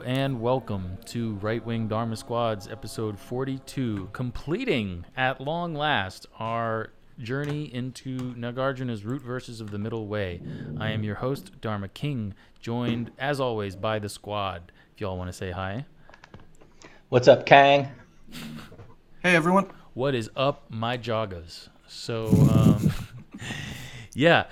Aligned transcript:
Hello 0.00 0.12
and 0.14 0.40
welcome 0.40 0.96
to 1.06 1.34
Right 1.34 1.64
Wing 1.64 1.86
Dharma 1.86 2.16
Squad's 2.16 2.66
episode 2.66 3.18
42, 3.18 4.08
completing 4.14 5.04
at 5.14 5.42
long 5.42 5.74
last 5.74 6.26
our 6.38 6.92
journey 7.18 7.64
into 7.74 8.34
Nagarjuna's 8.34 9.04
root 9.04 9.20
verses 9.20 9.60
of 9.60 9.70
the 9.70 9.78
Middle 9.78 10.06
Way. 10.06 10.40
I 10.78 10.92
am 10.92 11.02
your 11.02 11.16
host, 11.16 11.60
Dharma 11.60 11.88
King, 11.88 12.32
joined 12.60 13.10
as 13.18 13.40
always 13.40 13.76
by 13.76 13.98
the 13.98 14.08
squad. 14.08 14.72
If 14.94 15.02
y'all 15.02 15.18
want 15.18 15.28
to 15.28 15.34
say 15.34 15.50
hi. 15.50 15.84
What's 17.10 17.28
up, 17.28 17.44
Kang? 17.44 17.88
Hey, 19.22 19.36
everyone. 19.36 19.70
What 19.92 20.14
is 20.14 20.30
up, 20.34 20.64
my 20.70 20.96
joggers? 20.96 21.68
So, 21.88 22.28
um, 22.50 22.90
yeah. 24.14 24.44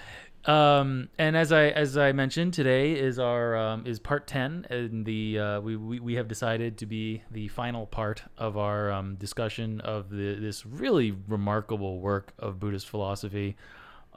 Um, 0.45 1.09
and 1.19 1.37
as 1.37 1.53
I 1.53 1.65
as 1.69 1.99
I 1.99 2.13
mentioned, 2.13 2.55
today 2.55 2.93
is 2.93 3.19
our 3.19 3.57
um, 3.57 3.87
is 3.87 3.99
part 3.99 4.27
ten, 4.27 4.67
and 4.71 5.05
the 5.05 5.39
uh, 5.39 5.61
we, 5.61 5.77
we 5.77 6.01
we 6.01 6.15
have 6.15 6.29
decided 6.29 6.79
to 6.79 6.87
be 6.87 7.23
the 7.31 7.49
final 7.49 7.87
part 7.87 8.23
of 8.39 8.57
our 8.57 8.91
um, 8.91 9.17
discussion 9.17 9.81
of 9.81 10.11
the 10.11 10.37
this 10.37 10.65
really 10.65 11.11
remarkable 11.27 12.01
work 12.01 12.33
of 12.39 12.61
Buddhist 12.61 12.89
philosophy, 12.89 13.57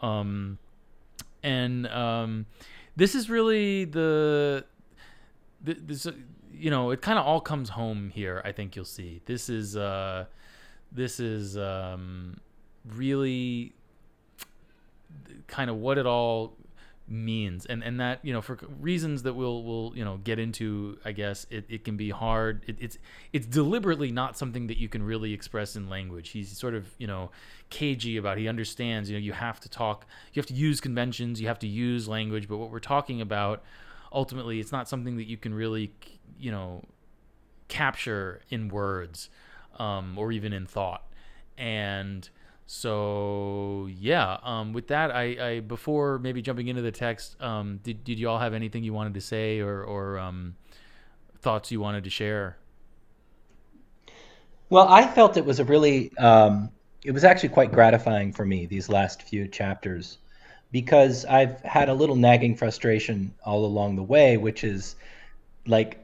um, 0.02 0.58
and 1.44 1.88
um, 1.88 2.46
this 2.96 3.16
is 3.16 3.30
really 3.30 3.86
the, 3.86 4.64
the 5.64 5.74
this 5.74 6.08
you 6.54 6.70
know 6.70 6.92
it 6.92 7.02
kind 7.02 7.18
of 7.18 7.26
all 7.26 7.42
comes 7.42 7.70
home 7.70 8.10
here. 8.10 8.42
I 8.46 8.52
think 8.52 8.76
you'll 8.76 8.86
see 8.86 9.22
this 9.26 9.50
is 9.50 9.76
uh, 9.76 10.26
this 10.92 11.20
is 11.20 11.58
um, 11.58 12.40
really 12.86 13.74
kind 15.48 15.70
of 15.70 15.78
what 15.78 15.98
it 15.98 16.06
all 16.06 16.58
means. 17.08 17.66
And 17.66 17.84
and 17.84 18.00
that 18.00 18.20
you 18.24 18.32
know 18.32 18.42
for 18.42 18.58
reasons 18.80 19.24
that 19.24 19.34
we'll 19.34 19.64
we'll 19.64 19.92
you 19.96 20.06
know 20.06 20.18
get 20.18 20.40
into 20.40 20.98
i 21.04 21.12
guess 21.12 21.46
it, 21.50 21.66
it 21.68 21.84
can 21.84 21.98
be 21.98 22.10
hard. 22.10 22.64
It, 22.68 22.78
it's 22.80 22.98
it's 23.34 23.46
deliberately 23.46 24.12
not 24.12 24.38
something 24.38 24.68
that 24.68 24.78
you 24.78 24.88
can 24.88 25.04
really 25.04 25.34
express 25.34 25.76
in 25.76 25.90
language. 25.90 26.30
He's 26.30 26.58
sort 26.58 26.74
of 26.74 26.88
you 26.98 27.08
know 27.08 27.32
cagey 27.70 28.18
about 28.18 28.38
he 28.38 28.48
understands 28.48 29.10
you 29.10 29.18
know 29.18 29.22
you 29.22 29.34
have 29.34 29.60
to 29.62 29.70
talk 29.70 30.06
you 30.34 30.40
have 30.40 30.48
to 30.48 30.54
use 30.54 30.82
conventions 30.82 31.40
you 31.40 31.48
have 31.48 31.60
to 31.60 31.68
use 31.68 32.08
language. 32.08 32.48
But 32.48 32.58
what 32.58 32.72
we're 32.72 32.80
talking 32.80 33.22
about 33.22 33.64
ultimately 34.14 34.60
it's 34.60 34.72
not 34.72 34.88
something 34.88 35.18
that 35.18 35.28
you 35.28 35.38
can 35.38 35.54
really 35.54 35.92
you 36.40 36.52
know 36.52 36.84
capture 37.68 38.42
in 38.50 38.68
words 38.68 39.30
um, 39.80 40.18
or 40.18 40.32
even 40.32 40.54
in 40.54 40.66
thought. 40.66 41.06
And 41.58 42.30
so 42.74 43.90
yeah, 44.00 44.38
um, 44.44 44.72
with 44.72 44.88
that, 44.88 45.12
I, 45.12 45.24
I 45.56 45.60
before 45.60 46.20
maybe 46.20 46.42
jumping 46.42 46.70
into 46.70 46.82
the 46.82 46.92
text, 46.92 47.36
um, 47.42 47.82
did 47.84 48.06
did 48.06 48.18
you 48.18 48.30
all 48.30 48.40
have 48.40 48.54
anything 48.54 48.82
you 48.82 48.94
wanted 48.94 49.14
to 49.16 49.20
say 49.20 49.60
or 49.60 49.84
or 49.84 50.18
um, 50.18 50.56
thoughts 51.42 51.70
you 51.70 51.82
wanted 51.82 52.06
to 52.06 52.10
share? 52.10 52.56
Well, 54.70 54.88
I 54.88 55.06
felt 55.06 55.36
it 55.36 55.44
was 55.44 55.60
a 55.60 55.66
really, 55.66 56.16
um, 56.18 56.70
it 57.04 57.12
was 57.12 57.26
actually 57.26 57.50
quite 57.50 57.74
gratifying 57.74 58.32
for 58.32 58.46
me 58.46 58.68
these 58.68 58.88
last 58.88 59.24
few 59.24 59.50
chapters, 59.50 60.20
because 60.72 61.26
I've 61.26 61.60
had 61.64 61.90
a 61.90 61.94
little 61.94 62.16
nagging 62.16 62.56
frustration 62.56 63.34
all 63.46 63.66
along 63.66 63.98
the 63.98 64.04
way, 64.04 64.38
which 64.38 64.64
is 64.64 64.96
like 65.68 66.00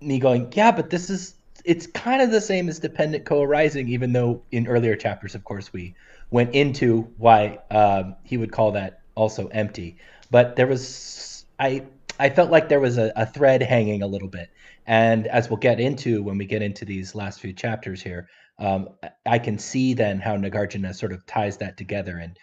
me 0.00 0.20
going, 0.20 0.52
yeah, 0.52 0.70
but 0.70 0.88
this 0.88 1.10
is 1.10 1.34
it's 1.66 1.88
kind 1.88 2.22
of 2.22 2.30
the 2.30 2.40
same 2.40 2.68
as 2.68 2.78
dependent 2.78 3.24
co-arising, 3.24 3.88
even 3.88 4.12
though 4.12 4.40
in 4.52 4.68
earlier 4.68 4.94
chapters, 4.94 5.34
of 5.34 5.44
course, 5.44 5.72
we 5.72 5.96
went 6.30 6.54
into 6.54 7.02
why 7.18 7.58
um, 7.72 8.14
he 8.22 8.36
would 8.36 8.52
call 8.52 8.70
that 8.72 9.00
also 9.16 9.48
empty. 9.48 9.96
But 10.30 10.54
there 10.54 10.68
was 10.68 11.44
I 11.58 11.82
I 12.20 12.30
felt 12.30 12.52
like 12.52 12.68
there 12.68 12.80
was 12.80 12.98
a, 12.98 13.12
a, 13.16 13.26
thread 13.26 13.62
hanging 13.62 14.00
a 14.00 14.06
little 14.06 14.28
bit, 14.28 14.50
and 14.86 15.26
as 15.26 15.50
we'll 15.50 15.58
get 15.58 15.80
into 15.80 16.22
when 16.22 16.38
we 16.38 16.46
get 16.46 16.62
into 16.62 16.84
these 16.84 17.16
last 17.16 17.40
few 17.40 17.52
chapters 17.52 18.00
here, 18.00 18.28
um, 18.60 18.88
I 19.26 19.40
can 19.40 19.58
see 19.58 19.92
then 19.92 20.20
how 20.20 20.36
Nagarjuna 20.36 20.94
sort 20.94 21.12
of 21.12 21.26
ties 21.26 21.56
that 21.58 21.76
together 21.76 22.16
and 22.18 22.38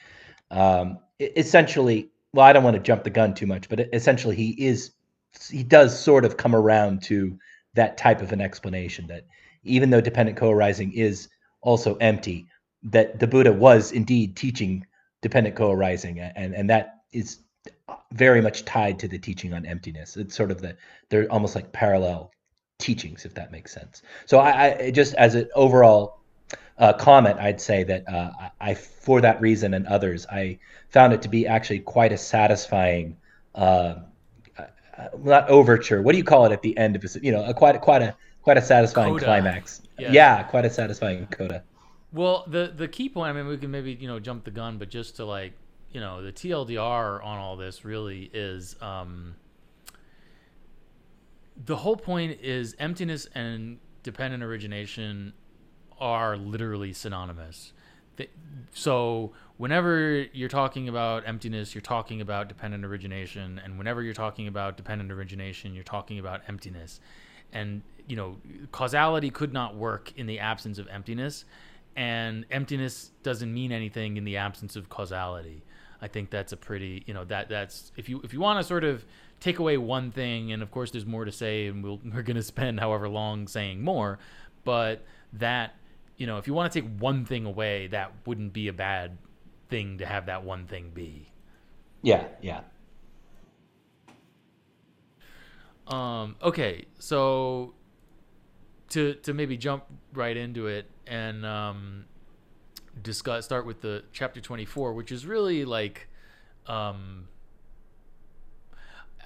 um, 0.52 1.00
essentially. 1.20 2.10
Well, 2.34 2.46
I 2.46 2.52
don't 2.52 2.64
want 2.64 2.76
to 2.76 2.82
jump 2.82 3.04
the 3.04 3.12
gun 3.12 3.36
too 3.36 3.46
much, 3.46 3.70
but 3.70 3.80
essentially 3.94 4.36
he 4.36 4.50
is 4.58 4.92
he 5.50 5.64
does 5.64 5.98
sort 5.98 6.26
of 6.26 6.36
come 6.36 6.56
around 6.56 7.04
to 7.04 7.38
that 7.76 7.98
type 7.98 8.22
of 8.22 8.32
an 8.32 8.42
explanation 8.42 9.08
that 9.08 9.26
even 9.64 9.90
though 9.90 10.02
dependent 10.02 10.38
co-arising 10.38 10.92
is 10.94 11.30
also 11.62 11.96
empty, 11.96 12.48
that 12.84 13.20
the 13.20 13.28
Buddha 13.28 13.54
was 13.54 13.92
indeed 13.92 14.36
teaching 14.36 14.86
dependent 15.22 15.56
co-arising, 15.56 16.20
and 16.20 16.54
and 16.54 16.70
that 16.70 17.04
is 17.12 17.40
very 18.12 18.42
much 18.42 18.66
tied 18.66 19.00
to 19.00 19.08
the 19.08 19.18
teaching 19.18 19.54
on 19.54 19.66
emptiness. 19.66 20.18
It's 20.18 20.36
sort 20.36 20.52
of 20.52 20.62
the 20.62 20.76
they're 21.10 21.32
almost 21.32 21.56
like 21.56 21.72
parallel 21.72 22.32
teachings, 22.80 23.26
if 23.26 23.34
that 23.36 23.52
makes 23.52 23.72
sense. 23.72 24.02
So 24.26 24.40
I, 24.40 24.78
I 24.78 24.92
just 24.92 25.14
as 25.16 25.36
an 25.36 25.50
overall 25.56 26.20
uh, 26.78 26.94
comment, 26.94 27.40
I'd 27.40 27.62
say 27.62 27.84
that 27.84 28.08
uh, 28.08 28.32
I, 28.60 28.74
for 28.74 29.22
that 29.22 29.40
reason 29.42 29.74
and 29.74 29.88
others, 29.88 30.26
I 30.30 30.60
found 30.90 31.14
it 31.14 31.22
to 31.24 31.30
be 31.30 31.48
actually 31.48 31.80
quite 31.80 32.12
a 32.12 32.18
satisfying 32.18 33.18
uh, 33.56 33.96
uh, 34.98 35.08
not 35.18 35.50
overture. 35.50 36.02
What 36.02 36.12
do 36.12 36.18
you 36.18 36.24
call 36.24 36.46
it 36.46 36.52
at 36.52 36.62
the 36.62 36.78
end 36.78 36.96
of 36.96 37.04
it? 37.04 37.24
You 37.24 37.32
know, 37.32 37.44
a 37.44 37.54
quite 37.54 37.76
a, 37.76 37.80
quite 37.80 38.02
a 38.02 38.16
quite 38.42 38.58
a 38.58 38.62
satisfying 38.62 39.14
coda. 39.14 39.26
climax. 39.26 39.82
Yeah. 39.98 40.12
yeah, 40.12 40.44
quite 40.44 40.66
a 40.66 40.70
satisfying 40.70 41.26
coda. 41.28 41.64
Well, 42.12 42.46
the 42.48 42.74
the 42.76 42.88
key 42.88 43.10
point. 43.10 43.30
I 43.30 43.34
mean, 43.34 43.48
we 43.48 43.58
can 43.58 43.72
maybe 43.72 43.94
you 43.94 44.08
know 44.08 44.20
jump 44.20 44.44
the 44.44 44.52
gun, 44.52 44.78
but 44.78 44.90
just 44.90 45.16
to 45.18 45.26
like 45.26 45.54
you 45.92 46.00
know 46.00 46.22
the 46.22 46.32
TLDR 46.32 47.24
on 47.24 47.38
all 47.38 47.56
this 47.56 47.86
really 47.86 48.30
is 48.34 48.76
um, 48.82 49.36
the 51.66 51.76
whole 51.76 51.98
point 51.98 52.40
is 52.42 52.76
emptiness 52.80 53.28
and 53.34 53.80
dependent 54.04 54.44
origination 54.44 55.34
are 56.00 56.38
literally 56.38 56.94
synonymous. 56.94 57.74
So 58.74 59.34
whenever 59.58 60.26
you're 60.34 60.50
talking 60.50 60.90
about 60.90 61.28
emptiness, 61.28 61.76
you're 61.76 61.82
talking 61.82 62.22
about 62.22 62.50
dependent 62.50 62.86
origination, 62.86 63.62
and 63.64 63.78
whenever 63.78 64.02
you're 64.02 64.14
talking 64.14 64.48
about 64.48 64.78
dependent 64.78 65.12
origination, 65.12 65.74
you're 65.74 65.84
talking 65.84 66.20
about 66.20 66.42
emptiness. 66.48 67.00
And 67.52 67.82
you 68.08 68.16
know, 68.16 68.38
causality 68.72 69.30
could 69.30 69.54
not 69.54 69.76
work 69.76 70.12
in 70.18 70.26
the 70.26 70.40
absence 70.40 70.78
of 70.78 70.88
emptiness, 70.88 71.46
and 71.96 72.46
emptiness 72.52 73.12
doesn't 73.22 73.54
mean 73.54 73.72
anything 73.72 74.18
in 74.18 74.24
the 74.24 74.38
absence 74.38 74.76
of 74.76 74.90
causality. 74.90 75.64
I 76.02 76.08
think 76.08 76.32
that's 76.32 76.52
a 76.52 76.58
pretty, 76.58 77.04
you 77.06 77.14
know, 77.14 77.24
that 77.26 77.48
that's 77.48 77.92
if 77.96 78.10
you 78.10 78.20
if 78.24 78.34
you 78.34 78.40
want 78.40 78.60
to 78.60 78.64
sort 78.64 78.84
of 78.84 79.06
take 79.40 79.60
away 79.60 79.78
one 79.78 80.12
thing, 80.12 80.52
and 80.52 80.64
of 80.64 80.72
course 80.72 80.92
there's 80.92 81.06
more 81.06 81.26
to 81.26 81.32
say, 81.32 81.68
and 81.68 81.84
we'll, 81.84 82.00
we're 82.14 82.24
going 82.24 82.36
to 82.36 82.44
spend 82.44 82.80
however 82.80 83.08
long 83.08 83.48
saying 83.48 83.82
more, 83.82 84.20
but 84.64 85.06
that 85.34 85.76
you 86.18 86.28
know, 86.28 86.38
if 86.38 86.48
you 86.48 86.54
want 86.54 86.72
to 86.72 86.82
take 86.82 86.90
one 87.00 87.26
thing 87.26 87.46
away, 87.46 87.88
that 87.88 88.12
wouldn't 88.26 88.54
be 88.54 88.68
a 88.68 88.74
bad 88.74 89.18
thing 89.74 89.98
to 89.98 90.06
have 90.06 90.28
that 90.28 90.44
one 90.44 90.68
thing 90.68 90.92
be. 90.94 91.32
Yeah, 92.04 92.28
yeah. 92.44 92.60
Um, 95.88 96.36
okay, 96.44 96.86
so 97.00 97.74
to 98.90 99.16
to 99.16 99.34
maybe 99.34 99.58
jump 99.58 99.86
right 100.14 100.38
into 100.38 100.68
it 100.68 100.92
and 101.08 101.44
um, 101.44 102.06
discuss 103.02 103.46
start 103.46 103.66
with 103.66 103.82
the 103.82 104.04
chapter 104.14 104.40
24 104.40 104.94
which 104.94 105.12
is 105.12 105.26
really 105.26 105.66
like 105.66 106.08
um, 106.68 107.28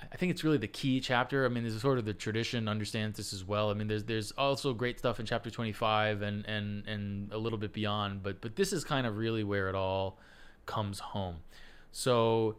I 0.09 0.15
think 0.15 0.31
it's 0.31 0.45
really 0.45 0.57
the 0.57 0.67
key 0.67 1.01
chapter. 1.01 1.45
I 1.45 1.49
mean, 1.49 1.63
there's 1.63 1.81
sort 1.81 1.97
of 1.97 2.05
the 2.05 2.13
tradition 2.13 2.69
understands 2.69 3.17
this 3.17 3.33
as 3.33 3.43
well. 3.43 3.69
I 3.69 3.73
mean, 3.73 3.87
there's 3.87 4.05
there's 4.05 4.31
also 4.31 4.73
great 4.73 4.97
stuff 4.99 5.19
in 5.19 5.25
chapter 5.25 5.49
25 5.49 6.21
and 6.21 6.45
and 6.45 6.87
and 6.87 7.33
a 7.33 7.37
little 7.37 7.59
bit 7.59 7.73
beyond, 7.73 8.23
but 8.23 8.39
but 8.39 8.55
this 8.55 8.71
is 8.71 8.85
kind 8.85 9.05
of 9.05 9.17
really 9.17 9.43
where 9.43 9.67
it 9.67 9.75
all 9.75 10.19
comes 10.67 10.99
home. 10.99 11.37
So 11.91 12.57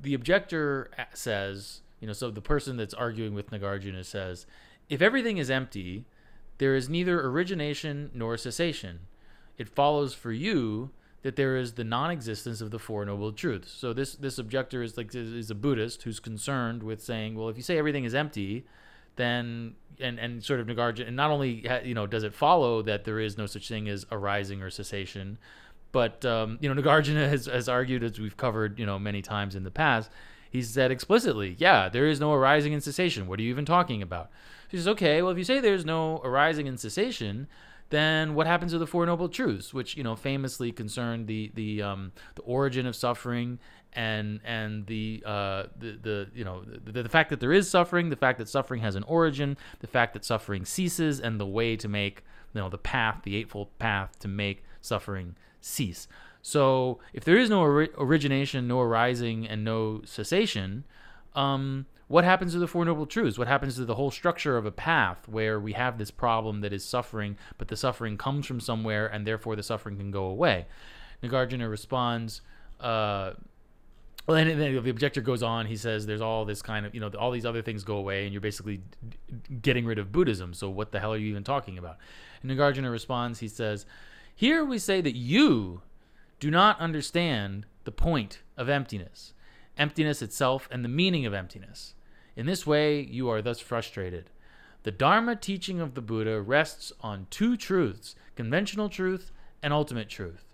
the 0.00 0.14
objector 0.14 0.90
says, 1.12 1.80
you 1.98 2.06
know, 2.06 2.12
so 2.12 2.30
the 2.30 2.40
person 2.40 2.76
that's 2.76 2.94
arguing 2.94 3.34
with 3.34 3.50
Nagarjuna 3.50 4.04
says, 4.04 4.46
if 4.88 5.02
everything 5.02 5.38
is 5.38 5.50
empty, 5.50 6.04
there 6.58 6.76
is 6.76 6.88
neither 6.88 7.20
origination 7.20 8.10
nor 8.14 8.36
cessation. 8.36 9.00
It 9.58 9.68
follows 9.68 10.14
for 10.14 10.32
you 10.32 10.90
that 11.22 11.36
there 11.36 11.56
is 11.56 11.74
the 11.74 11.84
non-existence 11.84 12.60
of 12.60 12.70
the 12.70 12.78
four 12.78 13.04
noble 13.04 13.32
truths. 13.32 13.70
So 13.72 13.92
this 13.92 14.14
this 14.14 14.38
objector 14.38 14.82
is 14.82 14.96
like 14.96 15.14
is 15.14 15.50
a 15.50 15.54
Buddhist 15.54 16.02
who's 16.02 16.20
concerned 16.20 16.82
with 16.82 17.02
saying, 17.02 17.34
well, 17.34 17.48
if 17.48 17.56
you 17.56 17.62
say 17.62 17.76
everything 17.76 18.04
is 18.04 18.14
empty, 18.14 18.64
then 19.16 19.74
and 19.98 20.18
and 20.18 20.42
sort 20.42 20.60
of 20.60 20.66
Nagarjuna, 20.66 21.08
and 21.08 21.16
not 21.16 21.30
only 21.30 21.66
you 21.84 21.94
know 21.94 22.06
does 22.06 22.24
it 22.24 22.32
follow 22.32 22.80
that 22.82 23.04
there 23.04 23.20
is 23.20 23.36
no 23.36 23.46
such 23.46 23.68
thing 23.68 23.88
as 23.88 24.06
arising 24.10 24.62
or 24.62 24.70
cessation, 24.70 25.38
but 25.92 26.24
um, 26.24 26.58
you 26.60 26.72
know 26.72 26.80
Nagarjuna 26.80 27.28
has, 27.28 27.46
has 27.46 27.68
argued 27.68 28.02
as 28.02 28.18
we've 28.18 28.36
covered 28.36 28.78
you 28.78 28.86
know 28.86 28.98
many 28.98 29.22
times 29.22 29.54
in 29.54 29.64
the 29.64 29.70
past. 29.70 30.10
He 30.50 30.62
said 30.62 30.90
explicitly, 30.90 31.54
yeah, 31.58 31.88
there 31.88 32.08
is 32.08 32.18
no 32.18 32.32
arising 32.32 32.74
and 32.74 32.82
cessation. 32.82 33.28
What 33.28 33.38
are 33.38 33.42
you 33.42 33.50
even 33.50 33.64
talking 33.64 34.02
about? 34.02 34.30
He 34.68 34.76
says, 34.76 34.88
okay, 34.88 35.22
well, 35.22 35.30
if 35.30 35.38
you 35.38 35.44
say 35.44 35.60
there's 35.60 35.84
no 35.84 36.18
arising 36.24 36.66
and 36.66 36.78
cessation, 36.78 37.46
then 37.90 38.34
what 38.34 38.48
happens 38.48 38.72
to 38.72 38.78
the 38.78 38.86
Four 38.86 39.06
Noble 39.06 39.28
Truths, 39.28 39.74
which 39.74 39.96
you 39.96 40.02
know 40.02 40.16
famously 40.16 40.72
concern 40.72 41.26
the 41.26 41.50
the 41.54 41.82
um, 41.82 42.12
the 42.36 42.42
origin 42.42 42.86
of 42.86 42.96
suffering 42.96 43.58
and 43.92 44.40
and 44.44 44.86
the 44.86 45.22
uh, 45.26 45.64
the 45.76 45.98
the 46.00 46.28
you 46.34 46.44
know 46.44 46.62
the, 46.64 47.02
the 47.02 47.08
fact 47.08 47.30
that 47.30 47.40
there 47.40 47.52
is 47.52 47.68
suffering, 47.68 48.08
the 48.08 48.16
fact 48.16 48.38
that 48.38 48.48
suffering 48.48 48.80
has 48.82 48.94
an 48.94 49.02
origin, 49.04 49.56
the 49.80 49.88
fact 49.88 50.14
that 50.14 50.24
suffering 50.24 50.64
ceases, 50.64 51.20
and 51.20 51.40
the 51.40 51.46
way 51.46 51.76
to 51.76 51.88
make 51.88 52.22
you 52.54 52.60
know 52.60 52.68
the 52.68 52.78
path, 52.78 53.22
the 53.24 53.36
eightfold 53.36 53.76
path 53.78 54.18
to 54.20 54.28
make 54.28 54.62
suffering 54.80 55.36
cease. 55.60 56.08
So 56.42 57.00
if 57.12 57.24
there 57.24 57.36
is 57.36 57.50
no 57.50 57.60
ori- 57.60 57.90
origination, 57.98 58.66
no 58.66 58.80
arising, 58.80 59.46
and 59.46 59.64
no 59.64 60.02
cessation, 60.04 60.84
um, 61.34 61.86
what 62.08 62.24
happens 62.24 62.52
to 62.54 62.58
the 62.58 62.66
Four 62.66 62.84
Noble 62.84 63.06
Truths? 63.06 63.38
What 63.38 63.46
happens 63.46 63.76
to 63.76 63.84
the 63.84 63.94
whole 63.94 64.10
structure 64.10 64.56
of 64.56 64.66
a 64.66 64.72
path 64.72 65.28
where 65.28 65.60
we 65.60 65.74
have 65.74 65.96
this 65.96 66.10
problem 66.10 66.60
that 66.62 66.72
is 66.72 66.84
suffering, 66.84 67.36
but 67.56 67.68
the 67.68 67.76
suffering 67.76 68.16
comes 68.16 68.46
from 68.46 68.58
somewhere, 68.58 69.06
and 69.06 69.26
therefore 69.26 69.54
the 69.54 69.62
suffering 69.62 69.96
can 69.96 70.10
go 70.10 70.24
away? 70.24 70.66
Nagarjuna 71.22 71.70
responds. 71.70 72.40
Uh, 72.80 73.34
well, 74.26 74.36
and 74.36 74.60
then 74.60 74.82
the 74.82 74.90
objector 74.90 75.20
goes 75.20 75.42
on. 75.42 75.66
He 75.66 75.76
says, 75.76 76.06
"There's 76.06 76.20
all 76.20 76.44
this 76.44 76.62
kind 76.62 76.84
of, 76.84 76.94
you 76.94 77.00
know, 77.00 77.10
all 77.18 77.30
these 77.30 77.46
other 77.46 77.62
things 77.62 77.84
go 77.84 77.96
away, 77.96 78.24
and 78.24 78.32
you're 78.32 78.40
basically 78.40 78.82
getting 79.62 79.84
rid 79.84 79.98
of 79.98 80.10
Buddhism. 80.10 80.52
So 80.52 80.68
what 80.68 80.92
the 80.92 80.98
hell 80.98 81.12
are 81.12 81.16
you 81.16 81.28
even 81.28 81.44
talking 81.44 81.78
about?" 81.78 81.98
And 82.42 82.50
Nagarjuna 82.50 82.90
responds. 82.90 83.38
He 83.38 83.48
says, 83.48 83.86
"Here 84.40 84.64
we 84.64 84.78
say 84.78 85.02
that 85.02 85.16
you 85.16 85.82
do 86.38 86.50
not 86.50 86.80
understand 86.80 87.66
the 87.84 87.92
point 87.92 88.40
of 88.56 88.70
emptiness, 88.70 89.34
emptiness 89.76 90.22
itself, 90.22 90.66
and 90.72 90.82
the 90.82 90.88
meaning 90.88 91.26
of 91.26 91.34
emptiness. 91.34 91.94
In 92.36 92.46
this 92.46 92.66
way, 92.66 93.02
you 93.02 93.28
are 93.28 93.42
thus 93.42 93.60
frustrated. 93.60 94.30
The 94.84 94.92
Dharma 94.92 95.36
teaching 95.36 95.78
of 95.78 95.92
the 95.94 96.00
Buddha 96.00 96.40
rests 96.40 96.90
on 97.02 97.26
two 97.28 97.54
truths: 97.58 98.16
conventional 98.34 98.88
truth 98.88 99.30
and 99.62 99.74
ultimate 99.74 100.08
truth." 100.08 100.46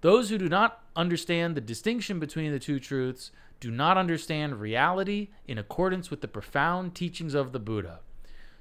Those 0.00 0.30
who 0.30 0.38
do 0.38 0.48
not 0.48 0.82
understand 0.96 1.54
the 1.54 1.60
distinction 1.60 2.20
between 2.20 2.52
the 2.52 2.58
two 2.58 2.80
truths 2.80 3.32
do 3.60 3.70
not 3.70 3.98
understand 3.98 4.62
reality 4.62 5.28
in 5.46 5.58
accordance 5.58 6.10
with 6.10 6.22
the 6.22 6.26
profound 6.26 6.94
teachings 6.94 7.34
of 7.34 7.52
the 7.52 7.60
Buddha. 7.60 8.00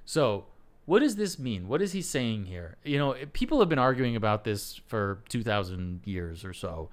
So, 0.03 0.47
what 0.89 1.01
does 1.01 1.17
this 1.17 1.37
mean? 1.37 1.67
What 1.67 1.83
is 1.83 1.91
he 1.91 2.01
saying 2.01 2.45
here? 2.45 2.75
You 2.83 2.97
know, 2.97 3.15
people 3.31 3.59
have 3.59 3.69
been 3.69 3.77
arguing 3.77 4.15
about 4.15 4.43
this 4.43 4.81
for 4.87 5.21
2,000 5.29 6.01
years 6.03 6.43
or 6.43 6.51
so. 6.51 6.89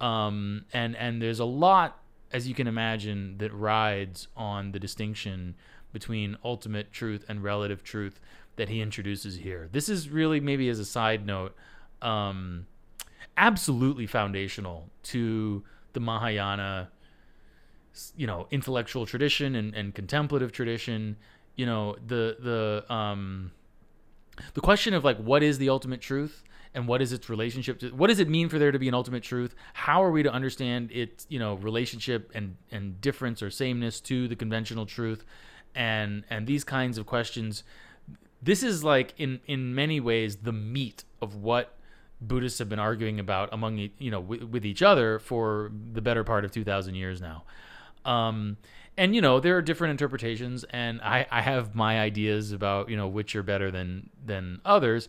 Um, 0.00 0.64
and, 0.72 0.96
and 0.96 1.22
there's 1.22 1.38
a 1.38 1.44
lot, 1.44 2.00
as 2.32 2.48
you 2.48 2.56
can 2.56 2.66
imagine, 2.66 3.38
that 3.38 3.54
rides 3.54 4.26
on 4.36 4.72
the 4.72 4.80
distinction 4.80 5.54
between 5.92 6.36
ultimate 6.44 6.90
truth 6.90 7.24
and 7.28 7.40
relative 7.40 7.84
truth 7.84 8.18
that 8.56 8.68
he 8.68 8.80
introduces 8.80 9.36
here. 9.36 9.68
This 9.70 9.88
is 9.88 10.10
really, 10.10 10.40
maybe 10.40 10.68
as 10.68 10.80
a 10.80 10.84
side 10.84 11.24
note, 11.24 11.54
um, 12.02 12.66
absolutely 13.36 14.08
foundational 14.08 14.90
to 15.04 15.62
the 15.92 16.00
Mahayana, 16.00 16.90
you 18.16 18.26
know, 18.26 18.48
intellectual 18.50 19.06
tradition 19.06 19.54
and, 19.54 19.72
and 19.72 19.94
contemplative 19.94 20.50
tradition. 20.50 21.16
You 21.56 21.66
know, 21.66 21.96
the 22.06 22.36
the 22.38 22.92
um, 22.92 23.52
the 24.54 24.60
question 24.60 24.94
of 24.94 25.04
like 25.04 25.18
what 25.18 25.42
is 25.42 25.58
the 25.58 25.68
ultimate 25.70 26.00
truth 26.00 26.44
and 26.74 26.86
what 26.86 27.00
is 27.00 27.12
its 27.12 27.30
relationship 27.30 27.80
to 27.80 27.88
what 27.90 28.08
does 28.08 28.20
it 28.20 28.28
mean 28.28 28.48
for 28.48 28.58
there 28.58 28.70
to 28.70 28.78
be 28.78 28.88
an 28.88 28.94
ultimate 28.94 29.22
truth? 29.22 29.54
How 29.72 30.04
are 30.04 30.10
we 30.10 30.22
to 30.22 30.32
understand 30.32 30.90
its 30.92 31.26
you 31.28 31.38
know 31.38 31.54
relationship 31.54 32.30
and 32.34 32.56
and 32.70 33.00
difference 33.00 33.42
or 33.42 33.50
sameness 33.50 34.00
to 34.02 34.28
the 34.28 34.36
conventional 34.36 34.86
truth, 34.86 35.24
and 35.74 36.24
and 36.30 36.46
these 36.46 36.64
kinds 36.64 36.98
of 36.98 37.06
questions. 37.06 37.64
This 38.42 38.62
is 38.62 38.84
like 38.84 39.14
in 39.16 39.40
in 39.46 39.74
many 39.74 39.98
ways 39.98 40.36
the 40.36 40.52
meat 40.52 41.04
of 41.22 41.34
what 41.36 41.76
Buddhists 42.20 42.58
have 42.58 42.68
been 42.68 42.78
arguing 42.78 43.20
about 43.20 43.48
among 43.52 43.78
you 43.98 44.10
know 44.10 44.20
with, 44.20 44.42
with 44.42 44.64
each 44.66 44.82
other 44.82 45.18
for 45.18 45.70
the 45.92 46.00
better 46.00 46.24
part 46.24 46.44
of 46.44 46.50
2,000 46.50 46.94
years 46.94 47.20
now. 47.20 47.44
Um, 48.04 48.56
and 48.96 49.14
you 49.14 49.20
know 49.20 49.40
there 49.40 49.56
are 49.56 49.62
different 49.62 49.92
interpretations, 49.92 50.64
and 50.70 51.00
I, 51.02 51.26
I 51.30 51.42
have 51.42 51.74
my 51.74 52.00
ideas 52.00 52.52
about 52.52 52.88
you 52.88 52.96
know 52.96 53.08
which 53.08 53.36
are 53.36 53.42
better 53.42 53.70
than 53.70 54.10
than 54.24 54.60
others. 54.64 55.08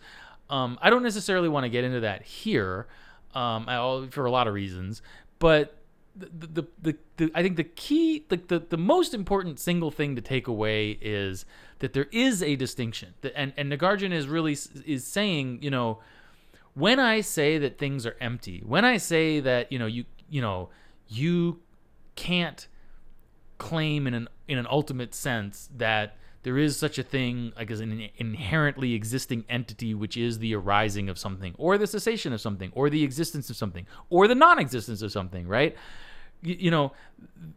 Um, 0.50 0.78
I 0.82 0.90
don't 0.90 1.04
necessarily 1.04 1.50
want 1.50 1.66
to 1.66 1.70
get 1.70 1.84
into 1.84 2.02
that 2.02 2.24
here, 2.24 2.88
um, 3.34 3.66
I, 3.68 4.08
for 4.10 4.26
a 4.26 4.32
lot 4.32 4.48
of 4.48 4.54
reasons. 4.54 5.02
But 5.40 5.78
the 6.16 6.48
the, 6.48 6.68
the, 6.82 6.98
the 7.18 7.32
I 7.36 7.44
think 7.44 7.58
the 7.58 7.64
key, 7.64 8.26
the, 8.30 8.38
the 8.38 8.60
the 8.60 8.78
most 8.78 9.14
important 9.14 9.60
single 9.60 9.92
thing 9.92 10.16
to 10.16 10.22
take 10.22 10.48
away 10.48 10.98
is 11.02 11.46
that 11.80 11.94
there 11.94 12.08
is 12.12 12.44
a 12.44 12.56
distinction, 12.56 13.14
and 13.36 13.54
and 13.56 13.72
Nagarjuna 13.72 14.14
is 14.14 14.28
really 14.28 14.58
is 14.86 15.06
saying 15.06 15.60
you 15.62 15.70
know 15.70 16.00
when 16.74 17.00
I 17.00 17.22
say 17.22 17.58
that 17.58 17.78
things 17.78 18.06
are 18.06 18.16
empty, 18.20 18.62
when 18.66 18.86
I 18.86 18.98
say 18.98 19.40
that 19.40 19.72
you 19.72 19.80
know 19.80 19.86
you 19.86 20.06
you 20.30 20.42
know 20.42 20.70
you 21.08 21.60
can't 22.16 22.68
claim 23.58 24.08
in 24.08 24.14
an 24.14 24.28
in 24.48 24.58
an 24.58 24.68
ultimate 24.70 25.14
sense 25.14 25.70
that 25.76 26.16
there 26.44 26.58
is 26.58 26.78
such 26.78 26.98
a 26.98 27.04
thing 27.04 27.52
like 27.58 27.70
as 27.72 27.80
an 27.80 28.10
inherently 28.18 28.94
existing 28.94 29.44
entity 29.50 29.94
which 29.94 30.16
is 30.16 30.40
the 30.40 30.56
arising 30.56 31.10
of 31.10 31.18
something 31.18 31.54
or 31.58 31.78
the 31.78 31.88
cessation 31.88 32.32
of 32.34 32.40
something 32.40 32.72
or 32.74 32.90
the 32.90 33.04
existence 33.04 33.50
of 33.50 33.56
something 33.56 33.86
or 34.10 34.28
the 34.28 34.36
non-existence 34.36 35.02
of 35.02 35.12
something 35.12 35.48
right 35.48 35.76
you, 36.42 36.56
you 36.60 36.72
know 36.72 36.92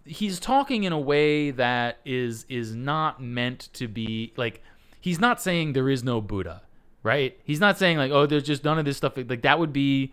he's 0.05 0.41
talking 0.41 0.85
in 0.85 0.93
a 0.93 0.99
way 0.99 1.51
that 1.51 1.99
is 2.05 2.47
is 2.49 2.75
not 2.75 3.23
meant 3.23 3.69
to 3.73 3.87
be 3.87 4.33
like 4.37 4.63
he's 5.01 5.21
not 5.21 5.41
saying 5.41 5.73
there 5.73 5.91
is 5.91 6.03
no 6.03 6.21
buddha 6.21 6.63
right? 7.03 7.39
He's 7.45 7.61
not 7.61 7.79
saying 7.79 7.99
like, 7.99 8.11
oh, 8.11 8.27
there's 8.27 8.43
just 8.43 8.65
none 8.65 8.79
of 8.79 8.85
this 8.85 8.97
stuff. 8.97 9.17
Like 9.17 9.43
that 9.43 9.59
would 9.59 9.73
be 9.73 10.13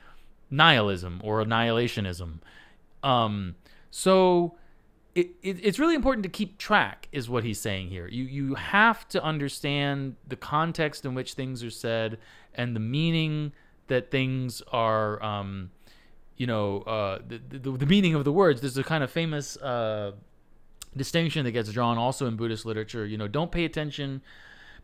nihilism 0.50 1.22
or 1.24 1.44
annihilationism. 1.44 2.40
Um, 3.04 3.56
so 3.92 4.56
it, 5.18 5.30
it, 5.42 5.60
it's 5.64 5.80
really 5.80 5.96
important 5.96 6.24
to 6.24 6.30
keep 6.30 6.58
track, 6.58 7.08
is 7.12 7.30
what 7.30 7.44
he's 7.44 7.60
saying 7.60 7.90
here. 7.90 8.08
You 8.08 8.26
you 8.26 8.56
have 8.56 9.08
to 9.10 9.24
understand 9.24 10.16
the 10.28 10.36
context 10.36 11.06
in 11.06 11.16
which 11.16 11.34
things 11.34 11.64
are 11.64 11.72
said 11.72 12.20
and 12.54 12.76
the 12.76 12.80
meaning 12.80 13.54
that 13.88 14.12
things 14.12 14.62
are. 14.72 15.22
Um, 15.24 15.72
you 16.36 16.46
know, 16.46 16.82
uh, 16.82 17.18
the, 17.28 17.58
the, 17.58 17.72
the 17.72 17.86
meaning 17.88 18.14
of 18.14 18.24
the 18.24 18.32
words. 18.32 18.62
There's 18.62 18.78
a 18.78 18.84
kind 18.84 19.04
of 19.04 19.10
famous 19.10 19.58
uh, 19.58 20.12
distinction 20.96 21.46
that 21.46 21.52
gets 21.52 21.72
drawn 21.72 21.98
also 21.98 22.28
in 22.28 22.36
Buddhist 22.36 22.64
literature. 22.64 23.08
You 23.08 23.18
know, 23.18 23.28
don't 23.28 23.52
pay 23.52 23.66
attention 23.66 24.22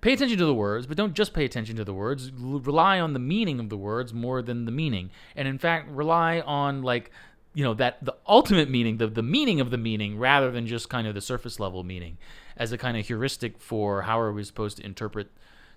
Pay 0.04 0.12
attention 0.12 0.38
to 0.38 0.46
the 0.46 0.54
words, 0.54 0.86
but 0.86 0.98
don't 0.98 1.14
just 1.14 1.34
pay 1.34 1.46
attention 1.46 1.78
to 1.78 1.86
the 1.86 1.94
words. 1.94 2.30
Rely 2.30 3.00
on 3.00 3.14
the 3.14 3.20
meaning 3.20 3.58
of 3.58 3.70
the 3.70 3.78
words 3.78 4.14
more 4.14 4.42
than 4.42 4.66
the 4.66 4.72
meaning. 4.72 5.12
And 5.34 5.48
in 5.48 5.58
fact, 5.58 5.90
rely 5.90 6.42
on 6.42 6.82
like 6.82 7.10
you 7.54 7.64
know 7.64 7.74
that 7.74 8.04
the 8.04 8.16
ultimate 8.28 8.70
meaning 8.70 8.98
the, 8.98 9.08
the 9.08 9.24
meaning 9.24 9.62
of 9.62 9.70
the 9.70 9.78
meaning 9.78 10.18
rather 10.18 10.52
than 10.52 10.66
just 10.66 10.90
kind 10.90 11.08
of 11.08 11.14
the 11.14 11.22
surface 11.22 11.60
level 11.60 11.84
meaning 11.84 12.18
as 12.58 12.72
a 12.72 12.78
kind 12.78 12.98
of 12.98 13.06
heuristic 13.06 13.60
for 13.60 14.04
how 14.04 14.20
are 14.20 14.32
we 14.32 14.44
supposed 14.44 14.78
to 14.78 14.86
interpret 14.86 15.32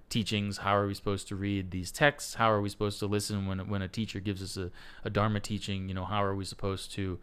teachings? 0.08 0.58
How 0.58 0.76
are 0.76 0.86
we 0.86 0.94
supposed 0.94 1.28
to 1.28 1.36
read 1.36 1.70
these 1.70 1.90
texts? 1.90 2.34
How 2.34 2.50
are 2.50 2.60
we 2.60 2.68
supposed 2.68 2.98
to 3.00 3.06
listen 3.06 3.46
when, 3.46 3.68
when 3.68 3.82
a 3.82 3.88
teacher 3.88 4.20
gives 4.20 4.42
us 4.42 4.56
a, 4.56 4.70
a 5.04 5.10
dharma 5.10 5.40
teaching? 5.40 5.88
You 5.88 5.94
know 5.94 6.04
how 6.04 6.22
are 6.22 6.34
we 6.34 6.44
supposed 6.44 6.92
to 6.92 7.18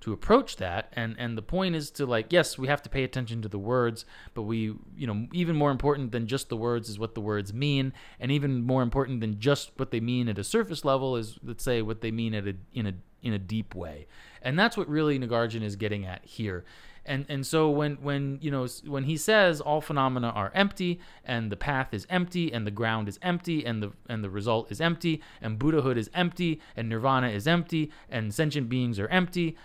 to 0.00 0.12
approach 0.12 0.56
that? 0.56 0.92
And 0.92 1.16
and 1.18 1.38
the 1.38 1.42
point 1.42 1.74
is 1.74 1.90
to 1.92 2.06
like 2.06 2.32
yes 2.32 2.58
we 2.58 2.66
have 2.68 2.82
to 2.82 2.90
pay 2.90 3.04
attention 3.04 3.40
to 3.42 3.48
the 3.48 3.58
words 3.58 4.04
but 4.34 4.42
we 4.42 4.74
you 4.96 5.06
know 5.06 5.26
even 5.32 5.56
more 5.56 5.70
important 5.70 6.12
than 6.12 6.26
just 6.26 6.48
the 6.48 6.56
words 6.56 6.88
is 6.88 6.98
what 6.98 7.14
the 7.14 7.20
words 7.20 7.52
mean. 7.52 7.92
And 8.20 8.30
even 8.30 8.62
more 8.62 8.82
important 8.82 9.20
than 9.20 9.40
just 9.40 9.72
what 9.76 9.90
they 9.90 10.00
mean 10.00 10.28
at 10.28 10.38
a 10.38 10.44
surface 10.44 10.84
level 10.84 11.16
is 11.16 11.38
let's 11.42 11.64
say 11.64 11.82
what 11.82 12.02
they 12.02 12.10
mean 12.10 12.34
at 12.34 12.46
a 12.46 12.54
in 12.74 12.86
a 12.86 12.94
in 13.26 13.32
a 13.32 13.38
deep 13.38 13.74
way 13.74 14.06
and 14.42 14.58
that's 14.58 14.76
what 14.76 14.88
really 14.88 15.18
Nagarjuna 15.18 15.62
is 15.62 15.76
getting 15.76 16.06
at 16.06 16.24
here 16.24 16.64
and 17.04 17.26
and 17.28 17.46
so 17.46 17.70
when 17.70 17.96
when 17.96 18.38
you 18.40 18.50
know 18.50 18.66
when 18.86 19.04
he 19.04 19.16
says 19.16 19.60
all 19.60 19.80
phenomena 19.80 20.28
are 20.28 20.50
empty 20.54 20.98
and 21.24 21.52
the 21.52 21.56
path 21.56 21.92
is 21.92 22.06
empty 22.10 22.52
and 22.52 22.66
the 22.66 22.70
ground 22.70 23.08
is 23.08 23.18
empty 23.22 23.64
and 23.64 23.82
the 23.82 23.92
and 24.08 24.24
the 24.24 24.30
result 24.30 24.70
is 24.72 24.80
empty 24.80 25.22
and 25.40 25.58
buddhahood 25.58 25.96
is 25.96 26.10
empty 26.14 26.60
and 26.76 26.88
nirvana 26.88 27.28
is 27.28 27.46
empty 27.46 27.90
and 28.08 28.34
sentient 28.34 28.68
beings 28.68 28.98
are 28.98 29.08
empty 29.08 29.56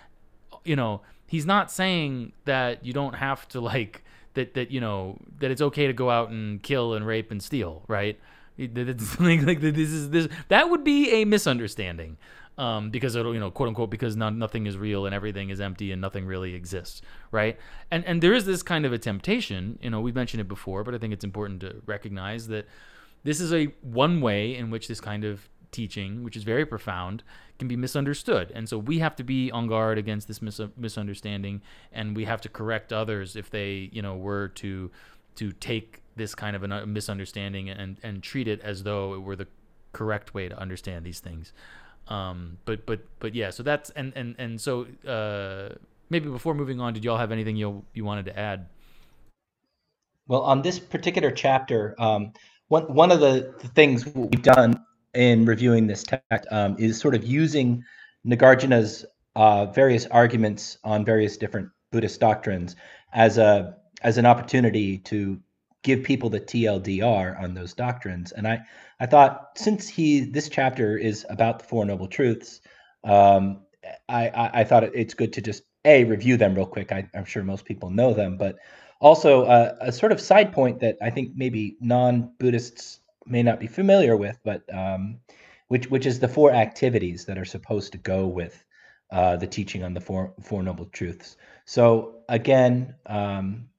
you 0.63 0.75
know, 0.75 1.01
he's 1.27 1.45
not 1.45 1.71
saying 1.71 2.33
that 2.45 2.85
you 2.85 2.93
don't 2.93 3.15
have 3.15 3.47
to 3.49 3.61
like 3.61 4.03
that 4.33 4.53
that 4.53 4.71
you 4.71 4.79
know 4.79 5.17
that 5.39 5.51
it's 5.51 5.61
okay 5.61 5.87
to 5.87 5.93
go 5.93 6.09
out 6.09 6.29
and 6.29 6.61
kill 6.63 6.93
and 6.93 7.05
rape 7.05 7.31
and 7.31 7.41
steal, 7.41 7.83
right? 7.87 8.19
It's 8.57 9.19
like, 9.19 9.41
like 9.43 9.61
this 9.61 9.77
is 9.77 10.09
this 10.09 10.27
that 10.49 10.69
would 10.69 10.83
be 10.83 11.11
a 11.21 11.25
misunderstanding. 11.25 12.17
Um, 12.61 12.91
because 12.91 13.15
it'll, 13.15 13.33
you 13.33 13.39
know, 13.39 13.49
quote 13.49 13.69
unquote, 13.69 13.89
because 13.89 14.15
not, 14.15 14.35
nothing 14.35 14.67
is 14.67 14.77
real 14.77 15.07
and 15.07 15.15
everything 15.15 15.49
is 15.49 15.59
empty 15.59 15.91
and 15.91 15.99
nothing 15.99 16.27
really 16.27 16.53
exists, 16.53 17.01
right? 17.31 17.57
And 17.89 18.05
and 18.05 18.21
there 18.21 18.35
is 18.35 18.45
this 18.45 18.61
kind 18.61 18.85
of 18.85 18.93
a 18.93 18.99
temptation, 18.99 19.79
you 19.81 19.89
know, 19.89 19.99
we've 19.99 20.13
mentioned 20.13 20.41
it 20.41 20.47
before, 20.47 20.83
but 20.83 20.93
I 20.93 20.99
think 20.99 21.11
it's 21.11 21.23
important 21.23 21.61
to 21.61 21.81
recognize 21.87 22.49
that 22.49 22.67
this 23.23 23.39
is 23.39 23.51
a 23.51 23.65
one 23.81 24.21
way 24.21 24.55
in 24.55 24.69
which 24.69 24.87
this 24.87 25.01
kind 25.01 25.23
of 25.23 25.49
teaching, 25.71 26.23
which 26.23 26.35
is 26.35 26.43
very 26.43 26.65
profound, 26.65 27.23
can 27.57 27.67
be 27.67 27.75
misunderstood. 27.75 28.51
And 28.53 28.69
so 28.69 28.77
we 28.77 28.99
have 28.99 29.15
to 29.15 29.23
be 29.23 29.49
on 29.51 29.65
guard 29.67 29.97
against 29.97 30.27
this 30.27 30.39
mis- 30.39 30.61
misunderstanding, 30.77 31.63
and 31.91 32.15
we 32.15 32.25
have 32.25 32.41
to 32.41 32.49
correct 32.49 32.93
others 32.93 33.35
if 33.35 33.49
they, 33.49 33.89
you 33.91 34.03
know, 34.03 34.15
were 34.15 34.49
to 34.49 34.91
to 35.35 35.51
take 35.53 36.03
this 36.15 36.35
kind 36.35 36.55
of 36.55 36.61
a 36.63 36.85
misunderstanding 36.85 37.71
and 37.71 37.97
and 38.03 38.21
treat 38.21 38.47
it 38.47 38.61
as 38.61 38.83
though 38.83 39.15
it 39.15 39.21
were 39.23 39.35
the 39.35 39.47
correct 39.93 40.33
way 40.35 40.47
to 40.47 40.57
understand 40.59 41.05
these 41.05 41.19
things. 41.19 41.53
Um, 42.11 42.57
but 42.65 42.85
but 42.85 42.99
but 43.19 43.33
yeah, 43.33 43.51
so 43.51 43.63
that's 43.63 43.89
and 43.91 44.11
and 44.17 44.35
and 44.37 44.59
so 44.59 44.85
uh, 45.07 45.75
maybe 46.09 46.29
before 46.29 46.53
moving 46.53 46.81
on, 46.81 46.93
did 46.93 47.05
y'all 47.05 47.17
have 47.17 47.31
anything 47.31 47.55
you 47.55 47.85
you 47.93 48.03
wanted 48.03 48.25
to 48.25 48.37
add? 48.37 48.65
Well, 50.27 50.41
on 50.41 50.61
this 50.61 50.77
particular 50.77 51.31
chapter, 51.31 51.95
um, 51.99 52.33
one 52.67 52.83
one 52.93 53.11
of 53.11 53.21
the, 53.21 53.53
things 53.75 54.05
we've 54.05 54.41
done 54.41 54.83
in 55.13 55.45
reviewing 55.45 55.87
this 55.87 56.03
text 56.03 56.51
um, 56.51 56.75
is 56.77 56.99
sort 56.99 57.15
of 57.15 57.23
using 57.23 57.83
Nagarjuna's 58.27 59.05
uh, 59.37 59.67
various 59.67 60.05
arguments 60.07 60.77
on 60.83 61.05
various 61.05 61.37
different 61.37 61.69
Buddhist 61.93 62.19
doctrines 62.19 62.75
as 63.13 63.37
a 63.37 63.77
as 64.01 64.17
an 64.17 64.25
opportunity 64.25 64.97
to 64.97 65.39
give 65.83 66.03
people 66.03 66.29
the 66.29 66.39
TLDR 66.39 67.41
on 67.41 67.53
those 67.53 67.73
doctrines. 67.73 68.31
And 68.31 68.47
I 68.47 68.61
I 68.99 69.05
thought 69.05 69.57
since 69.57 69.87
he 69.87 70.21
this 70.21 70.49
chapter 70.49 70.97
is 70.97 71.25
about 71.29 71.59
the 71.59 71.65
Four 71.65 71.85
Noble 71.85 72.07
Truths, 72.07 72.61
um, 73.03 73.61
I, 74.07 74.29
I, 74.29 74.61
I 74.61 74.63
thought 74.63 74.83
it's 74.83 75.13
good 75.13 75.33
to 75.33 75.41
just 75.41 75.63
a 75.85 76.03
review 76.03 76.37
them 76.37 76.55
real 76.55 76.65
quick. 76.65 76.91
I, 76.91 77.09
am 77.13 77.25
sure 77.25 77.43
most 77.43 77.65
people 77.65 77.89
know 77.89 78.13
them, 78.13 78.37
but 78.37 78.57
also 78.99 79.45
uh, 79.45 79.75
a 79.81 79.91
sort 79.91 80.11
of 80.11 80.21
side 80.21 80.53
point 80.53 80.79
that 80.81 80.97
I 81.01 81.09
think 81.09 81.31
maybe 81.35 81.77
non-Buddhists 81.81 82.99
may 83.25 83.41
not 83.41 83.59
be 83.59 83.67
familiar 83.67 84.15
with, 84.15 84.39
but 84.43 84.63
um, 84.73 85.19
which 85.67 85.89
which 85.89 86.05
is 86.05 86.19
the 86.19 86.27
four 86.27 86.51
activities 86.51 87.25
that 87.25 87.37
are 87.37 87.45
supposed 87.45 87.93
to 87.93 87.97
go 87.97 88.27
with 88.27 88.63
uh, 89.11 89.37
the 89.37 89.47
teaching 89.47 89.83
on 89.83 89.93
the 89.93 90.01
four 90.01 90.33
four 90.41 90.61
noble 90.61 90.85
truths. 90.85 91.37
So 91.65 92.23
again, 92.29 92.95
um, 93.05 93.69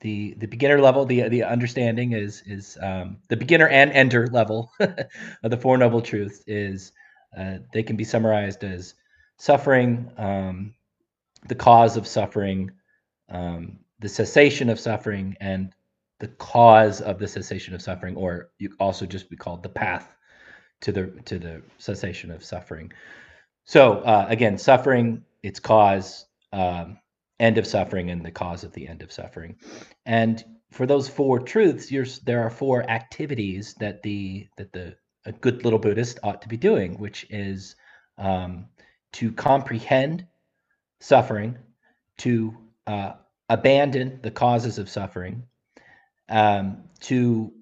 the 0.00 0.34
the 0.38 0.46
beginner 0.46 0.80
level, 0.80 1.04
the 1.04 1.28
the 1.28 1.44
understanding 1.44 2.12
is 2.12 2.42
is 2.46 2.78
um, 2.80 3.18
the 3.28 3.36
beginner 3.36 3.68
and 3.68 3.90
enter 3.92 4.26
level 4.28 4.70
of 4.80 5.50
the 5.50 5.56
four 5.56 5.76
noble 5.76 6.02
truths 6.02 6.42
is 6.46 6.92
uh, 7.36 7.58
they 7.72 7.82
can 7.82 7.96
be 7.96 8.04
summarized 8.04 8.64
as 8.64 8.94
suffering, 9.36 10.10
um, 10.16 10.74
the 11.48 11.54
cause 11.54 11.96
of 11.96 12.06
suffering, 12.06 12.70
um, 13.28 13.78
the 14.00 14.08
cessation 14.08 14.68
of 14.68 14.78
suffering, 14.78 15.36
and 15.40 15.72
the 16.20 16.28
cause 16.28 17.00
of 17.00 17.18
the 17.18 17.28
cessation 17.28 17.74
of 17.74 17.82
suffering, 17.82 18.16
or 18.16 18.50
you 18.58 18.74
also 18.80 19.06
just 19.06 19.30
be 19.30 19.36
called 19.36 19.62
the 19.62 19.68
path 19.68 20.16
to 20.80 20.92
the 20.92 21.06
to 21.24 21.38
the 21.38 21.62
cessation 21.78 22.30
of 22.30 22.44
suffering. 22.44 22.92
So 23.64 23.98
uh, 23.98 24.26
again, 24.28 24.58
suffering, 24.58 25.24
its 25.42 25.60
cause, 25.60 26.26
um, 26.52 26.98
end 27.40 27.58
of 27.58 27.66
suffering, 27.66 28.10
and 28.10 28.24
the 28.24 28.30
cause 28.30 28.64
of 28.64 28.72
the 28.72 28.88
end 28.88 29.02
of 29.02 29.12
suffering. 29.12 29.56
And 30.06 30.44
for 30.72 30.86
those 30.86 31.08
four 31.08 31.40
truths, 31.40 31.90
there 32.20 32.42
are 32.42 32.50
four 32.50 32.88
activities 32.90 33.74
that 33.80 34.02
the 34.02 34.48
that 34.56 34.72
the 34.72 34.96
a 35.26 35.32
good 35.32 35.64
little 35.64 35.78
Buddhist 35.78 36.18
ought 36.22 36.42
to 36.42 36.48
be 36.48 36.56
doing, 36.56 36.98
which 36.98 37.26
is 37.30 37.76
um, 38.18 38.66
to 39.14 39.32
comprehend 39.32 40.26
suffering, 41.00 41.58
to 42.18 42.56
uh, 42.86 43.12
abandon 43.48 44.20
the 44.22 44.30
causes 44.30 44.78
of 44.78 44.88
suffering, 44.88 45.44
um, 46.28 46.84
to 47.00 47.52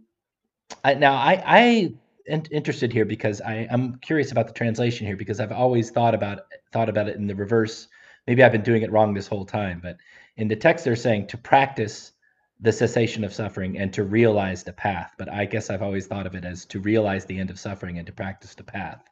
I, 0.85 0.95
now 0.95 1.14
I 1.14 1.42
I 1.47 1.92
in- 2.26 2.47
interested 2.50 2.92
here 2.92 3.04
because 3.04 3.40
I, 3.40 3.68
I'm 3.71 3.97
curious 3.97 4.33
about 4.33 4.49
the 4.49 4.54
translation 4.54 5.06
here 5.06 5.16
because 5.16 5.40
I've 5.40 5.52
always 5.52 5.90
thought 5.90 6.14
about 6.14 6.40
thought 6.73 6.88
about 6.88 7.09
it 7.09 7.16
in 7.16 7.26
the 7.26 7.37
reverse. 7.37 7.88
Maybe 8.26 8.42
I've 8.42 8.52
been 8.52 8.62
doing 8.62 8.83
it 8.83 8.90
wrong 8.90 9.14
this 9.14 9.26
whole 9.26 9.45
time, 9.45 9.80
but 9.83 9.97
in 10.37 10.49
the 10.49 10.56
text 10.56 10.85
they're 10.85 10.97
saying 10.97 11.28
to 11.28 11.38
practice 11.38 12.12
the 12.61 12.73
cessation 12.73 13.23
of 13.25 13.35
suffering 13.35 13.78
and 13.78 13.92
to 13.92 14.02
realize 14.02 14.64
the 14.64 14.73
path. 14.73 15.12
But 15.18 15.30
I 15.30 15.45
guess 15.45 15.71
I've 15.71 15.83
always 15.83 16.06
thought 16.06 16.26
of 16.26 16.35
it 16.35 16.45
as 16.45 16.64
to 16.66 16.80
realize 16.80 17.25
the 17.25 17.38
end 17.38 17.50
of 17.50 17.59
suffering 17.59 17.99
and 17.99 18.06
to 18.06 18.12
practice 18.12 18.54
the 18.54 18.64
path. 18.64 19.02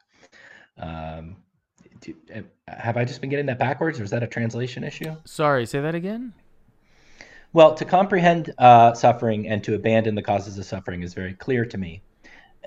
Um, 0.78 1.36
do, 2.00 2.14
eh, 2.30 2.42
have 2.66 2.96
I 2.96 3.04
just 3.04 3.20
been 3.20 3.30
getting 3.30 3.46
that 3.46 3.58
backwards, 3.58 4.00
or 4.00 4.04
is 4.04 4.10
that 4.10 4.22
a 4.22 4.26
translation 4.26 4.82
issue? 4.82 5.14
Sorry, 5.24 5.66
say 5.66 5.80
that 5.80 5.94
again. 5.94 6.32
Well, 7.52 7.74
to 7.74 7.84
comprehend 7.84 8.52
uh, 8.58 8.94
suffering 8.94 9.46
and 9.46 9.62
to 9.64 9.74
abandon 9.74 10.14
the 10.16 10.22
causes 10.22 10.58
of 10.58 10.64
suffering 10.64 11.02
is 11.02 11.14
very 11.14 11.34
clear 11.34 11.64
to 11.66 11.78
me 11.78 12.02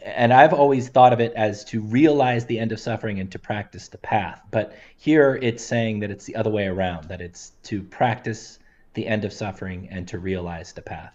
and 0.02 0.34
I've 0.34 0.54
always 0.54 0.90
thought 0.90 1.14
of 1.14 1.20
it 1.20 1.34
as 1.34 1.64
to 1.66 1.82
realize 1.82 2.46
the 2.46 2.60
end 2.60 2.72
of 2.72 2.80
suffering 2.80 3.20
and 3.20 3.32
to 3.32 3.40
practice 3.40 3.88
the 3.88 3.98
path. 3.98 4.42
But 4.52 4.76
here 4.98 5.40
it's 5.42 5.64
saying 5.64 6.00
that 6.00 6.12
it's 6.12 6.26
the 6.26 6.36
other 6.36 6.50
way 6.50 6.68
around, 6.68 7.06
that 7.06 7.22
it's 7.22 7.52
to 7.64 7.82
practice 7.84 8.60
the 8.94 9.08
end 9.08 9.26
of 9.26 9.34
suffering 9.34 9.88
and 9.92 10.08
to 10.08 10.20
realize 10.20 10.74
the 10.74 10.82
path. 10.82 11.14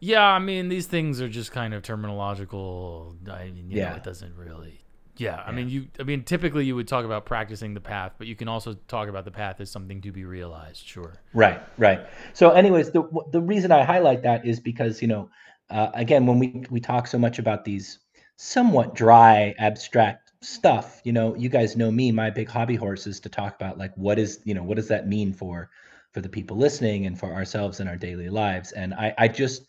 Yeah, 0.00 0.24
I 0.24 0.38
mean 0.38 0.68
these 0.68 0.86
things 0.86 1.20
are 1.20 1.28
just 1.28 1.52
kind 1.52 1.74
of 1.74 1.82
terminological. 1.82 3.16
I 3.28 3.50
mean, 3.50 3.66
yeah, 3.68 3.90
know, 3.90 3.96
it 3.96 4.04
doesn't 4.04 4.36
really. 4.36 4.80
Yeah, 5.16 5.42
I 5.44 5.50
mean 5.50 5.68
you. 5.68 5.88
I 5.98 6.04
mean 6.04 6.22
typically 6.22 6.64
you 6.64 6.76
would 6.76 6.86
talk 6.86 7.04
about 7.04 7.26
practicing 7.26 7.74
the 7.74 7.80
path, 7.80 8.12
but 8.18 8.28
you 8.28 8.36
can 8.36 8.46
also 8.46 8.74
talk 8.86 9.08
about 9.08 9.24
the 9.24 9.32
path 9.32 9.60
as 9.60 9.68
something 9.68 10.00
to 10.02 10.12
be 10.12 10.24
realized. 10.24 10.86
Sure. 10.86 11.14
Right. 11.34 11.60
Right. 11.76 12.06
So, 12.34 12.50
anyways, 12.50 12.92
the 12.92 13.02
the 13.32 13.40
reason 13.40 13.72
I 13.72 13.82
highlight 13.82 14.22
that 14.22 14.46
is 14.46 14.60
because 14.60 15.02
you 15.02 15.08
know 15.08 15.30
uh, 15.70 15.90
again, 15.94 16.26
when 16.26 16.38
we 16.38 16.64
we 16.70 16.80
talk 16.80 17.06
so 17.06 17.18
much 17.18 17.38
about 17.38 17.64
these 17.64 17.98
somewhat 18.36 18.94
dry, 18.94 19.54
abstract 19.58 20.32
stuff, 20.40 21.00
you 21.04 21.12
know, 21.12 21.34
you 21.34 21.48
guys 21.48 21.76
know 21.76 21.90
me. 21.90 22.12
My 22.12 22.30
big 22.30 22.48
hobby 22.48 22.76
horse 22.76 23.06
is 23.06 23.20
to 23.20 23.28
talk 23.28 23.54
about 23.56 23.78
like 23.78 23.92
what 23.96 24.18
is 24.18 24.40
you 24.44 24.54
know 24.54 24.62
what 24.62 24.76
does 24.76 24.88
that 24.88 25.08
mean 25.08 25.32
for 25.32 25.70
for 26.12 26.20
the 26.20 26.28
people 26.28 26.56
listening 26.56 27.06
and 27.06 27.18
for 27.18 27.32
ourselves 27.32 27.80
in 27.80 27.88
our 27.88 27.96
daily 27.96 28.28
lives. 28.28 28.72
And 28.72 28.94
I 28.94 29.14
I 29.18 29.28
just 29.28 29.64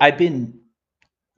I've 0.00 0.18
been 0.18 0.60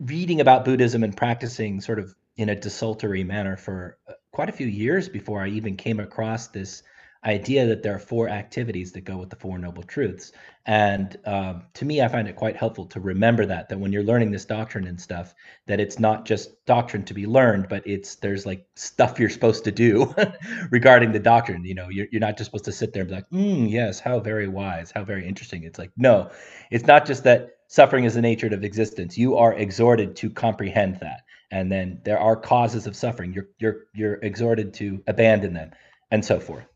reading 0.00 0.40
about 0.40 0.64
Buddhism 0.64 1.02
and 1.02 1.16
practicing 1.16 1.80
sort 1.80 1.99
of 1.99 2.14
in 2.37 2.50
a 2.50 2.54
desultory 2.54 3.25
manner 3.25 3.57
for 3.57 3.99
uh, 4.09 4.12
quite 4.33 4.49
a 4.49 4.52
few 4.52 4.66
years 4.66 5.09
before 5.09 5.42
I 5.42 5.49
even 5.49 5.76
came 5.76 5.99
across 5.99 6.49
this 6.49 6.83
idea 7.25 7.67
that 7.67 7.83
there 7.83 7.95
are 7.95 7.99
four 7.99 8.29
activities 8.29 8.93
that 8.93 9.01
go 9.01 9.17
with 9.17 9.31
the 9.31 9.37
four 9.37 9.59
noble 9.59 9.83
truths. 9.83 10.33
And 10.67 11.17
um, 11.25 11.63
to 11.75 11.85
me 11.85 12.03
i 12.03 12.09
find 12.09 12.29
it 12.29 12.37
quite 12.37 12.57
helpful 12.57 12.85
to 12.87 13.01
remember 13.01 13.47
that 13.47 13.71
that 13.71 13.81
when 13.81 13.91
you're 13.91 14.03
learning 14.03 14.31
this 14.31 14.45
doctrine 14.45 14.87
and 14.87 15.01
stuff 15.01 15.35
that 15.67 15.81
it's 15.81 15.99
not 15.99 16.27
just 16.27 16.65
doctrine 16.67 17.05
to 17.07 17.15
be 17.15 17.27
learned 17.27 17.69
but 17.71 17.87
it's 17.87 18.17
there's 18.17 18.45
like 18.45 18.67
stuff 18.75 19.19
you're 19.19 19.31
supposed 19.31 19.65
to 19.65 19.73
do 19.73 20.15
regarding 20.71 21.13
the 21.13 21.19
doctrine. 21.19 21.65
You 21.65 21.75
know 21.75 21.89
you're, 21.89 22.07
you're 22.13 22.21
not 22.21 22.37
just 22.37 22.49
supposed 22.49 22.67
to 22.67 22.73
sit 22.73 22.93
there 22.93 23.03
and 23.03 23.11
be 23.11 23.15
like 23.17 23.31
mm, 23.31 23.71
yes 23.71 23.99
how 23.99 24.21
very 24.21 24.47
wise 24.47 24.91
how 24.91 25.05
very 25.05 25.27
interesting. 25.27 25.65
It's 25.65 25.79
like 25.79 25.91
no 25.97 26.31
it's 26.71 26.87
not 26.87 27.07
just 27.07 27.25
that 27.25 27.57
suffering 27.67 28.05
is 28.05 28.15
the 28.15 28.23
nature 28.23 28.47
of 28.47 28.65
existence. 28.65 29.17
You 29.19 29.37
are 29.37 29.55
exhorted 29.55 30.17
to 30.17 30.31
comprehend 30.31 31.01
that. 31.01 31.23
And 31.51 31.73
then 31.73 32.01
there 32.05 32.19
are 32.19 32.37
causes 32.37 32.87
of 32.87 32.95
suffering. 32.95 33.33
You're 33.33 33.49
you're 33.59 33.87
you're 33.95 34.15
exhorted 34.23 34.75
to 34.75 35.03
abandon 35.07 35.55
them 35.55 35.71
and 36.11 36.25
so 36.25 36.39
forth 36.39 36.67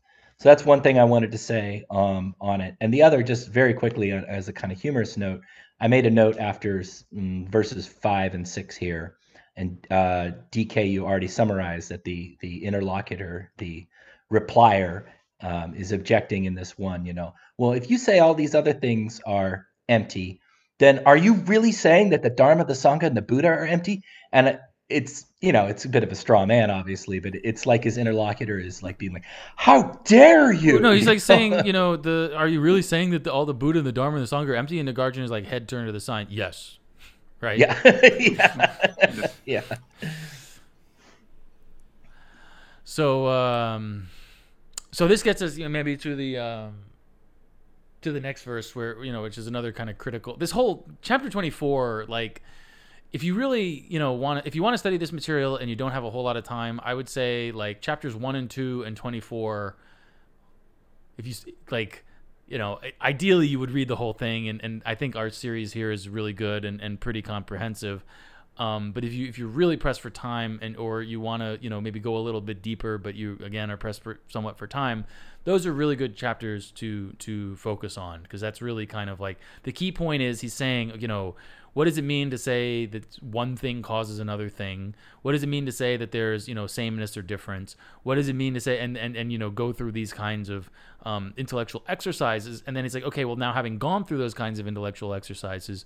so 0.43 0.49
that's 0.49 0.65
one 0.65 0.81
thing 0.81 0.99
I 0.99 1.05
wanted 1.05 1.31
to 1.31 1.37
say 1.37 1.85
um, 1.89 2.35
on 2.41 2.59
it. 2.59 2.75
And 2.81 2.93
the 2.93 3.03
other, 3.03 3.23
just 3.23 3.47
very 3.47 3.73
quickly, 3.73 4.11
uh, 4.11 4.23
as 4.27 4.49
a 4.49 4.53
kind 4.53 4.73
of 4.73 4.81
humorous 4.81 5.15
note, 5.15 5.39
I 5.79 5.87
made 5.87 6.05
a 6.05 6.09
note 6.09 6.37
after 6.37 6.79
mm, 6.81 7.47
verses 7.47 7.87
five 7.87 8.33
and 8.33 8.45
six 8.45 8.75
here, 8.75 9.15
and 9.55 9.77
uh, 9.89 10.31
DK, 10.51 10.91
you 10.91 11.05
already 11.05 11.29
summarized 11.29 11.91
that 11.91 12.03
the 12.03 12.37
the 12.41 12.65
interlocutor, 12.65 13.53
the 13.57 13.87
replier, 14.29 15.05
um, 15.39 15.75
is 15.75 15.93
objecting 15.93 16.43
in 16.43 16.55
this 16.55 16.77
one. 16.77 17.05
You 17.05 17.13
know, 17.13 17.35
well, 17.57 17.71
if 17.71 17.89
you 17.89 17.97
say 17.97 18.19
all 18.19 18.33
these 18.33 18.53
other 18.53 18.73
things 18.73 19.21
are 19.25 19.67
empty, 19.87 20.41
then 20.77 21.03
are 21.05 21.15
you 21.15 21.35
really 21.35 21.71
saying 21.71 22.09
that 22.09 22.21
the 22.21 22.29
Dharma, 22.29 22.65
the 22.65 22.73
Sangha, 22.73 23.03
and 23.03 23.15
the 23.15 23.21
Buddha 23.21 23.47
are 23.47 23.65
empty? 23.65 24.03
And 24.33 24.59
it's 24.89 25.25
you 25.43 25.51
know 25.51 25.65
it's 25.65 25.83
a 25.83 25.89
bit 25.89 26.03
of 26.03 26.11
a 26.11 26.15
straw 26.15 26.45
man 26.45 26.71
obviously 26.71 27.19
but 27.19 27.35
it's 27.43 27.65
like 27.65 27.83
his 27.83 27.97
interlocutor 27.97 28.57
is 28.57 28.81
like 28.81 28.97
being 28.97 29.11
like 29.11 29.25
how 29.57 29.83
dare 30.05 30.53
you! 30.53 30.79
No 30.79 30.93
he's 30.93 31.05
like 31.13 31.19
saying 31.19 31.65
you 31.65 31.73
know 31.73 31.97
the 31.97 32.31
are 32.35 32.47
you 32.47 32.61
really 32.61 32.81
saying 32.81 33.09
that 33.09 33.25
the, 33.25 33.31
all 33.31 33.45
the 33.45 33.53
buddha 33.53 33.79
and 33.79 33.85
the 33.85 33.91
dharma 33.91 34.17
and 34.17 34.25
the 34.25 34.33
sangha 34.33 34.47
are 34.47 34.55
empty? 34.55 34.79
And 34.79 34.87
Nagarjuna 34.87 35.25
is 35.25 35.29
like 35.31 35.45
head 35.45 35.67
turned 35.67 35.87
to 35.87 35.91
the 35.91 35.99
sign 35.99 36.27
yes. 36.29 36.79
Right? 37.41 37.59
Yeah. 37.59 37.77
Yeah. 38.19 39.27
Yeah. 39.45 39.63
So 42.85 43.27
um 43.27 44.07
so 44.93 45.09
this 45.09 45.23
gets 45.23 45.41
us 45.41 45.57
you 45.57 45.65
know 45.65 45.69
maybe 45.69 45.97
to 45.97 46.15
the 46.15 46.37
um 46.37 46.75
to 48.01 48.13
the 48.13 48.21
next 48.21 48.43
verse 48.43 48.73
where 48.73 49.03
you 49.03 49.11
know 49.11 49.21
which 49.21 49.37
is 49.37 49.47
another 49.47 49.73
kind 49.73 49.89
of 49.89 49.97
critical 49.97 50.37
this 50.37 50.51
whole 50.51 50.87
chapter 51.01 51.29
24 51.29 52.05
like 52.07 52.41
if 53.13 53.23
you 53.23 53.35
really 53.35 53.85
you 53.87 53.99
know 53.99 54.13
want 54.13 54.45
if 54.45 54.55
you 54.55 54.63
want 54.63 54.73
to 54.73 54.77
study 54.77 54.97
this 54.97 55.11
material 55.11 55.55
and 55.55 55.69
you 55.69 55.75
don't 55.75 55.91
have 55.91 56.03
a 56.03 56.09
whole 56.09 56.23
lot 56.23 56.35
of 56.35 56.43
time 56.43 56.81
i 56.83 56.93
would 56.93 57.07
say 57.07 57.51
like 57.51 57.79
chapters 57.79 58.15
1 58.15 58.35
and 58.35 58.49
2 58.49 58.83
and 58.83 58.97
24 58.97 59.77
if 61.17 61.27
you 61.27 61.53
like 61.69 62.03
you 62.47 62.57
know 62.57 62.79
ideally 63.01 63.47
you 63.47 63.59
would 63.59 63.71
read 63.71 63.87
the 63.87 63.95
whole 63.95 64.13
thing 64.13 64.49
and, 64.49 64.61
and 64.63 64.81
i 64.85 64.95
think 64.95 65.15
our 65.15 65.29
series 65.29 65.71
here 65.71 65.91
is 65.91 66.09
really 66.09 66.33
good 66.33 66.65
and, 66.65 66.81
and 66.81 66.99
pretty 66.99 67.21
comprehensive. 67.21 68.03
Um, 68.57 68.91
but 68.91 69.03
if 69.03 69.13
you 69.13 69.27
if 69.27 69.39
you're 69.39 69.47
really 69.47 69.77
pressed 69.77 70.01
for 70.01 70.11
time 70.11 70.59
and 70.61 70.77
or 70.77 71.01
you 71.01 71.19
want 71.19 71.41
to 71.41 71.57
you 71.59 71.71
know 71.71 71.81
maybe 71.81 71.99
go 71.99 72.17
a 72.17 72.19
little 72.19 72.41
bit 72.41 72.61
deeper, 72.61 72.99
but 72.99 73.15
you 73.15 73.39
again 73.43 73.71
are 73.71 73.77
pressed 73.77 74.03
for 74.03 74.19
somewhat 74.27 74.59
for 74.59 74.67
time, 74.67 75.05
those 75.43 75.65
are 75.65 75.73
really 75.73 75.95
good 75.95 76.15
chapters 76.15 76.69
to 76.73 77.13
to 77.13 77.55
focus 77.55 77.97
on 77.97 78.21
because 78.21 78.41
that's 78.41 78.61
really 78.61 78.85
kind 78.85 79.09
of 79.09 79.19
like 79.19 79.39
the 79.63 79.71
key 79.71 79.91
point 79.91 80.21
is 80.21 80.41
he's 80.41 80.53
saying 80.53 80.93
you 80.99 81.07
know 81.07 81.35
what 81.73 81.85
does 81.85 81.97
it 81.97 82.03
mean 82.03 82.29
to 82.29 82.37
say 82.37 82.85
that 82.85 83.21
one 83.21 83.55
thing 83.55 83.81
causes 83.81 84.19
another 84.19 84.49
thing 84.49 84.93
what 85.21 85.31
does 85.31 85.43
it 85.43 85.47
mean 85.47 85.65
to 85.65 85.71
say 85.71 85.97
that 85.97 86.11
there's 86.11 86.47
you 86.47 86.55
know 86.55 86.67
sameness 86.67 87.17
or 87.17 87.21
difference 87.21 87.75
what 88.03 88.15
does 88.15 88.29
it 88.29 88.33
mean 88.33 88.53
to 88.53 88.59
say 88.59 88.79
and 88.79 88.97
and, 88.97 89.15
and 89.15 89.31
you 89.31 89.37
know 89.37 89.49
go 89.49 89.73
through 89.73 89.91
these 89.91 90.13
kinds 90.13 90.49
of 90.49 90.69
um, 91.03 91.33
intellectual 91.37 91.83
exercises 91.87 92.63
and 92.65 92.75
then 92.75 92.83
he's 92.83 92.95
like 92.95 93.03
okay 93.03 93.25
well 93.25 93.35
now 93.35 93.53
having 93.53 93.77
gone 93.77 94.05
through 94.05 94.17
those 94.17 94.33
kinds 94.33 94.59
of 94.59 94.67
intellectual 94.67 95.13
exercises 95.13 95.85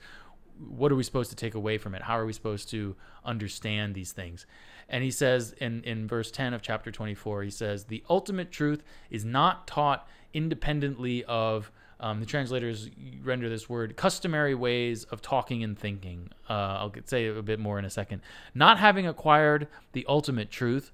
what 0.60 0.92
are 0.92 0.96
we 0.96 1.04
supposed 1.04 1.30
to 1.30 1.36
take 1.36 1.56
away 1.56 1.78
from 1.78 1.94
it? 1.94 2.02
How 2.02 2.18
are 2.18 2.26
we 2.26 2.34
supposed 2.34 2.70
to 2.70 2.96
understand 3.24 3.96
these 3.96 4.12
things? 4.12 4.46
And 4.90 5.04
he 5.04 5.12
says 5.12 5.54
in, 5.60 5.84
in 5.84 6.08
verse 6.08 6.32
10 6.32 6.54
of 6.54 6.62
chapter 6.62 6.92
24, 6.92 7.44
he 7.44 7.50
says, 7.50 7.86
The 7.86 8.04
ultimate 8.10 8.52
truth 8.52 8.84
is 9.10 9.26
not 9.26 9.68
taught 9.68 10.08
independently 10.34 11.24
of, 11.26 11.72
um, 12.00 12.20
the 12.20 12.26
translators 12.26 12.90
render 13.24 13.50
this 13.50 13.68
word, 13.68 13.96
customary 13.98 14.54
ways 14.54 15.04
of 15.06 15.22
talking 15.22 15.64
and 15.64 15.78
thinking. 15.78 16.30
Uh, 16.50 16.54
I'll 16.54 16.94
say 17.06 17.28
a 17.28 17.42
bit 17.42 17.60
more 17.60 17.80
in 17.80 17.86
a 17.86 17.90
second. 17.90 18.22
Not 18.54 18.78
having 18.78 19.08
acquired 19.08 19.68
the 19.94 20.06
ultimate 20.08 20.52
truth, 20.52 20.92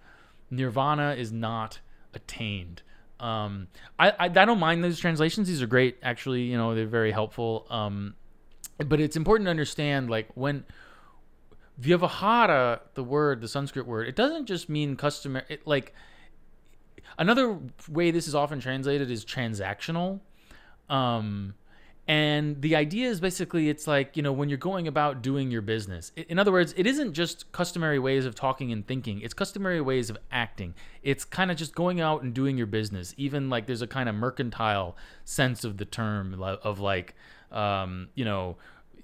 nirvana 0.49 1.15
is 1.17 1.31
not 1.31 1.79
attained. 2.13 2.83
Um, 3.19 3.67
I, 3.99 4.11
I, 4.11 4.15
I 4.25 4.27
don't 4.29 4.59
mind 4.59 4.83
those 4.83 4.99
translations. 4.99 5.47
These 5.47 5.61
are 5.61 5.67
great. 5.67 5.97
Actually, 6.03 6.43
you 6.43 6.57
know, 6.57 6.73
they're 6.75 6.85
very 6.85 7.11
helpful. 7.11 7.67
Um, 7.69 8.15
but 8.77 8.99
it's 8.99 9.15
important 9.15 9.47
to 9.47 9.51
understand 9.51 10.09
like 10.09 10.29
when 10.35 10.65
vyavahara 11.81 12.79
the 12.93 13.03
word 13.03 13.41
the 13.41 13.47
sanskrit 13.47 13.87
word 13.87 14.07
it 14.07 14.15
doesn't 14.15 14.45
just 14.45 14.69
mean 14.69 14.95
customary 14.95 15.43
it, 15.49 15.65
like 15.65 15.93
another 17.17 17.57
way 17.89 18.11
this 18.11 18.27
is 18.27 18.35
often 18.35 18.59
translated 18.59 19.09
is 19.09 19.25
transactional 19.25 20.19
um 20.89 21.53
and 22.05 22.61
the 22.61 22.75
idea 22.75 23.07
is 23.09 23.21
basically 23.21 23.69
it's 23.69 23.87
like 23.87 24.17
you 24.17 24.23
know 24.23 24.33
when 24.33 24.49
you're 24.49 24.57
going 24.57 24.87
about 24.87 25.21
doing 25.21 25.49
your 25.49 25.61
business 25.61 26.11
in 26.15 26.37
other 26.37 26.51
words 26.51 26.73
it 26.75 26.85
isn't 26.85 27.13
just 27.13 27.49
customary 27.53 27.97
ways 27.97 28.25
of 28.25 28.35
talking 28.35 28.71
and 28.73 28.85
thinking 28.85 29.21
it's 29.21 29.33
customary 29.33 29.79
ways 29.79 30.09
of 30.09 30.17
acting 30.31 30.73
it's 31.01 31.23
kind 31.23 31.49
of 31.49 31.55
just 31.55 31.73
going 31.73 32.01
out 32.01 32.21
and 32.21 32.33
doing 32.33 32.57
your 32.57 32.67
business 32.67 33.13
even 33.15 33.49
like 33.49 33.67
there's 33.67 33.81
a 33.81 33.87
kind 33.87 34.09
of 34.09 34.15
mercantile 34.15 34.97
sense 35.23 35.63
of 35.63 35.77
the 35.77 35.85
term 35.85 36.41
of 36.41 36.79
like 36.79 37.15
um, 37.53 38.09
you 38.15 38.25
know, 38.25 38.57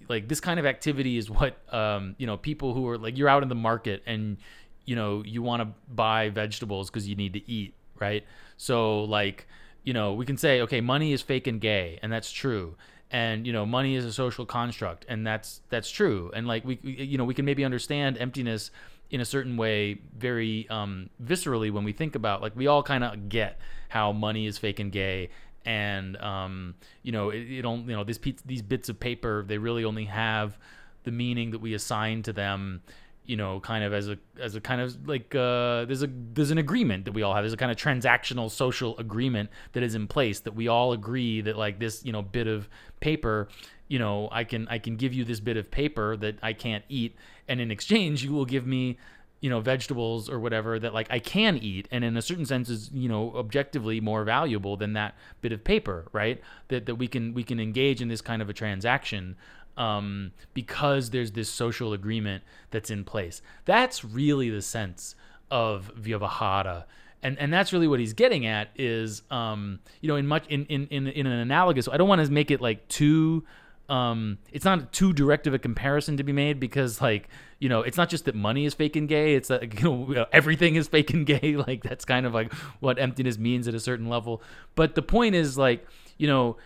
like 0.10 0.28
this 0.28 0.42
kind 0.42 0.60
of 0.60 0.66
activity 0.66 1.18
is 1.18 1.30
what 1.30 1.58
um, 1.74 2.16
you 2.18 2.28
know 2.28 2.36
people 2.36 2.74
who 2.74 2.88
are 2.90 2.98
like 2.98 3.18
you're 3.18 3.30
out 3.30 3.44
in 3.44 3.50
the 3.50 3.56
market 3.56 4.04
and 4.06 4.38
you 4.86 4.96
know 4.96 5.24
you 5.26 5.42
want 5.42 5.62
to 5.62 5.70
buy 5.94 6.30
vegetables 6.30 6.90
because 6.90 7.08
you 7.08 7.16
need 7.16 7.34
to 7.34 7.50
eat, 7.50 7.74
right? 8.00 8.26
So 8.58 9.04
like 9.04 9.48
you 9.84 9.94
know 9.94 10.14
we 10.14 10.26
can 10.26 10.38
say 10.38 10.62
okay, 10.62 10.82
money 10.82 11.14
is 11.14 11.22
fake 11.22 11.48
and 11.48 11.60
gay, 11.60 12.00
and 12.02 12.12
that's 12.12 12.32
true. 12.32 12.76
And 13.12 13.48
you 13.48 13.54
know, 13.54 13.66
money 13.66 13.96
is 13.96 14.06
a 14.06 14.14
social 14.14 14.46
construct, 14.46 15.06
and 15.10 15.26
that's 15.26 15.62
that's 15.70 15.90
true. 15.90 16.32
And 16.34 16.48
like 16.48 16.64
we, 16.64 16.80
you 16.84 17.18
know, 17.18 17.26
we 17.26 17.34
can 17.34 17.46
maybe 17.46 17.66
understand 17.66 18.18
emptiness 18.18 18.72
in 19.10 19.22
a 19.22 19.26
certain 19.26 19.58
way 19.58 20.00
very 20.18 20.70
um, 20.70 21.10
viscerally 21.24 21.72
when 21.72 21.84
we 21.84 21.92
think 21.92 22.16
about 22.16 22.42
like 22.42 22.56
we 22.56 22.68
all 22.68 22.84
kind 22.84 23.04
of 23.04 23.30
get 23.30 23.60
how 23.90 24.12
money 24.12 24.46
is 24.46 24.58
fake 24.58 24.80
and 24.80 24.92
gay 24.92 25.30
and 25.66 26.16
um, 26.18 26.76
you 27.04 27.12
know 27.12 27.30
it, 27.30 27.40
it 27.40 27.62
don't 27.62 27.88
you 27.88 27.96
know 27.96 28.04
this 28.04 28.20
these 28.46 28.62
bits 28.62 28.90
of 28.90 29.00
paper 29.00 29.44
they 29.48 29.58
really 29.58 29.84
only 29.84 30.06
have 30.06 30.58
the 31.04 31.12
meaning 31.12 31.52
that 31.52 31.60
we 31.60 31.74
assign 31.74 32.22
to 32.22 32.34
them 32.34 32.82
you 33.30 33.38
know 33.38 33.60
kind 33.60 33.84
of 33.84 33.94
as 33.94 34.10
a 34.10 34.18
as 34.42 34.56
a 34.56 34.62
kind 34.62 34.82
of 34.82 35.08
like 35.08 35.36
uh, 35.36 35.86
there's 35.86 36.02
a 36.02 36.10
there's 36.34 36.50
an 36.50 36.58
agreement 36.58 37.06
that 37.06 37.12
we 37.12 37.22
all 37.22 37.36
have. 37.36 37.44
There's 37.44 37.54
a 37.54 37.58
kind 37.58 37.72
of 37.72 37.78
transactional 37.78 38.50
social 38.50 38.98
agreement 38.98 39.52
that 39.74 39.84
is 39.84 39.94
in 39.94 40.08
place 40.08 40.40
that 40.42 40.56
we 40.56 40.68
all 40.68 40.94
agree 40.94 41.42
that 41.42 41.56
like 41.56 41.80
this 41.80 42.04
you 42.04 42.12
know 42.12 42.24
bit 42.24 42.48
of 42.48 42.68
paper 43.00 43.48
you 43.88 44.00
know 44.00 44.28
i 44.32 44.44
can 44.44 44.68
i 44.68 44.78
can 44.78 44.96
give 44.98 45.14
you 45.14 45.24
this 45.24 45.40
bit 45.40 45.58
of 45.58 45.70
paper 45.70 46.18
that 46.18 46.38
i 46.42 46.54
can't 46.54 46.84
eat. 46.90 47.16
And 47.48 47.62
in 47.62 47.70
exchange 47.70 48.24
you 48.24 48.34
will 48.34 48.46
give 48.46 48.66
me 48.66 48.98
you 49.42 49.50
know 49.50 49.62
vegetables 49.62 50.30
or 50.30 50.40
whatever 50.40 50.80
that 50.80 50.94
like 50.94 51.08
I 51.12 51.20
can 51.20 51.58
eat. 51.58 51.88
And 51.92 52.04
in 52.04 52.18
a 52.18 52.22
certain 52.24 52.48
sense 52.48 52.68
is 52.68 52.90
you 52.92 53.08
know 53.08 53.32
objectively 53.36 54.02
more 54.02 54.24
valuable 54.24 54.76
than 54.76 54.94
that 54.94 55.14
bit 55.42 55.52
of 55.52 55.64
paper 55.64 56.08
right? 56.12 56.42
That 56.70 56.88
that 56.88 56.96
we 56.96 57.08
can 57.08 57.36
we 57.36 57.44
can 57.44 57.60
engage 57.60 58.02
in 58.02 58.08
this 58.08 58.22
kind 58.22 58.42
of 58.42 58.50
a 58.50 58.54
transaction 58.54 59.36
um, 59.80 60.32
because 60.54 61.10
there's 61.10 61.32
this 61.32 61.50
social 61.50 61.94
agreement 61.94 62.44
that's 62.70 62.92
in 62.92 63.04
place. 63.04 63.42
That's 63.66 64.06
really 64.06 64.52
the 64.52 64.62
sense 64.62 65.16
of 65.50 65.92
vyavahara 66.00 66.84
and 67.22 67.38
and 67.38 67.52
that's 67.52 67.74
really 67.74 67.88
what 67.88 68.00
he's 68.00 68.14
getting 68.14 68.46
at 68.46 68.70
is 68.76 69.24
um, 69.32 69.80
you 70.02 70.08
know 70.08 70.16
in 70.16 70.28
much 70.28 70.46
in 70.48 70.66
in 70.66 70.88
in, 70.88 71.08
in 71.08 71.28
an 71.28 71.40
analogous 71.40 71.88
I 71.92 71.98
don't 71.98 72.08
want 72.08 72.24
to 72.26 72.32
make 72.32 72.52
it 72.52 72.62
like 72.62 72.88
too 72.88 73.44
um, 73.90 74.38
it's 74.52 74.66
not 74.66 74.94
too 74.94 75.14
direct 75.14 75.48
of 75.48 75.54
a 75.54 75.60
comparison 75.60 76.18
to 76.18 76.24
be 76.24 76.32
made 76.32 76.60
because 76.60 77.02
like 77.02 77.28
you 77.58 77.68
know 77.68 77.82
it's 77.82 77.98
not 77.98 78.10
just 78.10 78.26
that 78.26 78.36
money 78.36 78.66
is 78.66 78.74
fake 78.74 78.96
and 78.96 79.08
gay 79.08 79.36
it's 79.36 79.50
that 79.50 79.74
you 79.82 80.16
know 80.16 80.26
everything 80.32 80.76
is 80.76 80.88
fake 80.88 81.12
and 81.12 81.26
gay 81.26 81.56
like 81.68 81.84
that's 81.84 82.06
kind 82.06 82.26
of 82.26 82.34
like 82.34 82.54
what 82.80 83.00
emptiness 83.00 83.38
means 83.38 83.68
at 83.68 83.74
a 83.74 83.80
certain 83.80 84.08
level. 84.08 84.42
But 84.76 84.96
the 84.96 85.02
point 85.02 85.36
is 85.36 85.58
like 85.58 85.86
you 86.18 86.28
know 86.28 86.58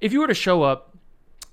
if 0.00 0.12
you 0.12 0.20
were 0.20 0.26
to 0.26 0.34
show 0.34 0.62
up 0.62 0.89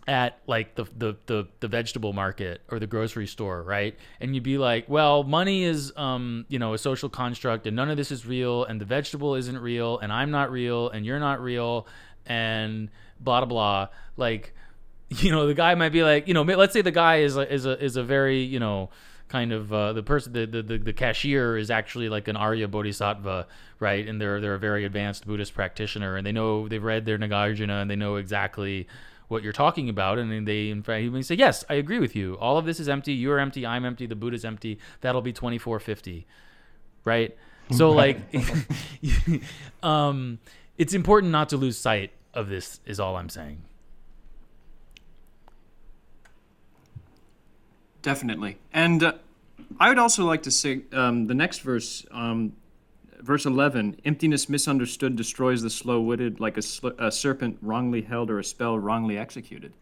at 0.07 0.39
like 0.47 0.75
the, 0.75 0.85
the 0.97 1.17
the 1.25 1.47
the 1.59 1.67
vegetable 1.67 2.13
market 2.13 2.61
or 2.69 2.79
the 2.79 2.87
grocery 2.87 3.27
store, 3.27 3.61
right? 3.61 3.95
And 4.21 4.33
you'd 4.33 4.43
be 4.43 4.57
like, 4.57 4.87
"Well, 4.87 5.23
money 5.23 5.63
is 5.63 5.91
um, 5.97 6.45
you 6.47 6.59
know, 6.59 6.73
a 6.73 6.77
social 6.77 7.09
construct 7.09 7.67
and 7.67 7.75
none 7.75 7.89
of 7.89 7.97
this 7.97 8.11
is 8.11 8.25
real 8.25 8.63
and 8.63 8.79
the 8.79 8.85
vegetable 8.85 9.35
isn't 9.35 9.57
real 9.59 9.99
and 9.99 10.11
I'm 10.11 10.31
not 10.31 10.49
real 10.51 10.89
and 10.89 11.05
you're 11.05 11.19
not 11.19 11.41
real 11.41 11.87
and 12.25 12.89
blah 13.19 13.41
blah 13.41 13.47
blah." 13.47 13.87
Like 14.15 14.53
you 15.09 15.31
know, 15.31 15.47
the 15.47 15.53
guy 15.53 15.75
might 15.75 15.91
be 15.91 16.03
like, 16.03 16.27
you 16.27 16.33
know, 16.33 16.43
let's 16.43 16.73
say 16.73 16.81
the 16.81 16.91
guy 16.91 17.17
is 17.17 17.37
a, 17.37 17.53
is 17.53 17.65
a 17.65 17.83
is 17.83 17.95
a 17.95 18.03
very, 18.03 18.41
you 18.41 18.59
know, 18.59 18.89
kind 19.29 19.51
of 19.51 19.73
uh, 19.73 19.93
the 19.93 20.03
person 20.03 20.33
the, 20.33 20.45
the 20.45 20.77
the 20.77 20.93
cashier 20.93 21.57
is 21.57 21.69
actually 21.69 22.09
like 22.09 22.27
an 22.27 22.35
Arya 22.37 22.67
Bodhisattva, 22.67 23.47
right? 23.79 24.07
And 24.07 24.21
they're 24.21 24.41
they're 24.41 24.55
a 24.55 24.59
very 24.59 24.85
advanced 24.85 25.25
Buddhist 25.25 25.53
practitioner, 25.53 26.15
and 26.17 26.25
they 26.25 26.31
know 26.31 26.67
they've 26.67 26.83
read 26.83 27.05
their 27.05 27.17
Nagarjuna 27.17 27.81
and 27.81 27.89
they 27.89 27.95
know 27.95 28.17
exactly 28.17 28.87
what 29.27 29.43
you're 29.43 29.53
talking 29.53 29.89
about, 29.89 30.17
and 30.17 30.47
they 30.47 30.69
in 30.69 30.83
fact 30.83 31.03
even 31.03 31.23
say, 31.23 31.35
yes, 31.35 31.65
I 31.69 31.75
agree 31.75 31.99
with 31.99 32.15
you. 32.15 32.37
All 32.39 32.57
of 32.57 32.65
this 32.65 32.79
is 32.79 32.87
empty. 32.87 33.13
You're 33.13 33.39
empty. 33.39 33.65
I'm 33.65 33.85
empty. 33.85 34.05
The 34.05 34.15
Buddha's 34.15 34.45
empty. 34.45 34.79
That'll 35.01 35.21
be 35.21 35.33
twenty 35.33 35.57
four 35.57 35.79
fifty, 35.79 36.25
right? 37.03 37.35
So 37.71 37.91
like, 37.91 38.19
um, 39.83 40.39
it's 40.77 40.93
important 40.93 41.33
not 41.33 41.49
to 41.49 41.57
lose 41.57 41.77
sight 41.77 42.11
of 42.33 42.47
this. 42.47 42.79
Is 42.85 42.99
all 42.99 43.17
I'm 43.17 43.29
saying. 43.29 43.61
Definitely. 48.01 48.57
And 48.71 49.03
uh, 49.03 49.13
I 49.79 49.89
would 49.89 49.99
also 49.99 50.23
like 50.25 50.43
to 50.43 50.51
say 50.51 50.83
um, 50.93 51.27
the 51.27 51.33
next 51.33 51.59
verse, 51.59 52.05
um, 52.11 52.53
verse 53.19 53.45
11 53.45 53.99
emptiness 54.05 54.49
misunderstood 54.49 55.15
destroys 55.15 55.61
the 55.61 55.69
slow 55.69 56.01
witted 56.01 56.39
like 56.39 56.57
a, 56.57 56.61
sl- 56.61 56.89
a, 56.99 57.11
serpent 57.11 57.57
wrongly 57.61 58.01
held 58.01 58.29
or 58.29 58.39
a 58.39 58.43
spell 58.43 58.77
wrongly 58.77 59.17
executed. 59.17 59.73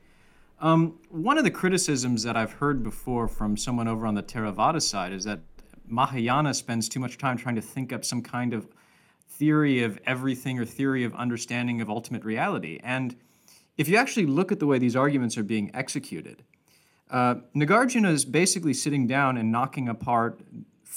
Um, 0.60 1.00
one 1.10 1.38
of 1.38 1.44
the 1.44 1.52
criticisms 1.52 2.24
that 2.24 2.38
I've 2.38 2.54
heard 2.54 2.82
before 2.82 3.28
from 3.28 3.58
someone 3.58 3.88
over 3.88 4.08
on 4.08 4.16
the 4.16 4.24
Theravada 4.24 4.82
side 4.82 5.12
is 5.12 5.26
that 5.26 5.40
Mahayana 5.88 6.54
spends 6.54 6.88
too 6.88 7.00
much 7.00 7.18
time 7.18 7.38
trying 7.38 7.56
to 7.56 7.62
think 7.62 7.92
up 7.92 8.06
some 8.06 8.22
kind 8.22 8.54
of 8.54 8.68
theory 9.28 9.84
of 9.84 10.00
everything 10.06 10.58
or 10.58 10.66
theory 10.66 11.04
of 11.04 11.14
understanding 11.16 11.82
of 11.82 11.90
ultimate 11.90 12.24
reality. 12.24 12.80
And 12.84 13.16
if 13.78 13.90
you 13.90 13.98
actually 13.98 14.26
look 14.26 14.52
at 14.52 14.60
the 14.60 14.66
way 14.66 14.80
these 14.80 14.96
arguments 14.96 15.38
are 15.38 15.44
being 15.44 15.72
executed, 15.74 16.44
uh, 17.12 17.36
Nagarjuna 17.56 18.10
is 18.12 18.26
basically 18.26 18.74
sitting 18.74 19.08
down 19.08 19.38
and 19.38 19.52
knocking 19.52 19.90
apart 19.90 20.40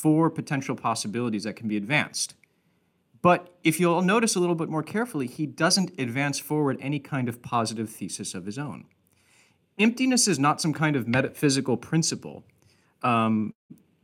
four 0.00 0.30
potential 0.30 0.76
possibilities 0.76 1.42
that 1.42 1.56
can 1.56 1.66
be 1.66 1.76
advanced. 1.76 2.34
But 3.20 3.58
if 3.64 3.80
you'll 3.80 4.02
notice 4.02 4.36
a 4.36 4.40
little 4.40 4.54
bit 4.54 4.68
more 4.68 4.84
carefully, 4.84 5.26
he 5.26 5.44
doesn't 5.44 5.98
advance 5.98 6.38
forward 6.38 6.78
any 6.80 7.00
kind 7.00 7.28
of 7.28 7.42
positive 7.42 7.90
thesis 7.90 8.32
of 8.32 8.46
his 8.46 8.58
own. 8.58 8.84
Emptiness 9.76 10.28
is 10.28 10.38
not 10.38 10.60
some 10.60 10.72
kind 10.72 10.94
of 10.94 11.08
metaphysical 11.08 11.76
principle 11.76 12.44
um, 13.02 13.52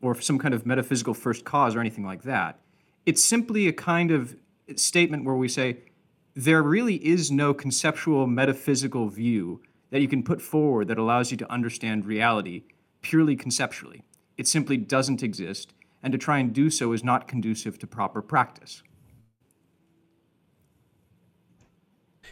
or 0.03 0.21
some 0.21 0.37
kind 0.37 0.53
of 0.53 0.67
metaphysical 0.67 1.15
first 1.15 1.45
cause 1.45 1.77
or 1.77 1.81
anything 1.81 2.05
like 2.05 2.25
that. 2.25 2.59
It's 3.07 3.23
simply 3.23 3.69
a 3.69 3.73
kind 3.73 4.11
of 4.11 4.35
statement 4.75 5.25
where 5.25 5.37
we 5.37 5.47
say 5.49 5.79
there 6.35 6.63
really 6.63 6.97
is 7.07 7.31
no 7.31 7.55
conceptual 7.55 8.27
metaphysical 8.27 9.09
view 9.09 9.63
that 9.91 10.01
you 10.01 10.09
can 10.09 10.25
put 10.25 10.43
forward 10.43 10.89
that 10.89 10.99
allows 10.99 11.31
you 11.31 11.37
to 11.37 11.53
understand 11.53 12.05
reality 12.05 12.65
purely 13.01 13.37
conceptually. 13.37 14.03
It 14.37 14.49
simply 14.49 14.77
doesn't 14.77 15.23
exist, 15.23 15.73
and 16.05 16.13
to 16.13 16.19
try 16.19 16.39
and 16.39 16.53
do 16.53 16.69
so 16.69 16.93
is 16.93 17.03
not 17.03 17.27
conducive 17.27 17.79
to 17.79 17.87
proper 17.87 18.21
practice. 18.21 18.83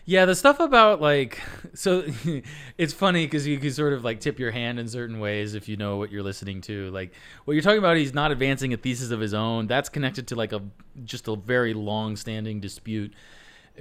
Yeah, 0.05 0.25
the 0.27 0.35
stuff 0.35 0.61
about 0.61 1.01
like 1.01 1.41
so 1.75 2.05
it's 2.79 2.93
funny 2.93 3.25
because 3.25 3.47
you 3.47 3.59
can 3.59 3.71
sort 3.71 3.95
of 3.95 4.05
like 4.05 4.21
tip 4.21 4.39
your 4.39 4.51
hand 4.51 4.79
in 4.79 4.89
certain 4.89 5.21
ways 5.21 5.55
if 5.55 5.69
you 5.69 5.77
know 5.79 5.97
what 5.97 6.13
you're 6.13 6.23
listening 6.23 6.61
to. 6.63 6.91
Like 6.91 7.15
what 7.47 7.55
you're 7.55 7.63
talking 7.63 7.79
about, 7.79 7.97
he's 7.97 8.13
not 8.13 8.31
advancing 8.31 8.75
a 8.75 8.77
thesis 8.77 9.11
of 9.11 9.21
his 9.21 9.33
own. 9.33 9.69
That's 9.69 9.89
connected 9.89 10.27
to 10.29 10.35
like 10.35 10.53
a 10.53 10.63
just 11.05 11.27
a 11.29 11.37
very 11.37 11.73
long-standing 11.73 12.61
dispute, 12.61 13.15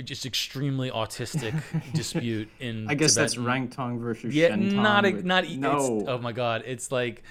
just 0.04 0.26
extremely 0.26 0.90
autistic 0.90 1.54
dispute 1.94 2.50
in. 2.60 2.88
I 2.90 2.96
guess 2.96 3.14
that's 3.14 3.34
Tibetan. 3.34 3.70
Rangtong 3.70 4.00
versus 4.00 4.34
Yeah, 4.34 4.50
Shentong 4.50 4.74
not 4.74 5.06
a, 5.06 5.12
not 5.12 5.50
no. 5.50 6.00
It's, 6.00 6.08
oh 6.08 6.18
my 6.18 6.32
god, 6.32 6.64
it's 6.66 6.92
like 6.92 7.24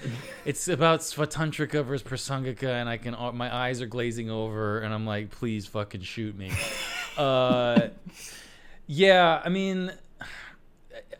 it's 0.45 0.67
about 0.67 0.99
Svatantrika 0.99 1.83
versus 1.83 2.07
Prasangika, 2.07 2.69
and 2.79 2.87
I 2.87 2.97
can 2.97 3.15
uh, 3.15 3.31
my 3.31 3.53
eyes 3.53 3.81
are 3.81 3.87
glazing 3.87 4.29
over, 4.29 4.79
and 4.79 4.93
I'm 4.93 5.05
like, 5.05 5.31
please 5.31 5.65
fucking 5.65 6.01
shoot 6.01 6.37
me. 6.37 6.51
uh, 7.17 7.87
yeah, 8.85 9.41
I 9.43 9.49
mean, 9.49 9.91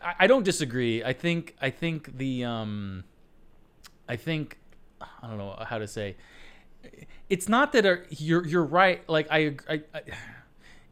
I, 0.00 0.14
I 0.20 0.26
don't 0.26 0.44
disagree. 0.44 1.02
I 1.02 1.12
think 1.12 1.56
I 1.60 1.70
think 1.70 2.16
the 2.16 2.44
um, 2.44 3.04
I 4.08 4.16
think 4.16 4.58
I 5.00 5.26
don't 5.26 5.38
know 5.38 5.56
how 5.66 5.78
to 5.78 5.88
say. 5.88 6.16
It's 7.28 7.48
not 7.48 7.72
that 7.72 7.86
our, 7.86 8.04
you're 8.10 8.46
you're 8.46 8.64
right. 8.64 9.08
Like 9.08 9.26
I, 9.30 9.56
I, 9.68 9.82
I 9.94 10.00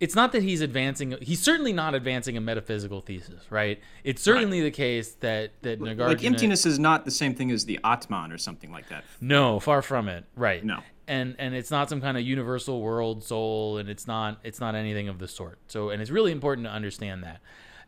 it's 0.01 0.15
not 0.15 0.33
that 0.33 0.43
he's 0.43 0.63
advancing. 0.63 1.15
He's 1.21 1.43
certainly 1.43 1.75
not 1.75 1.95
advancing 1.95 2.37
a 2.37 2.41
metaphysical 2.41 3.03
thesis, 3.03 3.43
right? 3.51 3.79
It's 4.03 4.23
certainly 4.23 4.63
the 4.63 4.71
case 4.71 5.13
that 5.21 5.53
that 5.63 5.79
Nagarjuna. 5.79 6.09
like 6.09 6.25
emptiness 6.25 6.65
is 6.65 6.79
not 6.79 7.05
the 7.05 7.11
same 7.11 7.35
thing 7.35 7.51
as 7.51 7.67
the 7.67 7.79
Atman 7.85 8.33
or 8.33 8.39
something 8.39 8.73
like 8.73 8.89
that. 8.89 9.05
No, 9.21 9.61
far 9.61 9.83
from 9.83 10.09
it. 10.09 10.25
Right. 10.35 10.65
No. 10.65 10.81
And 11.07 11.37
and 11.39 11.55
it's 11.55 11.71
not 11.71 11.91
some 11.91 12.01
kind 12.01 12.17
of 12.17 12.25
universal 12.25 12.81
world 12.81 13.23
soul, 13.23 13.77
and 13.77 13.91
it's 13.91 14.07
not 14.07 14.41
it's 14.43 14.59
not 14.59 14.75
anything 14.75 15.09
of 15.09 15.19
the 15.19 15.29
sort. 15.29 15.59
So, 15.69 15.91
and 15.91 16.01
it's 16.01 16.11
really 16.11 16.33
important 16.33 16.67
to 16.67 16.73
understand 16.73 17.23
that. 17.25 17.41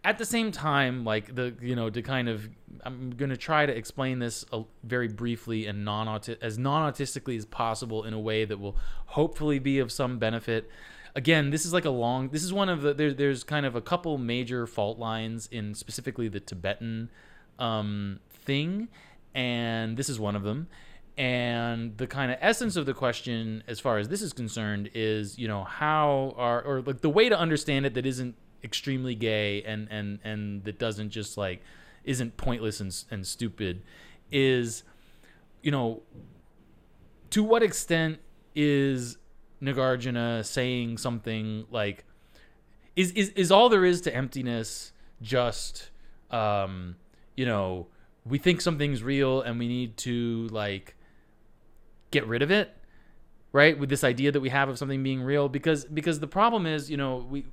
At 0.05 0.19
the 0.19 0.27
same 0.27 0.53
time, 0.53 1.05
like 1.05 1.35
the 1.35 1.55
you 1.63 1.77
know 1.77 1.89
to 1.89 2.03
kind 2.03 2.29
of 2.29 2.47
I'm 2.85 3.11
going 3.11 3.31
to 3.31 3.37
try 3.39 3.65
to 3.65 3.75
explain 3.75 4.19
this 4.19 4.45
a, 4.53 4.65
very 4.85 5.09
briefly 5.09 5.67
and 5.67 5.85
non 5.85 6.21
as 6.43 6.59
non 6.59 6.93
autistically 6.93 7.39
as 7.39 7.47
possible 7.47 8.05
in 8.05 8.13
a 8.13 8.21
way 8.21 8.45
that 8.45 8.59
will 8.59 8.77
hopefully 9.07 9.59
be 9.59 9.79
of 9.79 9.91
some 9.91 10.19
benefit. 10.19 10.69
Again, 11.15 11.51
this 11.51 11.67
is 11.67 11.73
like 11.73 11.85
a 11.85 11.91
long. 11.91 12.31
This 12.31 12.43
is 12.43 12.53
one 12.53 12.69
of 12.69 12.83
the 12.83 12.95
there, 12.95 13.13
there's 13.13 13.45
kind 13.45 13.67
of 13.67 13.77
a 13.77 13.81
couple 13.81 14.17
major 14.19 14.67
fault 14.67 14.99
lines 14.99 15.49
in 15.51 15.75
specifically 15.75 16.29
the 16.29 16.41
Tibetan 16.41 17.11
um, 17.59 18.21
thing, 18.31 18.89
and 19.35 19.97
this 19.97 20.09
is 20.09 20.19
one 20.19 20.37
of 20.37 20.43
them. 20.43 20.69
And 21.19 21.99
the 21.99 22.07
kind 22.07 22.33
of 22.33 22.39
essence 22.41 22.77
of 22.77 22.87
the 22.87 22.95
question, 22.95 23.63
as 23.69 23.79
far 23.79 23.99
as 23.99 24.09
this 24.09 24.23
is 24.23 24.33
concerned, 24.33 24.89
is 24.95 25.39
you 25.39 25.49
know 25.49 25.65
how 25.65 26.35
are 26.39 26.63
or 26.63 26.81
like 26.81 27.03
the 27.03 27.11
way 27.11 27.29
to 27.29 27.39
understand 27.39 27.85
it 27.85 27.93
that 27.95 28.07
isn't 28.07 28.35
extremely 28.65 29.15
gay 29.15 29.63
and 29.65 29.89
and 29.91 30.19
and 30.25 30.65
that 30.65 30.79
doesn't 30.79 31.11
just 31.11 31.37
like 31.37 31.63
isn't 32.05 32.37
pointless 32.37 32.81
and 32.81 33.05
and 33.11 33.27
stupid 33.27 33.83
is 34.31 34.83
you 35.63 35.71
know 35.71 36.03
to 37.31 37.43
what 37.43 37.63
extent 37.63 38.19
is 38.55 39.17
Nagarjuna 39.63 40.45
saying 40.45 40.99
something 40.99 41.67
like 41.71 42.05
is 42.97 43.13
is 43.13 43.31
is 43.31 43.51
all 43.51 43.69
there 43.69 43.85
is 43.85 44.01
to 44.03 44.15
emptiness 44.15 44.93
just 45.23 45.91
um 46.31 46.97
you 47.37 47.47
know 47.47 47.87
we 48.25 48.39
think 48.39 48.61
something's 48.61 49.03
real 49.03 49.41
and 49.41 49.59
we 49.59 49.69
need 49.69 49.97
to 49.97 50.49
like 50.51 50.97
get 52.11 52.27
rid 52.27 52.43
of 52.43 52.51
it 52.51 52.77
right? 53.53 53.79
With 53.79 53.91
this 53.91 54.03
idea 54.03 54.33
that 54.33 54.41
we 54.41 54.49
have 54.49 54.69
of 54.69 54.79
something 54.79 55.03
being 55.03 55.23
real. 55.23 55.49
Because 55.49 55.85
because 55.85 56.21
the 56.21 56.27
problem 56.27 56.67
is 56.67 56.91
you 56.91 56.97
know 56.97 57.27
we 57.31 57.47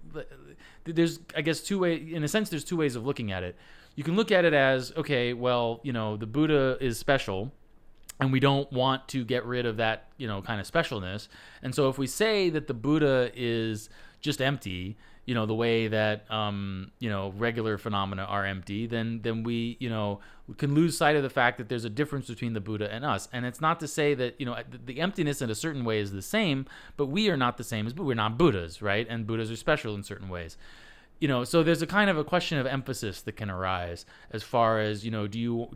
there's 0.85 1.19
i 1.35 1.41
guess 1.41 1.59
two 1.59 1.79
way 1.79 1.95
in 1.95 2.23
a 2.23 2.27
sense 2.27 2.49
there's 2.49 2.63
two 2.63 2.77
ways 2.77 2.95
of 2.95 3.05
looking 3.05 3.31
at 3.31 3.43
it. 3.43 3.55
You 3.95 4.03
can 4.03 4.15
look 4.15 4.31
at 4.31 4.45
it 4.45 4.53
as 4.53 4.93
okay 4.95 5.33
well 5.33 5.81
you 5.83 5.91
know 5.91 6.17
the 6.17 6.25
buddha 6.25 6.77
is 6.79 6.97
special 6.97 7.51
and 8.19 8.31
we 8.31 8.39
don't 8.39 8.71
want 8.71 9.07
to 9.09 9.23
get 9.23 9.45
rid 9.45 9.65
of 9.65 9.77
that 9.77 10.07
you 10.17 10.27
know 10.27 10.41
kind 10.41 10.59
of 10.59 10.69
specialness. 10.69 11.27
And 11.63 11.73
so 11.73 11.89
if 11.89 11.97
we 11.97 12.07
say 12.07 12.49
that 12.49 12.67
the 12.67 12.73
buddha 12.73 13.31
is 13.33 13.89
just 14.21 14.41
empty 14.41 14.97
you 15.29 15.35
know 15.35 15.45
the 15.45 15.53
way 15.53 15.87
that 15.87 16.29
um, 16.31 16.91
you 16.97 17.07
know 17.07 17.31
regular 17.37 17.77
phenomena 17.77 18.23
are 18.23 18.45
empty 18.45 18.87
then 18.87 19.21
then 19.21 19.43
we 19.43 19.77
you 19.79 19.87
know 19.87 20.19
we 20.47 20.55
can 20.55 20.73
lose 20.73 20.97
sight 20.97 21.15
of 21.15 21.21
the 21.21 21.29
fact 21.29 21.59
that 21.59 21.69
there's 21.69 21.85
a 21.85 21.89
difference 21.89 22.27
between 22.27 22.53
the 22.53 22.59
buddha 22.59 22.91
and 22.91 23.05
us. 23.05 23.29
And 23.31 23.45
it's 23.45 23.61
not 23.61 23.79
to 23.81 23.87
say 23.87 24.15
that 24.15 24.41
you 24.41 24.47
know 24.47 24.57
the, 24.85 24.99
emptiness 24.99 25.43
in 25.43 25.51
a 25.51 25.55
certain 25.55 25.85
way 25.85 25.99
is 25.99 26.11
the 26.11 26.23
same 26.23 26.65
but 26.97 27.05
we 27.05 27.29
are 27.29 27.37
not 27.37 27.57
the 27.57 27.63
same 27.63 27.85
as 27.85 27.93
we're 27.93 28.15
not 28.15 28.39
buddhas 28.39 28.81
right? 28.81 29.05
And 29.07 29.27
buddhas 29.27 29.51
are 29.51 29.55
special 29.55 29.93
in 29.93 30.01
certain 30.01 30.29
ways 30.29 30.57
you 31.19 31.27
know 31.27 31.43
so 31.43 31.63
there's 31.63 31.81
a 31.81 31.87
kind 31.87 32.09
of 32.09 32.17
a 32.17 32.23
question 32.23 32.57
of 32.57 32.65
emphasis 32.65 33.21
that 33.21 33.33
can 33.33 33.49
arise 33.49 34.05
as 34.31 34.41
far 34.41 34.79
as 34.79 35.03
you 35.03 35.11
know 35.11 35.27
do 35.27 35.39
you 35.39 35.69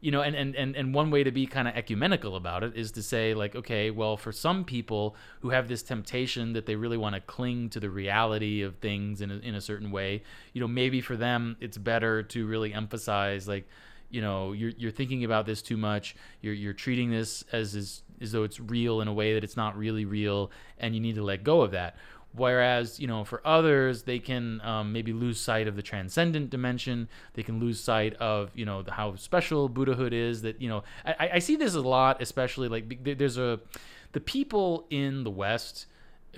you 0.00 0.10
know 0.10 0.22
and, 0.22 0.34
and 0.36 0.54
and 0.54 0.76
and 0.76 0.94
one 0.94 1.10
way 1.10 1.24
to 1.24 1.30
be 1.30 1.46
kind 1.46 1.66
of 1.66 1.74
ecumenical 1.74 2.36
about 2.36 2.62
it 2.62 2.76
is 2.76 2.92
to 2.92 3.02
say 3.02 3.34
like 3.34 3.54
okay 3.56 3.90
well 3.90 4.16
for 4.16 4.32
some 4.32 4.64
people 4.64 5.16
who 5.40 5.50
have 5.50 5.68
this 5.68 5.82
temptation 5.82 6.52
that 6.52 6.66
they 6.66 6.76
really 6.76 6.96
want 6.96 7.14
to 7.14 7.20
cling 7.22 7.68
to 7.68 7.80
the 7.80 7.90
reality 7.90 8.62
of 8.62 8.76
things 8.76 9.20
in 9.20 9.30
a, 9.30 9.36
in 9.38 9.54
a 9.54 9.60
certain 9.60 9.90
way 9.90 10.22
you 10.52 10.60
know 10.60 10.68
maybe 10.68 11.00
for 11.00 11.16
them 11.16 11.56
it's 11.60 11.76
better 11.76 12.22
to 12.22 12.46
really 12.46 12.72
emphasize 12.72 13.48
like 13.48 13.68
you 14.10 14.20
know 14.20 14.52
you're, 14.52 14.72
you're 14.76 14.90
thinking 14.90 15.24
about 15.24 15.46
this 15.46 15.62
too 15.62 15.76
much 15.76 16.14
you're, 16.42 16.54
you're 16.54 16.72
treating 16.72 17.10
this 17.10 17.44
as, 17.52 17.74
as 17.74 18.02
as 18.20 18.32
though 18.32 18.44
it's 18.44 18.60
real 18.60 19.00
in 19.00 19.08
a 19.08 19.12
way 19.12 19.34
that 19.34 19.42
it's 19.42 19.56
not 19.56 19.76
really 19.76 20.04
real 20.04 20.50
and 20.78 20.94
you 20.94 21.00
need 21.00 21.14
to 21.14 21.22
let 21.22 21.42
go 21.42 21.62
of 21.62 21.70
that 21.70 21.96
whereas 22.34 23.00
you 23.00 23.06
know 23.06 23.24
for 23.24 23.40
others 23.44 24.04
they 24.04 24.18
can 24.18 24.60
um, 24.62 24.92
maybe 24.92 25.12
lose 25.12 25.40
sight 25.40 25.66
of 25.68 25.76
the 25.76 25.82
transcendent 25.82 26.50
dimension. 26.50 27.08
They 27.34 27.42
can 27.42 27.60
lose 27.60 27.80
sight 27.80 28.14
of 28.14 28.50
you 28.54 28.64
know 28.64 28.82
the, 28.82 28.92
how 28.92 29.16
special 29.16 29.68
buddhahood 29.68 30.12
is 30.12 30.42
that 30.42 30.60
you 30.60 30.68
know 30.68 30.84
I, 31.04 31.30
I 31.34 31.38
see 31.38 31.56
this 31.56 31.74
a 31.74 31.80
lot 31.80 32.20
especially 32.22 32.68
like 32.68 33.02
there's 33.18 33.38
a 33.38 33.60
the 34.12 34.20
people 34.20 34.86
in 34.90 35.24
the 35.24 35.30
west 35.30 35.86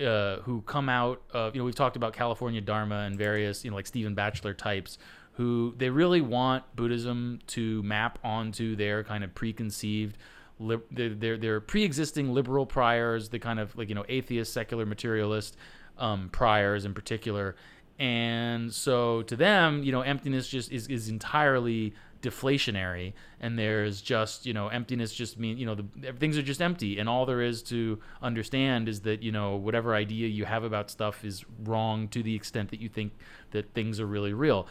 uh, 0.01 0.37
who 0.37 0.61
come 0.61 0.89
out 0.89 1.21
of 1.31 1.55
you 1.55 1.61
know 1.61 1.65
we've 1.65 1.75
talked 1.75 1.95
about 1.95 2.13
california 2.13 2.61
dharma 2.61 3.01
and 3.01 3.17
various 3.17 3.63
you 3.63 3.69
know 3.69 3.75
like 3.75 3.85
stephen 3.85 4.15
batchelor 4.15 4.53
types 4.53 4.97
who 5.33 5.73
they 5.77 5.89
really 5.89 6.21
want 6.21 6.63
buddhism 6.75 7.39
to 7.47 7.81
map 7.83 8.17
onto 8.23 8.75
their 8.75 9.03
kind 9.03 9.23
of 9.23 9.33
preconceived 9.35 10.17
their, 10.59 11.09
their, 11.09 11.37
their 11.37 11.59
pre-existing 11.59 12.33
liberal 12.33 12.65
priors 12.65 13.29
the 13.29 13.39
kind 13.39 13.59
of 13.59 13.75
like 13.75 13.89
you 13.89 13.95
know 13.95 14.05
atheist 14.09 14.53
secular 14.53 14.85
materialist 14.85 15.57
um, 15.97 16.29
priors 16.31 16.85
in 16.85 16.93
particular. 16.93 17.55
And 17.99 18.73
so 18.73 19.21
to 19.23 19.35
them 19.35 19.83
you 19.83 19.91
know 19.91 20.01
emptiness 20.01 20.47
just 20.47 20.71
is, 20.71 20.87
is 20.87 21.09
entirely 21.09 21.93
deflationary. 22.21 23.13
And 23.39 23.59
there's 23.59 24.01
just 24.01 24.45
you 24.45 24.53
know 24.53 24.69
emptiness 24.69 25.13
just 25.13 25.37
mean 25.37 25.57
you 25.57 25.65
know 25.65 25.75
the 25.75 26.13
things 26.13 26.37
are 26.37 26.41
just 26.41 26.61
empty. 26.61 26.97
And 26.97 27.07
all 27.07 27.25
there 27.25 27.41
is 27.41 27.61
to 27.63 27.99
understand 28.21 28.89
is 28.89 29.01
that 29.01 29.21
you 29.21 29.31
know 29.31 29.55
whatever 29.55 29.93
idea 29.93 30.27
you 30.27 30.45
have 30.45 30.63
about 30.63 30.89
stuff 30.89 31.23
is 31.23 31.45
wrong 31.63 32.07
to 32.09 32.23
the 32.23 32.33
extent 32.33 32.71
that 32.71 32.79
you 32.79 32.89
think 32.89 33.13
that 33.51 33.73
things 33.73 33.99
are 33.99 34.07
really 34.07 34.33
real. 34.33 34.67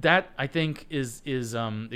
That 0.00 0.30
i 0.38 0.46
think 0.46 0.86
is 0.90 1.22
is 1.24 1.54
um 1.54 1.90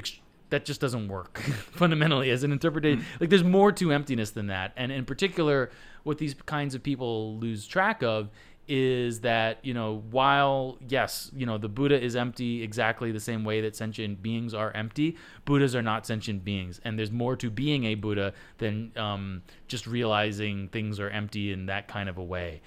that 0.52 0.66
just 0.66 0.82
doesn't 0.82 1.08
work 1.08 1.38
fundamentally 1.72 2.30
as 2.30 2.44
an 2.44 2.52
interpretation. 2.52 3.04
Like 3.18 3.30
there's 3.30 3.42
more 3.42 3.72
to 3.72 3.90
emptiness 3.90 4.30
than 4.30 4.48
that. 4.48 4.72
And 4.76 4.92
in 4.92 5.06
particular 5.06 5.70
what 6.02 6.18
these 6.18 6.34
kinds 6.34 6.74
of 6.74 6.82
people 6.82 7.38
lose 7.38 7.66
track 7.66 8.02
of 8.02 8.28
is 8.74 9.20
that 9.20 9.58
you 9.62 9.74
know 9.74 10.02
while 10.10 10.78
yes 10.88 11.30
you 11.36 11.44
know 11.44 11.58
the 11.58 11.68
buddha 11.68 12.00
is 12.00 12.16
empty 12.16 12.62
exactly 12.62 13.12
the 13.12 13.20
same 13.20 13.44
way 13.44 13.60
that 13.60 13.76
sentient 13.76 14.22
beings 14.22 14.54
are 14.54 14.70
empty 14.72 15.14
buddhas 15.44 15.74
are 15.74 15.82
not 15.82 16.06
sentient 16.06 16.44
beings. 16.44 16.80
And 16.84 16.98
there's 16.98 17.10
more 17.10 17.36
to 17.36 17.50
being 17.50 17.84
a 17.84 17.94
buddha 17.94 18.32
than 18.58 18.92
um, 18.96 19.42
just 19.68 19.86
realizing 19.86 20.68
things 20.68 21.00
are 21.00 21.10
empty 21.10 21.52
in 21.52 21.66
that 21.66 21.88
kind 21.88 22.08
of 22.08 22.18
a 22.18 22.24
way. 22.24 22.60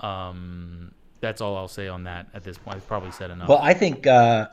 Um, 0.00 0.92
that's 1.20 1.40
all 1.40 1.56
i'll 1.56 1.66
say 1.66 1.88
on 1.88 2.04
that 2.04 2.28
at 2.32 2.44
this 2.44 2.56
point. 2.58 2.76
I've 2.76 2.86
probably 2.86 3.10
said 3.10 3.32
enough. 3.32 3.48
Well, 3.48 3.58
I 3.60 3.74
think 3.74 4.06
uh, 4.06 4.46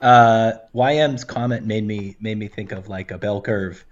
uh, 0.00 0.52
YM's 0.74 1.22
comment 1.22 1.64
made 1.64 1.86
me 1.86 2.16
made 2.20 2.38
me 2.38 2.48
think 2.48 2.72
of 2.72 2.88
like 2.88 3.12
a 3.12 3.18
bell 3.18 3.40
curve 3.40 3.84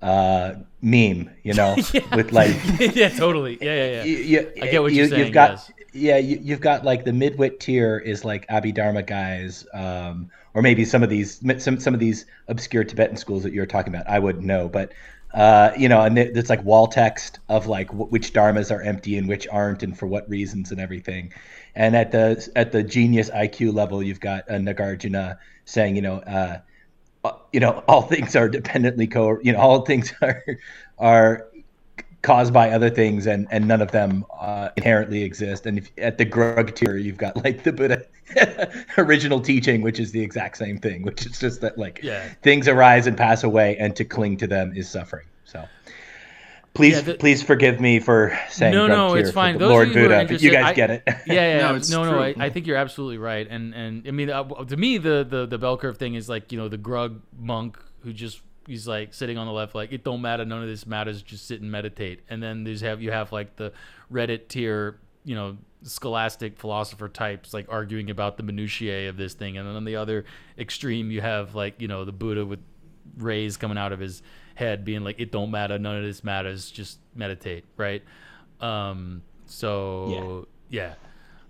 uh, 0.00 0.54
meme, 0.80 1.30
you 1.42 1.54
know, 1.54 1.74
with 2.14 2.30
like 2.30 2.54
yeah 2.94 3.08
totally. 3.08 3.58
Yeah 3.60 3.74
yeah 3.74 3.90
yeah. 3.90 4.02
You, 4.04 4.16
you, 4.16 4.52
I 4.62 4.66
get 4.68 4.82
what 4.82 4.92
you're 4.92 5.06
you, 5.06 5.10
saying, 5.10 5.24
You've 5.24 5.34
got 5.34 5.50
yes. 5.50 5.72
Yeah, 5.92 6.18
you, 6.18 6.38
you've 6.42 6.60
got 6.60 6.84
like 6.84 7.04
the 7.04 7.10
midwit 7.12 7.60
tier 7.60 7.98
is 7.98 8.24
like 8.24 8.46
Abhidharma 8.48 9.06
guys, 9.06 9.66
um, 9.72 10.30
or 10.54 10.62
maybe 10.62 10.84
some 10.84 11.02
of 11.02 11.10
these 11.10 11.42
some 11.62 11.80
some 11.80 11.94
of 11.94 12.00
these 12.00 12.26
obscure 12.48 12.84
Tibetan 12.84 13.16
schools 13.16 13.42
that 13.44 13.52
you're 13.52 13.66
talking 13.66 13.94
about. 13.94 14.08
I 14.08 14.18
wouldn't 14.18 14.44
know, 14.44 14.68
but 14.68 14.92
uh, 15.34 15.72
you 15.76 15.88
know, 15.88 16.02
and 16.02 16.18
it's 16.18 16.50
like 16.50 16.62
wall 16.64 16.86
text 16.88 17.38
of 17.48 17.66
like 17.66 17.90
wh- 17.90 18.10
which 18.12 18.32
dharmas 18.32 18.70
are 18.74 18.82
empty 18.82 19.16
and 19.18 19.28
which 19.28 19.46
aren't, 19.48 19.82
and 19.82 19.98
for 19.98 20.06
what 20.06 20.28
reasons 20.28 20.70
and 20.70 20.80
everything. 20.80 21.32
And 21.74 21.96
at 21.96 22.12
the 22.12 22.48
at 22.56 22.72
the 22.72 22.82
genius 22.82 23.30
IQ 23.30 23.70
level, 23.70 24.02
you've 24.02 24.20
got 24.20 24.44
a 24.48 24.54
Nagarjuna 24.54 25.38
saying, 25.64 25.96
you 25.96 26.02
know. 26.02 26.16
Uh, 26.18 26.58
uh, 27.24 27.32
you 27.52 27.60
know 27.60 27.82
all 27.88 28.02
things 28.08 28.36
are 28.36 28.48
dependently 28.48 29.06
co 29.06 29.38
you 29.42 29.52
know 29.52 29.58
all 29.58 29.84
things 29.84 30.12
are 30.22 30.44
are 30.98 31.48
caused 32.22 32.52
by 32.52 32.70
other 32.70 32.90
things, 32.90 33.26
and 33.26 33.46
and 33.50 33.66
none 33.68 33.80
of 33.82 33.90
them 33.92 34.24
uh, 34.40 34.70
inherently 34.76 35.22
exist. 35.22 35.66
And 35.66 35.78
if, 35.78 35.90
at 35.98 36.18
the 36.18 36.26
grug 36.26 36.74
tier, 36.74 36.96
you've 36.96 37.16
got 37.18 37.36
like 37.44 37.62
the 37.62 37.72
Buddha 37.72 38.04
original 38.98 39.40
teaching, 39.40 39.82
which 39.82 39.98
is 40.00 40.12
the 40.12 40.20
exact 40.20 40.56
same 40.56 40.78
thing, 40.78 41.02
which 41.02 41.24
is 41.26 41.38
just 41.38 41.60
that 41.60 41.78
like 41.78 42.00
Yeah. 42.02 42.28
things 42.42 42.68
arise 42.68 43.06
and 43.06 43.16
pass 43.16 43.44
away, 43.44 43.76
and 43.78 43.94
to 43.96 44.04
cling 44.04 44.36
to 44.38 44.46
them 44.46 44.72
is 44.74 44.88
suffering. 44.88 45.26
So. 45.44 45.64
Please, 46.74 46.94
Yeah, 46.96 47.00
the- 47.00 47.14
please 47.14 47.42
forgive 47.42 47.80
me 47.80 47.98
for 47.98 48.38
saying 48.50 48.72
No, 48.74 48.86
no, 48.86 49.14
it's 49.14 49.32
fine. 49.32 49.54
Those 49.58 49.62
of 49.66 49.70
Lord 49.70 49.88
you 49.88 49.94
who 49.94 50.00
are 50.00 50.08
Buddha, 50.10 50.26
but 50.34 50.42
you 50.42 50.50
guys 50.52 50.66
I- 50.66 50.74
get 50.74 50.90
it. 50.90 51.02
Yeah, 51.26 51.56
yeah. 51.58 51.78
No, 51.90 52.04
no, 52.04 52.12
no. 52.12 52.18
I, 52.22 52.34
I 52.38 52.50
think 52.50 52.66
you're 52.68 52.76
absolutely 52.76 53.18
right. 53.18 53.48
And 53.50 53.74
and 53.74 54.06
I 54.06 54.12
mean, 54.12 54.30
uh, 54.30 54.44
to 54.44 54.76
me, 54.76 54.98
the, 54.98 55.26
the 55.28 55.46
the 55.46 55.58
bell 55.58 55.76
curve 55.76 55.96
thing 55.98 56.14
is 56.14 56.28
like 56.28 56.52
you 56.52 56.58
know 56.58 56.68
the 56.68 56.78
grug 56.78 57.20
monk 57.36 57.78
who 58.04 58.12
just 58.12 58.42
he's 58.68 58.86
like 58.86 59.14
sitting 59.14 59.38
on 59.38 59.46
the 59.46 59.52
left, 59.52 59.74
like 59.74 59.92
it 59.92 60.04
don't 60.04 60.20
matter, 60.20 60.44
none 60.44 60.62
of 60.62 60.68
this 60.68 60.86
matters, 60.86 61.22
just 61.22 61.46
sit 61.46 61.60
and 61.60 61.72
meditate. 61.72 62.20
And 62.28 62.42
then 62.42 62.64
there's 62.64 62.82
have 62.82 63.02
you 63.02 63.10
have 63.10 63.32
like 63.32 63.56
the 63.56 63.72
Reddit 64.12 64.48
tier, 64.48 65.00
you 65.24 65.34
know, 65.34 65.56
scholastic 65.82 66.58
philosopher 66.58 67.08
types 67.08 67.54
like 67.54 67.66
arguing 67.70 68.10
about 68.10 68.36
the 68.36 68.42
minutiae 68.42 69.08
of 69.08 69.16
this 69.16 69.34
thing. 69.34 69.56
And 69.56 69.66
then 69.66 69.74
on 69.74 69.84
the 69.84 69.96
other 69.96 70.26
extreme, 70.58 71.10
you 71.10 71.20
have 71.22 71.54
like 71.54 71.80
you 71.80 71.88
know 71.88 72.04
the 72.04 72.12
Buddha 72.12 72.44
with 72.44 72.60
rays 73.16 73.56
coming 73.56 73.78
out 73.78 73.92
of 73.92 73.98
his 73.98 74.22
head 74.54 74.84
being 74.84 75.02
like 75.02 75.18
it 75.18 75.32
don't 75.32 75.50
matter. 75.50 75.78
None 75.78 75.96
of 75.96 76.04
this 76.04 76.22
matters. 76.22 76.70
Just 76.70 76.98
meditate. 77.14 77.64
Right? 77.76 78.02
Um 78.60 79.22
so 79.46 80.46
yeah, 80.68 80.94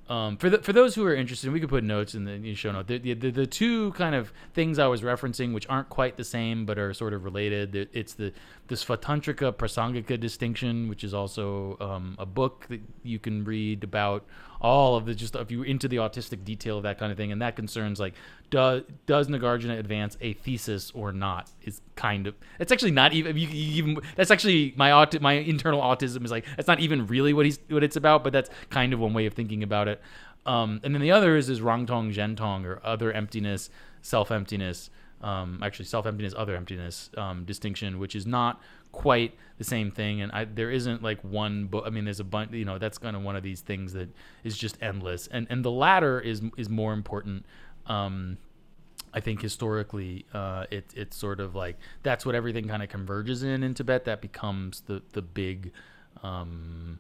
Um, 0.08 0.38
for 0.38 0.48
the, 0.48 0.58
for 0.58 0.72
those 0.72 0.94
who 0.94 1.04
are 1.04 1.14
interested, 1.14 1.52
we 1.52 1.60
could 1.60 1.68
put 1.68 1.84
notes 1.84 2.14
in 2.14 2.24
the, 2.24 2.54
show 2.54 2.72
note. 2.72 2.86
The, 2.86 2.98
the, 2.98 3.30
the 3.30 3.46
two 3.46 3.92
kind 3.92 4.14
of 4.14 4.32
things 4.54 4.78
I 4.78 4.86
was 4.86 5.02
referencing, 5.02 5.52
which 5.52 5.68
aren't 5.68 5.90
quite 5.90 6.16
the 6.16 6.24
same 6.24 6.64
but 6.64 6.78
are 6.78 6.94
sort 6.94 7.12
of 7.12 7.24
related, 7.24 7.74
it's 7.92 8.14
the 8.14 8.32
the 8.68 8.74
Svatantrika 8.74 9.52
Prasangika 9.52 10.18
distinction, 10.20 10.88
which 10.88 11.02
is 11.02 11.14
also 11.14 11.76
um, 11.80 12.14
a 12.18 12.26
book 12.26 12.66
that 12.68 12.80
you 13.02 13.18
can 13.18 13.44
read 13.44 13.82
about 13.82 14.24
all 14.60 14.96
of 14.96 15.06
the 15.06 15.14
just 15.14 15.34
if 15.36 15.50
you're 15.50 15.64
into 15.64 15.88
the 15.88 15.96
autistic 15.96 16.44
detail 16.44 16.76
of 16.76 16.82
that 16.82 16.98
kind 16.98 17.10
of 17.10 17.18
thing, 17.18 17.32
and 17.32 17.40
that 17.40 17.56
concerns 17.56 17.98
like 17.98 18.14
does 18.50 18.82
does 19.06 19.28
Nagarjuna 19.28 19.78
advance 19.78 20.16
a 20.20 20.34
thesis 20.34 20.90
or 20.92 21.12
not? 21.12 21.50
Is 21.62 21.80
kind 21.96 22.26
of 22.26 22.34
it's 22.58 22.70
actually 22.70 22.90
not 22.90 23.12
even 23.12 23.36
you, 23.36 23.48
you 23.48 23.84
even 23.84 24.00
that's 24.16 24.30
actually 24.30 24.74
my 24.76 24.92
aut- 24.92 25.20
my 25.20 25.34
internal 25.34 25.80
autism 25.80 26.24
is 26.24 26.30
like 26.30 26.44
that's 26.56 26.68
not 26.68 26.80
even 26.80 27.06
really 27.06 27.32
what 27.32 27.46
he's 27.46 27.58
what 27.68 27.82
it's 27.82 27.96
about, 27.96 28.22
but 28.22 28.32
that's 28.32 28.50
kind 28.70 28.92
of 28.92 29.00
one 29.00 29.14
way 29.14 29.26
of 29.26 29.34
thinking 29.34 29.62
about 29.62 29.88
it. 29.88 30.00
Um, 30.44 30.80
and 30.82 30.94
then 30.94 31.02
the 31.02 31.10
other 31.12 31.36
is 31.36 31.48
is 31.48 31.60
Rangtong 31.60 32.14
Shentong 32.14 32.64
or 32.64 32.80
other 32.84 33.12
emptiness, 33.12 33.70
self 34.02 34.30
emptiness. 34.30 34.90
Um, 35.20 35.60
actually, 35.62 35.86
self 35.86 36.06
emptiness, 36.06 36.34
other 36.36 36.54
emptiness 36.54 37.10
um, 37.16 37.44
distinction, 37.44 37.98
which 37.98 38.14
is 38.14 38.26
not 38.26 38.60
quite 38.92 39.34
the 39.58 39.64
same 39.64 39.90
thing. 39.90 40.20
And 40.20 40.30
I, 40.32 40.44
there 40.44 40.70
isn't 40.70 41.02
like 41.02 41.22
one 41.22 41.66
book. 41.66 41.84
I 41.86 41.90
mean, 41.90 42.04
there's 42.04 42.20
a 42.20 42.24
bunch. 42.24 42.52
You 42.52 42.64
know, 42.64 42.78
that's 42.78 42.98
kind 42.98 43.16
of 43.16 43.22
one 43.22 43.36
of 43.36 43.42
these 43.42 43.60
things 43.60 43.92
that 43.94 44.08
is 44.44 44.56
just 44.56 44.78
endless. 44.80 45.26
And 45.26 45.46
and 45.50 45.64
the 45.64 45.70
latter 45.70 46.20
is 46.20 46.42
is 46.56 46.68
more 46.68 46.92
important. 46.92 47.46
Um, 47.86 48.38
I 49.14 49.20
think 49.20 49.40
historically, 49.40 50.26
uh, 50.34 50.66
it, 50.70 50.92
it's 50.94 51.16
sort 51.16 51.40
of 51.40 51.54
like 51.54 51.78
that's 52.02 52.26
what 52.26 52.34
everything 52.34 52.68
kind 52.68 52.82
of 52.82 52.88
converges 52.88 53.42
in 53.42 53.62
in 53.62 53.74
Tibet. 53.74 54.04
That 54.04 54.20
becomes 54.20 54.82
the 54.82 55.02
the 55.12 55.22
big 55.22 55.72
um, 56.22 56.98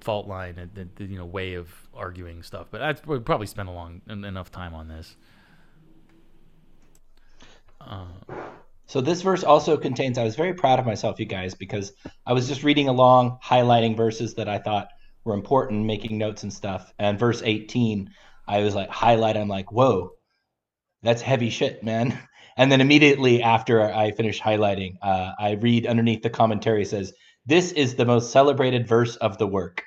fault 0.00 0.26
line 0.26 0.58
and 0.58 0.74
the, 0.74 0.88
the 0.96 1.04
you 1.04 1.18
know 1.18 1.24
way 1.24 1.54
of 1.54 1.68
arguing 1.94 2.42
stuff. 2.42 2.68
But 2.70 2.82
I'd 2.82 3.02
probably 3.24 3.46
spend 3.46 3.68
a 3.68 3.72
long 3.72 4.00
enough 4.08 4.50
time 4.50 4.74
on 4.74 4.88
this. 4.88 5.16
So 8.86 9.00
this 9.00 9.22
verse 9.22 9.42
also 9.42 9.76
contains. 9.76 10.18
I 10.18 10.24
was 10.24 10.36
very 10.36 10.52
proud 10.52 10.78
of 10.78 10.84
myself, 10.86 11.18
you 11.18 11.24
guys, 11.24 11.54
because 11.54 11.92
I 12.26 12.34
was 12.34 12.46
just 12.46 12.62
reading 12.62 12.88
along, 12.88 13.38
highlighting 13.42 13.96
verses 13.96 14.34
that 14.34 14.48
I 14.48 14.58
thought 14.58 14.88
were 15.24 15.34
important, 15.34 15.86
making 15.86 16.18
notes 16.18 16.42
and 16.42 16.52
stuff. 16.52 16.92
And 16.98 17.18
verse 17.18 17.42
18, 17.42 18.10
I 18.46 18.62
was 18.62 18.74
like 18.74 18.90
highlight. 18.90 19.36
I'm 19.36 19.48
like, 19.48 19.72
whoa, 19.72 20.10
that's 21.02 21.22
heavy 21.22 21.50
shit, 21.50 21.82
man. 21.82 22.18
And 22.54 22.70
then 22.70 22.82
immediately 22.82 23.42
after 23.42 23.80
I 23.80 24.10
finished 24.10 24.42
highlighting, 24.42 24.96
uh, 25.00 25.32
I 25.38 25.52
read 25.52 25.86
underneath 25.86 26.20
the 26.20 26.28
commentary 26.28 26.84
says, 26.84 27.14
"This 27.46 27.72
is 27.72 27.94
the 27.94 28.04
most 28.04 28.30
celebrated 28.30 28.86
verse 28.86 29.16
of 29.16 29.38
the 29.38 29.46
work." 29.46 29.82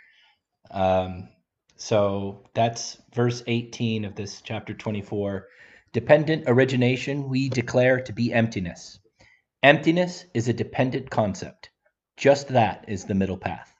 Um, 0.71 1.29
so 1.75 2.49
that's 2.55 2.97
verse 3.13 3.43
18 3.45 4.03
of 4.03 4.15
this 4.15 4.41
chapter 4.41 4.73
24. 4.73 5.45
Dependent 5.95 6.43
origination 6.47 7.29
we 7.29 7.47
declare 7.47 8.01
to 8.01 8.11
be 8.11 8.33
emptiness. 8.33 8.99
Emptiness 9.63 10.25
is 10.33 10.49
a 10.49 10.53
dependent 10.53 11.09
concept. 11.09 11.69
Just 12.17 12.49
that 12.49 12.83
is 12.89 13.05
the 13.05 13.15
middle 13.15 13.37
path. 13.37 13.73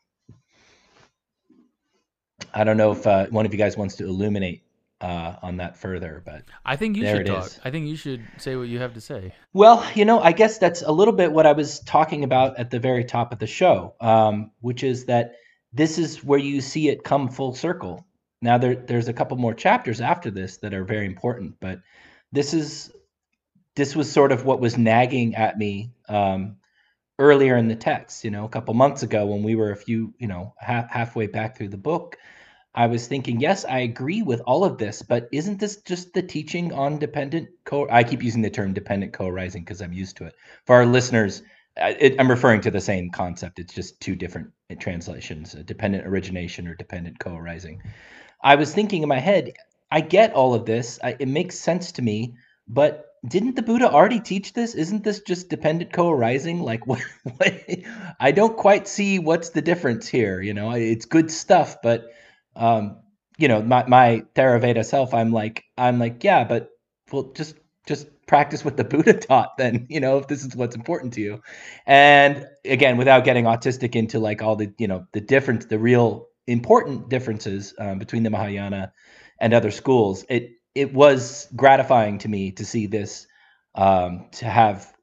I 2.53 2.63
don't 2.63 2.77
know 2.77 2.93
if 2.93 3.05
uh, 3.05 3.25
one 3.31 3.45
of 3.45 3.51
you 3.51 3.57
guys 3.57 3.75
wants 3.75 3.95
to 3.95 4.05
illuminate 4.05 4.63
uh, 5.01 5.35
on 5.41 5.57
that 5.57 5.75
further, 5.75 6.23
but 6.25 6.43
I 6.63 6.77
think 6.77 6.95
you 6.95 7.05
should 7.05 7.25
talk. 7.25 7.47
is. 7.47 7.59
I 7.65 7.69
think 7.69 7.85
you 7.85 7.97
should 7.97 8.25
say 8.37 8.55
what 8.55 8.69
you 8.69 8.79
have 8.79 8.93
to 8.93 9.01
say. 9.01 9.33
Well, 9.51 9.85
you 9.93 10.05
know, 10.05 10.21
I 10.21 10.31
guess 10.31 10.57
that's 10.57 10.83
a 10.83 10.93
little 10.93 11.13
bit 11.13 11.33
what 11.33 11.45
I 11.45 11.51
was 11.51 11.81
talking 11.81 12.23
about 12.23 12.57
at 12.57 12.71
the 12.71 12.79
very 12.79 13.03
top 13.03 13.33
of 13.33 13.39
the 13.39 13.47
show, 13.47 13.93
um, 13.99 14.51
which 14.61 14.85
is 14.85 15.03
that 15.07 15.33
this 15.73 15.97
is 15.97 16.23
where 16.23 16.39
you 16.39 16.61
see 16.61 16.87
it 16.87 17.03
come 17.03 17.27
full 17.27 17.53
circle. 17.53 18.07
Now, 18.41 18.57
there, 18.57 18.75
there's 18.75 19.09
a 19.09 19.13
couple 19.13 19.35
more 19.35 19.53
chapters 19.53 19.99
after 19.99 20.31
this 20.31 20.57
that 20.57 20.73
are 20.73 20.85
very 20.85 21.07
important, 21.07 21.55
but 21.59 21.79
this 22.35 22.53
is 22.53 22.91
this 23.75 23.95
was 23.95 24.11
sort 24.11 24.31
of 24.31 24.45
what 24.45 24.61
was 24.61 24.77
nagging 24.77 25.35
at 25.35 25.57
me 25.57 25.91
um, 26.07 26.57
earlier 27.19 27.57
in 27.57 27.67
the 27.67 27.75
text. 27.75 28.23
You 28.23 28.31
know, 28.31 28.45
a 28.45 28.49
couple 28.49 28.73
months 28.73 29.03
ago 29.03 29.25
when 29.25 29.43
we 29.43 29.55
were 29.55 29.71
a 29.71 29.75
few, 29.77 30.13
you 30.17 30.27
know, 30.27 30.53
ha- 30.59 30.87
halfway 30.89 31.27
back 31.27 31.57
through 31.57 31.69
the 31.69 31.77
book, 31.77 32.17
I 32.73 32.87
was 32.87 33.07
thinking, 33.07 33.39
yes, 33.39 33.63
I 33.63 33.79
agree 33.79 34.21
with 34.21 34.41
all 34.41 34.65
of 34.65 34.77
this, 34.77 35.01
but 35.01 35.29
isn't 35.31 35.59
this 35.59 35.77
just 35.77 36.13
the 36.13 36.21
teaching 36.21 36.73
on 36.73 36.99
dependent 36.99 37.49
co? 37.63 37.87
I 37.89 38.03
keep 38.03 38.21
using 38.21 38.41
the 38.41 38.49
term 38.49 38.73
dependent 38.73 39.13
co-arising 39.13 39.63
because 39.63 39.81
I'm 39.81 39.93
used 39.93 40.17
to 40.17 40.25
it. 40.25 40.35
For 40.65 40.75
our 40.75 40.85
listeners, 40.85 41.41
I- 41.77 42.15
I'm 42.19 42.29
referring 42.29 42.61
to 42.61 42.71
the 42.71 42.81
same 42.81 43.09
concept. 43.11 43.59
It's 43.59 43.73
just 43.73 43.99
two 44.01 44.15
different 44.15 44.51
translations: 44.79 45.53
dependent 45.53 46.05
origination 46.05 46.67
or 46.67 46.75
dependent 46.75 47.19
co-arising. 47.19 47.81
I 48.43 48.55
was 48.55 48.73
thinking 48.73 49.03
in 49.03 49.09
my 49.09 49.19
head, 49.19 49.53
I 49.95 50.01
get 50.01 50.33
all 50.33 50.53
of 50.53 50.65
this. 50.65 50.99
I, 51.01 51.15
it 51.17 51.29
makes 51.29 51.57
sense 51.57 51.93
to 51.93 52.01
me, 52.01 52.35
but 52.67 53.05
didn't 53.25 53.55
the 53.55 53.61
Buddha 53.61 53.89
already 53.89 54.19
teach 54.19 54.51
this? 54.51 54.75
Isn't 54.75 55.05
this 55.05 55.21
just 55.21 55.47
dependent 55.47 55.93
co-arising? 55.93 56.61
Like, 56.61 56.85
what, 56.85 57.01
what? 57.23 57.53
I 58.19 58.31
don't 58.33 58.57
quite 58.57 58.89
see 58.89 59.19
what's 59.19 59.51
the 59.51 59.61
difference 59.61 60.05
here. 60.05 60.41
You 60.41 60.53
know, 60.53 60.71
it's 60.71 61.05
good 61.05 61.31
stuff, 61.31 61.77
but 61.81 62.07
um, 62.57 62.97
you 63.37 63.47
know, 63.47 63.61
my 63.61 63.85
my 63.87 64.25
Theravada 64.35 64.83
self, 64.83 65.13
I'm 65.13 65.31
like, 65.31 65.63
I'm 65.77 65.97
like, 65.97 66.25
yeah, 66.25 66.43
but 66.43 66.71
well, 67.13 67.31
just 67.33 67.55
just 67.87 68.07
practice 68.27 68.65
what 68.65 68.75
the 68.75 68.83
Buddha 68.93 69.13
taught 69.13 69.55
then, 69.57 69.87
you 69.89 70.01
know, 70.01 70.17
if 70.17 70.27
this 70.27 70.43
is 70.43 70.57
what's 70.57 70.75
important 70.75 71.13
to 71.13 71.21
you. 71.21 71.41
And 71.85 72.45
again, 72.65 72.97
without 72.97 73.23
getting 73.23 73.45
autistic 73.45 73.95
into 73.95 74.19
like 74.19 74.41
all 74.41 74.57
the, 74.57 74.73
you 74.77 74.87
know, 74.89 75.05
the 75.13 75.21
difference, 75.21 75.67
the 75.67 75.79
real 75.79 76.27
important 76.47 77.09
differences 77.09 77.73
um, 77.79 77.97
between 77.97 78.23
the 78.23 78.29
Mahayana 78.29 78.91
and 79.39 79.53
other 79.53 79.71
schools, 79.71 80.25
it 80.29 80.51
it 80.73 80.93
was 80.93 81.47
gratifying 81.55 82.17
to 82.19 82.27
me 82.27 82.51
to 82.51 82.65
see 82.65 82.85
this, 82.85 83.27
um, 83.75 84.27
to 84.33 84.45
have 84.45 84.93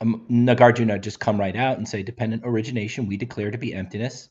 um, 0.00 0.26
Nagarjuna 0.28 1.00
just 1.00 1.20
come 1.20 1.38
right 1.38 1.54
out 1.54 1.78
and 1.78 1.88
say, 1.88 2.02
dependent 2.02 2.42
origination, 2.44 3.06
we 3.06 3.16
declare 3.16 3.52
to 3.52 3.58
be 3.58 3.72
emptiness. 3.72 4.28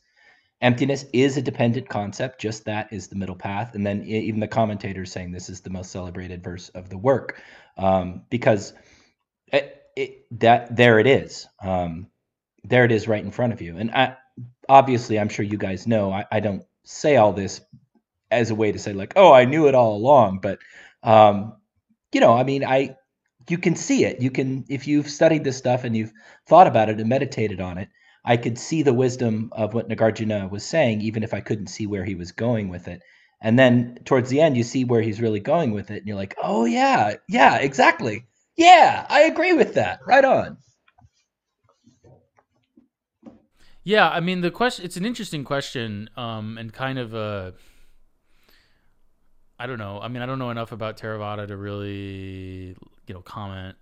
Emptiness 0.60 1.06
is 1.12 1.36
a 1.36 1.42
dependent 1.42 1.88
concept. 1.88 2.40
Just 2.40 2.66
that 2.66 2.92
is 2.92 3.08
the 3.08 3.16
middle 3.16 3.34
path. 3.34 3.74
And 3.74 3.86
then 3.86 4.04
even 4.04 4.38
the 4.38 4.46
commentators 4.46 5.10
saying 5.10 5.32
this 5.32 5.48
is 5.48 5.62
the 5.62 5.70
most 5.70 5.90
celebrated 5.90 6.44
verse 6.44 6.68
of 6.68 6.88
the 6.90 6.98
work, 6.98 7.40
um, 7.78 8.22
because 8.30 8.74
it, 9.52 9.82
it, 9.96 10.26
that 10.40 10.76
there 10.76 10.98
it 10.98 11.06
is. 11.06 11.48
Um, 11.60 12.08
there 12.64 12.84
it 12.84 12.92
is 12.92 13.08
right 13.08 13.24
in 13.24 13.32
front 13.32 13.52
of 13.52 13.60
you. 13.60 13.78
And 13.78 13.90
I, 13.90 14.16
obviously, 14.68 15.18
I'm 15.18 15.28
sure 15.28 15.44
you 15.44 15.58
guys 15.58 15.86
know 15.86 16.12
I, 16.12 16.26
I 16.30 16.40
don't 16.40 16.64
say 16.84 17.16
all 17.16 17.32
this 17.32 17.60
as 18.32 18.50
a 18.50 18.54
way 18.54 18.72
to 18.72 18.78
say 18.78 18.92
like, 18.92 19.12
oh, 19.16 19.32
I 19.32 19.44
knew 19.44 19.68
it 19.68 19.74
all 19.74 19.96
along. 19.96 20.40
But 20.40 20.58
um, 21.02 21.54
you 22.12 22.20
know, 22.20 22.34
I 22.34 22.44
mean, 22.44 22.64
I 22.64 22.96
you 23.48 23.58
can 23.58 23.76
see 23.76 24.04
it. 24.04 24.20
You 24.20 24.30
can 24.30 24.64
if 24.68 24.86
you've 24.86 25.08
studied 25.08 25.44
this 25.44 25.56
stuff 25.56 25.84
and 25.84 25.96
you've 25.96 26.12
thought 26.46 26.66
about 26.66 26.88
it 26.88 27.00
and 27.00 27.08
meditated 27.08 27.60
on 27.60 27.78
it. 27.78 27.88
I 28.24 28.36
could 28.36 28.56
see 28.56 28.82
the 28.82 28.94
wisdom 28.94 29.50
of 29.52 29.74
what 29.74 29.88
Nagarjuna 29.88 30.48
was 30.48 30.64
saying, 30.64 31.00
even 31.00 31.24
if 31.24 31.34
I 31.34 31.40
couldn't 31.40 31.66
see 31.66 31.88
where 31.88 32.04
he 32.04 32.14
was 32.14 32.30
going 32.30 32.68
with 32.68 32.86
it. 32.86 33.02
And 33.40 33.58
then 33.58 33.98
towards 34.04 34.30
the 34.30 34.40
end, 34.40 34.56
you 34.56 34.62
see 34.62 34.84
where 34.84 35.02
he's 35.02 35.20
really 35.20 35.40
going 35.40 35.72
with 35.72 35.90
it, 35.90 35.98
and 35.98 36.06
you're 36.06 36.16
like, 36.16 36.36
"Oh 36.40 36.64
yeah, 36.64 37.14
yeah, 37.28 37.56
exactly, 37.56 38.26
yeah, 38.56 39.04
I 39.08 39.22
agree 39.22 39.52
with 39.52 39.74
that. 39.74 39.98
Right 40.06 40.24
on." 40.24 40.58
Yeah, 43.84 44.08
I 44.08 44.20
mean 44.20 44.42
the 44.42 44.52
question. 44.52 44.84
It's 44.84 44.96
an 44.96 45.04
interesting 45.04 45.42
question, 45.42 46.08
um, 46.16 46.56
and 46.56 46.72
kind 46.72 46.98
of 46.98 47.14
a. 47.14 47.54
I 49.62 49.66
don't 49.66 49.78
know. 49.78 50.00
I 50.00 50.08
mean, 50.08 50.22
I 50.22 50.26
don't 50.26 50.38
know 50.38 50.50
enough 50.50 50.72
about 50.72 50.98
Theravada 50.98 51.46
to 51.48 51.56
really, 51.56 52.76
you 53.06 53.14
know, 53.14 53.22
comment 53.22 53.76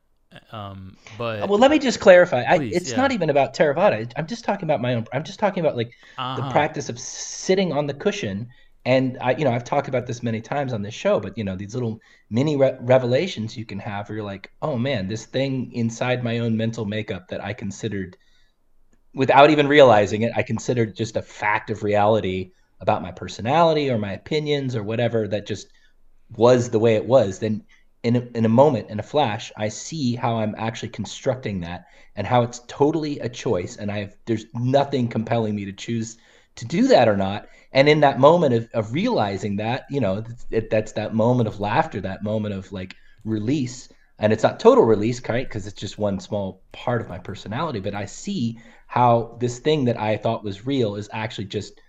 Um, 0.53 0.99
but 1.11 1.49
Well, 1.49 1.59
let 1.59 1.71
me 1.71 1.79
just 1.79 2.01
clarify. 2.01 2.43
I, 2.43 2.57
it's 2.71 2.91
yeah. 2.91 2.97
not 2.97 3.13
even 3.13 3.31
about 3.31 3.55
Theravada. 3.57 4.13
I'm 4.17 4.27
just 4.27 4.45
talking 4.45 4.67
about 4.67 4.81
my 4.83 4.95
own. 4.95 5.07
I'm 5.13 5.25
just 5.25 5.41
talking 5.41 5.63
about 5.65 5.77
like 5.77 5.93
the 6.35 6.43
Uh-huh. 6.43 6.45
practice 6.45 6.89
of 6.89 6.99
sitting 7.01 7.73
on 7.73 7.87
the 7.87 7.95
cushion. 7.95 8.49
And 8.85 9.19
I, 9.21 9.33
you 9.33 9.45
know, 9.45 9.53
I've 9.53 9.65
talked 9.65 9.89
about 9.89 10.07
this 10.07 10.23
many 10.23 10.41
times 10.41 10.73
on 10.73 10.83
this 10.83 10.95
show, 10.95 11.21
but 11.21 11.37
you 11.39 11.45
know, 11.45 11.57
these 11.57 11.75
little 11.75 12.01
mini 12.31 12.57
re- 12.57 12.79
revelations 12.81 13.57
you 13.57 13.67
can 13.67 13.79
have 13.81 14.09
where 14.09 14.17
you're 14.17 14.25
like, 14.27 14.53
oh 14.63 14.79
man, 14.79 15.09
this 15.09 15.27
thing 15.27 15.73
inside 15.73 16.25
my 16.25 16.39
own 16.41 16.57
mental 16.57 16.87
makeup 16.87 17.29
that 17.29 17.45
I 17.45 17.53
considered, 17.55 18.17
without 19.15 19.51
even 19.51 19.69
realizing 19.69 20.23
it, 20.23 20.33
I 20.37 20.43
considered 20.43 20.97
just 20.97 21.17
a 21.17 21.23
fact 21.23 21.71
of 21.71 21.83
reality 21.83 22.53
about 22.81 23.03
my 23.03 23.13
personality 23.13 23.91
or 23.91 23.99
my 23.99 24.13
opinions 24.13 24.75
or 24.75 24.83
whatever 24.83 25.29
that 25.29 25.47
just 25.47 25.69
was 26.37 26.71
the 26.71 26.79
way 26.79 26.95
it 26.95 27.05
was. 27.05 27.39
Then 27.39 27.65
in 28.03 28.17
a, 28.17 28.21
in 28.35 28.45
a 28.45 28.49
moment, 28.49 28.89
in 28.89 28.99
a 28.99 29.03
flash, 29.03 29.53
I 29.57 29.69
see 29.69 30.15
how 30.15 30.37
I'm 30.39 30.55
actually 30.57 30.89
constructing 30.89 31.61
that 31.61 31.87
and 32.17 32.27
how 32.27 32.43
it's 32.43 32.63
totally 32.67 33.19
a 33.21 33.29
choice. 33.29 33.77
And 33.77 33.91
I 33.91 33.99
have, 33.99 34.17
there's 34.27 34.47
nothing 34.55 35.09
compelling 35.09 35.55
me 35.55 35.65
to 35.67 35.73
choose 35.73 36.17
to 36.57 36.65
do 36.65 36.89
that 36.89 37.09
or 37.09 37.17
not. 37.17 37.49
And 37.73 37.89
in 37.89 38.01
that 38.01 38.19
moment 38.19 38.55
of, 38.55 38.69
of 38.73 38.93
realizing 38.95 39.57
that, 39.57 39.85
you 39.91 40.01
know, 40.01 40.25
it, 40.51 40.71
that's 40.71 40.93
that 40.93 41.15
moment 41.15 41.49
of 41.49 41.61
laughter, 41.61 42.01
that 42.01 42.25
moment 42.25 42.55
of 42.55 42.73
like 42.73 42.97
release. 43.25 43.89
And 44.19 44.33
it's 44.33 44.43
not 44.43 44.61
total 44.61 44.85
release, 44.85 45.21
right? 45.29 45.47
Because 45.47 45.67
it's 45.67 45.81
just 45.81 45.99
one 45.99 46.21
small 46.21 46.63
part 46.73 47.01
of 47.01 47.09
my 47.09 47.19
personality. 47.19 47.81
But 47.81 47.95
I 47.95 48.07
see 48.07 48.59
how 48.87 49.37
this 49.41 49.59
thing 49.59 49.85
that 49.85 50.01
I 50.01 50.17
thought 50.17 50.45
was 50.45 50.67
real 50.67 50.97
is 50.97 51.09
actually 51.13 51.47
just, 51.47 51.81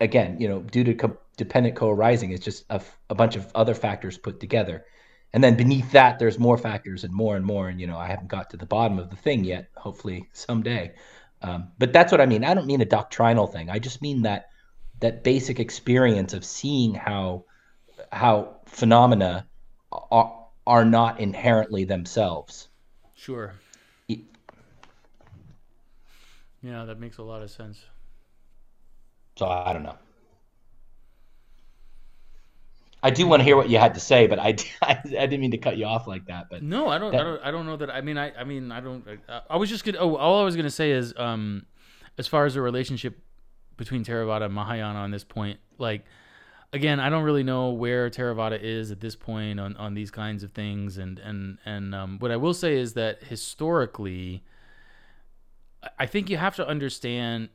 again, 0.00 0.40
you 0.40 0.48
know, 0.48 0.60
due 0.60 0.84
to 0.84 0.94
co- 0.94 1.18
dependent 1.36 1.76
co-arising, 1.76 2.32
it's 2.32 2.44
just 2.44 2.64
a, 2.70 2.80
a 3.10 3.14
bunch 3.14 3.36
of 3.36 3.50
other 3.54 3.74
factors 3.74 4.18
put 4.18 4.40
together. 4.40 4.84
And 5.32 5.44
then 5.44 5.56
beneath 5.56 5.92
that, 5.92 6.18
there's 6.18 6.38
more 6.38 6.56
factors 6.56 7.04
and 7.04 7.12
more 7.12 7.36
and 7.36 7.44
more. 7.44 7.68
And, 7.68 7.80
you 7.80 7.86
know, 7.86 7.98
I 7.98 8.06
haven't 8.06 8.28
got 8.28 8.50
to 8.50 8.56
the 8.56 8.66
bottom 8.66 8.98
of 8.98 9.10
the 9.10 9.16
thing 9.16 9.44
yet, 9.44 9.68
hopefully 9.76 10.28
someday. 10.32 10.94
Um, 11.42 11.72
but 11.78 11.92
that's 11.92 12.10
what 12.10 12.20
I 12.20 12.26
mean. 12.26 12.44
I 12.44 12.54
don't 12.54 12.66
mean 12.66 12.80
a 12.80 12.86
doctrinal 12.86 13.46
thing. 13.46 13.70
I 13.70 13.78
just 13.78 14.02
mean 14.02 14.22
that 14.22 14.46
that 15.00 15.22
basic 15.22 15.60
experience 15.60 16.32
of 16.34 16.44
seeing 16.44 16.94
how 16.94 17.44
how 18.10 18.56
phenomena 18.66 19.46
are 19.92 20.46
are 20.66 20.84
not 20.84 21.20
inherently 21.20 21.84
themselves. 21.84 22.68
Sure. 23.14 23.54
Y- 24.08 24.22
Yeah, 26.62 26.84
that 26.86 26.98
makes 26.98 27.18
a 27.18 27.22
lot 27.22 27.42
of 27.42 27.50
sense. 27.50 27.84
So 29.38 29.46
I 29.46 29.72
don't 29.72 29.84
know. 29.84 29.94
I 33.00 33.10
do 33.10 33.28
want 33.28 33.38
to 33.40 33.44
hear 33.44 33.56
what 33.56 33.68
you 33.68 33.78
had 33.78 33.94
to 33.94 34.00
say, 34.00 34.26
but 34.26 34.38
I, 34.40 34.56
I, 34.82 34.94
didn't 35.04 35.40
mean 35.40 35.52
to 35.52 35.58
cut 35.58 35.76
you 35.76 35.84
off 35.86 36.08
like 36.08 36.26
that. 36.26 36.48
But 36.50 36.64
No, 36.64 36.88
I 36.88 36.98
don't. 36.98 37.12
That- 37.12 37.20
I 37.20 37.24
don't. 37.24 37.40
I 37.44 37.50
don't 37.52 37.66
know 37.66 37.76
that. 37.76 37.90
I 37.90 38.00
mean, 38.00 38.18
I. 38.18 38.32
I 38.34 38.42
mean, 38.44 38.72
I 38.72 38.80
don't. 38.80 39.06
I, 39.28 39.42
I 39.50 39.56
was 39.56 39.68
just 39.70 39.84
gonna. 39.84 39.98
Oh, 39.98 40.16
all 40.16 40.40
I 40.40 40.44
was 40.44 40.56
gonna 40.56 40.70
say 40.70 40.90
is, 40.90 41.14
um, 41.16 41.64
as 42.18 42.26
far 42.26 42.44
as 42.46 42.54
the 42.54 42.60
relationship 42.60 43.16
between 43.76 44.04
Theravada 44.04 44.46
and 44.46 44.54
Mahayana 44.54 44.98
on 44.98 45.12
this 45.12 45.22
point, 45.22 45.60
like, 45.78 46.04
again, 46.72 46.98
I 46.98 47.08
don't 47.10 47.22
really 47.22 47.44
know 47.44 47.70
where 47.70 48.10
Theravada 48.10 48.60
is 48.60 48.90
at 48.90 48.98
this 48.98 49.14
point 49.14 49.60
on 49.60 49.76
on 49.76 49.94
these 49.94 50.10
kinds 50.10 50.42
of 50.42 50.50
things, 50.50 50.98
and 50.98 51.20
and 51.20 51.58
and 51.64 51.94
um, 51.94 52.18
what 52.18 52.32
I 52.32 52.36
will 52.36 52.54
say 52.54 52.74
is 52.74 52.94
that 52.94 53.22
historically, 53.22 54.42
I- 55.84 55.90
I 56.00 56.06
think 56.06 56.28
you 56.28 56.36
have 56.38 56.56
to 56.56 56.66
understand 56.66 57.50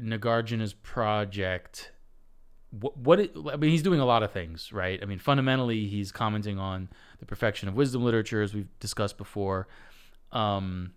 Nagarjuna's 0.00 0.74
project 0.74 1.92
what, 2.70 2.96
what 2.98 3.20
it, 3.20 3.34
I 3.50 3.56
mean, 3.56 3.70
he's 3.70 3.82
doing 3.82 4.00
a 4.00 4.04
lot 4.04 4.22
of 4.22 4.30
things, 4.30 4.72
right? 4.72 4.98
I 5.02 5.06
mean, 5.06 5.18
fundamentally, 5.18 5.86
he's 5.86 6.12
commenting 6.12 6.58
on 6.58 6.88
the 7.18 7.26
perfection 7.26 7.68
of 7.68 7.74
wisdom 7.74 8.04
literature, 8.04 8.42
as 8.42 8.54
we've 8.54 8.68
discussed 8.78 9.16
before. 9.16 9.68
Um, 10.32 10.92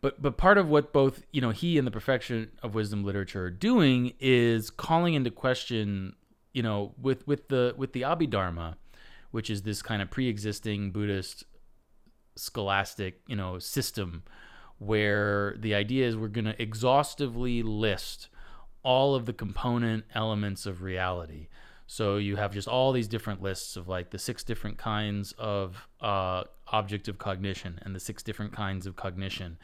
but 0.00 0.20
but 0.20 0.36
part 0.36 0.58
of 0.58 0.68
what 0.68 0.92
both 0.92 1.22
you 1.32 1.40
know 1.40 1.50
he 1.50 1.78
and 1.78 1.86
the 1.86 1.90
perfection 1.90 2.50
of 2.62 2.74
wisdom 2.74 3.04
literature 3.04 3.44
are 3.44 3.50
doing 3.50 4.14
is 4.20 4.70
calling 4.70 5.14
into 5.14 5.30
question, 5.30 6.14
you 6.52 6.62
know, 6.62 6.92
with 7.00 7.26
with 7.26 7.48
the 7.48 7.74
with 7.76 7.92
the 7.92 8.02
Abhidharma, 8.02 8.74
which 9.30 9.48
is 9.48 9.62
this 9.62 9.80
kind 9.80 10.02
of 10.02 10.10
pre-existing 10.10 10.90
Buddhist 10.90 11.44
scholastic, 12.34 13.20
you 13.26 13.36
know, 13.36 13.58
system 13.58 14.24
where 14.78 15.56
the 15.58 15.74
idea 15.74 16.06
is 16.06 16.16
we're 16.16 16.28
going 16.28 16.44
to 16.44 16.60
exhaustively 16.62 17.62
list 17.62 18.28
all 18.82 19.14
of 19.14 19.26
the 19.26 19.32
component 19.32 20.04
elements 20.14 20.66
of 20.66 20.82
reality. 20.82 21.48
So 21.86 22.16
you 22.16 22.36
have 22.36 22.52
just 22.52 22.68
all 22.68 22.92
these 22.92 23.08
different 23.08 23.42
lists 23.42 23.76
of 23.76 23.88
like 23.88 24.10
the 24.10 24.18
six 24.18 24.42
different 24.44 24.76
kinds 24.76 25.32
of 25.38 25.88
uh, 26.00 26.44
object 26.68 27.08
of 27.08 27.18
cognition 27.18 27.78
and 27.82 27.94
the 27.94 28.00
six 28.00 28.22
different 28.22 28.52
kinds 28.52 28.86
of 28.86 28.96
cognition, 28.96 29.56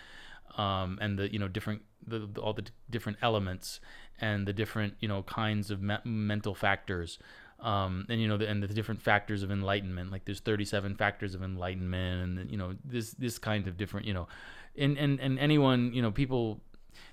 um, 0.56 0.98
and 1.00 1.18
the 1.18 1.32
you 1.32 1.38
know 1.38 1.48
different 1.48 1.82
the, 2.06 2.20
the- 2.20 2.40
all 2.40 2.52
the 2.52 2.64
different 2.90 3.18
elements 3.22 3.80
and 4.20 4.46
the 4.46 4.52
different 4.52 4.94
you 5.00 5.08
know 5.08 5.22
kinds 5.24 5.70
of 5.70 5.82
me- 5.82 5.96
mental 6.04 6.54
factors. 6.54 7.18
Um, 7.58 8.06
and 8.08 8.20
you 8.20 8.26
know, 8.26 8.36
the, 8.36 8.48
and 8.48 8.60
the 8.60 8.66
different 8.66 9.00
factors 9.00 9.44
of 9.44 9.52
enlightenment. 9.52 10.10
Like 10.10 10.24
there's 10.24 10.40
37 10.40 10.96
factors 10.96 11.36
of 11.36 11.44
enlightenment, 11.44 12.40
and 12.40 12.50
you 12.50 12.56
know, 12.56 12.74
this 12.84 13.12
this 13.12 13.38
kind 13.38 13.68
of 13.68 13.76
different. 13.76 14.04
You 14.04 14.14
know, 14.14 14.28
and 14.76 14.96
and 14.98 15.20
and 15.20 15.38
anyone, 15.38 15.92
you 15.92 16.02
know, 16.02 16.10
people 16.10 16.60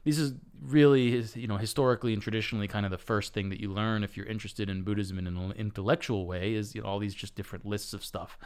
this 0.03 0.17
is 0.17 0.33
really 0.61 1.11
his, 1.11 1.35
you 1.35 1.47
know 1.47 1.57
historically 1.57 2.13
and 2.13 2.21
traditionally 2.21 2.67
kind 2.67 2.85
of 2.85 2.91
the 2.91 2.97
first 2.97 3.33
thing 3.33 3.49
that 3.49 3.61
you 3.61 3.71
learn 3.71 4.03
if 4.03 4.17
you're 4.17 4.25
interested 4.25 4.69
in 4.69 4.81
buddhism 4.81 5.17
in 5.17 5.25
an 5.25 5.53
intellectual 5.53 6.25
way 6.25 6.53
is 6.53 6.75
you 6.75 6.81
know 6.81 6.87
all 6.87 6.99
these 6.99 7.15
just 7.15 7.35
different 7.35 7.65
lists 7.65 7.93
of 7.93 8.03
stuff. 8.03 8.37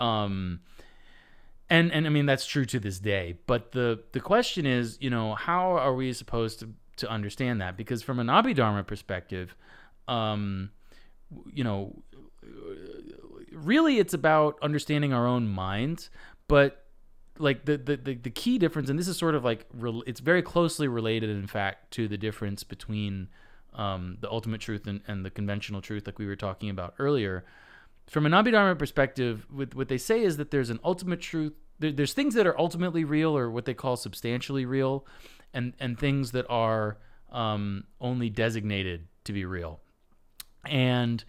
Um 0.00 0.60
and 1.70 1.92
and 1.92 2.06
i 2.06 2.10
mean 2.10 2.26
that's 2.26 2.44
true 2.44 2.64
to 2.64 2.80
this 2.80 2.98
day 2.98 3.38
but 3.46 3.72
the 3.72 4.02
the 4.12 4.20
question 4.20 4.66
is 4.66 4.98
you 5.00 5.08
know 5.08 5.34
how 5.34 5.72
are 5.72 5.94
we 5.94 6.12
supposed 6.12 6.58
to 6.58 6.68
to 6.96 7.10
understand 7.10 7.60
that? 7.60 7.76
Because 7.76 8.02
from 8.02 8.18
an 8.18 8.26
abhidharma 8.26 8.86
perspective 8.86 9.56
um 10.08 10.70
you 11.52 11.64
know 11.64 12.02
really 13.52 13.98
it's 13.98 14.14
about 14.14 14.58
understanding 14.62 15.12
our 15.12 15.26
own 15.26 15.48
minds 15.48 16.10
but 16.48 16.81
like 17.38 17.64
the, 17.64 17.76
the 17.78 17.96
the 17.96 18.14
the 18.14 18.30
key 18.30 18.58
difference 18.58 18.90
and 18.90 18.98
this 18.98 19.08
is 19.08 19.16
sort 19.16 19.34
of 19.34 19.44
like 19.44 19.66
it's 20.06 20.20
very 20.20 20.42
closely 20.42 20.86
related 20.86 21.30
in 21.30 21.46
fact 21.46 21.90
to 21.92 22.06
the 22.06 22.18
difference 22.18 22.62
between 22.62 23.28
um, 23.74 24.18
the 24.20 24.30
ultimate 24.30 24.60
truth 24.60 24.86
and, 24.86 25.00
and 25.08 25.24
the 25.24 25.30
conventional 25.30 25.80
truth 25.80 26.06
like 26.06 26.18
we 26.18 26.26
were 26.26 26.36
talking 26.36 26.68
about 26.70 26.94
earlier. 26.98 27.44
From 28.06 28.26
an 28.26 28.32
abhidharma 28.32 28.78
perspective 28.78 29.46
with, 29.50 29.74
what 29.74 29.88
they 29.88 29.96
say 29.96 30.22
is 30.22 30.36
that 30.36 30.50
there's 30.50 30.70
an 30.70 30.80
ultimate 30.84 31.20
truth 31.20 31.54
there, 31.78 31.92
there's 31.92 32.12
things 32.12 32.34
that 32.34 32.46
are 32.46 32.58
ultimately 32.58 33.04
real 33.04 33.36
or 33.36 33.50
what 33.50 33.64
they 33.64 33.74
call 33.74 33.96
substantially 33.96 34.66
real 34.66 35.06
and 35.54 35.74
and 35.80 35.98
things 35.98 36.32
that 36.32 36.46
are 36.48 36.98
um, 37.30 37.84
only 38.00 38.28
designated 38.28 39.08
to 39.24 39.32
be 39.32 39.44
real. 39.44 39.80
And 40.66 41.24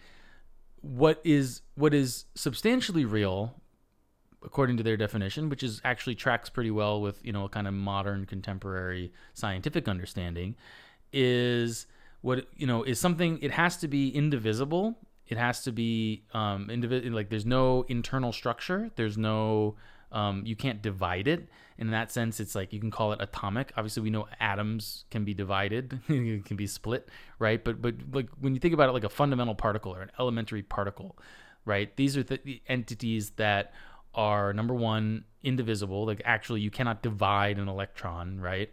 what 0.82 1.22
is 1.24 1.62
what 1.76 1.94
is 1.94 2.26
substantially 2.36 3.06
real 3.06 3.56
according 4.46 4.78
to 4.78 4.84
their 4.84 4.98
definition, 4.98 5.50
which 5.50 5.64
is 5.64 5.82
actually 5.84 6.16
tracks 6.16 6.50
pretty 6.50 6.72
well 6.72 7.02
with 7.02 7.24
you 7.24 7.32
know 7.32 7.46
a 7.46 7.50
kind 7.50 7.68
of 7.68 7.74
modern 7.74 8.26
contemporary 8.26 9.12
scientific 9.34 9.88
understanding, 9.88 10.56
is 11.12 11.88
what 12.22 12.48
you 12.56 12.68
know 12.68 12.84
is 12.84 13.00
something. 13.00 13.40
It 13.42 13.52
has 13.52 13.78
to 13.78 13.88
be 13.88 14.10
indivisible. 14.10 14.98
It 15.28 15.38
has 15.38 15.64
to 15.64 15.72
be 15.72 16.24
um, 16.34 16.70
like 17.12 17.30
there's 17.30 17.46
no 17.46 17.84
internal 17.88 18.32
structure. 18.32 18.92
There's 18.96 19.18
no 19.18 19.76
um, 20.14 20.44
you 20.46 20.56
can't 20.56 20.82
divide 20.82 21.28
it. 21.28 21.50
In 21.78 21.90
that 21.90 22.12
sense, 22.12 22.40
it's 22.40 22.54
like 22.54 22.72
you 22.72 22.80
can 22.80 22.92
call 22.92 23.14
it 23.14 23.22
atomic. 23.22 23.74
Obviously, 23.76 24.04
we 24.04 24.12
know 24.12 24.28
atoms 24.40 25.06
can 25.10 25.26
be 25.26 25.34
divided, 25.34 26.00
can 26.08 26.56
be 26.56 26.68
split, 26.68 27.10
right? 27.40 27.64
But 27.64 27.82
but 27.82 27.96
like 28.12 28.30
when 28.40 28.54
you 28.54 28.60
think 28.60 28.76
about 28.76 28.90
it, 28.90 28.94
like 28.94 29.04
a 29.04 29.10
fundamental 29.10 29.56
particle 29.56 29.94
or 29.94 30.02
an 30.02 30.12
elementary 30.20 30.62
particle, 30.62 31.18
right? 31.66 31.96
These 31.98 32.16
are 32.16 32.24
the 32.24 32.62
entities 32.68 33.32
that 33.32 33.74
are 34.14 34.54
number 34.54 34.74
one 34.74 35.26
indivisible 35.44 36.06
like 36.06 36.22
actually 36.26 36.62
you 36.62 36.72
cannot 36.72 37.02
divide 37.04 37.58
an 37.58 37.68
electron 37.68 38.40
right? 38.40 38.70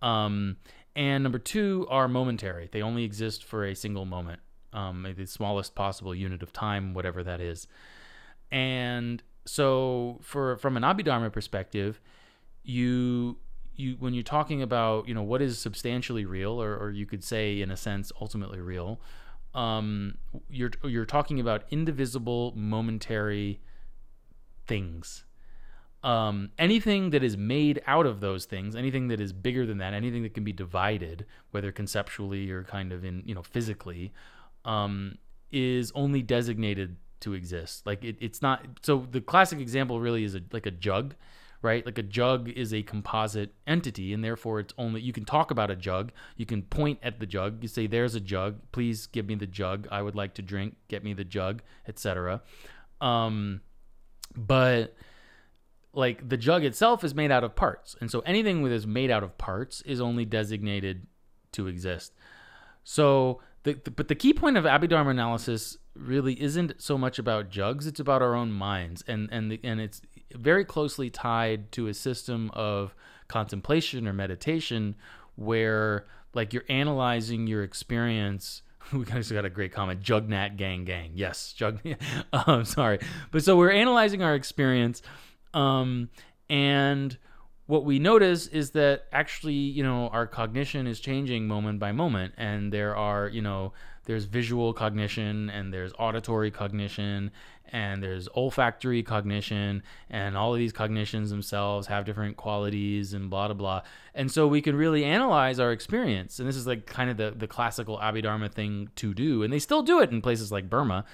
Um, 0.00 0.56
and 0.94 1.22
number 1.22 1.38
two 1.38 1.86
are 1.88 2.08
momentary. 2.08 2.68
They 2.70 2.82
only 2.82 3.04
exist 3.04 3.44
for 3.44 3.64
a 3.64 3.74
single 3.74 4.04
moment 4.04 4.40
um, 4.72 5.06
the 5.16 5.26
smallest 5.26 5.74
possible 5.74 6.14
unit 6.14 6.42
of 6.42 6.52
time 6.52 6.94
whatever 6.94 7.22
that 7.22 7.40
is. 7.40 7.66
And 8.50 9.22
so 9.44 10.18
for 10.22 10.56
from 10.56 10.76
an 10.76 10.82
abhidharma 10.82 11.32
perspective 11.32 12.00
you 12.62 13.38
you 13.74 13.96
when 13.98 14.14
you're 14.14 14.22
talking 14.22 14.62
about 14.62 15.08
you 15.08 15.14
know 15.14 15.22
what 15.22 15.42
is 15.42 15.58
substantially 15.58 16.24
real 16.24 16.62
or, 16.62 16.76
or 16.76 16.90
you 16.90 17.06
could 17.06 17.24
say 17.24 17.60
in 17.60 17.70
a 17.70 17.76
sense 17.76 18.12
ultimately 18.20 18.60
real 18.60 19.00
um, 19.54 20.14
you're 20.48 20.70
you're 20.84 21.04
talking 21.04 21.40
about 21.40 21.64
indivisible 21.70 22.52
momentary 22.56 23.60
things. 24.66 25.24
Um, 26.04 26.50
anything 26.58 27.10
that 27.10 27.22
is 27.22 27.36
made 27.36 27.80
out 27.86 28.06
of 28.06 28.20
those 28.20 28.44
things, 28.44 28.74
anything 28.74 29.08
that 29.08 29.20
is 29.20 29.32
bigger 29.32 29.64
than 29.64 29.78
that, 29.78 29.94
anything 29.94 30.24
that 30.24 30.34
can 30.34 30.42
be 30.42 30.52
divided, 30.52 31.26
whether 31.52 31.70
conceptually 31.70 32.50
or 32.50 32.64
kind 32.64 32.92
of 32.92 33.04
in 33.04 33.22
you 33.24 33.34
know 33.34 33.42
physically, 33.42 34.12
um, 34.64 35.18
is 35.52 35.92
only 35.94 36.22
designated 36.22 36.96
to 37.20 37.34
exist. 37.34 37.86
Like 37.86 38.04
it, 38.04 38.16
it's 38.20 38.42
not. 38.42 38.66
So 38.82 39.06
the 39.10 39.20
classic 39.20 39.60
example 39.60 40.00
really 40.00 40.24
is 40.24 40.34
a, 40.34 40.40
like 40.52 40.66
a 40.66 40.72
jug, 40.72 41.14
right? 41.62 41.86
Like 41.86 41.98
a 41.98 42.02
jug 42.02 42.48
is 42.48 42.74
a 42.74 42.82
composite 42.82 43.54
entity, 43.66 44.12
and 44.12 44.24
therefore 44.24 44.58
it's 44.58 44.74
only 44.76 45.00
you 45.00 45.12
can 45.12 45.24
talk 45.24 45.52
about 45.52 45.70
a 45.70 45.76
jug. 45.76 46.10
You 46.36 46.46
can 46.46 46.62
point 46.62 46.98
at 47.02 47.20
the 47.20 47.26
jug. 47.26 47.62
You 47.62 47.68
say, 47.68 47.86
"There's 47.86 48.16
a 48.16 48.20
jug. 48.20 48.60
Please 48.72 49.06
give 49.06 49.26
me 49.26 49.36
the 49.36 49.46
jug. 49.46 49.86
I 49.90 50.02
would 50.02 50.16
like 50.16 50.34
to 50.34 50.42
drink. 50.42 50.74
Get 50.88 51.04
me 51.04 51.14
the 51.14 51.24
jug," 51.24 51.62
etc. 51.86 52.42
Um, 53.00 53.60
but 54.36 54.94
like 55.92 56.28
the 56.28 56.36
jug 56.36 56.64
itself 56.64 57.04
is 57.04 57.14
made 57.14 57.30
out 57.30 57.44
of 57.44 57.54
parts, 57.54 57.96
and 58.00 58.10
so 58.10 58.20
anything 58.20 58.62
that 58.64 58.72
is 58.72 58.86
made 58.86 59.10
out 59.10 59.22
of 59.22 59.36
parts 59.38 59.82
is 59.82 60.00
only 60.00 60.24
designated 60.24 61.06
to 61.52 61.66
exist. 61.66 62.12
So, 62.84 63.40
the, 63.64 63.74
the, 63.74 63.90
but 63.90 64.08
the 64.08 64.14
key 64.14 64.32
point 64.32 64.56
of 64.56 64.64
Abhidharma 64.64 65.10
analysis 65.10 65.78
really 65.94 66.40
isn't 66.40 66.80
so 66.80 66.96
much 66.96 67.18
about 67.18 67.50
jugs; 67.50 67.86
it's 67.86 68.00
about 68.00 68.22
our 68.22 68.34
own 68.34 68.52
minds, 68.52 69.04
and 69.06 69.28
and 69.30 69.52
the, 69.52 69.60
and 69.62 69.80
it's 69.80 70.00
very 70.34 70.64
closely 70.64 71.10
tied 71.10 71.70
to 71.72 71.88
a 71.88 71.94
system 71.94 72.50
of 72.54 72.94
contemplation 73.28 74.08
or 74.08 74.12
meditation, 74.12 74.96
where 75.36 76.06
like 76.34 76.52
you're 76.52 76.64
analyzing 76.68 77.46
your 77.46 77.62
experience. 77.62 78.62
We 78.92 79.04
guys 79.04 79.30
got 79.30 79.44
a 79.44 79.50
great 79.50 79.72
comment. 79.72 80.02
Jugnat 80.02 80.56
gang 80.56 80.84
gang. 80.84 81.12
Yes, 81.14 81.52
Jug. 81.52 81.80
um, 82.32 82.64
sorry, 82.64 82.98
but 83.30 83.42
so 83.42 83.56
we're 83.56 83.70
analyzing 83.70 84.22
our 84.22 84.34
experience, 84.34 85.02
um, 85.54 86.10
and 86.50 87.16
what 87.66 87.84
we 87.84 87.98
notice 87.98 88.48
is 88.48 88.72
that 88.72 89.04
actually, 89.12 89.54
you 89.54 89.82
know, 89.82 90.08
our 90.08 90.26
cognition 90.26 90.86
is 90.86 91.00
changing 91.00 91.46
moment 91.46 91.78
by 91.78 91.92
moment, 91.92 92.34
and 92.36 92.72
there 92.72 92.94
are, 92.96 93.28
you 93.28 93.40
know, 93.40 93.72
there's 94.04 94.24
visual 94.24 94.72
cognition 94.72 95.50
and 95.50 95.72
there's 95.72 95.92
auditory 95.98 96.50
cognition 96.50 97.30
and 97.70 98.02
there's 98.02 98.28
olfactory 98.36 99.02
cognition 99.02 99.82
and 100.10 100.36
all 100.36 100.52
of 100.52 100.58
these 100.58 100.72
cognitions 100.72 101.30
themselves 101.30 101.86
have 101.86 102.04
different 102.04 102.36
qualities 102.36 103.14
and 103.14 103.30
blah 103.30 103.48
blah 103.48 103.54
blah. 103.54 103.82
And 104.14 104.30
so 104.30 104.46
we 104.46 104.60
can 104.60 104.76
really 104.76 105.04
analyze 105.04 105.58
our 105.58 105.72
experience. 105.72 106.38
And 106.38 106.48
this 106.48 106.56
is 106.56 106.66
like 106.66 106.86
kind 106.86 107.10
of 107.10 107.16
the, 107.16 107.32
the 107.36 107.46
classical 107.46 107.98
abhidharma 107.98 108.52
thing 108.52 108.88
to 108.96 109.14
do 109.14 109.42
and 109.42 109.52
they 109.52 109.58
still 109.58 109.82
do 109.82 110.00
it 110.00 110.10
in 110.10 110.20
places 110.20 110.52
like 110.52 110.68
burma 110.68 111.04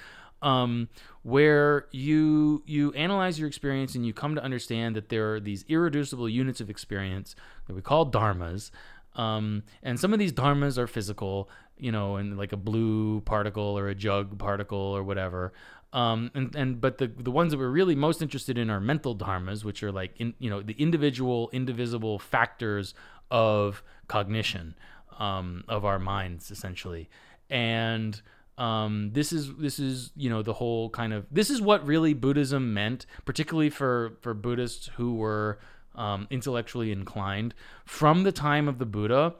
um, 0.41 0.89
where 1.23 1.87
you 1.91 2.63
you 2.65 2.93
analyze 2.93 3.39
your 3.39 3.47
experience 3.47 3.95
and 3.95 4.05
you 4.05 4.13
come 4.13 4.35
to 4.35 4.43
understand 4.43 4.95
that 4.95 5.09
there 5.09 5.33
are 5.33 5.39
these 5.39 5.65
irreducible 5.67 6.29
units 6.29 6.61
of 6.61 6.69
experience 6.69 7.35
that 7.67 7.73
we 7.73 7.81
call 7.81 8.09
dharmas 8.09 8.71
um, 9.15 9.63
and 9.83 9.99
some 9.99 10.13
of 10.13 10.19
these 10.19 10.31
dharmas 10.31 10.77
are 10.77 10.87
physical 10.87 11.49
you 11.79 11.91
know 11.91 12.17
and 12.17 12.37
like 12.37 12.51
a 12.51 12.57
blue 12.57 13.21
particle 13.21 13.77
or 13.77 13.87
a 13.87 13.95
jug 13.95 14.37
particle 14.37 14.77
or 14.77 15.03
whatever. 15.03 15.53
Um, 15.91 16.29
and, 16.35 16.55
and 16.55 16.81
but 16.81 16.99
the 16.99 17.07
the 17.07 17.31
ones 17.31 17.51
that 17.51 17.57
we're 17.57 17.69
really 17.69 17.95
most 17.95 18.21
interested 18.21 18.57
in 18.57 18.69
are 18.69 18.79
mental 18.79 19.15
dharmas 19.15 19.63
which 19.63 19.81
are 19.81 19.91
like 19.91 20.11
in 20.17 20.35
you 20.37 20.49
know 20.49 20.61
the 20.61 20.75
individual 20.77 21.49
indivisible 21.51 22.19
factors 22.19 22.93
of 23.31 23.83
cognition 24.07 24.75
um, 25.17 25.63
of 25.67 25.85
our 25.85 25.99
minds 25.99 26.51
essentially. 26.51 27.09
And 27.49 28.21
um, 28.59 29.11
this 29.13 29.31
is 29.31 29.55
this 29.55 29.79
is 29.79 30.11
you 30.15 30.29
know 30.29 30.41
the 30.41 30.53
whole 30.53 30.89
kind 30.89 31.13
of 31.13 31.25
this 31.31 31.49
is 31.49 31.61
what 31.61 31.85
really 31.87 32.13
Buddhism 32.13 32.73
meant, 32.73 33.05
particularly 33.25 33.69
for 33.69 34.17
for 34.21 34.33
Buddhists 34.33 34.91
who 34.97 35.15
were 35.15 35.59
um, 35.95 36.27
intellectually 36.29 36.91
inclined. 36.91 37.53
From 37.85 38.23
the 38.23 38.31
time 38.31 38.67
of 38.67 38.77
the 38.77 38.85
Buddha, 38.85 39.35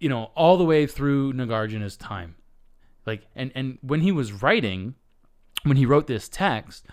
you 0.00 0.08
know, 0.08 0.30
all 0.34 0.56
the 0.56 0.64
way 0.64 0.86
through 0.86 1.32
Nagarjuna's 1.32 1.96
time. 1.96 2.36
Like 3.06 3.26
and 3.34 3.52
and 3.54 3.78
when 3.80 4.00
he 4.00 4.12
was 4.12 4.32
writing, 4.32 4.94
when 5.62 5.76
he 5.76 5.86
wrote 5.86 6.06
this 6.06 6.28
text, 6.28 6.86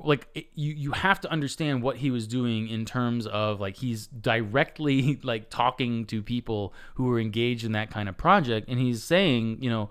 like 0.00 0.28
it, 0.34 0.46
you 0.54 0.72
you 0.72 0.92
have 0.92 1.20
to 1.20 1.30
understand 1.30 1.82
what 1.82 1.96
he 1.96 2.10
was 2.10 2.26
doing 2.26 2.68
in 2.68 2.84
terms 2.84 3.26
of 3.26 3.60
like 3.60 3.76
he's 3.76 4.06
directly 4.06 5.18
like 5.22 5.50
talking 5.50 6.04
to 6.06 6.22
people 6.22 6.72
who 6.94 7.10
are 7.10 7.18
engaged 7.18 7.64
in 7.64 7.72
that 7.72 7.90
kind 7.90 8.08
of 8.08 8.16
project 8.16 8.68
and 8.68 8.78
he's 8.78 9.02
saying 9.02 9.58
you 9.60 9.70
know 9.70 9.90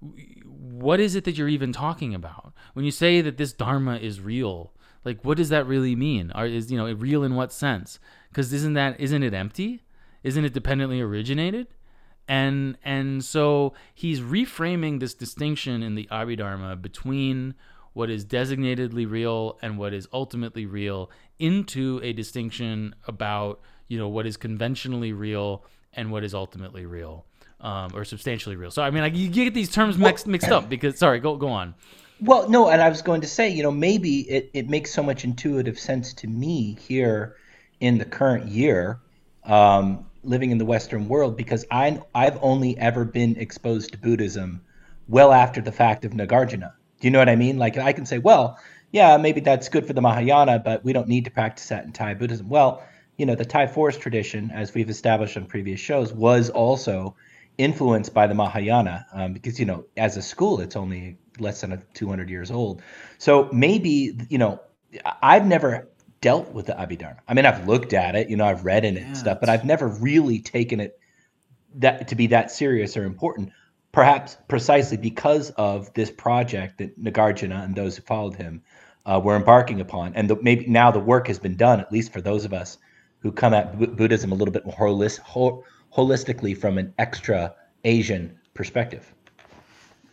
what 0.00 1.00
is 1.00 1.14
it 1.14 1.24
that 1.24 1.38
you're 1.38 1.48
even 1.48 1.72
talking 1.72 2.14
about? 2.14 2.52
When 2.74 2.84
you 2.84 2.90
say 2.90 3.22
that 3.22 3.38
this 3.38 3.54
dharma 3.54 3.96
is 3.96 4.20
real 4.20 4.72
like 5.04 5.24
what 5.24 5.36
does 5.36 5.50
that 5.50 5.66
really 5.66 5.94
mean? 5.94 6.30
Are, 6.32 6.46
is 6.46 6.70
you 6.70 6.78
know 6.78 6.90
real 6.92 7.24
in 7.24 7.34
what 7.34 7.52
sense? 7.52 7.98
Because 8.28 8.52
isn't 8.52 8.74
that 8.74 8.98
isn't 9.00 9.22
it 9.22 9.34
empty 9.34 9.82
isn't 10.24 10.44
it 10.44 10.52
dependently 10.52 11.00
originated 11.00 11.68
and 12.26 12.76
and 12.84 13.24
so 13.24 13.72
he's 13.94 14.20
reframing 14.20 14.98
this 14.98 15.14
distinction 15.14 15.82
in 15.82 15.94
the 15.94 16.08
abhidharma 16.10 16.80
between 16.80 17.54
what 17.92 18.10
is 18.10 18.24
designatedly 18.24 19.08
real 19.08 19.56
and 19.62 19.78
what 19.78 19.94
is 19.94 20.08
ultimately 20.12 20.66
real 20.66 21.08
into 21.38 22.00
a 22.02 22.12
distinction 22.12 22.92
about 23.06 23.60
you 23.86 23.96
know 23.96 24.08
what 24.08 24.26
is 24.26 24.36
conventionally 24.36 25.12
real 25.12 25.64
and 25.92 26.10
what 26.10 26.24
is 26.24 26.34
ultimately 26.34 26.84
real 26.86 27.24
um, 27.64 27.90
or 27.94 28.04
substantially 28.04 28.56
real. 28.56 28.70
So 28.70 28.82
I 28.82 28.90
mean, 28.90 29.02
like 29.02 29.16
you 29.16 29.28
get 29.28 29.54
these 29.54 29.70
terms 29.70 29.98
mixed 29.98 30.26
mixed 30.26 30.50
up 30.50 30.68
because 30.68 30.98
sorry, 30.98 31.18
go 31.18 31.36
go 31.36 31.48
on. 31.48 31.74
Well, 32.20 32.48
no, 32.48 32.68
and 32.68 32.80
I 32.80 32.88
was 32.88 33.02
going 33.02 33.22
to 33.22 33.26
say, 33.26 33.48
you 33.48 33.62
know, 33.62 33.72
maybe 33.72 34.20
it, 34.20 34.50
it 34.54 34.68
makes 34.68 34.92
so 34.92 35.02
much 35.02 35.24
intuitive 35.24 35.78
sense 35.78 36.14
to 36.14 36.28
me 36.28 36.76
here 36.80 37.36
in 37.80 37.98
the 37.98 38.04
current 38.04 38.46
year, 38.46 39.00
um, 39.42 40.06
living 40.24 40.50
in 40.50 40.58
the 40.58 40.64
Western 40.64 41.08
world, 41.08 41.36
because 41.36 41.64
I 41.70 42.00
I've 42.14 42.38
only 42.42 42.76
ever 42.78 43.04
been 43.04 43.36
exposed 43.36 43.92
to 43.92 43.98
Buddhism 43.98 44.62
well 45.08 45.32
after 45.32 45.60
the 45.60 45.72
fact 45.72 46.04
of 46.04 46.12
Nagarjuna. 46.12 46.72
Do 47.00 47.06
you 47.06 47.10
know 47.10 47.18
what 47.18 47.28
I 47.28 47.36
mean? 47.36 47.58
Like 47.58 47.76
I 47.76 47.92
can 47.92 48.06
say, 48.06 48.18
well, 48.18 48.58
yeah, 48.92 49.16
maybe 49.16 49.40
that's 49.40 49.68
good 49.68 49.86
for 49.86 49.92
the 49.92 50.00
Mahayana, 50.00 50.60
but 50.60 50.84
we 50.84 50.92
don't 50.92 51.08
need 51.08 51.24
to 51.24 51.30
practice 51.30 51.68
that 51.68 51.84
in 51.84 51.92
Thai 51.92 52.14
Buddhism. 52.14 52.48
Well, 52.48 52.82
you 53.16 53.26
know, 53.26 53.34
the 53.34 53.44
Thai 53.44 53.66
forest 53.66 54.00
tradition, 54.00 54.50
as 54.50 54.74
we've 54.74 54.90
established 54.90 55.36
on 55.36 55.46
previous 55.46 55.80
shows, 55.80 56.12
was 56.12 56.50
also 56.50 57.16
influenced 57.58 58.14
by 58.14 58.26
the 58.26 58.34
Mahayana 58.34 59.06
um, 59.12 59.32
because, 59.32 59.58
you 59.58 59.66
know, 59.66 59.84
as 59.96 60.16
a 60.16 60.22
school, 60.22 60.60
it's 60.60 60.76
only 60.76 61.18
less 61.38 61.60
than 61.60 61.82
200 61.94 62.30
years 62.30 62.50
old. 62.50 62.82
So 63.18 63.48
maybe, 63.52 64.16
you 64.28 64.38
know, 64.38 64.60
I've 65.22 65.46
never 65.46 65.88
dealt 66.24 66.52
with 66.52 66.66
the 66.66 66.72
Abhidharma. 66.72 67.18
I 67.28 67.34
mean, 67.34 67.46
I've 67.46 67.68
looked 67.68 67.92
at 67.92 68.16
it, 68.16 68.30
you 68.30 68.36
know, 68.36 68.46
I've 68.46 68.64
read 68.64 68.84
in 68.84 68.96
it 68.96 69.00
yeah, 69.00 69.06
and 69.08 69.16
stuff, 69.16 69.38
but 69.40 69.48
I've 69.48 69.64
never 69.64 69.88
really 69.88 70.38
taken 70.40 70.80
it 70.80 70.98
that 71.76 72.08
to 72.08 72.14
be 72.14 72.28
that 72.28 72.50
serious 72.50 72.96
or 72.96 73.04
important 73.04 73.52
perhaps 73.94 74.36
precisely 74.48 74.96
because 74.96 75.50
of 75.50 75.92
this 75.94 76.10
project 76.10 76.78
that 76.78 77.00
Nagarjuna 77.00 77.64
and 77.64 77.76
those 77.76 77.96
who 77.96 78.02
followed 78.02 78.34
him 78.34 78.62
uh, 79.06 79.20
were 79.22 79.36
embarking 79.36 79.80
upon. 79.80 80.14
And 80.16 80.28
the, 80.28 80.36
maybe 80.42 80.66
now 80.66 80.90
the 80.90 80.98
work 80.98 81.28
has 81.28 81.38
been 81.38 81.56
done, 81.56 81.78
at 81.78 81.92
least 81.92 82.12
for 82.12 82.20
those 82.20 82.44
of 82.44 82.52
us 82.52 82.78
who 83.20 83.30
come 83.30 83.54
at 83.54 83.78
B- 83.78 83.86
Buddhism 83.86 84.32
a 84.32 84.34
little 84.34 84.52
bit 84.52 84.66
more 84.66 84.74
holis- 84.76 85.18
ho- 85.18 85.62
holistically 85.96 86.58
from 86.58 86.76
an 86.76 86.92
extra 86.98 87.54
Asian 87.84 88.36
perspective. 88.52 89.14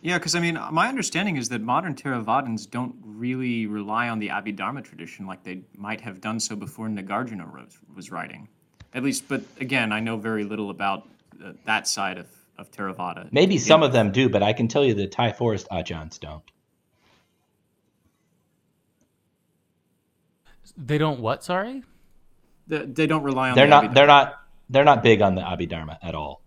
Yeah, 0.02 0.18
because 0.18 0.34
I 0.34 0.40
mean, 0.40 0.58
my 0.72 0.88
understanding 0.88 1.36
is 1.36 1.48
that 1.50 1.60
modern 1.60 1.94
Theravadins 1.94 2.68
don't 2.68 2.96
really 3.04 3.66
rely 3.66 4.08
on 4.08 4.18
the 4.18 4.28
Abhidharma 4.28 4.84
tradition 4.84 5.26
like 5.26 5.44
they 5.44 5.62
might 5.76 6.00
have 6.00 6.20
done 6.20 6.40
so 6.40 6.56
before 6.56 6.88
Nagarjuna 6.88 7.50
was, 7.52 7.78
was 7.94 8.10
writing. 8.10 8.48
At 8.92 9.04
least, 9.04 9.28
but 9.28 9.42
again, 9.60 9.92
I 9.92 10.00
know 10.00 10.16
very 10.16 10.44
little 10.44 10.70
about 10.70 11.08
uh, 11.42 11.52
that 11.64 11.86
side 11.86 12.18
of 12.18 12.26
of 12.58 12.70
Theravada. 12.70 13.28
Maybe 13.32 13.58
some 13.58 13.82
of 13.82 13.92
them 13.92 14.12
do, 14.12 14.28
but 14.28 14.42
I 14.42 14.52
can 14.52 14.68
tell 14.68 14.84
you 14.84 14.94
the 14.94 15.06
Thai 15.06 15.32
forest 15.32 15.66
Ajahns 15.70 16.20
don't. 16.20 16.42
They 20.76 20.98
don't 20.98 21.20
what? 21.20 21.44
Sorry. 21.44 21.82
They, 22.66 22.86
they 22.86 23.06
don't 23.06 23.22
rely 23.22 23.50
on. 23.50 23.56
They're 23.56 23.66
the 23.66 23.70
not. 23.70 23.94
They're 23.94 24.06
not. 24.06 24.38
They're 24.70 24.84
not 24.84 25.02
big 25.02 25.20
on 25.20 25.34
the 25.34 25.42
Abhidharma 25.42 25.98
at 26.02 26.14
all. 26.14 26.41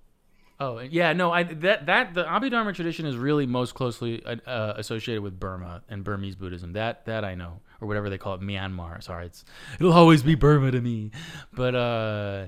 Oh 0.59 0.79
yeah, 0.79 1.11
no, 1.11 1.31
I 1.31 1.43
that 1.43 1.85
that 1.87 2.13
the 2.13 2.23
Abhidharma 2.23 2.73
tradition 2.73 3.05
is 3.05 3.17
really 3.17 3.45
most 3.45 3.73
closely 3.73 4.23
uh, 4.25 4.37
uh, 4.47 4.73
associated 4.77 5.21
with 5.21 5.37
Burma 5.37 5.81
and 5.89 6.03
Burmese 6.03 6.35
Buddhism. 6.35 6.73
That 6.73 7.05
that 7.05 7.25
I 7.25 7.35
know, 7.35 7.59
or 7.81 7.87
whatever 7.87 8.09
they 8.09 8.17
call 8.17 8.35
it, 8.35 8.41
Myanmar. 8.41 9.03
Sorry, 9.03 9.25
it's 9.25 9.43
it'll 9.79 9.91
always 9.91 10.23
be 10.23 10.35
Burma 10.35 10.71
to 10.71 10.79
me, 10.79 11.11
but 11.53 11.75
uh, 11.75 12.47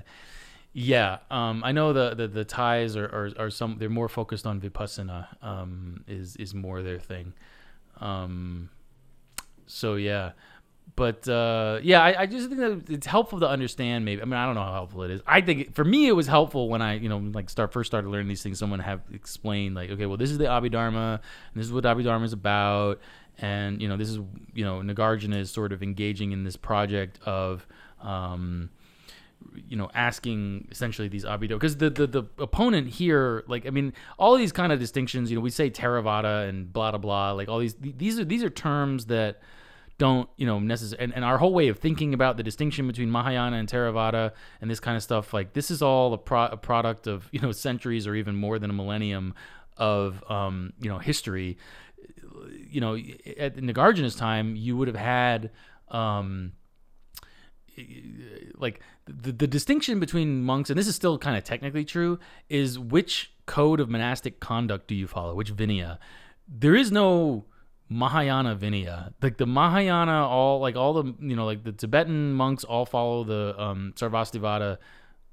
yeah, 0.72 1.18
um, 1.30 1.62
I 1.64 1.72
know 1.72 1.92
the, 1.92 2.14
the, 2.14 2.28
the 2.28 2.44
Thais 2.44 2.96
are, 2.96 3.06
are, 3.06 3.30
are, 3.38 3.50
some 3.50 3.78
they're 3.78 3.88
more 3.88 4.08
focused 4.08 4.46
on 4.46 4.60
vipassana 4.60 5.26
um, 5.42 6.04
is 6.06 6.36
is 6.36 6.54
more 6.54 6.82
their 6.82 6.98
thing. 6.98 7.34
Um, 8.00 8.70
so 9.66 9.96
yeah, 9.96 10.32
but 10.96 11.28
uh, 11.28 11.80
yeah, 11.82 12.02
I, 12.02 12.22
I, 12.22 12.26
just 12.26 12.48
think 12.48 12.60
that 12.60 12.92
it's 12.92 13.06
helpful 13.06 13.40
to 13.40 13.48
understand. 13.48 14.04
Maybe 14.04 14.22
I 14.22 14.24
mean 14.24 14.34
I 14.34 14.46
don't 14.46 14.54
know 14.54 14.62
how 14.62 14.72
helpful 14.72 15.02
it 15.02 15.10
is. 15.10 15.20
I 15.26 15.40
think 15.40 15.74
for 15.74 15.84
me 15.84 16.08
it 16.08 16.12
was 16.12 16.26
helpful 16.26 16.68
when 16.68 16.82
I 16.82 16.94
you 16.94 17.08
know 17.08 17.18
like 17.18 17.50
start 17.50 17.72
first 17.72 17.90
started 17.90 18.08
learning 18.08 18.28
these 18.28 18.42
things. 18.42 18.58
Someone 18.58 18.80
have 18.80 19.02
explained 19.12 19.74
like 19.74 19.90
okay, 19.90 20.06
well 20.06 20.16
this 20.16 20.30
is 20.30 20.38
the 20.38 20.44
Abhidharma, 20.44 21.14
and 21.14 21.54
this 21.54 21.66
is 21.66 21.72
what 21.72 21.84
Abhidharma 21.84 22.24
is 22.24 22.32
about, 22.32 23.00
and 23.38 23.80
you 23.80 23.88
know 23.88 23.96
this 23.96 24.08
is 24.08 24.18
you 24.54 24.64
know 24.64 24.80
Nagarjuna 24.80 25.38
is 25.38 25.50
sort 25.50 25.72
of 25.72 25.82
engaging 25.82 26.32
in 26.32 26.44
this 26.44 26.56
project 26.56 27.20
of 27.24 27.66
um, 28.00 28.70
you 29.68 29.76
know 29.76 29.90
asking 29.94 30.68
essentially 30.70 31.08
these 31.08 31.24
abhido 31.24 31.50
because 31.50 31.76
the, 31.76 31.90
the 31.90 32.06
the 32.06 32.22
opponent 32.38 32.88
here 32.88 33.44
like 33.46 33.66
i 33.66 33.70
mean 33.70 33.92
all 34.18 34.36
these 34.36 34.52
kind 34.52 34.72
of 34.72 34.78
distinctions 34.78 35.30
you 35.30 35.36
know 35.36 35.40
we 35.40 35.50
say 35.50 35.70
theravada 35.70 36.48
and 36.48 36.72
blah 36.72 36.90
blah 36.90 36.98
blah 36.98 37.32
like 37.32 37.48
all 37.48 37.58
these 37.58 37.74
these 37.74 38.18
are 38.18 38.24
these 38.24 38.42
are 38.42 38.50
terms 38.50 39.06
that 39.06 39.40
don't 39.98 40.28
you 40.36 40.46
know 40.46 40.58
necessarily 40.60 41.04
and, 41.04 41.14
and 41.14 41.24
our 41.24 41.38
whole 41.38 41.52
way 41.52 41.68
of 41.68 41.78
thinking 41.78 42.14
about 42.14 42.36
the 42.36 42.42
distinction 42.42 42.86
between 42.86 43.10
mahayana 43.10 43.56
and 43.56 43.68
theravada 43.68 44.30
and 44.60 44.70
this 44.70 44.78
kind 44.78 44.96
of 44.96 45.02
stuff 45.02 45.34
like 45.34 45.54
this 45.54 45.72
is 45.72 45.82
all 45.82 46.14
a, 46.14 46.18
pro- 46.18 46.46
a 46.46 46.56
product 46.56 47.06
of 47.08 47.28
you 47.32 47.40
know 47.40 47.50
centuries 47.66 48.06
or 48.06 48.14
even 48.14 48.36
more 48.36 48.58
than 48.58 48.70
a 48.70 48.72
millennium 48.72 49.34
of 49.78 50.22
um, 50.28 50.72
you 50.80 50.90
know 50.90 50.98
history. 50.98 51.56
You 52.68 52.80
know 52.80 52.94
at 53.36 53.56
nagarjuna's 53.56 54.14
time 54.14 54.54
you 54.54 54.76
would 54.76 54.88
have 54.88 54.96
had 54.96 55.50
um, 55.88 56.52
like 58.56 58.80
the, 59.06 59.32
the 59.32 59.46
distinction 59.46 59.98
between 59.98 60.42
monks 60.42 60.70
and 60.70 60.78
this 60.78 60.86
is 60.86 60.94
still 60.94 61.18
kind 61.18 61.36
of 61.36 61.44
technically 61.44 61.84
true 61.84 62.18
is 62.48 62.78
which 62.78 63.32
code 63.46 63.80
of 63.80 63.88
monastic 63.88 64.40
conduct 64.40 64.88
do 64.88 64.94
you 64.94 65.06
follow? 65.06 65.34
Which 65.34 65.54
vinaya? 65.54 65.98
There 66.46 66.74
is 66.74 66.92
no 66.92 67.46
mahayana 67.90 68.54
vinaya 68.56 69.12
like 69.22 69.36
the 69.38 69.46
mahayana 69.46 70.26
all 70.26 70.60
like 70.60 70.76
all 70.76 70.92
the 70.92 71.14
you 71.20 71.34
know 71.34 71.46
like 71.46 71.64
the 71.64 71.72
tibetan 71.72 72.32
monks 72.32 72.64
all 72.64 72.84
follow 72.84 73.24
the 73.24 73.54
um 73.58 73.92
sarvastivada 73.96 74.76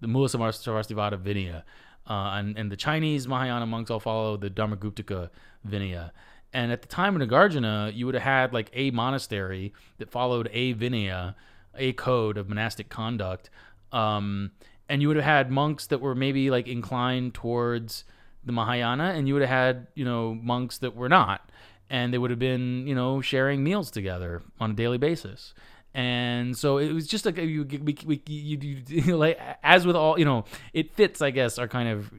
the 0.01 0.07
mula 0.07 0.27
sarvastivada 0.27 1.17
vinaya 1.17 1.63
uh, 2.07 2.37
and, 2.37 2.57
and 2.57 2.71
the 2.71 2.77
chinese 2.77 3.27
mahayana 3.27 3.65
monks 3.65 3.91
all 3.91 3.99
follow 3.99 4.37
the 4.37 4.49
dharmaguptaka 4.49 5.29
vinaya 5.67 6.11
and 6.53 6.71
at 6.71 6.81
the 6.81 6.87
time 6.87 7.19
of 7.19 7.27
nagarjuna 7.27 7.93
you 7.93 8.05
would 8.05 8.15
have 8.15 8.23
had 8.23 8.53
like 8.53 8.69
a 8.73 8.89
monastery 8.91 9.73
that 9.97 10.09
followed 10.09 10.49
a 10.53 10.73
vinaya 10.75 11.35
a 11.77 11.93
code 11.93 12.37
of 12.37 12.47
monastic 12.49 12.89
conduct. 12.89 13.49
Um, 13.91 14.51
and 14.89 15.01
you 15.01 15.07
would 15.07 15.17
have 15.17 15.25
had 15.25 15.51
monks 15.51 15.87
that 15.87 15.99
were 15.99 16.15
maybe 16.15 16.49
like 16.49 16.67
inclined 16.67 17.33
towards 17.33 18.03
the 18.43 18.51
Mahayana, 18.51 19.13
and 19.15 19.27
you 19.27 19.33
would 19.33 19.41
have 19.41 19.49
had, 19.49 19.87
you 19.95 20.05
know, 20.05 20.35
monks 20.35 20.77
that 20.79 20.95
were 20.95 21.09
not. 21.09 21.49
And 21.89 22.13
they 22.13 22.17
would 22.17 22.31
have 22.31 22.39
been, 22.39 22.87
you 22.87 22.95
know, 22.95 23.21
sharing 23.21 23.63
meals 23.63 23.91
together 23.91 24.41
on 24.59 24.71
a 24.71 24.73
daily 24.73 24.97
basis. 24.97 25.53
And 25.93 26.57
so 26.57 26.77
it 26.77 26.91
was 26.91 27.07
just 27.07 27.25
like 27.25 27.37
you, 27.37 27.63
we, 27.63 27.97
we, 28.05 28.21
you, 28.27 28.83
you, 28.89 29.17
like 29.17 29.39
as 29.63 29.87
with 29.87 29.95
all, 29.95 30.19
you 30.19 30.25
know, 30.25 30.43
it 30.73 30.93
fits, 30.93 31.21
I 31.21 31.31
guess, 31.31 31.57
our 31.57 31.69
kind 31.69 31.87
of, 31.87 32.11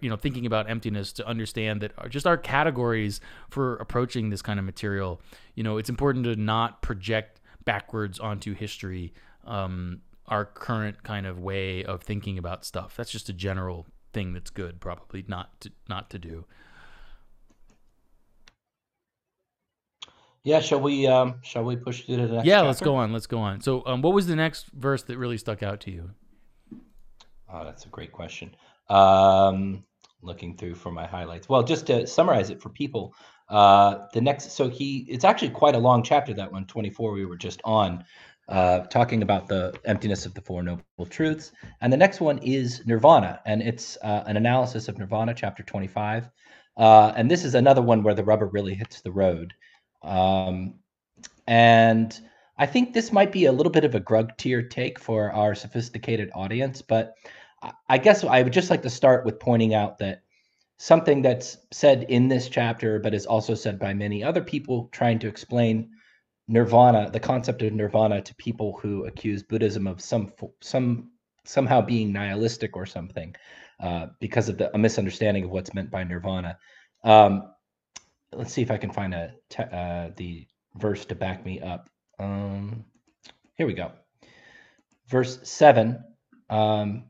you 0.00 0.08
know, 0.08 0.16
thinking 0.16 0.46
about 0.46 0.70
emptiness 0.70 1.12
to 1.14 1.26
understand 1.26 1.80
that 1.80 2.10
just 2.10 2.28
our 2.28 2.36
categories 2.36 3.20
for 3.50 3.76
approaching 3.78 4.30
this 4.30 4.40
kind 4.40 4.60
of 4.60 4.64
material. 4.64 5.20
You 5.56 5.64
know, 5.64 5.78
it's 5.78 5.90
important 5.90 6.26
to 6.26 6.36
not 6.36 6.80
project 6.80 7.40
backwards 7.64 8.20
onto 8.20 8.54
history 8.54 9.12
um, 9.44 10.02
our 10.28 10.44
current 10.44 11.02
kind 11.02 11.26
of 11.26 11.40
way 11.40 11.82
of 11.84 12.02
thinking 12.02 12.38
about 12.38 12.64
stuff. 12.64 12.94
That's 12.96 13.10
just 13.10 13.28
a 13.28 13.32
general 13.32 13.86
thing 14.12 14.32
that's 14.32 14.50
good, 14.50 14.80
probably 14.80 15.24
not 15.26 15.60
to 15.62 15.72
not 15.88 16.10
to 16.10 16.18
do. 16.18 16.44
Yeah, 20.44 20.60
shall 20.60 20.80
we 20.80 21.06
um 21.06 21.36
shall 21.42 21.64
we 21.64 21.76
push 21.76 22.04
through 22.04 22.16
to 22.16 22.26
the 22.26 22.34
next? 22.34 22.46
Yeah, 22.46 22.56
chapter? 22.56 22.66
let's 22.66 22.80
go 22.80 22.96
on. 22.96 23.12
Let's 23.12 23.26
go 23.26 23.38
on. 23.38 23.60
So, 23.60 23.84
um, 23.86 24.02
what 24.02 24.14
was 24.14 24.26
the 24.26 24.36
next 24.36 24.66
verse 24.72 25.02
that 25.04 25.18
really 25.18 25.38
stuck 25.38 25.62
out 25.62 25.80
to 25.80 25.90
you? 25.90 26.10
Oh, 27.50 27.64
that's 27.64 27.86
a 27.86 27.88
great 27.88 28.12
question. 28.12 28.54
Um, 28.88 29.84
looking 30.22 30.56
through 30.56 30.74
for 30.74 30.90
my 30.90 31.06
highlights. 31.06 31.48
Well, 31.48 31.62
just 31.62 31.86
to 31.86 32.06
summarize 32.06 32.50
it 32.50 32.60
for 32.60 32.68
people, 32.68 33.14
uh, 33.48 34.06
the 34.12 34.20
next, 34.20 34.52
so 34.52 34.68
he, 34.68 35.06
it's 35.08 35.24
actually 35.24 35.50
quite 35.50 35.74
a 35.74 35.78
long 35.78 36.02
chapter, 36.02 36.34
that 36.34 36.52
one, 36.52 36.66
24, 36.66 37.12
we 37.12 37.24
were 37.24 37.36
just 37.36 37.60
on, 37.64 38.04
uh, 38.48 38.80
talking 38.80 39.22
about 39.22 39.46
the 39.46 39.74
emptiness 39.84 40.26
of 40.26 40.34
the 40.34 40.40
Four 40.40 40.62
Noble 40.62 40.84
Truths. 41.08 41.52
And 41.80 41.92
the 41.92 41.96
next 41.96 42.20
one 42.20 42.38
is 42.38 42.82
Nirvana, 42.86 43.40
and 43.46 43.62
it's 43.62 43.96
uh, 44.02 44.24
an 44.26 44.36
analysis 44.36 44.88
of 44.88 44.98
Nirvana, 44.98 45.34
chapter 45.34 45.62
25. 45.62 46.28
Uh, 46.76 47.12
and 47.16 47.30
this 47.30 47.44
is 47.44 47.54
another 47.54 47.82
one 47.82 48.02
where 48.02 48.14
the 48.14 48.24
rubber 48.24 48.46
really 48.46 48.74
hits 48.74 49.00
the 49.00 49.12
road. 49.12 49.54
Um, 50.02 50.74
and 51.46 52.18
I 52.56 52.66
think 52.66 52.92
this 52.92 53.12
might 53.12 53.32
be 53.32 53.46
a 53.46 53.52
little 53.52 53.72
bit 53.72 53.84
of 53.84 53.94
a 53.94 54.00
grug 54.00 54.36
tier 54.36 54.62
take 54.62 54.98
for 54.98 55.32
our 55.32 55.54
sophisticated 55.54 56.30
audience, 56.34 56.82
but 56.82 57.14
I 57.88 57.98
guess 57.98 58.24
I 58.24 58.42
would 58.42 58.52
just 58.52 58.70
like 58.70 58.82
to 58.82 58.90
start 58.90 59.24
with 59.24 59.40
pointing 59.40 59.74
out 59.74 59.98
that 59.98 60.22
something 60.76 61.22
that's 61.22 61.58
said 61.72 62.04
in 62.08 62.28
this 62.28 62.48
chapter, 62.48 62.98
but 62.98 63.14
is 63.14 63.26
also 63.26 63.54
said 63.54 63.78
by 63.78 63.94
many 63.94 64.22
other 64.22 64.42
people 64.42 64.88
trying 64.92 65.18
to 65.20 65.28
explain 65.28 65.90
nirvana, 66.46 67.10
the 67.10 67.20
concept 67.20 67.62
of 67.62 67.72
nirvana 67.72 68.22
to 68.22 68.34
people 68.36 68.78
who 68.80 69.04
accuse 69.06 69.42
Buddhism 69.42 69.86
of 69.86 70.00
some 70.00 70.32
some 70.60 71.10
somehow 71.44 71.80
being 71.80 72.12
nihilistic 72.12 72.76
or 72.76 72.86
something, 72.86 73.34
uh, 73.80 74.06
because 74.20 74.48
of 74.48 74.58
the, 74.58 74.72
a 74.74 74.78
misunderstanding 74.78 75.44
of 75.44 75.50
what's 75.50 75.74
meant 75.74 75.90
by 75.90 76.04
nirvana. 76.04 76.58
Um, 77.04 77.54
let's 78.32 78.52
see 78.52 78.62
if 78.62 78.70
I 78.70 78.76
can 78.76 78.90
find 78.90 79.14
a 79.14 79.32
te- 79.48 79.62
uh, 79.62 80.10
the 80.16 80.46
verse 80.76 81.04
to 81.06 81.14
back 81.14 81.44
me 81.44 81.60
up. 81.60 81.88
Um, 82.18 82.84
here 83.56 83.66
we 83.66 83.74
go. 83.74 83.92
Verse 85.08 85.38
seven. 85.42 86.04
Um, 86.50 87.04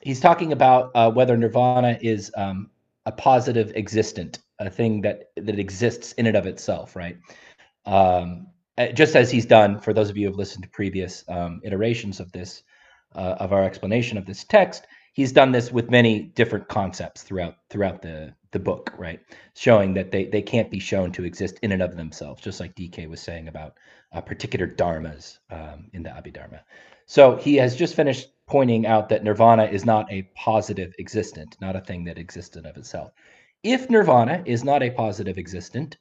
he's 0.00 0.20
talking 0.20 0.52
about 0.52 0.90
uh, 0.94 1.10
whether 1.10 1.36
nirvana 1.36 1.98
is 2.00 2.30
um, 2.36 2.70
a 3.06 3.12
positive 3.12 3.72
existent, 3.74 4.38
a 4.58 4.70
thing 4.70 5.00
that 5.02 5.30
that 5.36 5.58
exists 5.58 6.12
in 6.12 6.26
and 6.26 6.36
of 6.36 6.46
itself, 6.46 6.94
right? 6.96 7.18
Um, 7.86 8.48
uh, 8.78 8.88
just 8.88 9.16
as 9.16 9.30
he's 9.30 9.46
done 9.46 9.78
for 9.80 9.92
those 9.92 10.08
of 10.08 10.16
you 10.16 10.26
who 10.26 10.32
have 10.32 10.38
listened 10.38 10.64
to 10.64 10.70
previous 10.70 11.24
um, 11.28 11.60
iterations 11.64 12.20
of 12.20 12.32
this, 12.32 12.62
uh, 13.14 13.36
of 13.38 13.52
our 13.52 13.64
explanation 13.64 14.16
of 14.16 14.24
this 14.24 14.44
text, 14.44 14.86
he's 15.12 15.32
done 15.32 15.52
this 15.52 15.70
with 15.70 15.90
many 15.90 16.20
different 16.20 16.68
concepts 16.68 17.22
throughout 17.22 17.56
throughout 17.70 18.02
the 18.02 18.34
the 18.50 18.58
book, 18.58 18.92
right? 18.98 19.20
Showing 19.54 19.94
that 19.94 20.10
they 20.10 20.26
they 20.26 20.42
can't 20.42 20.70
be 20.70 20.80
shown 20.80 21.12
to 21.12 21.24
exist 21.24 21.58
in 21.62 21.72
and 21.72 21.82
of 21.82 21.96
themselves, 21.96 22.42
just 22.42 22.60
like 22.60 22.74
DK 22.74 23.08
was 23.08 23.20
saying 23.20 23.48
about 23.48 23.78
uh, 24.12 24.20
particular 24.20 24.66
dharmas 24.66 25.38
um, 25.50 25.88
in 25.92 26.02
the 26.02 26.10
Abhidharma. 26.10 26.60
So 27.06 27.36
he 27.36 27.56
has 27.56 27.76
just 27.76 27.94
finished 27.94 28.28
pointing 28.46 28.86
out 28.86 29.08
that 29.08 29.24
nirvana 29.24 29.64
is 29.64 29.84
not 29.84 30.10
a 30.12 30.22
positive 30.34 30.94
existent, 30.98 31.56
not 31.60 31.76
a 31.76 31.80
thing 31.80 32.04
that 32.04 32.18
exists 32.18 32.56
in 32.56 32.66
of 32.66 32.76
itself. 32.76 33.12
If 33.62 33.88
nirvana 33.90 34.42
is 34.46 34.64
not 34.64 34.82
a 34.82 34.90
positive 34.90 35.38
existent, 35.38 35.96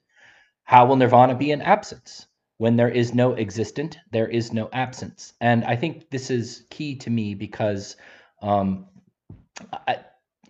how 0.64 0.86
will 0.86 0.96
nirvana 0.96 1.36
be 1.36 1.52
an 1.52 1.62
absence? 1.62 2.28
When 2.58 2.76
there 2.76 2.90
is 2.90 3.14
no 3.14 3.34
existent, 3.34 3.98
there 4.12 4.28
is 4.28 4.54
no 4.54 4.70
absence. 4.72 5.34
And 5.42 5.64
I 5.64 5.76
think 5.76 6.10
this 6.12 6.30
is 6.30 6.66
key 6.70 6.96
to 6.98 7.10
me 7.10 7.34
because 7.34 7.96
um, 8.42 8.88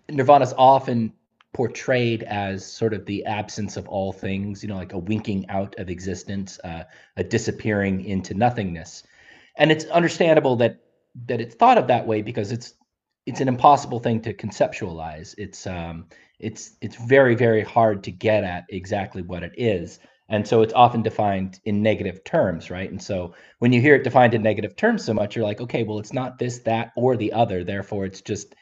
nirvana 0.08 0.44
is 0.44 0.54
often 0.56 1.12
portrayed 1.52 2.22
as 2.22 2.64
sort 2.64 2.94
of 2.94 3.04
the 3.04 3.24
absence 3.26 3.76
of 3.76 3.86
all 3.88 4.12
things, 4.12 4.62
you 4.62 4.68
know, 4.68 4.76
like 4.76 4.94
a 4.94 4.98
winking 4.98 5.48
out 5.48 5.74
of 5.78 5.90
existence, 5.90 6.58
uh, 6.64 6.84
a 7.16 7.24
disappearing 7.24 8.04
into 8.04 8.34
nothingness. 8.34 9.02
And 9.56 9.70
it's 9.70 9.84
understandable 9.86 10.56
that 10.56 10.78
that 11.26 11.42
it's 11.42 11.54
thought 11.54 11.76
of 11.76 11.88
that 11.88 12.06
way 12.06 12.22
because 12.22 12.52
it's 12.52 12.74
it's 13.26 13.40
an 13.40 13.48
impossible 13.48 14.00
thing 14.00 14.20
to 14.22 14.32
conceptualize. 14.32 15.34
It's 15.36 15.66
um, 15.66 16.06
it's 16.38 16.72
it's 16.80 16.96
very 16.96 17.34
very 17.34 17.62
hard 17.62 18.02
to 18.04 18.10
get 18.10 18.44
at 18.44 18.64
exactly 18.70 19.20
what 19.20 19.42
it 19.42 19.52
is, 19.58 19.98
and 20.28 20.48
so 20.48 20.62
it's 20.62 20.72
often 20.72 21.02
defined 21.02 21.60
in 21.66 21.82
negative 21.82 22.24
terms, 22.24 22.70
right? 22.70 22.90
And 22.90 23.00
so 23.00 23.34
when 23.58 23.72
you 23.72 23.82
hear 23.82 23.96
it 23.96 24.04
defined 24.04 24.32
in 24.32 24.42
negative 24.42 24.74
terms 24.74 25.04
so 25.04 25.12
much, 25.12 25.36
you're 25.36 25.44
like, 25.44 25.60
okay, 25.60 25.82
well, 25.82 25.98
it's 25.98 26.14
not 26.14 26.38
this, 26.38 26.60
that, 26.60 26.92
or 26.96 27.18
the 27.18 27.34
other. 27.34 27.62
Therefore, 27.62 28.06
it's 28.06 28.22
just 28.22 28.54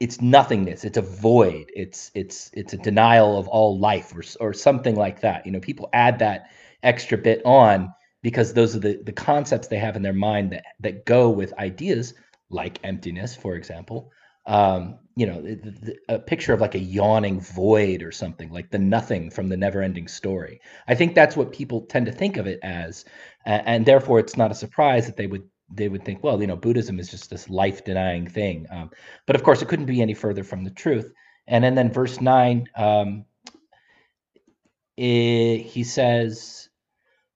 it's 0.00 0.20
nothingness. 0.20 0.84
It's 0.84 0.98
a 0.98 1.02
void. 1.02 1.70
It's 1.74 2.10
it's 2.14 2.50
it's 2.54 2.72
a 2.72 2.78
denial 2.78 3.38
of 3.38 3.48
all 3.48 3.78
life, 3.78 4.14
or 4.14 4.22
or 4.40 4.52
something 4.52 4.94
like 4.94 5.20
that. 5.20 5.44
You 5.44 5.52
know, 5.52 5.60
people 5.60 5.88
add 5.92 6.20
that 6.20 6.50
extra 6.82 7.18
bit 7.18 7.42
on 7.44 7.92
because 8.22 8.52
those 8.52 8.74
are 8.76 8.80
the, 8.80 9.00
the 9.04 9.12
concepts 9.12 9.68
they 9.68 9.78
have 9.78 9.96
in 9.96 10.02
their 10.02 10.12
mind 10.12 10.52
that, 10.52 10.64
that 10.80 11.04
go 11.04 11.30
with 11.30 11.52
ideas 11.58 12.14
like 12.50 12.80
emptiness, 12.84 13.36
for 13.36 13.54
example. 13.54 14.10
Um, 14.46 14.98
you 15.14 15.26
know, 15.26 15.42
the, 15.42 15.56
the, 15.56 15.96
a 16.08 16.18
picture 16.18 16.54
of 16.54 16.60
like 16.60 16.74
a 16.74 16.80
yawning 16.80 17.40
void 17.40 18.02
or 18.02 18.10
something, 18.12 18.50
like 18.50 18.70
the 18.70 18.78
nothing 18.78 19.30
from 19.30 19.48
the 19.48 19.56
never 19.56 19.82
ending 19.82 20.08
story. 20.08 20.60
I 20.86 20.94
think 20.94 21.14
that's 21.14 21.36
what 21.36 21.52
people 21.52 21.82
tend 21.82 22.06
to 22.06 22.12
think 22.12 22.38
of 22.38 22.46
it 22.46 22.60
as. 22.62 23.04
Uh, 23.44 23.60
and 23.66 23.84
therefore, 23.84 24.20
it's 24.20 24.36
not 24.36 24.50
a 24.50 24.54
surprise 24.54 25.06
that 25.06 25.16
they 25.16 25.26
would 25.26 25.42
they 25.70 25.88
would 25.88 26.04
think, 26.04 26.22
well, 26.22 26.40
you 26.40 26.46
know, 26.46 26.56
Buddhism 26.56 26.98
is 26.98 27.10
just 27.10 27.30
this 27.30 27.48
life 27.48 27.84
denying 27.84 28.26
thing. 28.26 28.66
Um, 28.70 28.90
but 29.26 29.36
of 29.36 29.42
course, 29.42 29.62
it 29.62 29.68
couldn't 29.68 29.86
be 29.86 30.02
any 30.02 30.14
further 30.14 30.44
from 30.44 30.64
the 30.64 30.70
truth. 30.70 31.12
And 31.46 31.62
then, 31.64 31.74
then 31.74 31.92
verse 31.92 32.20
nine, 32.20 32.68
um, 32.76 33.24
it, 34.96 35.58
he 35.58 35.84
says, 35.84 36.68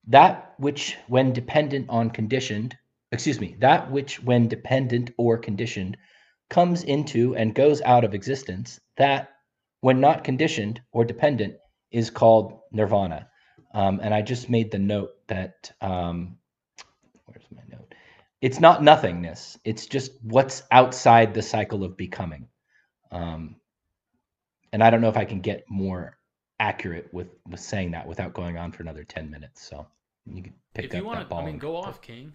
that 0.09 0.55
which 0.59 0.97
when 1.09 1.33
dependent 1.33 1.89
on 1.89 2.11
conditioned 2.11 2.76
excuse 3.12 3.41
me 3.41 3.57
that 3.61 3.91
which 3.91 4.22
when 4.22 4.49
dependent 4.49 5.11
or 5.16 5.39
conditioned 5.39 5.97
comes 6.51 6.83
into 6.83 7.35
and 7.37 7.55
goes 7.55 7.80
out 7.83 8.05
of 8.05 8.14
existence 8.14 8.80
that 8.97 9.30
when 9.80 10.01
not 10.01 10.24
conditioned 10.24 10.80
or 10.93 11.05
dependent 11.05 11.55
is 11.91 12.11
called 12.11 12.61
nirvana 12.72 13.28
um, 13.74 14.01
and 14.03 14.12
i 14.12 14.20
just 14.22 14.51
made 14.51 14.70
the 14.70 14.78
note 14.78 15.11
that 15.28 15.72
um, 15.80 16.37
where's 17.26 17.47
my 17.55 17.62
note 17.70 17.91
it's 18.43 18.59
not 18.59 18.82
nothingness. 18.82 19.57
It's 19.64 19.86
just 19.86 20.12
what's 20.20 20.64
outside 20.70 21.32
the 21.32 21.43
cycle 21.43 21.84
of 21.84 21.97
becoming. 21.97 22.49
Um, 23.12 23.57
and 24.72 24.82
I 24.82 24.90
don't 24.90 25.01
know 25.01 25.09
if 25.09 25.16
I 25.16 25.24
can 25.24 25.40
get 25.40 25.64
more 25.70 26.18
accurate 26.59 27.09
with 27.12 27.28
with 27.49 27.61
saying 27.61 27.93
that 27.93 28.07
without 28.07 28.34
going 28.34 28.59
on 28.59 28.72
for 28.72 28.82
another 28.82 29.05
ten 29.05 29.30
minutes. 29.30 29.62
So 29.66 29.86
you 30.26 30.43
can 30.43 30.55
pick 30.74 30.86
if 30.86 30.90
up 30.90 30.95
If 30.95 31.01
you 31.01 31.07
want 31.07 31.18
that 31.20 31.24
to, 31.24 31.28
ball. 31.30 31.43
I 31.43 31.47
mean, 31.47 31.59
go 31.59 31.76
off, 31.76 32.03
King. 32.03 32.32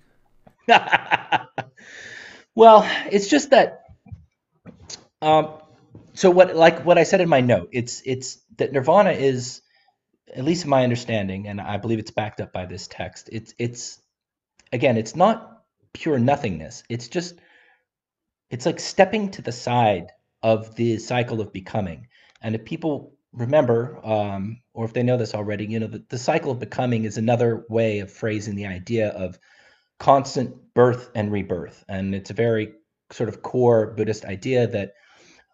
well, 2.56 2.90
it's 3.12 3.28
just 3.28 3.50
that. 3.50 3.84
Um, 5.22 5.50
so 6.14 6.32
what, 6.32 6.56
like 6.56 6.86
what 6.86 6.98
I 6.98 7.04
said 7.04 7.20
in 7.20 7.28
my 7.28 7.42
note, 7.42 7.70
it's 7.74 8.02
it's 8.06 8.40
that 8.58 8.72
Nirvana 8.72 9.12
is, 9.12 9.62
at 10.34 10.46
least 10.46 10.64
in 10.64 10.70
my 10.70 10.84
understanding, 10.84 11.48
and 11.48 11.60
I 11.60 11.78
believe 11.78 12.00
it's 12.00 12.12
backed 12.12 12.40
up 12.40 12.54
by 12.54 12.66
this 12.66 12.88
text. 12.88 13.30
It's 13.32 13.54
it's, 13.60 14.00
again, 14.72 14.98
it's 14.98 15.16
not 15.16 15.57
pure 15.98 16.20
nothingness. 16.20 16.84
It's 16.90 17.08
just, 17.08 17.36
it's 18.52 18.66
like 18.68 18.80
stepping 18.80 19.32
to 19.32 19.42
the 19.42 19.52
side 19.52 20.12
of 20.44 20.76
the 20.76 21.00
cycle 21.00 21.42
of 21.42 21.52
becoming. 21.52 22.08
And 22.42 22.54
if 22.54 22.66
people 22.66 23.16
remember, 23.34 24.00
um, 24.06 24.62
or 24.74 24.86
if 24.86 24.94
they 24.94 25.02
know 25.02 25.18
this 25.18 25.34
already, 25.34 25.66
you 25.66 25.80
know, 25.80 25.88
the, 25.88 26.04
the 26.10 26.20
cycle 26.20 26.52
of 26.52 26.60
becoming 26.60 27.06
is 27.06 27.18
another 27.18 27.66
way 27.68 28.00
of 28.00 28.12
phrasing 28.12 28.56
the 28.56 28.68
idea 28.68 29.10
of 29.10 29.40
constant 29.98 30.56
birth 30.76 31.10
and 31.16 31.32
rebirth. 31.32 31.84
And 31.90 32.14
it's 32.14 32.30
a 32.30 32.36
very 32.36 32.74
sort 33.12 33.30
of 33.30 33.42
core 33.42 33.88
Buddhist 33.88 34.24
idea 34.24 34.68
that 34.68 34.94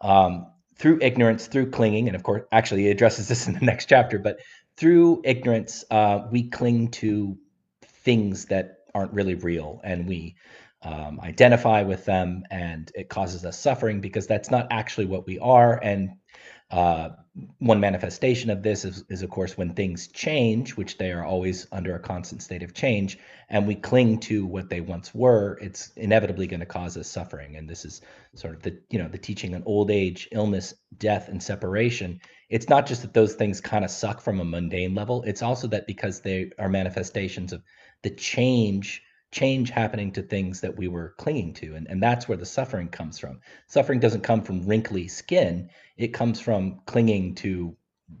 um, 0.02 0.46
through 0.76 0.98
ignorance, 1.00 1.46
through 1.46 1.70
clinging, 1.70 2.06
and 2.06 2.16
of 2.16 2.22
course, 2.22 2.42
actually, 2.52 2.90
addresses 2.90 3.28
this 3.30 3.46
in 3.46 3.54
the 3.54 3.64
next 3.64 3.86
chapter, 3.86 4.18
but 4.18 4.40
through 4.76 5.22
ignorance, 5.24 5.84
uh, 5.90 6.26
we 6.30 6.50
cling 6.50 6.88
to 6.88 7.38
things 7.82 8.46
that 8.46 8.73
aren't 8.94 9.12
really 9.12 9.34
real 9.34 9.80
and 9.84 10.06
we 10.06 10.36
um, 10.82 11.18
identify 11.20 11.82
with 11.82 12.04
them 12.04 12.44
and 12.50 12.90
it 12.94 13.08
causes 13.08 13.44
us 13.44 13.58
suffering 13.58 14.00
because 14.00 14.26
that's 14.26 14.50
not 14.50 14.68
actually 14.70 15.06
what 15.06 15.26
we 15.26 15.38
are. 15.38 15.80
And 15.82 16.10
uh, 16.70 17.10
one 17.58 17.80
manifestation 17.80 18.50
of 18.50 18.62
this 18.62 18.84
is, 18.84 19.04
is, 19.08 19.22
of 19.22 19.30
course, 19.30 19.56
when 19.56 19.74
things 19.74 20.08
change, 20.08 20.76
which 20.76 20.98
they 20.98 21.10
are 21.12 21.24
always 21.24 21.66
under 21.72 21.94
a 21.94 22.00
constant 22.00 22.42
state 22.42 22.62
of 22.62 22.74
change, 22.74 23.18
and 23.48 23.66
we 23.66 23.74
cling 23.74 24.18
to 24.20 24.44
what 24.46 24.68
they 24.68 24.80
once 24.80 25.14
were, 25.14 25.58
it's 25.60 25.90
inevitably 25.96 26.46
going 26.46 26.60
to 26.60 26.66
cause 26.66 26.96
us 26.96 27.08
suffering. 27.08 27.56
And 27.56 27.68
this 27.68 27.84
is 27.84 28.02
sort 28.34 28.54
of 28.54 28.62
the, 28.62 28.78
you 28.90 28.98
know, 28.98 29.08
the 29.08 29.18
teaching 29.18 29.54
on 29.54 29.62
old 29.66 29.90
age, 29.90 30.28
illness, 30.32 30.74
death, 30.98 31.28
and 31.28 31.42
separation. 31.42 32.20
It's 32.50 32.68
not 32.68 32.86
just 32.86 33.02
that 33.02 33.14
those 33.14 33.34
things 33.34 33.60
kind 33.60 33.84
of 33.84 33.90
suck 33.90 34.20
from 34.20 34.40
a 34.40 34.44
mundane 34.44 34.94
level. 34.94 35.22
It's 35.22 35.42
also 35.42 35.66
that 35.68 35.86
because 35.86 36.20
they 36.20 36.50
are 36.58 36.68
manifestations 36.68 37.52
of 37.52 37.62
the 38.04 38.10
change 38.10 39.02
change 39.32 39.70
happening 39.70 40.12
to 40.12 40.22
things 40.22 40.60
that 40.60 40.76
we 40.76 40.86
were 40.86 41.14
clinging 41.18 41.52
to 41.52 41.74
and, 41.74 41.88
and 41.88 42.00
that's 42.00 42.28
where 42.28 42.38
the 42.38 42.46
suffering 42.46 42.86
comes 42.86 43.18
from. 43.18 43.40
Suffering 43.66 43.98
doesn't 43.98 44.20
come 44.20 44.42
from 44.42 44.64
wrinkly 44.64 45.08
skin 45.08 45.68
it 45.96 46.08
comes 46.08 46.40
from 46.40 46.80
clinging 46.86 47.34
to 47.34 47.76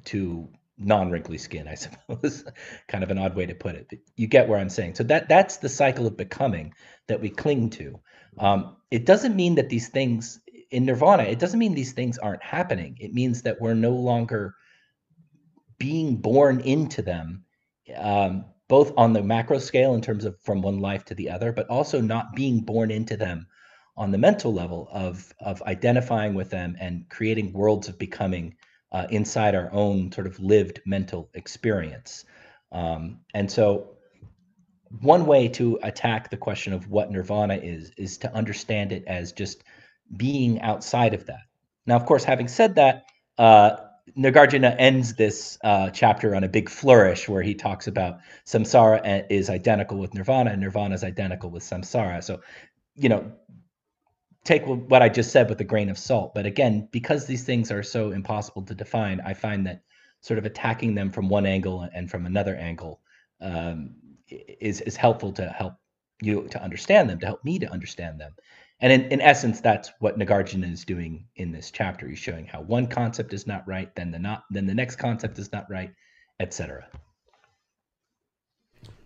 to 0.06 0.48
non-wrinkly 0.76 1.38
skin 1.38 1.68
i 1.68 1.74
suppose. 1.84 2.44
Kind 2.88 3.04
of 3.04 3.12
an 3.12 3.18
odd 3.18 3.36
way 3.36 3.46
to 3.46 3.54
put 3.54 3.76
it 3.76 3.86
but 3.88 4.00
you 4.16 4.26
get 4.26 4.48
where 4.48 4.58
i'm 4.58 4.70
saying. 4.70 4.96
So 4.96 5.04
that 5.04 5.28
that's 5.28 5.58
the 5.58 5.68
cycle 5.68 6.06
of 6.06 6.16
becoming 6.16 6.74
that 7.06 7.20
we 7.20 7.30
cling 7.30 7.70
to. 7.70 8.00
Um, 8.38 8.76
it 8.90 9.06
doesn't 9.06 9.36
mean 9.36 9.54
that 9.56 9.68
these 9.68 9.88
things 9.88 10.40
in 10.70 10.86
nirvana 10.86 11.24
it 11.24 11.38
doesn't 11.38 11.60
mean 11.60 11.74
these 11.74 11.92
things 11.92 12.18
aren't 12.18 12.42
happening. 12.42 12.96
It 12.98 13.12
means 13.12 13.42
that 13.42 13.60
we're 13.60 13.74
no 13.74 13.92
longer 13.92 14.54
being 15.78 16.16
born 16.16 16.60
into 16.60 17.02
them 17.02 17.44
um, 17.96 18.46
both 18.68 18.92
on 18.96 19.12
the 19.12 19.22
macro 19.22 19.58
scale 19.58 19.94
in 19.94 20.00
terms 20.00 20.24
of 20.24 20.40
from 20.40 20.62
one 20.62 20.80
life 20.80 21.04
to 21.06 21.14
the 21.14 21.30
other, 21.30 21.52
but 21.52 21.68
also 21.68 22.00
not 22.00 22.34
being 22.34 22.60
born 22.60 22.90
into 22.90 23.16
them 23.16 23.46
on 23.96 24.10
the 24.10 24.18
mental 24.18 24.52
level 24.52 24.88
of 24.92 25.32
of 25.40 25.62
identifying 25.62 26.34
with 26.34 26.50
them 26.50 26.76
and 26.80 27.08
creating 27.08 27.52
worlds 27.52 27.88
of 27.88 27.98
becoming 27.98 28.54
uh, 28.92 29.06
inside 29.10 29.54
our 29.54 29.70
own 29.72 30.10
sort 30.12 30.26
of 30.26 30.38
lived 30.40 30.80
mental 30.86 31.28
experience. 31.34 32.24
Um, 32.72 33.20
and 33.34 33.50
so, 33.50 33.90
one 35.00 35.26
way 35.26 35.48
to 35.48 35.78
attack 35.82 36.30
the 36.30 36.36
question 36.36 36.72
of 36.72 36.88
what 36.88 37.10
nirvana 37.10 37.56
is 37.56 37.90
is 37.96 38.18
to 38.18 38.32
understand 38.32 38.92
it 38.92 39.04
as 39.06 39.32
just 39.32 39.64
being 40.16 40.60
outside 40.60 41.14
of 41.14 41.26
that. 41.26 41.42
Now, 41.86 41.96
of 41.96 42.06
course, 42.06 42.24
having 42.24 42.48
said 42.48 42.76
that, 42.76 43.04
uh, 43.38 43.76
Nagarjuna 44.16 44.76
ends 44.78 45.14
this 45.14 45.58
uh, 45.64 45.90
chapter 45.90 46.34
on 46.34 46.44
a 46.44 46.48
big 46.48 46.68
flourish 46.68 47.28
where 47.28 47.42
he 47.42 47.54
talks 47.54 47.86
about 47.86 48.18
samsara 48.44 49.24
is 49.30 49.48
identical 49.48 49.98
with 49.98 50.14
nirvana 50.14 50.50
and 50.50 50.60
nirvana 50.60 50.94
is 50.94 51.02
identical 51.02 51.50
with 51.50 51.62
samsara. 51.62 52.22
So, 52.22 52.40
you 52.94 53.08
know, 53.08 53.32
take 54.44 54.62
what 54.66 55.02
I 55.02 55.08
just 55.08 55.32
said 55.32 55.48
with 55.48 55.60
a 55.60 55.64
grain 55.64 55.88
of 55.88 55.98
salt. 55.98 56.34
But 56.34 56.46
again, 56.46 56.88
because 56.92 57.26
these 57.26 57.44
things 57.44 57.70
are 57.72 57.82
so 57.82 58.12
impossible 58.12 58.62
to 58.62 58.74
define, 58.74 59.20
I 59.24 59.32
find 59.34 59.66
that 59.66 59.82
sort 60.20 60.38
of 60.38 60.44
attacking 60.44 60.94
them 60.94 61.10
from 61.10 61.28
one 61.28 61.46
angle 61.46 61.88
and 61.94 62.10
from 62.10 62.26
another 62.26 62.56
angle 62.56 63.00
um, 63.40 63.94
is 64.28 64.80
is 64.82 64.96
helpful 64.96 65.32
to 65.32 65.48
help 65.48 65.74
you 66.20 66.46
to 66.48 66.62
understand 66.62 67.10
them, 67.10 67.18
to 67.20 67.26
help 67.26 67.44
me 67.44 67.58
to 67.58 67.70
understand 67.70 68.20
them. 68.20 68.34
And 68.80 68.92
in, 68.92 69.12
in 69.12 69.20
essence, 69.20 69.60
that's 69.60 69.92
what 70.00 70.18
Nagarjuna 70.18 70.70
is 70.72 70.84
doing 70.84 71.26
in 71.36 71.52
this 71.52 71.70
chapter. 71.70 72.08
He's 72.08 72.18
showing 72.18 72.46
how 72.46 72.60
one 72.60 72.86
concept 72.86 73.32
is 73.32 73.46
not 73.46 73.66
right, 73.66 73.94
then 73.94 74.10
the 74.10 74.18
not 74.18 74.44
then 74.50 74.66
the 74.66 74.74
next 74.74 74.96
concept 74.96 75.38
is 75.38 75.52
not 75.52 75.70
right, 75.70 75.92
etc. 76.40 76.86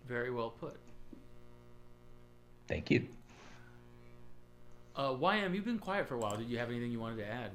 Very 0.06 0.30
well 0.30 0.50
put. 0.50 0.76
Thank 2.66 2.90
you. 2.90 3.06
Uh, 4.96 5.10
YM, 5.10 5.54
you've 5.54 5.64
been 5.64 5.78
quiet 5.78 6.08
for 6.08 6.16
a 6.16 6.18
while. 6.18 6.36
Did 6.36 6.48
you 6.48 6.58
have 6.58 6.70
anything 6.70 6.90
you 6.90 6.98
wanted 6.98 7.18
to 7.18 7.26
add? 7.26 7.50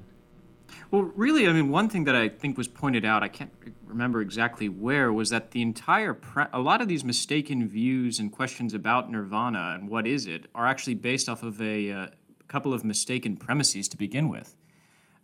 Well, 0.92 1.04
really, 1.16 1.48
I 1.48 1.54
mean, 1.54 1.70
one 1.70 1.90
thing 1.90 2.04
that 2.04 2.16
I 2.16 2.30
think 2.30 2.58
was 2.58 2.68
pointed 2.68 3.06
out, 3.06 3.24
I 3.24 3.28
can't 3.28 3.52
remember 3.86 4.22
exactly 4.22 4.70
where, 4.70 5.12
was 5.12 5.30
that 5.32 5.52
the 5.52 5.62
entire, 5.62 6.14
pre- 6.14 6.46
a 6.54 6.60
lot 6.60 6.82
of 6.82 6.88
these 6.88 7.04
mistaken 7.04 7.68
views 7.68 8.20
and 8.20 8.32
questions 8.32 8.74
about 8.74 9.10
nirvana 9.10 9.76
and 9.76 9.90
what 9.90 10.06
is 10.06 10.28
it 10.28 10.46
are 10.54 10.68
actually 10.68 10.96
based 10.96 11.30
off 11.30 11.44
of 11.44 11.62
a 11.62 11.92
uh, 11.92 12.08
couple 12.48 12.74
of 12.74 12.84
mistaken 12.84 13.38
premises 13.38 13.88
to 13.90 13.98
begin 13.98 14.30
with. 14.30 14.56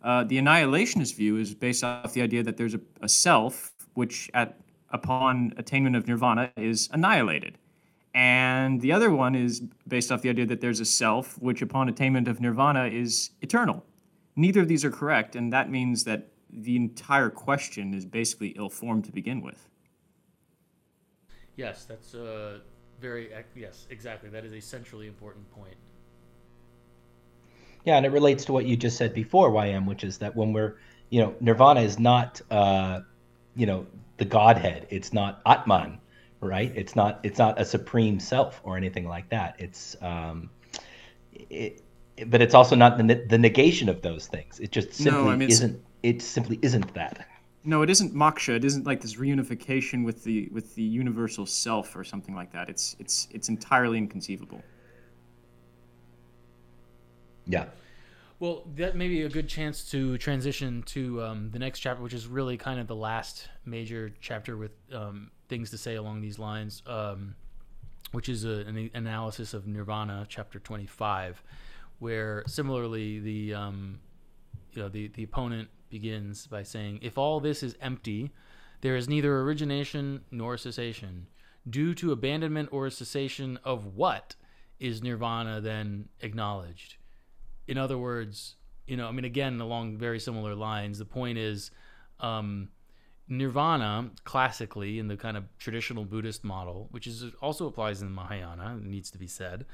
Uh, 0.02 0.24
the 0.24 0.38
annihilationist 0.38 1.14
view 1.14 1.36
is 1.36 1.54
based 1.54 1.84
off 1.84 2.14
the 2.14 2.22
idea 2.22 2.42
that 2.42 2.56
there's 2.56 2.74
a, 2.74 2.80
a 3.02 3.08
self 3.08 3.72
which, 3.94 4.30
at 4.34 4.58
upon 4.90 5.52
attainment 5.56 5.94
of 5.94 6.08
nirvana, 6.08 6.50
is 6.56 6.88
annihilated. 6.92 7.58
And 8.14 8.80
the 8.80 8.92
other 8.92 9.12
one 9.12 9.34
is 9.34 9.60
based 9.86 10.10
off 10.10 10.22
the 10.22 10.30
idea 10.30 10.46
that 10.46 10.60
there's 10.60 10.80
a 10.80 10.84
self 10.84 11.38
which, 11.40 11.62
upon 11.62 11.88
attainment 11.88 12.26
of 12.28 12.40
nirvana, 12.40 12.86
is 12.86 13.30
eternal. 13.40 13.84
Neither 14.40 14.62
of 14.62 14.68
these 14.68 14.86
are 14.86 14.90
correct, 14.90 15.36
and 15.36 15.52
that 15.52 15.70
means 15.70 16.04
that 16.04 16.28
the 16.50 16.74
entire 16.74 17.28
question 17.28 17.92
is 17.92 18.06
basically 18.06 18.48
ill-formed 18.56 19.04
to 19.04 19.12
begin 19.12 19.42
with. 19.42 19.68
Yes, 21.56 21.84
that's 21.84 22.14
uh, 22.14 22.60
very 23.02 23.30
ec- 23.34 23.50
yes, 23.54 23.86
exactly. 23.90 24.30
That 24.30 24.46
is 24.46 24.54
a 24.54 24.60
centrally 24.60 25.08
important 25.08 25.50
point. 25.50 25.76
Yeah, 27.84 27.98
and 27.98 28.06
it 28.06 28.12
relates 28.12 28.46
to 28.46 28.54
what 28.54 28.64
you 28.64 28.78
just 28.78 28.96
said 28.96 29.12
before, 29.12 29.50
YM, 29.50 29.86
which 29.86 30.04
is 30.04 30.16
that 30.18 30.34
when 30.34 30.54
we're, 30.54 30.78
you 31.10 31.20
know, 31.20 31.34
nirvana 31.40 31.82
is 31.82 31.98
not, 31.98 32.40
uh, 32.50 33.00
you 33.54 33.66
know, 33.66 33.86
the 34.16 34.24
Godhead. 34.24 34.86
It's 34.88 35.12
not 35.12 35.42
Atman, 35.44 36.00
right? 36.40 36.72
It's 36.74 36.96
not. 36.96 37.20
It's 37.24 37.38
not 37.38 37.60
a 37.60 37.64
supreme 37.66 38.18
self 38.18 38.62
or 38.64 38.78
anything 38.78 39.06
like 39.06 39.28
that. 39.28 39.56
It's, 39.58 39.96
um, 40.00 40.48
it, 41.50 41.82
but 42.26 42.40
it's 42.42 42.54
also 42.54 42.74
not 42.74 42.98
the, 42.98 43.24
the 43.28 43.38
negation 43.38 43.88
of 43.88 44.02
those 44.02 44.26
things. 44.26 44.60
It 44.60 44.72
just 44.72 44.92
simply 44.92 45.22
No, 45.22 45.30
I 45.30 45.36
mean, 45.36 45.50
isn't. 45.50 45.82
It 46.02 46.22
simply 46.22 46.58
isn't 46.62 46.94
that. 46.94 47.26
No, 47.62 47.82
it 47.82 47.90
isn't 47.90 48.14
moksha. 48.14 48.56
It 48.56 48.64
isn't 48.64 48.86
like 48.86 49.02
this 49.02 49.16
reunification 49.16 50.04
with 50.04 50.24
the 50.24 50.48
with 50.52 50.74
the 50.74 50.82
universal 50.82 51.44
self 51.44 51.94
or 51.94 52.04
something 52.04 52.34
like 52.34 52.52
that. 52.52 52.70
It's 52.70 52.96
it's 52.98 53.28
it's 53.30 53.48
entirely 53.48 53.98
inconceivable. 53.98 54.62
Yeah. 57.46 57.66
Well, 58.38 58.64
that 58.76 58.96
may 58.96 59.08
be 59.08 59.22
a 59.22 59.28
good 59.28 59.48
chance 59.48 59.84
to 59.90 60.16
transition 60.16 60.82
to 60.84 61.22
um, 61.22 61.50
the 61.50 61.58
next 61.58 61.80
chapter, 61.80 62.02
which 62.02 62.14
is 62.14 62.26
really 62.26 62.56
kind 62.56 62.80
of 62.80 62.86
the 62.86 62.96
last 62.96 63.50
major 63.66 64.14
chapter 64.18 64.56
with 64.56 64.72
um, 64.94 65.30
things 65.50 65.68
to 65.70 65.78
say 65.78 65.96
along 65.96 66.22
these 66.22 66.38
lines, 66.38 66.82
um, 66.86 67.34
which 68.12 68.30
is 68.30 68.46
a, 68.46 68.64
an 68.66 68.90
analysis 68.94 69.52
of 69.52 69.66
Nirvana, 69.66 70.24
chapter 70.26 70.58
25, 70.58 71.42
where 72.00 72.42
similarly 72.46 73.20
the 73.20 73.54
um, 73.54 74.00
you 74.72 74.82
know 74.82 74.88
the, 74.88 75.08
the 75.08 75.22
opponent 75.22 75.68
begins 75.88 76.46
by 76.48 76.64
saying, 76.64 76.98
"If 77.02 77.16
all 77.16 77.40
this 77.40 77.62
is 77.62 77.76
empty, 77.80 78.32
there 78.80 78.96
is 78.96 79.08
neither 79.08 79.40
origination 79.40 80.22
nor 80.30 80.56
cessation. 80.56 81.28
Due 81.68 81.94
to 81.94 82.10
abandonment 82.10 82.70
or 82.72 82.90
cessation 82.90 83.58
of 83.62 83.94
what 83.94 84.34
is 84.80 85.02
Nirvana 85.02 85.60
then 85.60 86.08
acknowledged?" 86.20 86.96
in 87.70 87.78
other 87.78 87.96
words, 87.96 88.56
you 88.88 88.96
know, 88.96 89.06
I 89.06 89.12
mean, 89.12 89.24
again, 89.24 89.60
along 89.60 89.96
very 89.96 90.18
similar 90.18 90.56
lines, 90.56 90.98
the 90.98 91.04
point 91.04 91.38
is 91.38 91.70
um, 92.18 92.70
nirvana, 93.28 94.10
classically, 94.24 94.98
in 94.98 95.06
the 95.06 95.16
kind 95.16 95.36
of 95.36 95.44
traditional 95.56 96.04
Buddhist 96.04 96.42
model, 96.42 96.88
which 96.90 97.06
is 97.06 97.26
also 97.40 97.68
applies 97.68 98.02
in 98.02 98.08
the 98.08 98.14
Mahayana, 98.14 98.76
needs 98.82 99.08
to 99.12 99.18
be 99.18 99.28
said, 99.28 99.66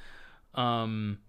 Um, 0.55 1.21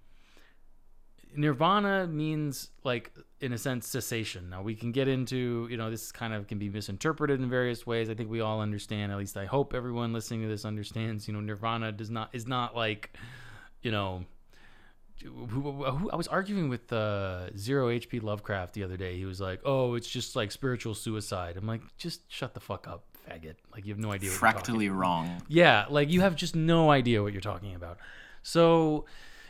nirvana 1.36 2.08
means 2.08 2.70
like 2.84 3.12
in 3.42 3.54
a 3.54 3.58
sense 3.58 3.88
cessation 3.88 4.50
now 4.50 4.62
we 4.62 4.76
can 4.76 4.92
get 4.92 5.08
into 5.08 5.68
you 5.70 5.78
know 5.78 5.92
this 5.92 6.12
kind 6.12 6.34
of 6.34 6.48
can 6.48 6.58
be 6.58 6.70
misinterpreted 6.70 7.40
in 7.40 7.50
various 7.50 7.86
ways 7.86 8.10
i 8.10 8.14
think 8.14 8.30
we 8.30 8.42
all 8.42 8.62
understand 8.62 9.12
at 9.12 9.18
least 9.18 9.38
i 9.38 9.46
hope 9.46 9.74
everyone 9.74 10.14
listening 10.14 10.42
to 10.42 10.48
this 10.48 10.66
understands 10.66 11.28
you 11.28 11.34
know 11.34 11.40
nirvana 11.40 11.92
does 11.92 12.10
not 12.10 12.30
is 12.34 12.48
not 12.48 12.76
like 12.76 13.16
you 13.82 13.92
know 13.92 14.26
who, 15.24 15.84
who, 15.84 16.10
I 16.12 16.16
was 16.16 16.28
arguing 16.28 16.70
with 16.70 16.94
uh, 16.94 17.50
Zero 17.58 17.90
HP 17.90 18.22
Lovecraft 18.22 18.74
the 18.74 18.84
other 18.84 18.98
day. 18.98 19.18
He 19.18 19.26
was 19.26 19.42
like, 19.42 19.62
"Oh, 19.66 19.96
it's 19.96 20.08
just 20.08 20.36
like 20.36 20.52
spiritual 20.52 20.94
suicide." 20.94 21.58
I'm 21.58 21.66
like, 21.66 21.82
"Just 21.98 22.22
shut 22.32 22.54
the 22.54 22.60
fuck 22.60 22.88
up, 22.88 23.04
faggot! 23.28 23.56
Like 23.74 23.86
you 23.86 23.94
have 23.94 24.00
no 24.00 24.12
idea." 24.12 24.30
What 24.30 24.42
you're 24.42 24.52
talking 24.52 24.58
Fractally 24.60 24.90
wrong. 24.90 25.42
yeah, 25.48 25.86
like 25.90 26.12
you 26.12 26.22
have 26.22 26.36
just 26.36 26.56
no 26.56 26.92
idea 26.92 27.24
what 27.24 27.34
you're 27.34 27.42
talking 27.42 27.74
about. 27.74 27.98
So, 28.44 29.06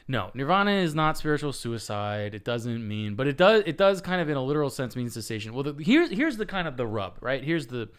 no, 0.08 0.32
nirvana 0.34 0.72
is 0.72 0.96
not 0.96 1.18
spiritual 1.18 1.52
suicide. 1.52 2.34
It 2.34 2.46
doesn't 2.46 2.88
mean, 2.88 3.16
but 3.16 3.28
it 3.28 3.36
does. 3.36 3.64
It 3.66 3.78
does 3.78 4.00
kind 4.02 4.22
of, 4.22 4.30
in 4.30 4.38
a 4.38 4.44
literal 4.44 4.70
sense, 4.70 4.96
mean 4.96 5.10
cessation. 5.10 5.54
Well, 5.54 5.64
the, 5.64 5.84
here's 5.84 6.10
here's 6.10 6.38
the 6.38 6.46
kind 6.46 6.68
of 6.68 6.78
the 6.78 6.88
rub, 6.88 7.18
right? 7.22 7.44
Here's 7.44 7.68
the. 7.68 7.90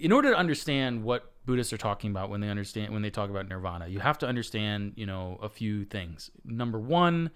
In 0.00 0.12
order 0.12 0.30
to 0.30 0.36
understand 0.36 1.02
what 1.02 1.32
Buddhists 1.46 1.72
are 1.72 1.78
talking 1.78 2.10
about 2.10 2.30
when 2.30 2.40
they 2.40 2.48
understand 2.48 2.92
when 2.92 3.02
they 3.02 3.10
talk 3.10 3.30
about 3.30 3.48
nirvana, 3.48 3.86
you 3.88 4.00
have 4.00 4.18
to 4.18 4.26
understand, 4.26 4.92
you 4.96 5.06
know, 5.06 5.38
a 5.42 5.48
few 5.48 5.84
things. 5.84 6.30
Number 6.44 6.78
one, 6.78 7.30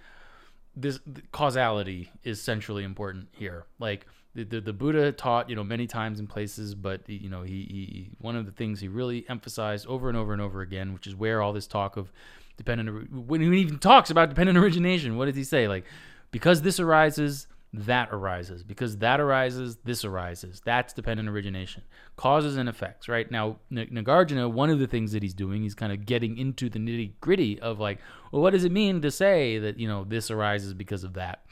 this 0.77 1.01
causality 1.33 2.11
is 2.25 2.43
centrally 2.43 2.85
important 2.85 3.29
here. 3.33 3.65
Like 3.79 4.07
the, 4.35 4.45
the, 4.45 4.61
the 4.61 4.73
Buddha 4.73 5.13
taught, 5.13 5.49
you 5.51 5.57
know, 5.57 5.65
many 5.65 5.87
times 5.87 6.21
in 6.21 6.27
places, 6.27 6.75
but 6.75 7.09
you 7.09 7.29
know, 7.29 7.43
he, 7.43 7.53
he 7.53 8.11
one 8.19 8.37
of 8.37 8.47
the 8.47 8.53
things 8.53 8.81
he 8.81 8.89
really 8.89 9.25
emphasized 9.29 9.87
over 9.87 10.09
and 10.09 10.17
over 10.17 10.33
and 10.33 10.43
over 10.43 10.61
again, 10.61 10.93
which 10.93 11.07
is 11.07 11.15
where 11.15 11.43
all 11.43 11.53
this 11.53 11.67
talk 11.67 11.97
of 11.97 12.13
dependent 12.59 13.11
when 13.11 13.41
he 13.41 13.61
even 13.61 13.79
talks 13.79 14.11
about 14.11 14.29
dependent 14.29 14.59
origination, 14.59 15.17
what 15.17 15.25
does 15.25 15.37
he 15.37 15.45
say? 15.45 15.67
Like, 15.67 15.85
because 16.31 16.61
this 16.61 16.79
arises, 16.79 17.47
that 17.73 18.11
arises. 18.13 18.63
Because 18.63 18.99
that 18.99 19.21
arises, 19.21 19.79
this 19.85 20.05
arises. 20.05 20.61
That's 20.65 20.93
dependent 20.93 21.29
origination. 21.31 21.85
Causes 22.17 22.59
and 22.59 22.69
effects, 22.69 23.09
right? 23.09 23.31
Now, 23.31 23.59
Nagarjuna, 23.73 24.53
one 24.53 24.69
of 24.69 24.79
the 24.79 24.87
things 24.87 25.13
that 25.13 25.23
he's 25.23 25.33
doing, 25.33 25.63
he's 25.63 25.75
kind 25.75 25.93
of 25.93 26.05
getting 26.05 26.37
into 26.37 26.69
the 26.69 26.79
nitty 26.79 27.13
gritty 27.21 27.59
of 27.61 27.79
like, 27.79 27.99
well, 28.33 28.43
what 28.43 28.53
does 28.53 28.65
it 28.65 28.73
mean 28.73 29.01
to 29.01 29.11
say 29.11 29.59
that, 29.59 29.79
you 29.79 29.89
know, 29.89 30.05
this 30.05 30.31
arises 30.31 30.75
because 30.75 31.05
of 31.05 31.15
that? 31.15 31.45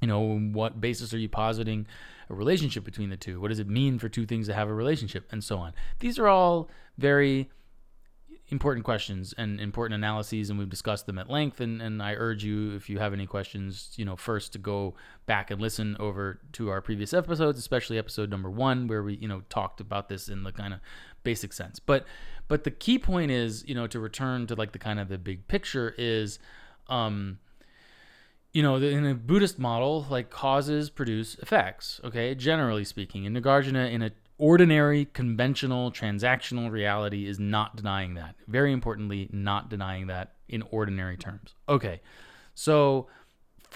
You 0.00 0.08
know, 0.08 0.38
what 0.38 0.80
basis 0.80 1.12
are 1.12 1.18
you 1.18 1.28
positing 1.28 1.86
a 2.30 2.34
relationship 2.34 2.84
between 2.84 3.10
the 3.10 3.16
two? 3.16 3.40
What 3.40 3.48
does 3.48 3.58
it 3.58 3.68
mean 3.68 3.98
for 3.98 4.08
two 4.08 4.26
things 4.26 4.46
to 4.46 4.54
have 4.54 4.68
a 4.68 4.74
relationship? 4.74 5.26
And 5.32 5.42
so 5.42 5.58
on. 5.58 5.72
These 5.98 6.18
are 6.18 6.28
all 6.28 6.68
very 6.98 7.50
important 8.48 8.84
questions 8.84 9.34
and 9.36 9.60
important 9.60 9.94
analyses 9.94 10.50
and 10.50 10.58
we've 10.58 10.70
discussed 10.70 11.06
them 11.06 11.18
at 11.18 11.28
length 11.28 11.60
and, 11.60 11.82
and 11.82 12.00
i 12.00 12.14
urge 12.14 12.44
you 12.44 12.74
if 12.76 12.88
you 12.88 12.98
have 12.98 13.12
any 13.12 13.26
questions 13.26 13.90
you 13.96 14.04
know 14.04 14.14
first 14.14 14.52
to 14.52 14.58
go 14.58 14.94
back 15.26 15.50
and 15.50 15.60
listen 15.60 15.96
over 15.98 16.40
to 16.52 16.68
our 16.68 16.80
previous 16.80 17.12
episodes 17.12 17.58
especially 17.58 17.98
episode 17.98 18.30
number 18.30 18.48
one 18.48 18.86
where 18.86 19.02
we 19.02 19.16
you 19.16 19.26
know 19.26 19.42
talked 19.48 19.80
about 19.80 20.08
this 20.08 20.28
in 20.28 20.44
the 20.44 20.52
kind 20.52 20.72
of 20.72 20.80
basic 21.24 21.52
sense 21.52 21.80
but 21.80 22.06
but 22.46 22.62
the 22.62 22.70
key 22.70 22.98
point 22.98 23.32
is 23.32 23.64
you 23.66 23.74
know 23.74 23.88
to 23.88 23.98
return 23.98 24.46
to 24.46 24.54
like 24.54 24.70
the 24.70 24.78
kind 24.78 25.00
of 25.00 25.08
the 25.08 25.18
big 25.18 25.48
picture 25.48 25.92
is 25.98 26.38
um 26.88 27.38
you 28.52 28.62
know, 28.62 28.76
in 28.76 29.04
a 29.04 29.14
Buddhist 29.14 29.58
model, 29.58 30.06
like 30.08 30.30
causes 30.30 30.88
produce 30.88 31.34
effects. 31.40 32.00
Okay, 32.02 32.34
generally 32.34 32.84
speaking, 32.84 33.24
in 33.24 33.34
Nagarjuna, 33.34 33.92
in 33.92 34.00
a 34.00 34.12
ordinary, 34.38 35.06
conventional, 35.06 35.90
transactional 35.90 36.70
reality, 36.70 37.26
is 37.26 37.38
not 37.38 37.76
denying 37.76 38.14
that. 38.14 38.34
Very 38.46 38.72
importantly, 38.72 39.28
not 39.32 39.70
denying 39.70 40.06
that 40.08 40.34
in 40.48 40.62
ordinary 40.70 41.16
terms. 41.16 41.54
Okay, 41.68 42.00
so 42.54 43.06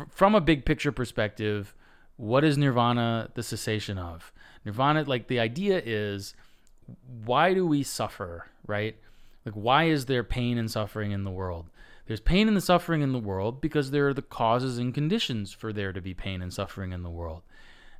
from 0.09 0.35
a 0.35 0.41
big 0.41 0.65
picture 0.65 0.93
perspective, 0.93 1.75
what 2.17 2.45
is 2.45 2.59
nirvana 2.59 3.31
the 3.35 3.43
cessation 3.43 3.99
of? 3.99 4.33
Nirvana, 4.65 5.05
like 5.05 5.29
the 5.29 5.41
idea 5.41 5.81
is, 5.85 6.35
why 7.25 7.55
do 7.55 7.67
we 7.67 7.83
suffer, 7.83 8.47
right? 8.67 8.97
Like, 9.45 9.55
why 9.55 9.85
is 9.85 10.07
there 10.07 10.23
pain 10.23 10.59
and 10.59 10.71
suffering 10.71 11.13
in 11.13 11.25
the 11.25 11.31
world? 11.31 11.71
There's 12.07 12.21
pain 12.21 12.49
and 12.49 12.57
the 12.57 12.61
suffering 12.61 13.03
in 13.03 13.13
the 13.13 13.19
world 13.19 13.61
because 13.61 13.91
there 13.91 14.09
are 14.09 14.15
the 14.15 14.21
causes 14.21 14.79
and 14.79 14.93
conditions 14.93 15.53
for 15.53 15.73
there 15.73 15.93
to 15.93 16.01
be 16.01 16.13
pain 16.13 16.43
and 16.43 16.53
suffering 16.53 16.93
in 16.93 17.03
the 17.03 17.11
world. 17.11 17.43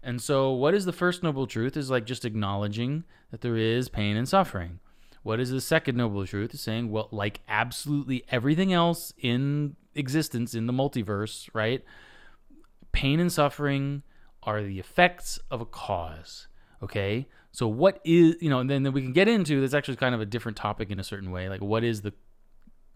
And 0.03 0.21
so, 0.21 0.51
what 0.51 0.75
is 0.75 0.85
the 0.85 0.93
first 0.93 1.23
noble 1.23 1.47
truth 1.47 1.77
is 1.77 1.91
like 1.91 2.07
just 2.07 2.25
acknowledging 2.25 3.05
that 3.31 3.43
there 3.43 3.57
is 3.57 3.89
pain 3.89 4.17
and 4.17 4.29
suffering. 4.29 4.81
What 5.23 5.41
is 5.41 5.51
the 5.51 5.61
second 5.61 5.97
noble 5.97 6.27
truth 6.27 6.55
is 6.55 6.61
saying, 6.61 6.91
well, 6.91 7.09
like 7.11 7.41
absolutely 7.47 8.25
everything 8.31 8.73
else 8.73 9.13
in 9.19 9.77
existence 9.95 10.55
in 10.55 10.67
the 10.67 10.73
multiverse, 10.73 11.51
right? 11.53 11.85
Pain 12.93 13.21
and 13.21 13.31
suffering 13.31 14.03
are 14.43 14.63
the 14.63 14.79
effects 14.79 15.39
of 15.51 15.61
a 15.61 15.67
cause. 15.67 16.49
Okay? 16.83 17.29
So, 17.53 17.69
what 17.69 18.01
is, 18.05 18.37
you 18.41 18.49
know, 18.49 18.61
and 18.61 18.71
then, 18.71 18.85
then 18.85 18.93
we 18.95 19.03
can 19.03 19.13
get 19.13 19.29
into 19.29 19.61
that's 19.61 19.75
actually 19.75 19.97
kind 19.97 20.15
of 20.15 20.21
a 20.23 20.27
different 20.27 20.57
topic 20.57 20.91
in 20.91 20.99
a 20.99 21.05
certain 21.05 21.31
way. 21.31 21.49
Like, 21.49 21.61
what 21.61 21.85
is 21.85 22.03
the 22.03 22.15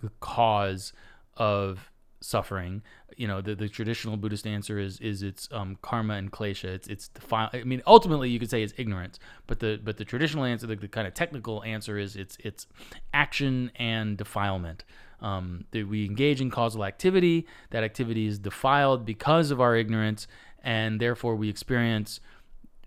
the 0.03 0.11
cause 0.21 0.93
of 1.37 1.91
suffering. 2.25 2.83
You 3.17 3.29
know, 3.29 3.41
the, 3.41 3.55
the 3.55 3.69
traditional 3.69 4.17
Buddhist 4.17 4.47
answer 4.47 4.79
is 4.79 4.99
is 5.01 5.23
it's 5.23 5.49
um, 5.53 5.77
karma 5.83 6.15
and 6.15 6.33
klesha. 6.33 6.65
It's 6.65 6.89
it's 6.89 7.09
defi- 7.09 7.59
I 7.61 7.65
mean, 7.65 7.83
ultimately 7.87 8.31
you 8.31 8.39
could 8.39 8.51
say 8.51 8.63
it's 8.63 8.75
ignorance, 8.77 9.19
but 9.47 9.61
the 9.61 9.81
but 9.83 9.99
the 9.99 10.05
traditional 10.05 10.45
answer, 10.45 10.67
the, 10.67 10.77
the 10.77 10.89
kind 10.89 11.07
of 11.07 11.15
technical 11.15 11.63
answer 11.65 11.99
is 11.99 12.17
it's 12.17 12.37
it's 12.41 12.67
action 13.13 13.71
and 13.77 14.17
defilement. 14.17 14.85
Um, 15.21 15.65
that 15.71 15.89
we 15.89 16.05
engage 16.05 16.43
in 16.43 16.51
causal 16.51 16.85
activity. 16.85 17.47
That 17.71 17.83
activity 17.83 18.27
is 18.27 18.39
defiled 18.39 19.07
because 19.07 19.51
of 19.51 19.61
our 19.61 19.75
ignorance, 19.75 20.27
and 20.63 21.01
therefore 21.01 21.37
we 21.37 21.49
experience 21.49 22.21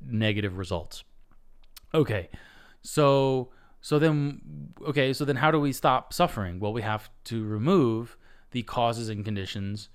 negative 0.05 0.57
results. 0.57 1.03
Okay, 1.95 2.29
so 2.81 3.49
so 3.81 3.99
then, 3.99 4.41
okay, 4.87 5.13
so 5.13 5.23
then 5.23 5.37
how 5.37 5.51
do 5.51 5.59
we 5.59 5.71
stop 5.71 6.11
suffering? 6.11 6.59
Well, 6.59 6.73
we 6.73 6.81
have 6.81 7.09
to 7.25 7.45
remove 7.45 8.16
the 8.51 8.63
causes 8.63 9.09
and 9.09 9.23
conditions 9.23 9.89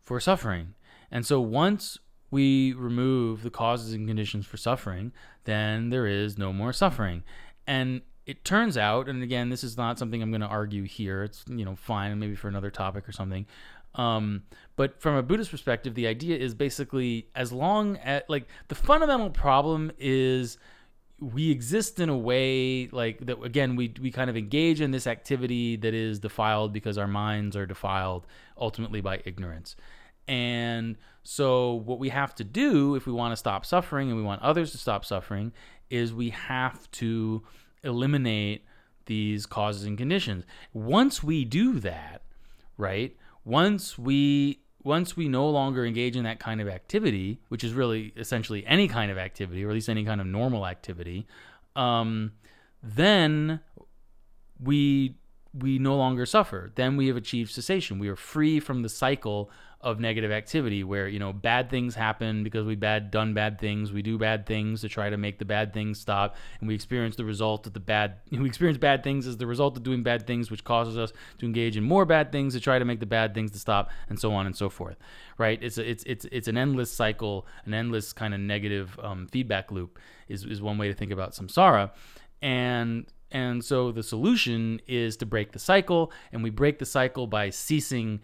for 0.00 0.20
suffering. 0.20 0.74
And 1.10 1.24
so 1.24 1.40
once 1.40 1.98
we 2.30 2.72
remove 2.72 3.42
the 3.42 3.50
causes 3.50 3.92
and 3.92 4.06
conditions 4.06 4.46
for 4.46 4.56
suffering, 4.56 5.12
then 5.44 5.90
there 5.90 6.06
is 6.06 6.36
no 6.36 6.52
more 6.52 6.72
suffering. 6.72 7.22
And 7.66 8.02
it 8.26 8.44
turns 8.44 8.76
out, 8.76 9.08
and 9.08 9.22
again, 9.22 9.50
this 9.50 9.62
is 9.62 9.76
not 9.76 9.98
something 9.98 10.22
I'm 10.22 10.30
going 10.30 10.40
to 10.40 10.46
argue 10.46 10.84
here. 10.84 11.22
It's 11.22 11.44
you 11.48 11.64
know 11.64 11.76
fine, 11.76 12.18
maybe 12.18 12.34
for 12.34 12.48
another 12.48 12.70
topic 12.70 13.08
or 13.08 13.12
something. 13.12 13.46
Um, 13.94 14.42
but 14.76 15.00
from 15.00 15.14
a 15.14 15.22
Buddhist 15.22 15.50
perspective, 15.50 15.94
the 15.94 16.06
idea 16.06 16.36
is 16.36 16.54
basically 16.54 17.28
as 17.34 17.52
long 17.52 17.96
as 17.98 18.22
like 18.28 18.48
the 18.68 18.74
fundamental 18.74 19.30
problem 19.30 19.92
is 19.98 20.58
we 21.20 21.50
exist 21.50 22.00
in 22.00 22.08
a 22.08 22.16
way 22.16 22.88
like 22.88 23.24
that 23.26 23.40
again 23.42 23.76
we 23.76 23.94
we 24.00 24.10
kind 24.10 24.28
of 24.28 24.36
engage 24.36 24.80
in 24.80 24.90
this 24.90 25.06
activity 25.06 25.76
that 25.76 25.94
is 25.94 26.18
defiled 26.18 26.72
because 26.72 26.98
our 26.98 27.06
minds 27.06 27.56
are 27.56 27.66
defiled 27.66 28.26
ultimately 28.58 29.00
by 29.00 29.20
ignorance. 29.24 29.76
And 30.26 30.96
so 31.22 31.74
what 31.74 31.98
we 31.98 32.08
have 32.08 32.34
to 32.36 32.44
do 32.44 32.94
if 32.94 33.06
we 33.06 33.12
want 33.12 33.32
to 33.32 33.36
stop 33.36 33.64
suffering 33.64 34.08
and 34.08 34.16
we 34.16 34.22
want 34.22 34.42
others 34.42 34.72
to 34.72 34.78
stop 34.78 35.04
suffering 35.04 35.52
is 35.90 36.12
we 36.12 36.30
have 36.30 36.90
to 36.92 37.42
eliminate 37.82 38.64
these 39.06 39.44
causes 39.44 39.84
and 39.84 39.98
conditions. 39.98 40.44
Once 40.72 41.22
we 41.22 41.44
do 41.44 41.78
that 41.80 42.22
right 42.76 43.16
once 43.44 43.98
we 43.98 44.63
once 44.84 45.16
we 45.16 45.28
no 45.28 45.48
longer 45.48 45.84
engage 45.84 46.14
in 46.14 46.24
that 46.24 46.38
kind 46.38 46.60
of 46.60 46.68
activity, 46.68 47.40
which 47.48 47.64
is 47.64 47.72
really 47.72 48.12
essentially 48.16 48.64
any 48.66 48.86
kind 48.86 49.10
of 49.10 49.18
activity, 49.18 49.64
or 49.64 49.70
at 49.70 49.74
least 49.74 49.88
any 49.88 50.04
kind 50.04 50.20
of 50.20 50.26
normal 50.26 50.66
activity, 50.66 51.26
um, 51.74 52.32
then 52.82 53.60
we 54.62 55.16
we 55.52 55.78
no 55.78 55.96
longer 55.96 56.26
suffer. 56.26 56.72
Then 56.74 56.96
we 56.96 57.06
have 57.06 57.16
achieved 57.16 57.52
cessation. 57.52 57.98
We 57.98 58.08
are 58.08 58.16
free 58.16 58.60
from 58.60 58.82
the 58.82 58.88
cycle 58.88 59.50
of 59.84 60.00
negative 60.00 60.32
activity 60.32 60.82
where 60.82 61.06
you 61.06 61.18
know 61.18 61.32
bad 61.32 61.70
things 61.70 61.94
happen 61.94 62.42
because 62.42 62.66
we 62.66 62.74
bad 62.74 63.10
done 63.10 63.34
bad 63.34 63.60
things. 63.60 63.92
We 63.92 64.02
do 64.02 64.18
bad 64.18 64.46
things 64.46 64.80
to 64.80 64.88
try 64.88 65.10
to 65.10 65.16
make 65.16 65.38
the 65.38 65.44
bad 65.44 65.72
things 65.72 66.00
stop. 66.00 66.36
And 66.58 66.68
we 66.68 66.74
experience 66.74 67.16
the 67.16 67.24
result 67.24 67.66
of 67.66 67.74
the 67.74 67.80
bad 67.80 68.16
we 68.32 68.46
experience 68.46 68.78
bad 68.78 69.04
things 69.04 69.26
as 69.26 69.36
the 69.36 69.46
result 69.46 69.76
of 69.76 69.82
doing 69.82 70.02
bad 70.02 70.26
things 70.26 70.50
which 70.50 70.64
causes 70.64 70.98
us 70.98 71.12
to 71.38 71.46
engage 71.46 71.76
in 71.76 71.84
more 71.84 72.04
bad 72.04 72.32
things 72.32 72.54
to 72.54 72.60
try 72.60 72.78
to 72.78 72.84
make 72.84 73.00
the 73.00 73.06
bad 73.06 73.34
things 73.34 73.52
to 73.52 73.58
stop 73.58 73.90
and 74.08 74.18
so 74.18 74.32
on 74.32 74.46
and 74.46 74.56
so 74.56 74.68
forth 74.68 74.96
right? 75.38 75.58
It's 75.62 75.78
a, 75.78 75.88
it's 75.88 76.04
it's 76.04 76.26
it's 76.30 76.48
an 76.48 76.56
endless 76.56 76.92
cycle 76.92 77.46
an 77.64 77.74
endless 77.74 78.12
kind 78.12 78.34
of 78.34 78.40
negative 78.40 78.98
um, 79.02 79.26
feedback 79.28 79.70
loop 79.70 79.98
is, 80.28 80.44
is 80.44 80.62
one 80.62 80.78
way 80.78 80.88
to 80.88 80.94
think 80.94 81.12
about 81.12 81.32
samsara. 81.32 81.90
And 82.42 83.06
and 83.30 83.64
so 83.64 83.90
the 83.90 84.02
solution 84.02 84.80
is 84.86 85.16
to 85.18 85.26
break 85.26 85.52
the 85.52 85.58
cycle 85.58 86.12
and 86.32 86.42
we 86.42 86.50
break 86.50 86.78
the 86.78 86.86
cycle 86.86 87.26
by 87.26 87.50
ceasing 87.50 88.20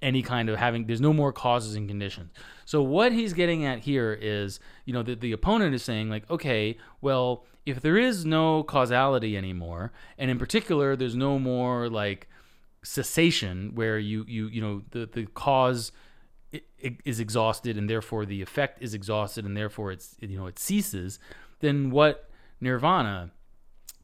any 0.00 0.22
kind 0.22 0.48
of 0.48 0.56
having 0.56 0.86
there's 0.86 1.00
no 1.00 1.12
more 1.12 1.32
causes 1.32 1.74
and 1.74 1.88
conditions. 1.88 2.30
So 2.64 2.82
what 2.82 3.12
he's 3.12 3.32
getting 3.32 3.64
at 3.64 3.80
here 3.80 4.16
is 4.20 4.60
you 4.84 4.92
know 4.92 5.02
that 5.02 5.20
the 5.20 5.32
opponent 5.32 5.74
is 5.74 5.82
saying 5.82 6.08
like 6.08 6.28
okay 6.30 6.76
well 7.00 7.44
if 7.66 7.80
there 7.80 7.96
is 7.96 8.24
no 8.24 8.62
causality 8.62 9.36
anymore 9.36 9.92
and 10.16 10.30
in 10.30 10.38
particular 10.38 10.96
there's 10.96 11.16
no 11.16 11.38
more 11.38 11.88
like 11.88 12.28
cessation 12.82 13.72
where 13.74 13.98
you 13.98 14.24
you 14.28 14.46
you 14.48 14.60
know 14.60 14.82
the 14.90 15.06
the 15.06 15.26
cause 15.26 15.92
is 17.04 17.20
exhausted 17.20 17.76
and 17.76 17.90
therefore 17.90 18.24
the 18.24 18.40
effect 18.40 18.80
is 18.80 18.94
exhausted 18.94 19.44
and 19.44 19.56
therefore 19.56 19.92
it's 19.92 20.16
you 20.20 20.38
know 20.38 20.46
it 20.46 20.58
ceases 20.58 21.18
then 21.60 21.90
what 21.90 22.30
nirvana 22.60 23.30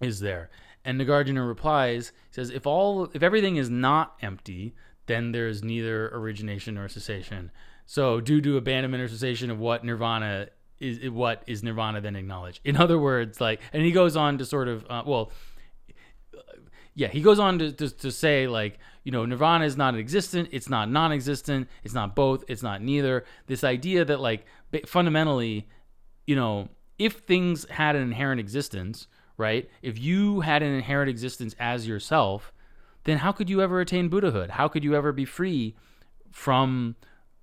is 0.01 0.21
there? 0.21 0.51
And 0.85 1.01
nagarjuna 1.01 1.47
replies 1.47 2.13
says 2.31 2.51
if 2.51 2.67
all 2.67 3.05
if 3.15 3.23
everything 3.23 3.57
is 3.57 3.71
not 3.71 4.17
empty 4.21 4.75
then 5.07 5.33
there's 5.33 5.63
neither 5.63 6.09
origination 6.09 6.75
nor 6.75 6.89
cessation 6.89 7.51
so 7.87 8.21
due 8.21 8.41
to 8.41 8.57
abandonment 8.57 9.03
or 9.03 9.09
cessation 9.09 9.51
of 9.51 9.59
what 9.59 9.85
nirvana 9.85 10.49
is 10.81 11.11
what 11.11 11.43
is 11.47 11.63
nirvana 11.63 12.01
then 12.01 12.17
acknowledged 12.17 12.61
in 12.65 12.77
other 12.77 12.99
words 12.99 13.41
like 13.41 13.61
and 13.73 13.83
he 13.83 13.93
goes 13.93 14.17
on 14.17 14.39
to 14.39 14.45
sort 14.45 14.69
of 14.69 14.85
uh, 14.91 15.03
well 15.07 15.31
yeah, 16.95 17.09
he 17.09 17.21
goes 17.21 17.39
on 17.39 17.59
to, 17.59 17.73
to, 17.73 17.91
to 17.91 18.11
say, 18.13 18.47
like, 18.47 18.79
you 19.03 19.11
know, 19.11 19.27
nirvana 19.27 19.65
is 19.65 19.77
not 19.77 19.97
existent, 19.97 20.49
it's 20.53 20.69
not 20.69 20.89
non 20.89 21.13
existent, 21.13 21.69
it's 21.83 21.95
not 21.95 22.15
both, 22.15 22.45
it's 22.49 22.63
not 22.63 22.83
neither. 22.83 23.25
This 23.47 23.65
idea 23.65 24.05
that, 24.05 24.21
like, 24.21 24.47
fundamentally, 24.87 25.69
you 26.27 26.37
know, 26.37 26.69
if 26.99 27.19
things 27.21 27.69
had 27.69 27.97
an 27.97 28.03
inherent 28.03 28.41
existence, 28.41 29.09
right? 29.37 29.69
If 29.83 29.99
you 29.99 30.41
had 30.41 30.63
an 30.63 30.73
inherent 30.73 31.11
existence 31.11 31.57
as 31.59 31.89
yourself, 31.89 32.53
then 33.05 33.19
how 33.19 33.33
could 33.33 33.49
you 33.49 33.61
ever 33.61 33.81
attain 33.81 34.09
Buddhahood? 34.09 34.51
How 34.51 34.69
could 34.69 34.83
you 34.83 34.95
ever 34.95 35.13
be 35.13 35.25
free 35.25 35.77
from 36.31 36.97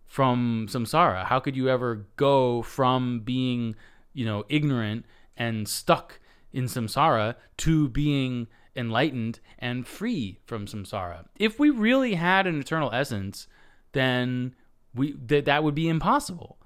from 0.05 0.67
samsara? 0.69 1.25
How 1.25 1.39
could 1.39 1.55
you 1.55 1.69
ever 1.69 2.07
go 2.17 2.61
from 2.63 3.21
being, 3.21 3.75
you 4.13 4.25
know, 4.25 4.43
ignorant 4.49 5.05
and 5.37 5.67
stuck 5.67 6.19
in 6.51 6.65
samsara 6.65 7.35
to 7.57 7.87
being 7.87 8.47
enlightened 8.75 9.39
and 9.57 9.87
free 9.87 10.39
from 10.45 10.65
samsara? 10.65 11.25
If 11.37 11.59
we 11.59 11.69
really 11.69 12.15
had 12.15 12.45
an 12.45 12.59
eternal 12.59 12.91
essence, 12.91 13.47
then 13.93 14.55
we 14.93 15.13
th- 15.13 15.45
that 15.45 15.63
would 15.63 15.75
be 15.75 15.87
impossible. 15.87 16.57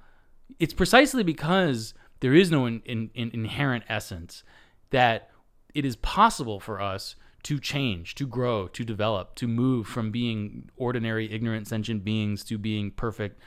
It's 0.60 0.74
precisely 0.74 1.24
because 1.24 1.93
there 2.22 2.34
is 2.34 2.50
no 2.50 2.66
in, 2.66 2.82
in, 2.86 3.12
in 3.14 3.30
inherent 3.32 3.84
essence 3.89 4.43
that 4.89 5.30
it 5.74 5.86
is 5.86 5.98
possible 5.98 6.60
for 6.60 6.82
us 6.82 7.16
to 7.46 7.60
change, 7.60 8.16
to 8.16 8.26
grow, 8.26 8.68
to 8.68 8.84
develop, 8.84 9.36
to 9.36 9.48
move 9.48 9.86
from 9.86 10.10
being 10.10 10.68
ordinary, 10.78 11.32
ignorant, 11.32 11.68
sentient 11.68 12.04
beings 12.04 12.43
to 12.43 12.58
being 12.58 12.89
perfect, 12.89 13.39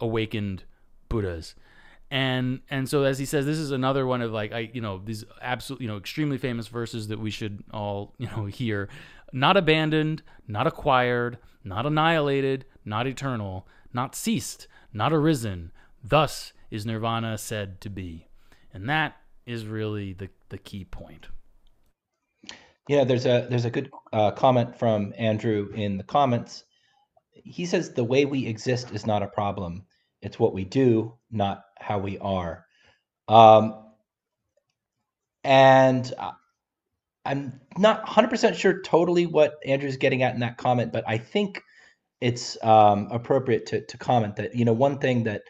awakened 0.00 0.64
Buddhas. 1.08 1.54
And 2.10 2.60
and 2.68 2.88
so 2.88 3.04
as 3.04 3.20
he 3.20 3.24
says, 3.24 3.46
this 3.46 3.56
is 3.56 3.70
another 3.70 4.04
one 4.04 4.20
of 4.20 4.32
like 4.32 4.52
I 4.52 4.68
you 4.72 4.80
know 4.80 5.00
these 5.04 5.24
absolute 5.40 5.80
you 5.80 5.86
know 5.86 5.96
extremely 5.96 6.38
famous 6.38 6.66
verses 6.66 7.06
that 7.06 7.20
we 7.20 7.30
should 7.30 7.62
all 7.72 8.14
you 8.18 8.26
know 8.26 8.46
hear. 8.46 8.88
Not 9.32 9.56
abandoned, 9.56 10.24
not 10.48 10.66
acquired, 10.66 11.38
not 11.62 11.86
annihilated, 11.86 12.64
not 12.84 13.06
eternal, 13.06 13.68
not 13.92 14.16
ceased, 14.16 14.66
not 14.92 15.12
arisen. 15.12 15.70
Thus 16.02 16.52
is 16.68 16.84
nirvana 16.84 17.38
said 17.38 17.80
to 17.82 17.90
be, 17.90 18.26
and 18.72 18.88
that 18.88 19.16
is 19.46 19.66
really 19.66 20.14
the 20.14 20.30
the 20.48 20.58
key 20.58 20.84
point. 20.84 21.28
Yeah, 22.88 23.04
there's 23.04 23.26
a 23.26 23.46
there's 23.48 23.64
a 23.64 23.70
good 23.70 23.90
uh, 24.12 24.32
comment 24.32 24.78
from 24.78 25.14
Andrew 25.16 25.70
in 25.74 25.96
the 25.96 26.04
comments. 26.04 26.64
He 27.32 27.66
says 27.66 27.92
the 27.92 28.04
way 28.04 28.24
we 28.24 28.46
exist 28.46 28.92
is 28.92 29.06
not 29.06 29.22
a 29.22 29.26
problem. 29.26 29.84
It's 30.20 30.38
what 30.38 30.54
we 30.54 30.64
do, 30.64 31.14
not 31.30 31.62
how 31.78 31.98
we 31.98 32.18
are. 32.18 32.64
Um, 33.28 33.84
and 35.44 36.12
uh, 36.18 36.32
I'm 37.24 37.60
not 37.78 38.06
100% 38.06 38.54
sure 38.54 38.80
totally 38.82 39.26
what 39.26 39.54
Andrew's 39.64 39.96
getting 39.96 40.22
at 40.22 40.34
in 40.34 40.40
that 40.40 40.56
comment, 40.58 40.92
but 40.92 41.04
I 41.06 41.18
think 41.18 41.62
it's 42.20 42.62
um, 42.62 43.08
appropriate 43.10 43.66
to, 43.66 43.84
to 43.84 43.98
comment 43.98 44.36
that, 44.36 44.54
you 44.54 44.64
know, 44.64 44.72
one 44.72 44.98
thing 44.98 45.24
that 45.24 45.42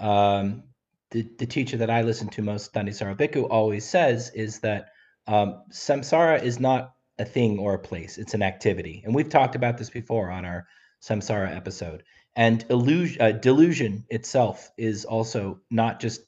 um, 0.00 0.64
the, 1.10 1.26
the 1.38 1.46
teacher 1.46 1.78
that 1.78 1.90
I 1.90 2.02
listen 2.02 2.28
to 2.30 2.42
most, 2.42 2.72
Thanissaro 2.72 3.16
Bhikkhu, 3.16 3.48
always 3.50 3.88
says 3.88 4.30
is 4.34 4.60
that 4.60 4.88
um, 5.28 5.62
samsara 5.70 6.42
is 6.42 6.58
not 6.58 6.94
a 7.18 7.24
thing 7.24 7.58
or 7.58 7.74
a 7.74 7.78
place, 7.78 8.18
it's 8.18 8.34
an 8.34 8.42
activity. 8.42 9.02
And 9.04 9.14
we've 9.14 9.28
talked 9.28 9.54
about 9.54 9.76
this 9.76 9.90
before 9.90 10.30
on 10.30 10.44
our 10.44 10.66
samsara 11.02 11.54
episode. 11.54 12.02
And 12.34 12.64
illusion, 12.70 13.20
uh, 13.20 13.32
delusion 13.32 14.06
itself 14.08 14.70
is 14.78 15.04
also 15.04 15.60
not 15.70 16.00
just 16.00 16.22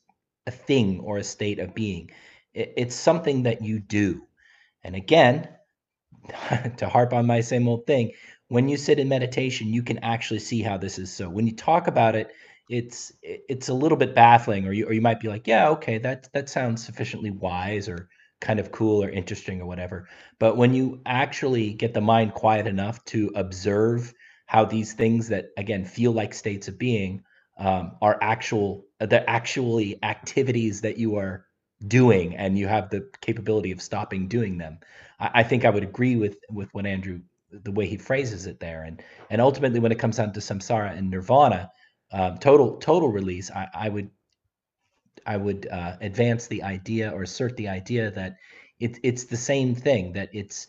a 0.47 0.51
thing 0.51 1.01
or 1.01 1.19
a 1.19 1.25
state 1.25 1.59
of 1.59 1.75
being, 1.75 2.11
it, 2.53 2.75
it's 2.77 2.95
something 2.95 3.45
that 3.45 3.63
you 3.63 3.81
do. 3.81 4.27
And 4.85 4.95
again, 4.95 5.49
to 6.77 6.89
harp 6.89 7.13
on 7.13 7.27
my 7.27 7.41
same 7.41 7.69
old 7.69 7.87
thing, 7.87 8.13
when 8.49 8.69
you 8.69 8.77
sit 8.77 8.99
in 8.99 9.09
meditation, 9.09 9.73
you 9.73 9.83
can 9.83 9.99
actually 9.99 10.41
see 10.41 10.61
how 10.61 10.77
this 10.77 10.99
is 10.99 11.13
so. 11.13 11.29
When 11.31 11.47
you 11.47 11.55
talk 11.55 11.87
about 11.87 12.17
it, 12.17 12.33
it's 12.69 13.13
it's 13.23 13.69
a 13.69 13.75
little 13.75 13.99
bit 13.99 14.15
baffling, 14.15 14.67
or 14.67 14.73
you 14.73 14.87
or 14.87 14.93
you 14.93 15.01
might 15.01 15.21
be 15.21 15.29
like, 15.29 15.47
yeah, 15.47 15.71
okay, 15.71 15.99
that 15.99 16.33
that 16.33 16.49
sounds 16.49 16.85
sufficiently 16.85 17.31
wise 17.31 17.89
or 17.89 18.09
kind 18.41 18.59
of 18.59 18.73
cool 18.73 19.03
or 19.05 19.11
interesting 19.11 19.61
or 19.61 19.67
whatever. 19.67 20.09
But 20.39 20.57
when 20.57 20.75
you 20.75 21.01
actually 21.07 21.73
get 21.73 21.95
the 21.95 22.01
mind 22.01 22.35
quiet 22.35 22.67
enough 22.67 23.05
to 23.07 23.33
observe 23.35 24.13
how 24.47 24.65
these 24.65 24.95
things 24.95 25.29
that 25.29 25.51
again 25.57 25.85
feel 25.85 26.13
like 26.13 26.35
states 26.35 26.69
of 26.69 26.79
being 26.79 27.23
um, 27.59 27.93
are 28.01 28.19
actual, 28.21 28.87
they're 28.99 29.29
actually 29.29 30.03
activities 30.03 30.81
that 30.81 30.99
you 30.99 31.17
are 31.17 31.47
doing, 31.87 32.37
and 32.37 32.59
you 32.59 32.67
have 32.67 32.91
the 32.91 33.09
capability 33.21 33.73
of 33.73 33.81
stopping 33.83 34.29
doing 34.29 34.59
them. 34.59 34.79
I, 35.19 35.31
I 35.35 35.43
think 35.43 35.65
I 35.65 35.71
would 35.71 35.85
agree 35.85 36.17
with 36.17 36.37
with 36.51 36.73
what 36.73 36.87
Andrew 36.87 37.21
the 37.51 37.73
way 37.73 37.87
he 37.87 37.97
phrases 37.97 38.47
it 38.47 38.61
there, 38.61 38.83
and 38.83 39.03
and 39.29 39.41
ultimately 39.41 39.81
when 39.81 39.93
it 39.93 39.99
comes 39.99 40.17
down 40.17 40.33
to 40.33 40.41
samsara 40.41 40.97
and 40.97 41.11
nirvana, 41.11 41.71
um, 42.13 42.39
total 42.39 42.79
total 42.79 43.11
release, 43.11 43.51
I, 43.51 43.69
I 43.75 43.89
would 43.89 44.11
I 45.31 45.37
would 45.37 45.69
uh, 45.71 45.97
advance 46.01 46.49
the 46.49 46.65
idea 46.65 47.13
or 47.13 47.23
assert 47.23 47.57
the 47.57 47.69
idea 47.69 48.11
that 48.11 48.39
it's 48.81 48.99
it's 49.05 49.25
the 49.25 49.37
same 49.37 49.77
thing 49.77 50.13
that 50.15 50.29
it's 50.33 50.67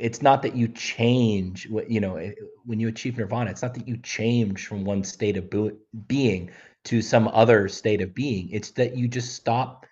it's 0.00 0.20
not 0.20 0.42
that 0.42 0.56
you 0.56 0.66
change 0.66 1.68
what 1.70 1.88
you 1.88 2.00
know 2.00 2.16
eh, 2.16 2.32
when 2.64 2.80
you 2.80 2.88
achieve 2.88 3.16
nirvana 3.16 3.52
it's 3.52 3.62
not 3.62 3.74
that 3.74 3.86
you 3.86 3.96
change 3.98 4.66
from 4.66 4.84
one 4.84 5.04
state 5.04 5.36
of 5.36 5.48
bo- 5.48 5.78
being 6.08 6.50
to 6.82 7.00
some 7.00 7.28
other 7.28 7.68
state 7.68 8.00
of 8.00 8.12
being 8.12 8.48
it's 8.50 8.72
that 8.72 8.96
you 8.96 9.06
just 9.06 9.36
stop 9.36 9.86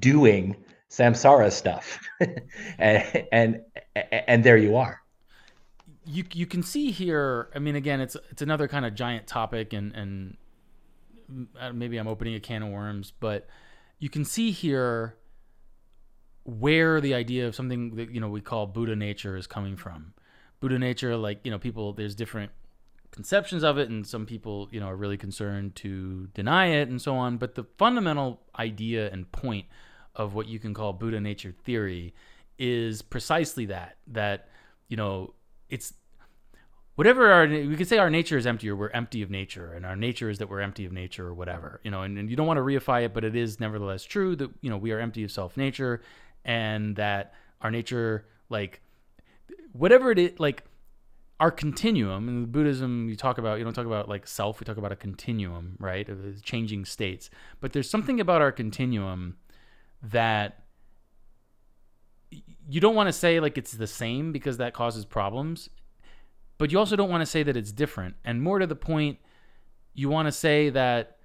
doing 0.00 0.56
samsara 0.90 1.52
stuff 1.52 2.00
and, 2.80 3.26
and 3.30 3.60
and 4.26 4.42
there 4.42 4.56
you 4.56 4.76
are 4.76 5.02
you 6.04 6.24
you 6.32 6.46
can 6.46 6.62
see 6.62 6.90
here. 6.90 7.48
I 7.54 7.58
mean, 7.58 7.76
again, 7.76 8.00
it's 8.00 8.16
it's 8.30 8.42
another 8.42 8.66
kind 8.68 8.84
of 8.84 8.94
giant 8.94 9.26
topic, 9.26 9.72
and 9.72 9.94
and 9.94 10.36
maybe 11.72 11.96
I'm 11.96 12.08
opening 12.08 12.34
a 12.34 12.40
can 12.40 12.62
of 12.62 12.70
worms, 12.70 13.12
but 13.18 13.48
you 13.98 14.08
can 14.08 14.24
see 14.24 14.50
here 14.50 15.16
where 16.44 17.00
the 17.00 17.14
idea 17.14 17.46
of 17.46 17.54
something 17.54 17.94
that 17.96 18.10
you 18.10 18.20
know 18.20 18.28
we 18.28 18.40
call 18.40 18.66
Buddha 18.66 18.96
nature 18.96 19.36
is 19.36 19.46
coming 19.46 19.76
from. 19.76 20.14
Buddha 20.60 20.78
nature, 20.78 21.16
like 21.16 21.40
you 21.44 21.50
know, 21.50 21.58
people 21.58 21.92
there's 21.92 22.14
different 22.14 22.50
conceptions 23.10 23.62
of 23.62 23.78
it, 23.78 23.88
and 23.88 24.06
some 24.06 24.26
people 24.26 24.68
you 24.70 24.80
know 24.80 24.86
are 24.86 24.96
really 24.96 25.16
concerned 25.16 25.76
to 25.76 26.28
deny 26.34 26.66
it 26.66 26.88
and 26.88 27.00
so 27.00 27.14
on. 27.14 27.36
But 27.36 27.54
the 27.54 27.64
fundamental 27.78 28.40
idea 28.58 29.10
and 29.10 29.30
point 29.30 29.66
of 30.14 30.34
what 30.34 30.48
you 30.48 30.58
can 30.58 30.74
call 30.74 30.92
Buddha 30.92 31.20
nature 31.20 31.54
theory 31.64 32.14
is 32.58 33.02
precisely 33.02 33.66
that 33.66 33.96
that 34.08 34.48
you 34.88 34.96
know 34.96 35.34
it's 35.68 35.94
whatever 36.94 37.30
our 37.32 37.46
we 37.46 37.76
could 37.76 37.88
say 37.88 37.98
our 37.98 38.10
nature 38.10 38.36
is 38.36 38.46
empty 38.46 38.68
or 38.68 38.76
we're 38.76 38.90
empty 38.90 39.22
of 39.22 39.30
nature 39.30 39.72
and 39.72 39.86
our 39.86 39.96
nature 39.96 40.28
is 40.28 40.38
that 40.38 40.48
we're 40.48 40.60
empty 40.60 40.84
of 40.84 40.92
nature 40.92 41.26
or 41.26 41.34
whatever 41.34 41.80
you 41.84 41.90
know 41.90 42.02
and, 42.02 42.18
and 42.18 42.30
you 42.30 42.36
don't 42.36 42.46
want 42.46 42.58
to 42.58 42.62
reify 42.62 43.04
it 43.04 43.14
but 43.14 43.24
it 43.24 43.34
is 43.34 43.60
nevertheless 43.60 44.04
true 44.04 44.36
that 44.36 44.50
you 44.60 44.70
know 44.70 44.76
we 44.76 44.92
are 44.92 45.00
empty 45.00 45.24
of 45.24 45.30
self 45.30 45.56
nature 45.56 46.02
and 46.44 46.96
that 46.96 47.34
our 47.60 47.70
nature 47.70 48.26
like 48.48 48.80
whatever 49.72 50.10
it 50.10 50.18
is 50.18 50.38
like 50.38 50.64
our 51.42 51.50
continuum 51.50 52.28
in 52.28 52.46
buddhism 52.46 53.08
you 53.08 53.16
talk 53.16 53.36
about 53.36 53.58
you 53.58 53.64
don't 53.64 53.72
talk 53.72 53.84
about 53.84 54.08
like 54.08 54.28
self 54.28 54.60
we 54.60 54.64
talk 54.64 54.76
about 54.76 54.92
a 54.92 54.96
continuum 54.96 55.76
right 55.80 56.08
of 56.08 56.40
changing 56.44 56.84
states. 56.84 57.30
But 57.60 57.72
there's 57.72 57.90
something 57.90 58.20
about 58.20 58.40
our 58.40 58.52
continuum 58.52 59.38
that 60.04 60.62
you 62.30 62.80
don't 62.80 62.94
want 62.94 63.08
to 63.08 63.12
say 63.12 63.40
like 63.40 63.58
it's 63.58 63.72
the 63.72 63.88
same 63.88 64.30
because 64.30 64.58
that 64.58 64.72
causes 64.72 65.04
problems 65.04 65.68
but 66.62 66.70
you 66.70 66.78
also 66.78 66.94
don't 66.94 67.10
want 67.10 67.20
to 67.22 67.26
say 67.26 67.42
that 67.42 67.56
it's 67.56 67.72
different 67.72 68.14
and 68.24 68.40
more 68.40 68.58
to 68.58 68.66
the 68.66 68.76
point 68.76 69.18
you 69.94 70.08
want 70.08 70.26
to 70.26 70.32
say 70.32 70.70
that 70.70 71.18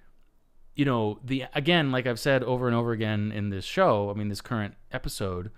you 0.76 0.84
know 0.84 1.20
the 1.24 1.46
again 1.54 1.92
like 1.92 2.08
i've 2.08 2.20
said 2.20 2.44
over 2.44 2.68
and 2.68 2.76
over 2.76 2.92
again 2.92 3.32
in 3.32 3.50
this 3.50 3.64
show 3.64 4.10
i 4.10 4.14
mean 4.14 4.30
this 4.30 4.42
current 4.42 4.74
episode 4.92 5.52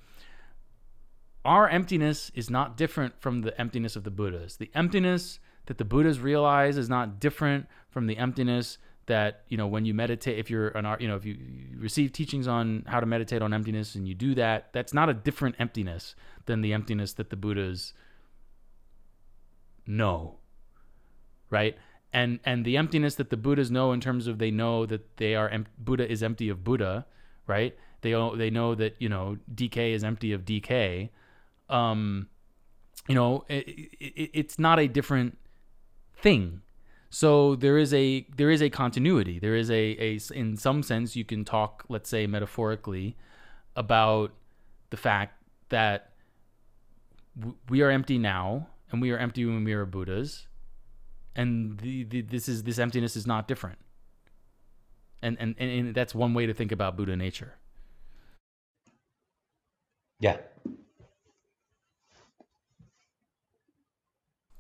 our 1.46 1.70
emptiness 1.70 2.32
is 2.36 2.50
not 2.50 2.78
different 2.78 3.20
from 3.20 3.42
the 3.42 3.60
emptiness 3.60 3.96
of 3.96 4.04
the 4.04 4.12
buddhas. 4.12 4.58
The 4.58 4.70
emptiness 4.76 5.40
that 5.68 5.78
the 5.78 5.86
buddhas 5.86 6.20
realize 6.20 6.78
is 6.78 6.90
not 6.90 7.20
different 7.20 7.68
from 7.90 8.08
the 8.08 8.18
emptiness 8.18 8.78
that 9.06 9.44
you 9.48 9.58
know 9.58 9.66
when 9.66 9.86
you 9.86 9.94
meditate 9.94 10.38
if 10.38 10.52
you're 10.52 10.68
an 10.70 10.86
art 10.86 11.02
you 11.02 11.08
know 11.08 11.16
if 11.16 11.26
you, 11.26 11.34
you 11.34 11.80
receive 11.80 12.12
teachings 12.12 12.48
on 12.48 12.84
how 12.86 13.00
to 13.00 13.08
meditate 13.08 13.42
on 13.42 13.54
emptiness 13.54 13.96
and 13.96 14.08
you 14.08 14.14
do 14.14 14.36
that 14.36 14.72
that's 14.72 14.94
not 14.94 15.10
a 15.10 15.14
different 15.16 15.56
emptiness 15.58 16.14
than 16.46 16.62
the 16.62 16.74
emptiness 16.74 17.14
that 17.14 17.32
the 17.32 17.36
buddhas 17.36 17.94
know. 19.90 20.36
Right? 21.50 21.76
And 22.14 22.40
and 22.46 22.64
the 22.64 22.78
emptiness 22.78 23.16
that 23.16 23.30
the 23.30 23.38
Buddhas 23.38 23.70
know 23.70 23.92
in 23.92 24.00
terms 24.00 24.28
of 24.28 24.40
they 24.40 24.52
know 24.52 24.86
that 24.86 25.18
they 25.18 25.36
are 25.36 25.50
em- 25.50 25.68
Buddha 25.78 26.10
is 26.10 26.24
empty 26.24 26.50
of 26.50 26.64
Buddha, 26.64 27.06
right? 27.46 27.76
They 28.02 28.12
they 28.38 28.50
know 28.50 28.76
that, 28.76 28.96
you 29.00 29.10
know, 29.10 29.38
DK 29.54 29.94
is 29.94 30.04
empty 30.04 30.32
of 30.32 30.46
DK. 30.46 31.10
Um 31.70 32.30
you 33.08 33.16
know, 33.16 33.44
it, 33.50 33.68
it, 33.68 34.30
it's 34.34 34.60
not 34.60 34.80
a 34.80 34.88
different 34.88 35.38
thing. 36.16 36.62
So 37.10 37.56
there 37.56 37.78
is 37.78 37.94
a 37.94 38.28
there 38.38 38.52
is 38.52 38.62
a 38.62 38.70
continuity. 38.70 39.40
There 39.40 39.56
is 39.56 39.72
a, 39.72 39.98
a 40.00 40.20
in 40.34 40.58
some 40.58 40.84
sense 40.84 41.16
you 41.16 41.26
can 41.26 41.44
talk, 41.44 41.86
let's 41.90 42.10
say 42.10 42.28
metaphorically, 42.28 43.18
about 43.76 44.32
the 44.92 44.98
fact 44.98 45.42
that 45.70 46.12
w- 47.38 47.58
we 47.68 47.82
are 47.82 47.90
empty 47.90 48.18
now 48.20 48.68
and 48.92 49.02
we 49.02 49.12
are 49.12 49.18
empty 49.18 49.46
when 49.46 49.64
we 49.64 49.74
are 49.74 49.86
Buddhas, 49.86 50.48
and 51.36 51.80
the, 51.80 52.04
the, 52.04 52.22
this 52.22 52.50
is 52.50 52.64
this 52.64 52.80
emptiness 52.80 53.16
is 53.16 53.28
not 53.28 53.48
different. 53.48 53.80
And, 55.22 55.38
and 55.40 55.56
and 55.60 55.94
that's 55.94 56.16
one 56.16 56.34
way 56.34 56.46
to 56.46 56.54
think 56.54 56.72
about 56.72 56.96
Buddha 56.96 57.16
nature. 57.16 57.56
Yeah. 60.20 60.38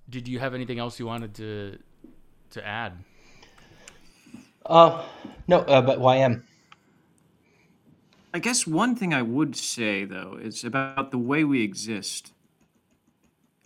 Did 0.10 0.28
you 0.28 0.40
have 0.40 0.54
anything 0.54 0.80
else 0.80 1.00
you 1.00 1.06
wanted 1.06 1.36
to 1.36 1.78
to 2.52 2.66
add? 2.66 2.94
Uh, 4.66 5.04
no, 5.48 5.60
uh, 5.60 5.82
but 5.82 6.00
YM. 6.00 6.44
I 8.34 8.40
guess 8.40 8.68
one 8.68 8.96
thing 8.96 9.14
I 9.14 9.24
would 9.24 9.56
say, 9.56 10.06
though, 10.06 10.38
is 10.40 10.64
about 10.64 11.10
the 11.10 11.18
way 11.18 11.44
we 11.44 11.64
exist. 11.64 12.32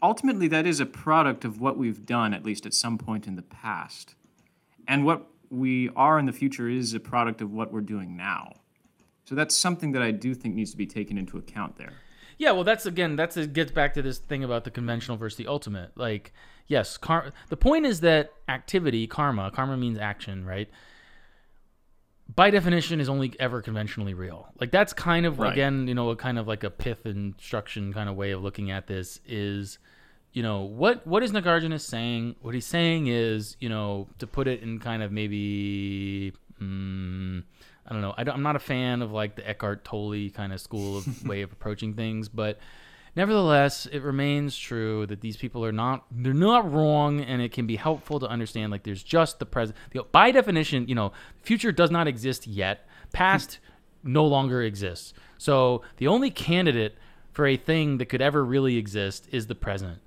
Ultimately, 0.03 0.49
that 0.49 0.67
is 0.67 0.81
a 0.81 0.85
product 0.85 1.45
of 1.45 1.61
what 1.61 1.77
we've 1.77 2.05
done, 2.05 2.33
at 2.33 2.43
least 2.43 2.65
at 2.65 2.73
some 2.73 2.97
point 2.97 3.25
in 3.25 3.37
the 3.37 3.41
past. 3.41 4.15
And 4.85 5.05
what 5.05 5.27
we 5.49 5.89
are 5.95 6.19
in 6.19 6.25
the 6.25 6.33
future 6.33 6.67
is 6.67 6.93
a 6.93 6.99
product 6.99 7.39
of 7.41 7.53
what 7.53 7.71
we're 7.71 7.81
doing 7.81 8.17
now. 8.17 8.51
So 9.23 9.33
that's 9.33 9.55
something 9.55 9.93
that 9.93 10.01
I 10.01 10.11
do 10.11 10.35
think 10.35 10.55
needs 10.55 10.71
to 10.71 10.77
be 10.77 10.85
taken 10.85 11.17
into 11.17 11.37
account 11.37 11.77
there. 11.77 11.93
Yeah, 12.37 12.51
well, 12.51 12.65
that's 12.65 12.85
again, 12.85 13.15
that's 13.15 13.37
it 13.37 13.53
gets 13.53 13.71
back 13.71 13.93
to 13.93 14.01
this 14.01 14.17
thing 14.17 14.43
about 14.43 14.65
the 14.65 14.71
conventional 14.71 15.15
versus 15.15 15.37
the 15.37 15.47
ultimate. 15.47 15.91
Like, 15.95 16.33
yes, 16.67 16.97
car- 16.97 17.31
the 17.47 17.55
point 17.55 17.85
is 17.85 18.01
that 18.01 18.33
activity, 18.49 19.07
karma, 19.07 19.51
karma 19.51 19.77
means 19.77 19.97
action, 19.97 20.43
right? 20.43 20.69
By 22.33 22.49
definition, 22.49 22.99
is 22.99 23.09
only 23.09 23.33
ever 23.39 23.61
conventionally 23.61 24.13
real. 24.13 24.47
Like 24.59 24.71
that's 24.71 24.93
kind 24.93 25.25
of 25.25 25.39
Right. 25.39 25.51
again, 25.53 25.87
you 25.87 25.93
know, 25.93 26.09
a 26.09 26.15
kind 26.15 26.39
of 26.39 26.47
like 26.47 26.63
a 26.63 26.69
pith 26.71 27.05
instruction 27.05 27.93
kind 27.93 28.09
of 28.09 28.15
way 28.15 28.31
of 28.31 28.41
looking 28.41 28.71
at 28.71 28.87
this 28.87 29.19
is, 29.27 29.77
you 30.31 30.41
know, 30.41 30.61
what 30.61 31.05
what 31.05 31.21
is 31.21 31.31
Nagarjuna 31.31 31.79
saying? 31.79 32.35
What 32.41 32.53
he's 32.53 32.65
saying 32.65 33.07
is, 33.07 33.55
you 33.59 33.69
know, 33.69 34.07
to 34.19 34.25
put 34.27 34.47
it 34.47 34.61
in 34.61 34.79
kind 34.79 35.03
of 35.03 35.11
maybe. 35.11 36.33
mm 36.61 37.43
I 37.85 37.91
don't 37.91 38.01
know. 38.01 38.13
I 38.17 38.21
am 38.21 38.43
not 38.43 38.55
a 38.55 38.59
fan 38.59 39.01
of 39.01 39.11
like 39.11 39.35
the 39.35 39.47
Eckhart 39.47 39.83
Tolle 39.83 40.29
kind 40.29 40.53
of 40.53 40.61
school 40.61 40.99
of 40.99 41.23
way 41.27 41.41
of 41.41 41.51
approaching 41.51 41.95
things, 41.95 42.29
but 42.29 42.57
nevertheless, 43.15 43.85
it 43.85 44.01
remains 44.01 44.57
true 44.57 45.05
that 45.07 45.21
these 45.21 45.37
people 45.37 45.63
are 45.65 45.71
not 45.71 46.05
they're 46.11 46.33
not 46.33 46.71
wrong, 46.71 47.21
and 47.21 47.41
it 47.41 47.51
can 47.51 47.67
be 47.67 47.75
helpful 47.75 48.19
to 48.19 48.27
understand 48.27 48.71
like 48.71 48.83
there's 48.83 49.03
just 49.03 49.39
the 49.39 49.45
present. 49.45 49.77
By 50.11 50.31
definition, 50.31 50.87
you 50.87 50.95
know, 50.95 51.11
future 51.41 51.71
does 51.71 51.91
not 51.91 52.07
exist 52.07 52.47
yet. 52.47 52.87
Past 53.11 53.59
no 54.03 54.25
longer 54.25 54.61
exists. 54.61 55.13
So 55.37 55.81
the 55.97 56.07
only 56.07 56.29
candidate 56.29 56.95
for 57.31 57.47
a 57.47 57.57
thing 57.57 57.97
that 57.97 58.07
could 58.07 58.21
ever 58.21 58.43
really 58.43 58.77
exist 58.77 59.27
is 59.31 59.47
the 59.47 59.55
present, 59.55 59.99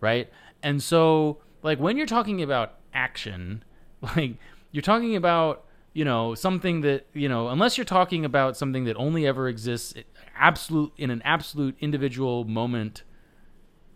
right? 0.00 0.30
And 0.62 0.82
so 0.82 1.38
like 1.62 1.78
when 1.78 1.96
you're 1.96 2.06
talking 2.06 2.42
about 2.42 2.74
action, 2.92 3.64
like 4.16 4.36
you're 4.70 4.82
talking 4.82 5.16
about 5.16 5.64
you 5.94 6.04
know 6.04 6.34
something 6.34 6.80
that 6.80 7.06
you 7.12 7.28
know 7.28 7.48
unless 7.48 7.76
you're 7.76 7.84
talking 7.84 8.24
about 8.24 8.56
something 8.56 8.84
that 8.84 8.96
only 8.96 9.26
ever 9.26 9.48
exists 9.48 9.94
absolute 10.42 10.92
in 10.98 11.10
an 11.10 11.22
absolute 11.24 11.76
individual 11.80 12.44
moment 12.44 13.04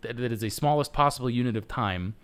that, 0.03 0.17
that 0.17 0.33
is 0.33 0.43
a 0.43 0.49
smallest 0.49 0.93
possible 0.93 1.29
unit 1.29 1.57
of 1.57 1.67
time 1.69 2.15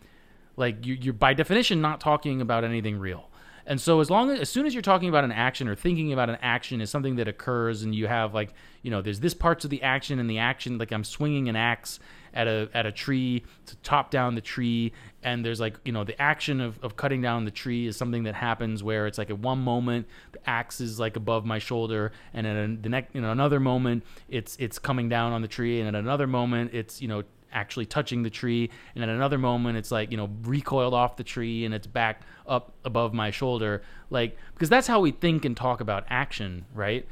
like 0.56 0.84
you, 0.86 0.94
you're 0.94 1.14
by 1.14 1.34
definition 1.34 1.80
not 1.80 2.00
talking 2.00 2.40
about 2.40 2.64
anything 2.64 2.98
real. 2.98 3.28
And 3.64 3.80
so 3.80 4.00
as 4.00 4.10
long 4.10 4.30
as 4.30 4.40
as 4.40 4.50
soon 4.50 4.66
as 4.66 4.74
you're 4.74 4.82
talking 4.82 5.08
about 5.08 5.24
an 5.24 5.32
action 5.32 5.68
or 5.68 5.74
thinking 5.74 6.12
about 6.12 6.28
an 6.28 6.38
action 6.42 6.80
is 6.80 6.90
something 6.90 7.16
that 7.16 7.28
occurs 7.28 7.82
and 7.82 7.94
you 7.94 8.08
have 8.08 8.34
like 8.34 8.54
you 8.82 8.90
know 8.90 9.00
there's 9.02 9.20
this 9.20 9.34
parts 9.34 9.64
of 9.64 9.70
the 9.70 9.82
action 9.82 10.18
and 10.18 10.28
the 10.28 10.38
action 10.38 10.78
like 10.78 10.90
i'm 10.90 11.04
swinging 11.04 11.48
an 11.48 11.54
axe 11.54 12.00
at 12.34 12.46
a 12.46 12.68
at 12.74 12.86
a 12.86 12.92
tree 12.92 13.44
to 13.66 13.76
top 13.76 14.10
down 14.10 14.34
the 14.34 14.40
tree. 14.40 14.92
And 15.22 15.44
there's 15.44 15.60
like 15.60 15.76
you 15.84 15.92
know 15.92 16.04
the 16.04 16.20
action 16.20 16.60
of, 16.60 16.78
of 16.82 16.96
cutting 16.96 17.22
down 17.22 17.44
the 17.44 17.50
tree 17.50 17.86
is 17.86 17.96
something 17.96 18.24
that 18.24 18.34
happens 18.34 18.82
where 18.82 19.06
it's 19.06 19.18
like 19.18 19.30
at 19.30 19.38
one 19.38 19.58
moment 19.58 20.06
the 20.32 20.38
axe 20.48 20.80
is 20.80 20.98
like 20.98 21.16
above 21.16 21.44
my 21.44 21.58
shoulder. 21.58 22.12
And 22.34 22.46
at 22.46 22.82
the 22.82 22.88
next 22.88 23.14
know 23.14 23.30
another 23.30 23.60
moment 23.60 24.04
it's 24.28 24.56
it's 24.58 24.78
coming 24.78 25.08
down 25.08 25.32
on 25.32 25.42
the 25.42 25.48
tree. 25.48 25.80
And 25.80 25.88
at 25.88 25.94
another 25.94 26.26
moment 26.26 26.74
it's 26.74 27.00
you 27.00 27.08
know 27.08 27.22
actually 27.52 27.86
touching 27.86 28.22
the 28.22 28.30
tree. 28.30 28.70
And 28.94 29.04
at 29.04 29.10
another 29.10 29.38
moment 29.38 29.78
it's 29.78 29.90
like 29.90 30.10
you 30.10 30.16
know 30.16 30.30
recoiled 30.42 30.94
off 30.94 31.16
the 31.16 31.24
tree 31.24 31.64
and 31.64 31.74
it's 31.74 31.86
back 31.86 32.22
up 32.46 32.72
above 32.84 33.14
my 33.14 33.30
shoulder. 33.30 33.82
Like 34.10 34.36
because 34.54 34.68
that's 34.68 34.86
how 34.86 35.00
we 35.00 35.12
think 35.12 35.44
and 35.44 35.56
talk 35.56 35.80
about 35.80 36.04
action 36.08 36.66
right? 36.74 37.06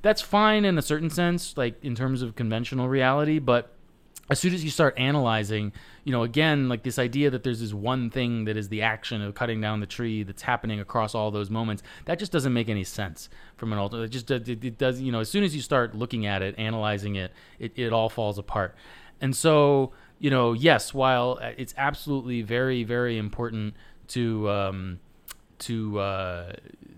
That's 0.00 0.20
fine 0.20 0.64
in 0.64 0.78
a 0.78 0.82
certain 0.82 1.10
sense 1.10 1.56
like 1.56 1.82
in 1.84 1.94
terms 1.94 2.22
of 2.22 2.34
conventional 2.34 2.88
reality 2.88 3.38
but 3.38 3.76
as 4.30 4.38
soon 4.38 4.54
as 4.54 4.62
you 4.64 4.70
start 4.70 4.94
analyzing, 4.98 5.72
you 6.04 6.12
know, 6.12 6.22
again, 6.22 6.68
like 6.68 6.82
this 6.84 6.98
idea 6.98 7.28
that 7.30 7.42
there's 7.42 7.60
this 7.60 7.74
one 7.74 8.08
thing 8.08 8.44
that 8.44 8.56
is 8.56 8.68
the 8.68 8.82
action 8.82 9.20
of 9.20 9.34
cutting 9.34 9.60
down 9.60 9.80
the 9.80 9.86
tree 9.86 10.22
that's 10.22 10.42
happening 10.42 10.80
across 10.80 11.14
all 11.14 11.30
those 11.30 11.50
moments, 11.50 11.82
that 12.04 12.18
just 12.18 12.32
doesn't 12.32 12.52
make 12.52 12.68
any 12.68 12.84
sense 12.84 13.28
from 13.56 13.72
an 13.72 13.78
ultimate. 13.78 14.04
It 14.04 14.08
just 14.10 14.30
it, 14.30 14.48
it 14.48 14.78
does, 14.78 15.00
you 15.00 15.12
know, 15.12 15.20
as 15.20 15.28
soon 15.28 15.44
as 15.44 15.54
you 15.54 15.60
start 15.60 15.94
looking 15.94 16.24
at 16.24 16.40
it, 16.40 16.54
analyzing 16.56 17.16
it, 17.16 17.32
it, 17.58 17.72
it 17.76 17.92
all 17.92 18.08
falls 18.08 18.38
apart. 18.38 18.74
And 19.20 19.36
so, 19.36 19.92
you 20.18 20.30
know, 20.30 20.52
yes, 20.52 20.94
while 20.94 21.38
it's 21.56 21.74
absolutely 21.76 22.42
very, 22.42 22.84
very 22.84 23.18
important 23.18 23.74
to 24.08 24.48
um, 24.50 25.00
to 25.60 25.98
uh, 25.98 26.52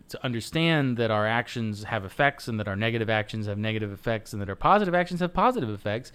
to 0.08 0.24
understand 0.24 0.96
that 0.98 1.10
our 1.10 1.26
actions 1.26 1.84
have 1.84 2.04
effects 2.04 2.48
and 2.48 2.60
that 2.60 2.68
our 2.68 2.76
negative 2.76 3.10
actions 3.10 3.46
have 3.46 3.58
negative 3.58 3.92
effects 3.92 4.32
and 4.32 4.42
that 4.42 4.48
our 4.48 4.54
positive 4.54 4.94
actions 4.94 5.20
have 5.20 5.32
positive 5.32 5.70
effects 5.70 6.12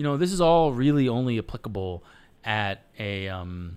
you 0.00 0.04
know, 0.04 0.16
this 0.16 0.32
is 0.32 0.40
all 0.40 0.72
really 0.72 1.10
only 1.10 1.38
applicable 1.38 2.02
at 2.42 2.86
a 2.98 3.28
um, 3.28 3.76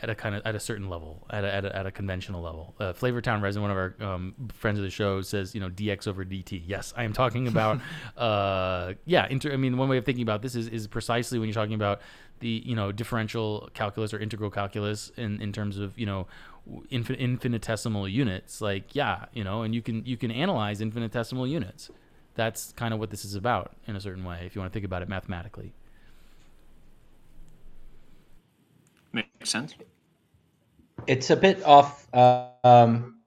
at 0.00 0.08
a 0.08 0.14
kind 0.14 0.36
of 0.36 0.46
at 0.46 0.54
a 0.54 0.60
certain 0.60 0.88
level, 0.88 1.26
at 1.28 1.42
a, 1.42 1.52
at 1.52 1.64
a, 1.64 1.76
at 1.76 1.86
a 1.86 1.90
conventional 1.90 2.40
level. 2.40 2.72
Uh, 2.78 2.92
Flavortown 2.92 3.42
Resin, 3.42 3.62
one 3.62 3.72
of 3.72 3.76
our 3.76 3.96
um, 4.00 4.32
friends 4.54 4.78
of 4.78 4.84
the 4.84 4.90
show, 4.90 5.22
says 5.22 5.56
you 5.56 5.60
know 5.60 5.68
dx 5.68 6.06
over 6.06 6.24
dt. 6.24 6.62
Yes, 6.64 6.94
I 6.96 7.02
am 7.02 7.12
talking 7.12 7.48
about 7.52 7.80
uh, 8.16 8.92
yeah. 9.06 9.26
Inter- 9.28 9.52
I 9.52 9.56
mean, 9.56 9.76
one 9.76 9.88
way 9.88 9.96
of 9.96 10.04
thinking 10.04 10.22
about 10.22 10.40
this 10.40 10.54
is 10.54 10.68
is 10.68 10.86
precisely 10.86 11.40
when 11.40 11.48
you're 11.48 11.54
talking 11.54 11.74
about 11.74 12.00
the 12.38 12.62
you 12.64 12.76
know 12.76 12.92
differential 12.92 13.68
calculus 13.74 14.14
or 14.14 14.20
integral 14.20 14.50
calculus 14.50 15.10
in 15.16 15.42
in 15.42 15.52
terms 15.52 15.78
of 15.78 15.98
you 15.98 16.06
know 16.06 16.28
infin- 16.92 17.18
infinitesimal 17.18 18.06
units. 18.06 18.60
Like 18.60 18.94
yeah, 18.94 19.24
you 19.32 19.42
know, 19.42 19.62
and 19.62 19.74
you 19.74 19.82
can 19.82 20.06
you 20.06 20.16
can 20.16 20.30
analyze 20.30 20.80
infinitesimal 20.80 21.48
units 21.48 21.90
that's 22.36 22.72
kind 22.72 22.94
of 22.94 23.00
what 23.00 23.10
this 23.10 23.24
is 23.24 23.34
about 23.34 23.72
in 23.86 23.96
a 23.96 24.00
certain 24.00 24.24
way 24.24 24.42
if 24.44 24.54
you 24.54 24.60
want 24.60 24.72
to 24.72 24.76
think 24.76 24.84
about 24.84 25.02
it 25.02 25.08
mathematically 25.08 25.72
Makes 29.16 29.48
sense. 29.48 29.74
It's 31.06 31.30
a 31.30 31.36
bit 31.36 31.64
off. 31.64 32.06
Uh, 32.12 32.48
um, 32.64 33.20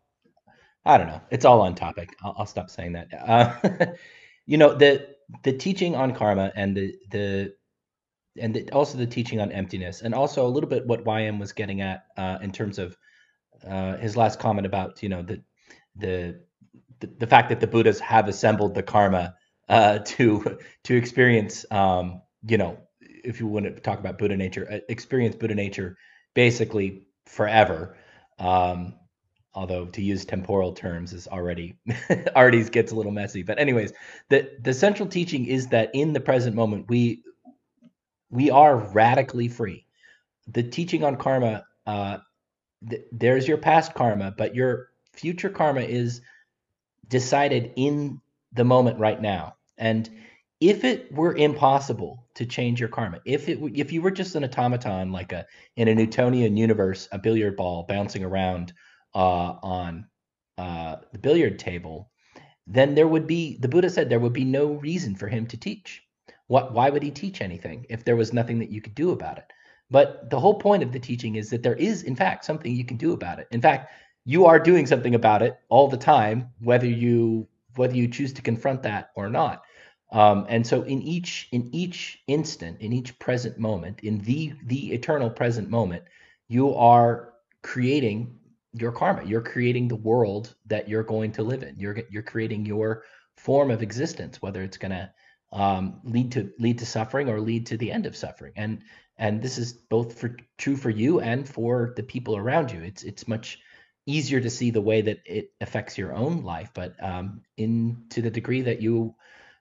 I 0.86 1.00
don't 1.00 1.08
know. 1.08 1.22
It's 1.32 1.46
all 1.46 1.62
on 1.62 1.74
topic. 1.74 2.16
I'll, 2.24 2.36
I'll 2.38 2.46
stop 2.46 2.70
saying 2.70 2.94
that. 2.94 3.08
Uh, 3.12 3.86
you 4.46 4.58
know 4.60 4.76
the 4.76 5.16
the 5.44 5.54
teaching 5.54 5.96
on 5.96 6.14
karma 6.14 6.52
and 6.56 6.78
the 6.78 6.96
the 7.10 7.54
and 8.40 8.54
the, 8.54 8.70
also 8.72 9.00
the 9.00 9.08
teaching 9.08 9.42
on 9.42 9.52
emptiness, 9.52 10.02
and 10.04 10.14
also 10.14 10.46
a 10.46 10.48
little 10.48 10.70
bit 10.70 10.86
what 10.86 11.06
YM 11.06 11.40
was 11.40 11.54
getting 11.54 11.82
at 11.82 12.06
uh, 12.18 12.38
in 12.40 12.52
terms 12.52 12.78
of 12.78 12.96
uh, 13.68 13.98
his 13.98 14.16
last 14.16 14.40
comment 14.40 14.68
about 14.68 15.02
you 15.02 15.10
know 15.10 15.24
the 15.24 15.42
the 15.96 16.40
the, 17.00 17.08
the 17.20 17.28
fact 17.28 17.50
that 17.50 17.60
the 17.60 17.68
Buddhas 17.68 18.00
have 18.00 18.28
assembled 18.28 18.76
the 18.76 18.84
karma 18.84 19.36
uh, 19.68 20.00
to 20.00 20.58
to 20.84 20.96
experience, 20.96 21.66
um, 21.72 22.22
you 22.48 22.58
know, 22.58 22.78
if 23.02 23.40
you 23.40 23.48
want 23.48 23.66
to 23.66 23.80
talk 23.80 24.00
about 24.00 24.18
Buddha 24.18 24.38
nature, 24.38 24.68
uh, 24.72 24.80
experience 24.90 25.36
Buddha 25.36 25.56
nature 25.56 25.98
basically 26.34 27.08
forever. 27.26 27.96
Um, 28.40 28.96
although 29.54 29.86
to 29.88 30.02
use 30.02 30.26
temporal 30.26 30.74
terms 30.74 31.12
is 31.12 31.28
already 31.28 31.76
already 32.36 32.64
gets 32.66 32.92
a 32.92 32.96
little 32.96 33.12
messy. 33.12 33.44
But 33.44 33.60
anyways, 33.60 33.94
the 34.30 34.52
the 34.62 34.74
central 34.74 35.08
teaching 35.08 35.46
is 35.46 35.68
that 35.68 35.90
in 35.94 36.14
the 36.14 36.20
present 36.20 36.56
moment 36.56 36.88
we 36.90 37.24
we 38.30 38.52
are 38.52 38.78
radically 38.78 39.48
free. 39.48 39.86
The 40.48 40.64
teaching 40.64 41.04
on 41.04 41.16
karma, 41.18 41.66
uh, 41.86 42.18
th- 42.88 43.04
there's 43.12 43.48
your 43.48 43.58
past 43.58 43.94
karma, 43.94 44.34
but 44.38 44.56
your 44.56 44.90
future 45.14 45.50
karma 45.50 45.82
is 45.82 46.22
decided 47.10 47.74
in 47.76 48.22
the 48.54 48.64
moment 48.64 49.00
right 49.00 49.22
now. 49.22 49.56
And 49.78 50.10
if 50.62 50.84
it 50.84 51.12
were 51.12 51.36
impossible 51.36 52.28
to 52.36 52.46
change 52.46 52.80
your 52.80 52.90
karma, 52.90 53.20
if 53.26 53.48
it 53.48 53.60
if 53.76 53.92
you 53.92 54.02
were 54.02 54.12
just 54.12 54.36
an 54.36 54.44
automaton 54.44 55.12
like 55.12 55.32
a 55.32 55.46
in 55.76 55.88
a 55.88 55.96
Newtonian 55.96 56.58
universe, 56.58 57.08
a 57.12 57.20
billiard 57.20 57.56
ball 57.56 57.86
bouncing 57.88 58.24
around 58.24 58.74
uh, 59.16 59.56
on 59.64 60.08
uh, 60.58 60.98
the 61.14 61.20
billiard 61.20 61.60
table, 61.60 62.12
then 62.68 62.94
there 62.94 63.08
would 63.08 63.26
be 63.26 63.58
the 63.58 63.70
Buddha 63.70 63.90
said 63.90 64.10
there 64.10 64.20
would 64.20 64.34
be 64.34 64.46
no 64.46 64.74
reason 64.74 65.16
for 65.16 65.28
him 65.28 65.48
to 65.48 65.58
teach. 65.58 66.04
What 66.48 66.74
why 66.74 66.90
would 66.90 67.04
he 67.04 67.12
teach 67.12 67.42
anything 67.42 67.86
if 67.90 68.04
there 68.04 68.18
was 68.18 68.34
nothing 68.34 68.60
that 68.60 68.72
you 68.72 68.82
could 68.82 68.96
do 68.96 69.12
about 69.12 69.38
it? 69.38 69.46
But 69.90 70.30
the 70.30 70.40
whole 70.40 70.56
point 70.56 70.84
of 70.84 70.92
the 70.92 71.00
teaching 71.00 71.36
is 71.36 71.50
that 71.50 71.64
there 71.64 71.76
is 71.76 72.04
in 72.04 72.16
fact 72.16 72.46
something 72.46 72.76
you 72.76 72.86
can 72.86 72.98
do 72.98 73.14
about 73.14 73.40
it. 73.40 73.48
In 73.52 73.62
fact, 73.62 73.92
you 74.30 74.46
are 74.46 74.60
doing 74.60 74.86
something 74.86 75.16
about 75.16 75.42
it 75.42 75.60
all 75.70 75.88
the 75.88 75.98
time, 75.98 76.52
whether 76.60 76.86
you 76.86 77.48
whether 77.76 77.96
you 77.96 78.08
choose 78.08 78.32
to 78.34 78.44
confront 78.44 78.84
that 78.84 79.10
or 79.16 79.28
not. 79.28 79.64
Um, 80.12 80.46
and 80.50 80.66
so 80.68 80.84
in 80.84 81.02
each 81.02 81.48
in 81.52 81.68
each 81.74 82.22
instant, 82.28 82.80
in 82.80 82.94
each 82.94 83.18
present 83.18 83.58
moment, 83.58 84.02
in 84.02 84.20
the 84.20 84.54
the 84.68 84.94
eternal 84.94 85.32
present 85.32 85.68
moment, 85.72 86.04
you 86.48 86.76
are 86.76 87.34
creating 87.64 88.38
your 88.74 88.92
karma. 88.92 89.24
You're 89.26 89.42
creating 89.42 89.88
the 89.88 89.96
world 89.96 90.54
that 90.68 90.88
you're 90.88 91.10
going 91.16 91.32
to 91.32 91.42
live 91.42 91.64
in. 91.64 91.80
You're 91.80 91.98
you're 92.12 92.22
creating 92.22 92.68
your 92.68 93.06
form 93.36 93.72
of 93.72 93.82
existence, 93.82 94.44
whether 94.44 94.62
it's 94.62 94.78
going 94.78 94.92
to 94.92 95.12
um, 95.54 96.02
lead 96.04 96.32
to 96.34 96.52
lead 96.60 96.78
to 96.78 96.86
suffering 96.86 97.30
or 97.30 97.42
lead 97.42 97.66
to 97.66 97.78
the 97.78 97.92
end 97.92 98.06
of 98.06 98.16
suffering. 98.16 98.54
And 98.56 98.84
and 99.18 99.42
this 99.42 99.58
is 99.58 99.74
both 99.74 100.20
for 100.20 100.38
true 100.60 100.76
for 100.76 100.92
you 100.92 101.20
and 101.20 101.50
for 101.50 101.94
the 101.96 102.04
people 102.04 102.38
around 102.38 102.72
you. 102.72 102.84
It's 102.84 103.02
it's 103.02 103.28
much 103.28 103.58
easier 104.10 104.42
to 104.42 104.50
see 104.50 104.72
the 104.72 104.82
way 104.82 105.02
that 105.02 105.20
it 105.26 105.52
affects 105.62 105.98
your 105.98 106.14
own 106.14 106.44
life, 106.44 106.72
but 106.74 106.96
um, 107.04 107.42
in 107.58 108.06
to 108.10 108.22
the 108.22 108.32
degree 108.32 108.62
that 108.64 108.82
you 108.82 109.16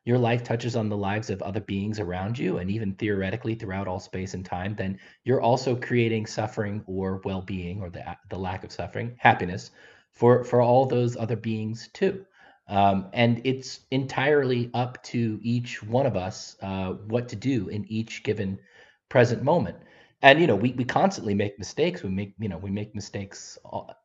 your 0.04 0.18
life 0.18 0.42
touches 0.42 0.74
on 0.74 0.88
the 0.88 0.96
lives 0.96 1.28
of 1.28 1.42
other 1.42 1.60
beings 1.60 2.00
around 2.00 2.38
you 2.38 2.58
and 2.58 2.70
even 2.70 2.94
theoretically 2.94 3.54
throughout 3.54 3.86
all 3.86 4.00
space 4.00 4.32
and 4.32 4.46
time 4.46 4.74
then 4.74 4.98
you're 5.24 5.42
also 5.42 5.76
creating 5.76 6.24
suffering 6.24 6.82
or 6.86 7.20
well-being 7.24 7.82
or 7.82 7.90
the, 7.90 8.02
the 8.30 8.38
lack 8.38 8.64
of 8.64 8.72
suffering 8.72 9.14
happiness 9.18 9.70
for 10.12 10.44
for 10.44 10.60
all 10.62 10.86
those 10.86 11.16
other 11.16 11.36
beings 11.36 11.88
too. 11.92 12.24
Um, 12.68 13.08
and 13.14 13.40
it's 13.44 13.80
entirely 13.90 14.70
up 14.74 15.02
to 15.04 15.38
each 15.42 15.82
one 15.82 16.06
of 16.06 16.16
us 16.16 16.56
uh, 16.62 16.92
what 16.92 17.28
to 17.30 17.36
do 17.36 17.68
in 17.68 17.84
each 17.90 18.22
given 18.24 18.58
present 19.08 19.42
moment. 19.42 19.76
And 20.22 20.40
you 20.40 20.46
know 20.46 20.56
we, 20.56 20.72
we 20.72 20.84
constantly 20.84 21.34
make 21.34 21.58
mistakes. 21.58 22.02
We 22.02 22.10
make 22.10 22.34
you 22.38 22.48
know 22.48 22.58
we 22.58 22.70
make 22.70 22.94
mistakes 22.94 23.58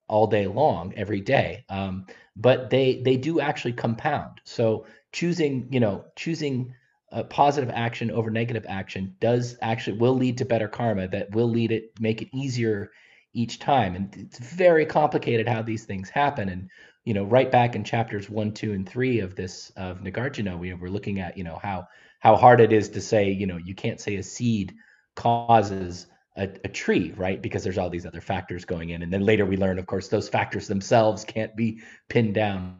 all 0.07 0.27
day 0.27 0.47
long 0.47 0.93
every 0.95 1.21
day. 1.21 1.65
Um, 1.69 2.05
but 2.35 2.69
they 2.69 3.01
they 3.03 3.17
do 3.17 3.39
actually 3.39 3.73
compound. 3.73 4.41
So 4.43 4.85
choosing, 5.11 5.67
you 5.71 5.79
know, 5.79 6.05
choosing 6.15 6.73
a 7.11 7.23
positive 7.23 7.69
action 7.73 8.09
over 8.11 8.31
negative 8.31 8.65
action 8.67 9.15
does 9.19 9.55
actually 9.61 9.97
will 9.97 10.15
lead 10.15 10.39
to 10.39 10.45
better 10.45 10.67
karma 10.67 11.07
that 11.09 11.31
will 11.35 11.49
lead 11.49 11.71
it 11.71 11.99
make 11.99 12.21
it 12.21 12.29
easier 12.33 12.91
each 13.33 13.59
time. 13.59 13.95
And 13.95 14.15
it's 14.15 14.39
very 14.39 14.85
complicated 14.85 15.47
how 15.47 15.61
these 15.61 15.85
things 15.85 16.09
happen. 16.09 16.49
And 16.49 16.69
you 17.05 17.13
know 17.13 17.23
right 17.23 17.51
back 17.51 17.75
in 17.75 17.83
chapters 17.83 18.29
one 18.29 18.53
two 18.53 18.73
and 18.73 18.87
three 18.87 19.19
of 19.19 19.35
this 19.35 19.71
of 19.75 19.99
nagarjuna 19.99 20.57
we 20.57 20.73
were 20.73 20.89
looking 20.89 21.19
at 21.19 21.37
you 21.37 21.43
know 21.43 21.59
how 21.61 21.87
how 22.19 22.35
hard 22.35 22.61
it 22.61 22.71
is 22.71 22.89
to 22.89 23.01
say 23.01 23.31
you 23.31 23.45
know 23.45 23.57
you 23.57 23.75
can't 23.75 23.99
say 23.99 24.15
a 24.15 24.23
seed 24.23 24.73
causes 25.15 26.07
a, 26.35 26.49
a, 26.63 26.67
tree 26.67 27.13
right 27.15 27.41
because 27.41 27.63
there's 27.63 27.77
all 27.77 27.89
these 27.89 28.05
other 28.05 28.21
factors 28.21 28.65
going 28.65 28.89
in 28.89 29.03
and 29.03 29.13
then 29.13 29.21
later 29.21 29.45
we 29.45 29.55
learn 29.55 29.77
of 29.77 29.85
course 29.85 30.07
those 30.07 30.27
factors 30.27 30.67
themselves 30.67 31.23
can't 31.23 31.55
be 31.55 31.79
pinned 32.09 32.33
down 32.33 32.79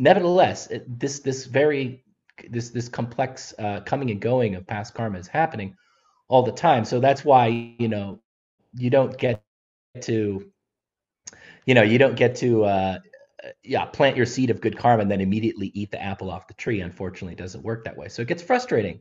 nevertheless, 0.00 0.66
it, 0.68 0.98
this 0.98 1.20
this 1.20 1.44
very 1.44 2.02
this 2.48 2.70
this 2.70 2.88
complex 2.88 3.54
uh, 3.58 3.80
coming 3.82 4.10
and 4.10 4.20
going 4.20 4.56
of 4.56 4.66
past 4.66 4.94
karma 4.94 5.18
is 5.18 5.28
happening 5.28 5.76
all 6.26 6.42
the 6.42 6.52
time. 6.52 6.84
So 6.84 6.98
that's 6.98 7.24
why 7.24 7.76
you 7.78 7.88
know 7.88 8.20
you 8.74 8.90
don't 8.90 9.16
get 9.16 9.44
to 10.00 10.50
you 11.66 11.74
know 11.74 11.82
you 11.82 11.98
don't 11.98 12.16
get 12.16 12.36
to 12.36 12.64
uh, 12.64 12.98
yeah 13.62 13.84
plant 13.84 14.16
your 14.16 14.26
seed 14.26 14.50
of 14.50 14.60
good 14.60 14.76
karma 14.76 15.02
and 15.02 15.10
then 15.10 15.20
immediately 15.20 15.70
eat 15.74 15.90
the 15.90 16.02
apple 16.02 16.30
off 16.30 16.48
the 16.48 16.54
tree. 16.54 16.80
Unfortunately, 16.80 17.34
it 17.34 17.38
doesn't 17.38 17.62
work 17.62 17.84
that 17.84 17.96
way. 17.96 18.08
So 18.08 18.22
it 18.22 18.28
gets 18.28 18.42
frustrating 18.42 19.00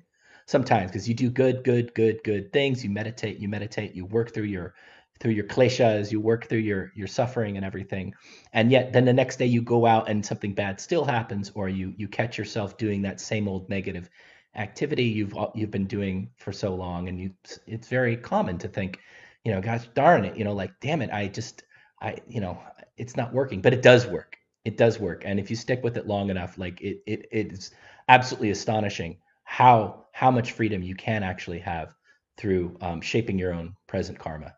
sometimes 0.50 0.90
because 0.90 1.08
you 1.08 1.14
do 1.14 1.30
good, 1.30 1.64
good, 1.64 1.94
good, 1.94 2.24
good 2.24 2.52
things. 2.52 2.84
You 2.84 2.90
meditate, 2.90 3.38
you 3.40 3.48
meditate, 3.48 3.94
you 3.96 4.06
work 4.06 4.34
through 4.34 4.46
your 4.46 4.74
through 5.20 5.32
your 5.34 5.46
kleshas, 5.46 6.12
you 6.12 6.20
work 6.20 6.48
through 6.48 6.60
your 6.60 6.92
your 6.96 7.08
suffering 7.08 7.56
and 7.58 7.66
everything, 7.66 8.14
and 8.54 8.72
yet 8.72 8.92
then 8.92 9.06
the 9.06 9.14
next 9.14 9.38
day 9.38 9.46
you 9.46 9.62
go 9.62 9.86
out 9.86 10.10
and 10.10 10.26
something 10.26 10.54
bad 10.54 10.80
still 10.80 11.06
happens, 11.06 11.52
or 11.54 11.70
you 11.70 11.94
you 11.98 12.08
catch 12.08 12.38
yourself 12.38 12.78
doing 12.78 13.04
that 13.04 13.20
same 13.22 13.48
old 13.48 13.70
negative 13.70 14.10
activity 14.56 15.04
you've 15.04 15.36
you've 15.54 15.72
been 15.72 15.86
doing 15.86 16.32
for 16.38 16.52
so 16.52 16.74
long, 16.74 17.08
and 17.10 17.20
you 17.20 17.32
it's 17.68 17.88
very 17.88 18.18
common 18.18 18.58
to 18.58 18.68
think, 18.68 19.00
you 19.44 19.52
know, 19.54 19.62
gosh 19.62 19.88
darn 19.94 20.26
it, 20.26 20.36
you 20.36 20.44
know, 20.44 20.54
like 20.54 20.72
damn 20.80 21.02
it, 21.04 21.12
I 21.14 21.28
just 21.28 21.64
I 22.02 22.18
you 22.28 22.42
know 22.42 22.58
it's 22.98 23.16
not 23.16 23.34
working, 23.34 23.62
but 23.62 23.74
it 23.74 23.84
does 23.84 24.08
work. 24.08 24.38
It 24.66 24.78
does 24.78 25.00
work, 25.00 25.24
and 25.26 25.40
if 25.40 25.50
you 25.52 25.56
stick 25.56 25.84
with 25.84 25.96
it 25.98 26.08
long 26.08 26.30
enough, 26.32 26.58
like 26.58 26.82
it 26.82 27.04
it 27.06 27.28
it's 27.32 27.72
absolutely 28.08 28.50
astonishing 28.50 29.18
how 29.50 30.06
how 30.12 30.30
much 30.30 30.52
freedom 30.52 30.84
you 30.84 30.94
can 30.94 31.24
actually 31.24 31.58
have 31.58 31.96
through 32.38 32.78
um, 32.82 33.02
shaping 33.02 33.40
your 33.40 33.52
own 33.52 33.74
present 33.88 34.20
karma. 34.20 34.54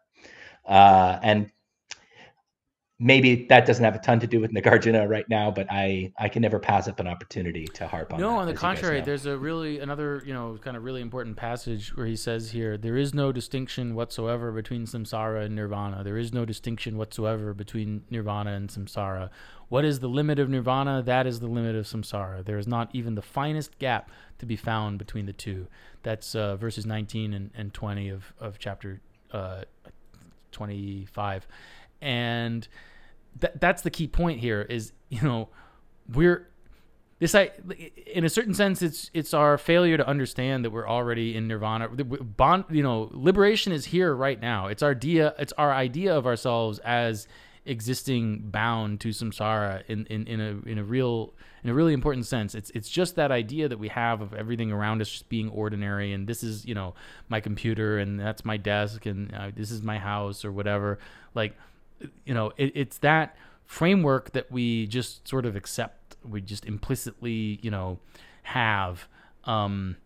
Uh, 0.66 1.18
and 1.24 1.50
maybe 3.02 3.46
that 3.50 3.66
doesn't 3.66 3.84
have 3.84 3.96
a 3.96 4.00
ton 4.00 4.20
to 4.20 4.28
do 4.28 4.40
with 4.40 4.52
Nagarjuna 4.52 5.10
right 5.10 5.28
now, 5.28 5.50
but 5.52 5.68
I 5.70 6.14
I 6.18 6.30
can 6.30 6.42
never 6.42 6.60
pass 6.60 6.88
up 6.88 7.00
an 7.00 7.08
opportunity 7.08 7.66
to 7.66 7.88
harp 7.88 8.14
on. 8.14 8.20
No, 8.20 8.30
that, 8.30 8.36
on 8.36 8.48
the 8.48 8.54
contrary, 8.54 9.02
there's 9.02 9.26
a 9.26 9.38
really 9.38 9.80
another 9.80 10.22
you 10.26 10.34
know 10.34 10.58
kind 10.62 10.78
of 10.78 10.84
really 10.84 11.02
important 11.02 11.36
passage 11.36 11.96
where 11.98 12.06
he 12.06 12.16
says 12.16 12.52
here 12.52 12.78
there 12.78 12.96
is 12.96 13.14
no 13.14 13.32
distinction 13.32 13.96
whatsoever 13.96 14.52
between 14.52 14.86
samsara 14.86 15.46
and 15.46 15.56
nirvana. 15.56 16.04
There 16.04 16.18
is 16.18 16.32
no 16.32 16.46
distinction 16.46 16.98
whatsoever 16.98 17.54
between 17.54 18.04
nirvana 18.10 18.52
and 18.52 18.70
samsara. 18.70 19.30
What 19.70 19.84
is 19.84 20.00
the 20.00 20.10
limit 20.10 20.38
of 20.38 20.50
nirvana? 20.50 21.02
That 21.02 21.26
is 21.26 21.40
the 21.40 21.48
limit 21.48 21.76
of 21.76 21.86
samsara. 21.86 22.46
There 22.46 22.58
is 22.58 22.68
not 22.68 22.90
even 22.94 23.16
the 23.16 23.22
finest 23.22 23.80
gap 23.80 24.12
to 24.40 24.46
be 24.46 24.56
found 24.56 25.00
between 25.00 25.26
the 25.26 25.34
two. 25.34 25.68
That's 26.04 26.36
uh, 26.36 26.56
verses 26.56 26.86
19 26.86 27.34
and, 27.34 27.52
and 27.56 27.74
20 27.74 28.10
of, 28.10 28.34
of 28.40 28.60
chapter 28.60 29.00
uh, 29.32 29.64
25 30.52 31.48
and 32.02 32.68
th- 33.40 33.54
that's 33.60 33.82
the 33.82 33.90
key 33.90 34.08
point 34.08 34.40
here 34.40 34.62
is 34.62 34.94
you 35.10 35.22
know 35.22 35.50
we're 36.14 36.48
this 37.20 37.36
I 37.36 37.52
in 38.08 38.26
a 38.26 38.30
certain 38.30 38.54
sense 38.54 38.82
it's 38.82 39.12
it's 39.14 39.34
our 39.34 39.58
failure 39.58 39.98
to 39.98 40.08
understand 40.08 40.66
that 40.66 40.72
we're 40.72 40.88
already 40.88 41.36
in 41.36 41.48
nirvana 41.48 41.88
bond 41.90 42.66
you 42.70 42.84
know 42.84 43.10
liberation 43.12 43.72
is 43.72 43.86
here 43.86 44.14
right 44.14 44.42
now 44.42 44.68
it's 44.68 44.82
our 44.82 44.92
idea 44.92 45.36
it's 45.38 45.54
our 45.54 45.72
idea 45.72 46.16
of 46.18 46.26
ourselves 46.26 46.80
as 46.80 47.28
existing 47.66 48.50
bound 48.50 49.00
to 49.02 49.10
samsara 49.10 49.84
in, 49.88 50.08
in, 50.08 50.26
in 50.26 50.42
a 50.42 50.70
in 50.70 50.78
a 50.80 50.84
real 50.84 51.34
in 51.64 51.70
a 51.70 51.74
really 51.74 51.94
important 51.94 52.26
sense. 52.26 52.56
It's 52.56 52.72
it's 52.72 52.90
just 52.90 53.16
that 53.16 53.32
idea 53.32 53.68
that 53.70 53.78
we 53.78 53.90
have 53.90 54.22
of 54.22 54.34
everything 54.34 54.72
around 54.72 55.02
us 55.02 55.10
just 55.10 55.30
being 55.30 55.50
ordinary, 55.50 56.14
and 56.14 56.28
this 56.28 56.44
is 56.44 56.66
you 56.66 56.74
know 56.74 56.96
my 57.30 57.40
computer, 57.40 58.00
and 58.00 58.20
that's 58.20 58.44
my 58.44 58.58
desk, 58.58 59.06
and 59.06 59.34
uh, 59.34 59.52
this 59.56 59.72
is 59.72 59.82
my 59.82 59.98
house 59.98 60.44
or 60.44 60.52
whatever. 60.52 61.00
Like, 61.36 61.56
you 62.26 62.34
know, 62.34 62.52
it, 62.58 62.72
it's 62.76 62.98
that 63.00 63.36
framework 63.66 64.32
that 64.32 64.52
we 64.52 64.88
just 64.88 65.28
sort 65.28 65.46
of 65.46 65.56
accept. 65.56 66.16
We 66.24 66.42
just 66.42 66.66
implicitly 66.66 67.60
you 67.62 67.72
know 67.72 68.00
have 68.44 69.08
um, 69.46 69.98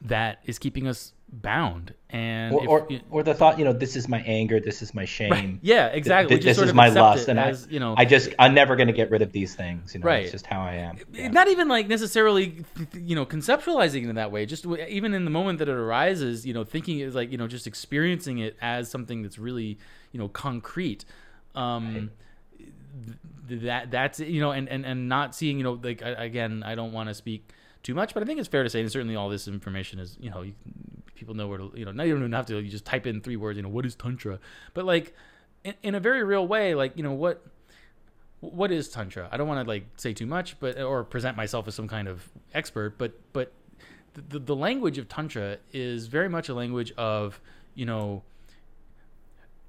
that 0.00 0.40
is 0.44 0.58
keeping 0.58 0.86
us 0.86 1.12
bound 1.28 1.92
and 2.10 2.54
or, 2.54 2.86
if, 2.88 3.02
or, 3.10 3.18
or, 3.18 3.22
the 3.24 3.34
thought 3.34 3.58
you 3.58 3.64
know 3.64 3.72
this 3.72 3.96
is 3.96 4.08
my 4.08 4.20
anger 4.20 4.60
this 4.60 4.80
is 4.80 4.94
my 4.94 5.04
shame 5.04 5.30
right. 5.30 5.58
yeah 5.60 5.88
exactly 5.88 6.36
this, 6.36 6.56
is 6.56 6.72
my 6.72 6.88
lust 6.88 7.26
and 7.28 7.38
as, 7.38 7.66
I, 7.66 7.70
you 7.72 7.80
know 7.80 7.94
i 7.98 8.04
just 8.04 8.32
i'm 8.38 8.54
never 8.54 8.76
going 8.76 8.86
to 8.86 8.92
get 8.92 9.10
rid 9.10 9.22
of 9.22 9.32
these 9.32 9.54
things 9.54 9.92
you 9.92 10.00
know 10.00 10.06
right. 10.06 10.22
it's 10.22 10.32
just 10.32 10.46
how 10.46 10.60
i 10.60 10.74
am 10.74 10.98
yeah. 11.12 11.28
not 11.28 11.48
even 11.48 11.66
like 11.66 11.88
necessarily 11.88 12.64
you 12.94 13.16
know 13.16 13.26
conceptualizing 13.26 14.04
it 14.04 14.08
in 14.08 14.14
that 14.14 14.30
way 14.30 14.46
just 14.46 14.66
even 14.66 15.14
in 15.14 15.24
the 15.24 15.30
moment 15.30 15.58
that 15.58 15.68
it 15.68 15.74
arises 15.74 16.46
you 16.46 16.54
know 16.54 16.62
thinking 16.62 17.00
is 17.00 17.16
like 17.16 17.32
you 17.32 17.38
know 17.38 17.48
just 17.48 17.66
experiencing 17.66 18.38
it 18.38 18.56
as 18.62 18.88
something 18.88 19.22
that's 19.22 19.38
really 19.38 19.76
you 20.12 20.20
know 20.20 20.28
concrete 20.28 21.04
um 21.56 22.10
right. 23.48 23.60
that 23.62 23.90
that's 23.90 24.20
you 24.20 24.40
know 24.40 24.52
and 24.52 24.68
and 24.68 24.86
and 24.86 25.08
not 25.08 25.34
seeing 25.34 25.58
you 25.58 25.64
know 25.64 25.78
like 25.82 26.00
again 26.02 26.62
i 26.64 26.76
don't 26.76 26.92
want 26.92 27.08
to 27.08 27.14
speak 27.14 27.52
too 27.86 27.94
much, 27.94 28.12
but 28.12 28.22
I 28.22 28.26
think 28.26 28.40
it's 28.40 28.48
fair 28.48 28.64
to 28.64 28.68
say, 28.68 28.80
and 28.80 28.90
certainly 28.90 29.14
all 29.14 29.28
this 29.28 29.46
information 29.46 30.00
is, 30.00 30.16
you 30.20 30.28
know, 30.28 30.42
you, 30.42 30.54
people 31.16 31.34
know 31.34 31.48
where 31.48 31.58
to, 31.58 31.72
you 31.74 31.84
know, 31.84 31.92
not 31.92 32.06
you 32.06 32.12
don't 32.12 32.22
even 32.22 32.32
have 32.32 32.46
to, 32.46 32.60
you 32.60 32.70
just 32.70 32.84
type 32.84 33.06
in 33.06 33.20
three 33.20 33.36
words, 33.36 33.56
you 33.56 33.62
know, 33.62 33.68
what 33.68 33.86
is 33.86 33.94
Tantra? 33.94 34.38
But 34.74 34.84
like, 34.84 35.14
in, 35.64 35.74
in 35.82 35.94
a 35.94 36.00
very 36.00 36.22
real 36.22 36.46
way, 36.46 36.74
like, 36.74 36.96
you 36.96 37.02
know, 37.02 37.12
what, 37.12 37.44
what 38.40 38.70
is 38.70 38.88
Tantra? 38.88 39.28
I 39.32 39.36
don't 39.36 39.48
want 39.48 39.64
to 39.64 39.68
like 39.68 39.86
say 39.96 40.12
too 40.12 40.26
much, 40.26 40.58
but, 40.60 40.78
or 40.80 41.04
present 41.04 41.36
myself 41.36 41.66
as 41.66 41.74
some 41.74 41.88
kind 41.88 42.08
of 42.08 42.28
expert, 42.54 42.98
but, 42.98 43.18
but 43.32 43.52
the, 44.28 44.38
the 44.38 44.56
language 44.56 44.98
of 44.98 45.08
Tantra 45.08 45.58
is 45.72 46.06
very 46.06 46.28
much 46.28 46.48
a 46.48 46.54
language 46.54 46.92
of, 46.92 47.40
you 47.74 47.86
know, 47.86 48.22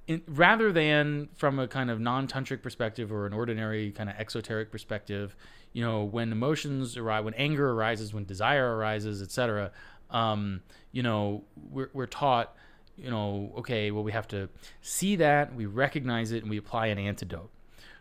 in, 0.08 0.22
rather 0.28 0.72
than 0.72 1.28
from 1.36 1.60
a 1.60 1.68
kind 1.68 1.90
of 1.92 2.00
non-tantric 2.00 2.62
perspective 2.62 3.12
or 3.12 3.26
an 3.26 3.34
ordinary 3.34 3.92
kind 3.92 4.10
of 4.10 4.16
exoteric 4.18 4.72
perspective, 4.72 5.36
you 5.74 5.84
know, 5.84 6.04
when 6.04 6.32
emotions 6.32 6.96
arise, 6.98 7.24
when 7.24 7.34
anger 7.34 7.72
arises, 7.72 8.14
when 8.14 8.24
desire 8.24 8.78
arises, 8.78 9.22
etc., 9.22 9.72
um, 10.12 10.62
you 10.92 11.04
know, 11.04 11.44
we're, 11.72 11.90
we're 11.94 12.08
taught, 12.08 12.56
you 12.98 13.10
know, 13.10 13.52
okay, 13.58 13.92
well, 13.92 14.04
we 14.04 14.12
have 14.12 14.28
to 14.30 14.50
see 14.82 15.16
that, 15.18 15.54
we 15.56 15.66
recognize 15.66 16.32
it, 16.32 16.42
and 16.42 16.50
we 16.50 16.58
apply 16.58 16.88
an 16.88 16.98
antidote. 16.98 17.52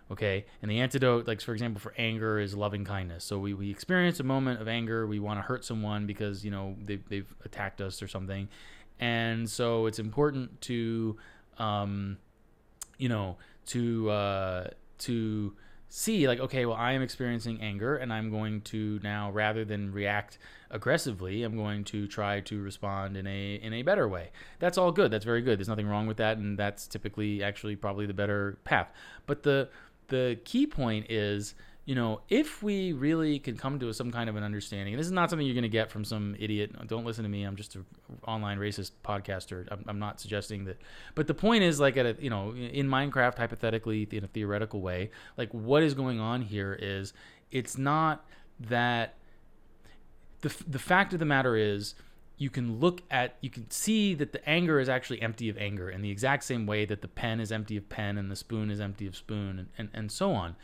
Okay, 0.08 0.44
and 0.62 0.70
the 0.70 0.78
antidote, 0.78 1.26
like 1.26 1.40
for 1.40 1.52
example, 1.52 1.80
for 1.80 1.92
anger 1.98 2.38
is 2.38 2.54
loving 2.54 2.84
kindness. 2.84 3.24
So 3.24 3.40
we, 3.40 3.54
we 3.54 3.70
experience 3.70 4.20
a 4.20 4.22
moment 4.22 4.60
of 4.60 4.68
anger, 4.68 5.04
we 5.04 5.18
want 5.18 5.38
to 5.38 5.42
hurt 5.42 5.64
someone 5.64 6.06
because 6.06 6.44
you 6.44 6.52
know 6.52 6.76
they've, 6.80 7.02
they've 7.08 7.34
attacked 7.44 7.80
us 7.80 8.00
or 8.00 8.06
something, 8.06 8.48
and 9.00 9.50
so 9.50 9.86
it's 9.86 9.98
important 9.98 10.60
to 10.60 11.16
um, 11.58 12.18
you 12.98 13.08
know, 13.08 13.36
to 13.66 14.10
uh, 14.10 14.68
to 14.98 15.54
see 15.88 16.26
like, 16.26 16.40
okay, 16.40 16.66
well, 16.66 16.76
I 16.76 16.92
am 16.92 17.02
experiencing 17.02 17.60
anger, 17.60 17.96
and 17.96 18.12
I'm 18.12 18.30
going 18.30 18.62
to 18.62 19.00
now, 19.02 19.30
rather 19.30 19.64
than 19.64 19.92
react 19.92 20.38
aggressively, 20.70 21.42
I'm 21.42 21.56
going 21.56 21.84
to 21.84 22.06
try 22.06 22.40
to 22.40 22.60
respond 22.60 23.16
in 23.16 23.26
a 23.26 23.54
in 23.56 23.72
a 23.72 23.82
better 23.82 24.08
way. 24.08 24.30
That's 24.58 24.78
all 24.78 24.92
good. 24.92 25.10
That's 25.10 25.24
very 25.24 25.42
good. 25.42 25.58
There's 25.58 25.68
nothing 25.68 25.88
wrong 25.88 26.06
with 26.06 26.16
that, 26.18 26.38
and 26.38 26.58
that's 26.58 26.86
typically 26.86 27.42
actually 27.42 27.76
probably 27.76 28.06
the 28.06 28.14
better 28.14 28.58
path. 28.64 28.88
But 29.26 29.42
the 29.42 29.68
the 30.08 30.38
key 30.44 30.66
point 30.66 31.06
is 31.10 31.54
you 31.86 31.94
know, 31.94 32.20
if 32.28 32.64
we 32.64 32.92
really 32.92 33.38
can 33.38 33.56
come 33.56 33.78
to 33.78 33.92
some 33.92 34.10
kind 34.10 34.28
of 34.28 34.34
an 34.34 34.42
understanding, 34.42 34.94
and 34.94 34.98
this 34.98 35.06
is 35.06 35.12
not 35.12 35.30
something 35.30 35.46
you're 35.46 35.54
going 35.54 35.62
to 35.62 35.68
get 35.68 35.88
from 35.88 36.04
some 36.04 36.34
idiot. 36.36 36.72
Don't 36.88 37.04
listen 37.04 37.22
to 37.22 37.30
me. 37.30 37.44
I'm 37.44 37.54
just 37.54 37.76
an 37.76 37.86
online 38.26 38.58
racist 38.58 38.90
podcaster. 39.04 39.68
I'm, 39.70 39.84
I'm, 39.86 39.98
not 40.00 40.20
suggesting 40.20 40.64
that. 40.64 40.78
But 41.14 41.28
the 41.28 41.34
point 41.34 41.62
is, 41.62 41.78
like, 41.78 41.96
at 41.96 42.04
a, 42.04 42.16
you 42.18 42.28
know, 42.28 42.50
in 42.50 42.88
Minecraft, 42.88 43.38
hypothetically, 43.38 44.08
in 44.10 44.24
a 44.24 44.26
theoretical 44.26 44.80
way, 44.80 45.12
like, 45.36 45.48
what 45.52 45.84
is 45.84 45.94
going 45.94 46.18
on 46.18 46.42
here 46.42 46.76
is 46.82 47.12
it's 47.52 47.78
not 47.78 48.26
that 48.58 49.14
the, 50.40 50.52
the 50.66 50.80
fact 50.80 51.12
of 51.12 51.20
the 51.20 51.24
matter 51.24 51.54
is 51.54 51.94
you 52.36 52.50
can 52.50 52.80
look 52.80 53.00
at 53.12 53.36
you 53.40 53.48
can 53.48 53.70
see 53.70 54.12
that 54.14 54.32
the 54.32 54.46
anger 54.48 54.80
is 54.80 54.88
actually 54.88 55.22
empty 55.22 55.48
of 55.48 55.56
anger 55.56 55.88
in 55.88 56.02
the 56.02 56.10
exact 56.10 56.44
same 56.44 56.66
way 56.66 56.84
that 56.84 57.00
the 57.00 57.08
pen 57.08 57.40
is 57.40 57.50
empty 57.50 57.76
of 57.76 57.88
pen 57.88 58.18
and 58.18 58.30
the 58.30 58.36
spoon 58.36 58.70
is 58.70 58.78
empty 58.78 59.06
of 59.06 59.16
spoon 59.16 59.58
and, 59.58 59.68
and, 59.78 59.88
and 59.94 60.12
so 60.12 60.32
on 60.32 60.54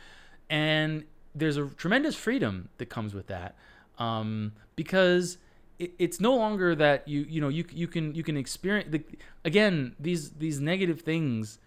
and 0.53 1.03
there's 1.33 1.57
a 1.57 1.65
tremendous 1.65 2.15
freedom 2.15 2.69
that 2.77 2.85
comes 2.85 3.15
with 3.15 3.25
that 3.25 3.55
um, 3.97 4.53
because 4.75 5.39
it, 5.79 5.93
it's 5.97 6.19
no 6.19 6.35
longer 6.35 6.75
that 6.75 7.07
you 7.07 7.25
you 7.27 7.41
know 7.41 7.49
you 7.49 7.65
you 7.71 7.87
can 7.87 8.13
you 8.13 8.23
can 8.23 8.37
experience 8.37 8.89
the, 8.91 9.03
again 9.43 9.95
these 9.99 10.31
these 10.33 10.59
negative 10.59 11.01
things 11.01 11.57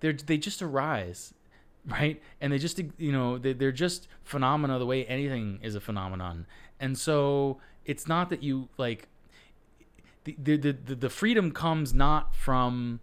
they 0.00 0.12
they 0.12 0.38
just 0.38 0.62
arise 0.62 1.34
right? 1.86 2.20
And 2.40 2.52
they 2.52 2.58
just 2.58 2.80
you 2.98 3.12
know 3.12 3.38
they, 3.38 3.52
they're 3.52 3.72
just 3.72 4.08
phenomena 4.24 4.78
the 4.78 4.86
way 4.86 5.04
anything 5.06 5.60
is 5.62 5.74
a 5.74 5.80
phenomenon. 5.80 6.46
And 6.80 6.98
so 6.98 7.58
it's 7.84 8.08
not 8.08 8.28
that 8.30 8.42
you 8.42 8.68
like 8.76 9.08
the 10.24 10.34
the 10.36 10.56
the, 10.56 10.94
the 10.94 11.10
freedom 11.10 11.52
comes 11.52 11.94
not 11.94 12.34
from 12.34 13.00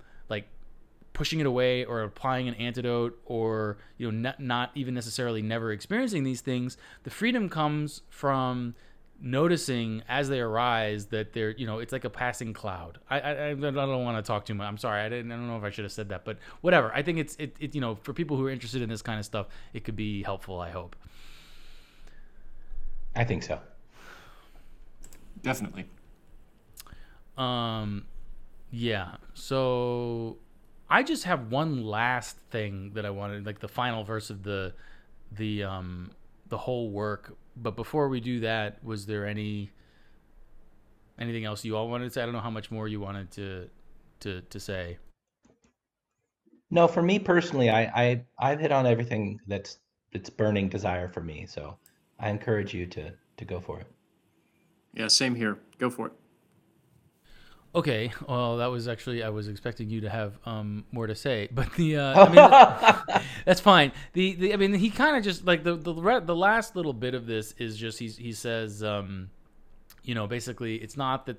pushing 1.13 1.39
it 1.39 1.45
away 1.45 1.85
or 1.85 2.01
applying 2.01 2.47
an 2.47 2.55
antidote 2.55 3.19
or 3.25 3.77
you 3.97 4.11
know 4.11 4.17
not, 4.17 4.39
not 4.39 4.71
even 4.75 4.93
necessarily 4.93 5.41
never 5.41 5.71
experiencing 5.71 6.23
these 6.23 6.41
things 6.41 6.75
the 7.03 7.09
freedom 7.09 7.47
comes 7.49 8.01
from 8.09 8.75
noticing 9.21 10.03
as 10.09 10.27
they 10.27 10.41
arise 10.41 11.05
that 11.07 11.31
they're 11.31 11.51
you 11.51 11.65
know 11.65 11.79
it's 11.79 11.93
like 11.93 12.03
a 12.03 12.09
passing 12.09 12.51
cloud. 12.51 12.99
I 13.09 13.19
i, 13.21 13.49
I 13.51 13.53
don't 13.53 14.03
want 14.03 14.17
to 14.17 14.27
talk 14.27 14.45
too 14.45 14.53
much 14.53 14.67
i'm 14.67 14.77
sorry 14.77 15.01
i 15.01 15.07
didn't 15.07 15.31
i 15.31 15.35
don't 15.35 15.47
know 15.47 15.57
if 15.57 15.63
i 15.63 15.69
should 15.69 15.85
have 15.85 15.93
said 15.93 16.09
that 16.09 16.25
but 16.25 16.37
whatever. 16.61 16.91
I 16.93 17.03
think 17.03 17.19
it's 17.19 17.35
it, 17.37 17.55
it 17.59 17.73
you 17.73 17.79
know 17.79 17.95
for 17.95 18.11
people 18.13 18.35
who 18.35 18.45
are 18.45 18.49
interested 18.49 18.81
in 18.81 18.89
this 18.89 19.01
kind 19.01 19.19
of 19.19 19.25
stuff 19.25 19.47
it 19.71 19.85
could 19.85 19.95
be 19.95 20.23
helpful 20.23 20.59
i 20.59 20.69
hope. 20.69 20.95
I 23.15 23.23
think 23.23 23.43
so. 23.43 23.59
Definitely. 25.41 25.85
Um 27.37 28.05
yeah 28.71 29.17
so 29.35 30.37
I 30.93 31.01
just 31.01 31.23
have 31.23 31.49
one 31.51 31.83
last 31.83 32.37
thing 32.51 32.91
that 32.93 33.03
I 33.03 33.09
wanted, 33.09 33.47
like 33.47 33.57
the 33.57 33.67
final 33.67 34.03
verse 34.03 34.29
of 34.29 34.43
the 34.43 34.73
the 35.31 35.63
um 35.63 36.11
the 36.49 36.57
whole 36.59 36.91
work. 36.91 37.35
But 37.57 37.75
before 37.75 38.09
we 38.09 38.19
do 38.19 38.41
that, 38.41 38.77
was 38.83 39.07
there 39.07 39.25
any 39.25 39.71
anything 41.17 41.45
else 41.45 41.65
you 41.65 41.75
all 41.75 41.89
wanted 41.89 42.05
to 42.05 42.11
say? 42.11 42.21
I 42.21 42.25
don't 42.25 42.35
know 42.35 42.41
how 42.41 42.51
much 42.51 42.69
more 42.69 42.87
you 42.87 42.99
wanted 42.99 43.31
to 43.31 43.69
to 44.19 44.41
to 44.41 44.59
say. 44.59 44.99
No, 46.69 46.87
for 46.87 47.01
me 47.01 47.17
personally, 47.17 47.71
I, 47.71 47.81
I 47.85 48.23
I've 48.37 48.59
hit 48.59 48.71
on 48.71 48.85
everything 48.85 49.39
that's 49.47 49.79
that's 50.11 50.29
burning 50.29 50.69
desire 50.69 51.09
for 51.09 51.21
me. 51.21 51.47
So 51.47 51.75
I 52.19 52.29
encourage 52.29 52.71
you 52.71 52.85
to 52.85 53.11
to 53.37 53.45
go 53.45 53.59
for 53.59 53.79
it. 53.79 53.87
Yeah, 54.93 55.07
same 55.07 55.33
here. 55.33 55.57
Go 55.79 55.89
for 55.89 56.05
it. 56.05 56.13
Okay, 57.75 58.11
well, 58.27 58.57
that 58.57 58.67
was 58.67 58.87
actually 58.87 59.23
I 59.23 59.29
was 59.29 59.47
expecting 59.47 59.89
you 59.89 60.01
to 60.01 60.09
have 60.09 60.37
um, 60.45 60.85
more 60.91 61.07
to 61.07 61.15
say, 61.15 61.47
but 61.51 61.73
the 61.73 61.97
uh, 61.97 62.25
I 62.25 63.09
mean, 63.09 63.23
that's 63.45 63.61
fine. 63.61 63.91
The, 64.13 64.35
the 64.35 64.53
I 64.53 64.57
mean, 64.57 64.73
he 64.75 64.91
kind 64.91 65.17
of 65.17 65.23
just 65.23 65.45
like 65.45 65.63
the 65.63 65.75
the 65.75 66.19
the 66.19 66.35
last 66.35 66.75
little 66.75 66.93
bit 66.93 67.15
of 67.15 67.25
this 67.25 67.55
is 67.57 67.75
just 67.75 67.97
he 67.97 68.09
he 68.09 68.31
says, 68.31 68.83
um, 68.83 69.31
you 70.03 70.13
know, 70.13 70.27
basically 70.27 70.75
it's 70.75 70.95
not 70.95 71.25
that 71.25 71.37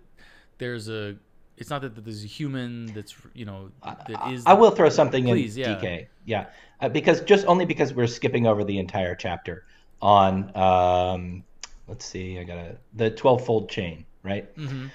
there's 0.58 0.88
a 0.88 1.14
it's 1.56 1.70
not 1.70 1.82
that 1.82 2.04
there's 2.04 2.24
a 2.24 2.26
human 2.26 2.86
that's 2.86 3.14
you 3.34 3.44
know 3.44 3.70
that 3.84 4.32
is. 4.32 4.44
I 4.44 4.54
will 4.54 4.72
throw 4.72 4.88
something 4.88 5.24
please, 5.24 5.56
in 5.56 5.62
yeah. 5.62 5.76
DK, 5.76 6.06
yeah, 6.24 6.46
uh, 6.80 6.88
because 6.88 7.20
just 7.20 7.46
only 7.46 7.64
because 7.64 7.94
we're 7.94 8.08
skipping 8.08 8.46
over 8.46 8.64
the 8.64 8.78
entire 8.78 9.14
chapter 9.14 9.66
on 10.02 10.54
um, 10.56 11.44
let's 11.86 12.04
see, 12.04 12.40
I 12.40 12.44
got 12.44 12.58
a 12.58 12.76
the 12.94 13.10
twelve 13.10 13.46
fold 13.46 13.70
chain, 13.70 14.04
right? 14.24 14.54
Mm-hmm. 14.56 14.86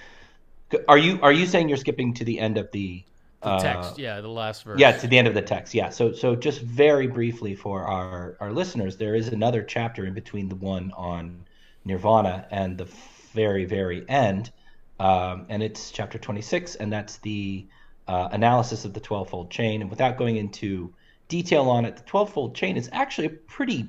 Are 0.88 0.98
you 0.98 1.18
are 1.22 1.32
you 1.32 1.46
saying 1.46 1.68
you're 1.68 1.78
skipping 1.78 2.14
to 2.14 2.24
the 2.24 2.38
end 2.38 2.58
of 2.58 2.70
the, 2.70 3.02
the 3.42 3.58
text? 3.58 3.92
Uh, 3.92 3.94
yeah, 3.98 4.20
the 4.20 4.28
last 4.28 4.64
verse. 4.64 4.78
Yeah, 4.78 4.92
to 4.92 5.06
the 5.06 5.18
end 5.18 5.26
of 5.26 5.34
the 5.34 5.42
text. 5.42 5.74
Yeah. 5.74 5.90
So 5.90 6.12
so 6.12 6.36
just 6.36 6.60
very 6.60 7.06
briefly 7.06 7.54
for 7.54 7.84
our 7.84 8.36
our 8.40 8.52
listeners, 8.52 8.96
there 8.96 9.14
is 9.14 9.28
another 9.28 9.62
chapter 9.62 10.06
in 10.06 10.14
between 10.14 10.48
the 10.48 10.54
one 10.54 10.92
on 10.96 11.44
Nirvana 11.84 12.46
and 12.50 12.78
the 12.78 12.88
very 13.32 13.64
very 13.64 14.08
end, 14.08 14.50
um, 14.98 15.46
and 15.48 15.62
it's 15.62 15.90
chapter 15.90 16.18
26, 16.18 16.76
and 16.76 16.92
that's 16.92 17.18
the 17.18 17.66
uh, 18.06 18.28
analysis 18.32 18.84
of 18.84 18.92
the 18.92 19.00
twelvefold 19.00 19.50
chain. 19.50 19.80
And 19.80 19.90
without 19.90 20.16
going 20.16 20.36
into 20.36 20.92
detail 21.28 21.68
on 21.68 21.84
it, 21.84 21.96
the 21.96 22.02
twelvefold 22.02 22.54
chain 22.54 22.76
is 22.76 22.88
actually 22.92 23.26
a 23.26 23.30
pretty 23.30 23.88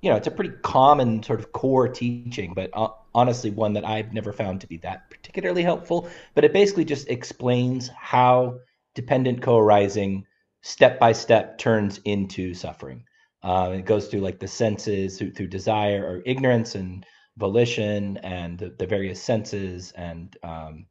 you 0.00 0.10
know, 0.10 0.16
it's 0.16 0.26
a 0.26 0.30
pretty 0.30 0.54
common 0.62 1.22
sort 1.22 1.40
of 1.40 1.52
core 1.52 1.88
teaching, 1.88 2.54
but 2.54 2.70
uh, 2.72 2.88
honestly, 3.14 3.50
one 3.50 3.72
that 3.72 3.84
I've 3.84 4.12
never 4.12 4.32
found 4.32 4.60
to 4.60 4.66
be 4.66 4.76
that 4.78 5.10
particularly 5.10 5.62
helpful. 5.62 6.08
But 6.34 6.44
it 6.44 6.52
basically 6.52 6.84
just 6.84 7.08
explains 7.08 7.88
how 7.88 8.60
dependent 8.94 9.42
co-arising 9.42 10.24
step 10.62 10.98
by 10.98 11.12
step 11.12 11.58
turns 11.58 12.00
into 12.04 12.54
suffering. 12.54 13.04
Uh, 13.42 13.74
it 13.74 13.84
goes 13.84 14.08
through 14.08 14.20
like 14.20 14.38
the 14.38 14.48
senses, 14.48 15.18
through, 15.18 15.32
through 15.32 15.46
desire 15.46 16.04
or 16.04 16.22
ignorance 16.26 16.74
and 16.74 17.04
volition 17.36 18.16
and 18.18 18.58
the, 18.58 18.70
the 18.78 18.86
various 18.86 19.22
senses, 19.22 19.92
and 19.92 20.36
um, 20.42 20.86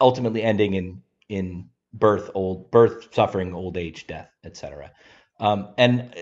ultimately 0.00 0.42
ending 0.42 0.74
in 0.74 1.02
in 1.28 1.68
birth, 1.92 2.30
old 2.34 2.70
birth, 2.70 3.14
suffering, 3.14 3.54
old 3.54 3.76
age, 3.76 4.06
death, 4.06 4.30
etc. 4.44 4.92
Um, 5.38 5.74
and 5.76 6.14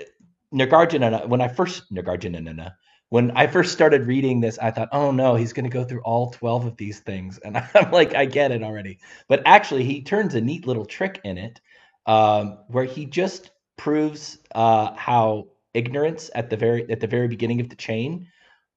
Nagarjuna, 0.54 1.28
when 1.28 1.40
I 1.40 1.48
first 1.48 1.92
Nagarjuna, 1.92 2.72
when 3.08 3.30
I 3.32 3.46
first 3.46 3.72
started 3.72 4.06
reading 4.06 4.40
this, 4.40 4.58
I 4.58 4.70
thought, 4.70 4.88
oh 4.92 5.10
no, 5.10 5.34
he's 5.34 5.52
going 5.52 5.64
to 5.64 5.70
go 5.70 5.84
through 5.84 6.02
all 6.02 6.30
12 6.30 6.66
of 6.66 6.76
these 6.76 7.00
things. 7.00 7.38
And 7.38 7.56
I'm 7.74 7.90
like, 7.90 8.14
I 8.14 8.24
get 8.24 8.52
it 8.52 8.62
already. 8.62 8.98
But 9.28 9.42
actually, 9.46 9.84
he 9.84 10.02
turns 10.02 10.34
a 10.34 10.40
neat 10.40 10.66
little 10.66 10.86
trick 10.86 11.20
in 11.24 11.38
it 11.38 11.60
um, 12.06 12.58
where 12.68 12.84
he 12.84 13.04
just 13.04 13.50
proves 13.76 14.38
uh, 14.54 14.94
how 14.94 15.48
ignorance 15.74 16.30
at 16.34 16.50
the 16.50 16.56
very 16.56 16.88
at 16.90 17.00
the 17.00 17.06
very 17.06 17.26
beginning 17.26 17.60
of 17.60 17.68
the 17.68 17.76
chain 17.76 18.28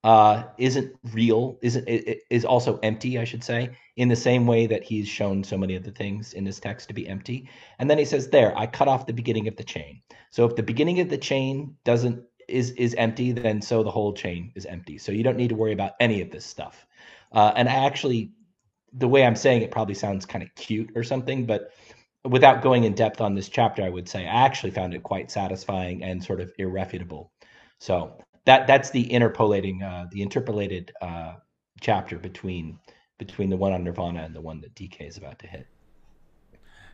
uh, 0.03 0.44
isn't 0.57 0.95
real, 1.14 1.57
isn't 1.61 1.88
is 1.88 2.45
also 2.45 2.80
empty, 2.84 3.18
I 3.18 3.24
should 3.24 3.44
say, 3.44 3.72
in 3.95 4.07
the 4.07 4.15
same 4.15 4.45
way 4.45 4.68
that 4.68 4.84
he's 4.84 5.07
shown 5.07 5.44
so 5.44 5.57
many 5.57 5.76
of 5.76 5.84
the 5.84 5.91
things 5.91 6.34
in 6.34 6.44
this 6.44 6.60
text 6.60 6.88
to 6.88 6.94
be 6.94 7.07
empty. 7.07 7.49
And 7.80 7.90
then 7.90 7.98
he 7.98 8.06
says, 8.06 8.30
"There, 8.30 8.57
I 8.57 8.68
cut 8.68 8.88
off 8.88 9.06
the 9.06 9.14
beginning 9.14 9.48
of 9.48 9.56
the 9.56 9.64
chain." 9.64 10.02
So 10.30 10.45
if 10.45 10.56
the 10.56 10.64
beginning 10.64 10.99
of 10.99 11.10
the 11.10 11.18
chain 11.18 11.76
doesn't 11.84 12.24
is 12.48 12.72
is 12.72 12.94
empty, 12.95 13.32
then 13.32 13.61
so 13.61 13.84
the 13.84 13.91
whole 13.91 14.14
chain 14.14 14.52
is 14.56 14.65
empty. 14.65 14.98
So 14.98 15.11
you 15.11 15.24
don't 15.24 15.38
need 15.38 15.49
to 15.49 15.56
worry 15.56 15.74
about 15.74 15.94
any 15.99 16.22
of 16.22 16.32
this 16.32 16.45
stuff. 16.45 16.86
Uh, 17.32 17.52
and 17.56 17.68
I 17.68 17.86
actually, 17.86 18.32
the 18.94 19.07
way 19.07 19.26
I'm 19.26 19.36
saying 19.36 19.61
it 19.61 19.72
probably 19.72 19.95
sounds 19.95 20.26
kind 20.26 20.44
of 20.44 20.53
cute 20.56 20.91
or 20.95 21.03
something, 21.03 21.45
but 21.45 21.72
without 22.24 22.61
going 22.61 22.84
in 22.84 22.94
depth 22.94 23.22
on 23.22 23.36
this 23.36 23.49
chapter, 23.49 23.84
I 23.84 23.90
would 23.90 24.07
say 24.07 24.26
I 24.26 24.45
actually 24.45 24.72
found 24.72 24.94
it 24.94 25.03
quite 25.03 25.32
satisfying 25.32 26.03
and 26.03 26.24
sort 26.24 26.41
of 26.41 26.52
irrefutable. 26.57 27.32
So 27.80 28.18
that 28.48 28.65
that's 28.65 28.90
the 28.91 29.11
interpolating, 29.11 29.84
uh, 29.84 30.07
the 30.10 30.22
interpolated 30.22 30.94
uh, 31.02 31.34
chapter 31.82 32.18
between 32.18 32.80
between 33.18 33.49
the 33.49 33.57
one 33.57 33.74
on 33.74 33.84
Nirvana 33.84 34.24
and 34.24 34.34
the 34.34 34.41
one 34.41 34.61
that 34.61 34.74
DK 34.74 35.07
is 35.07 35.18
about 35.18 35.38
to 35.40 35.48
hit. 35.48 35.68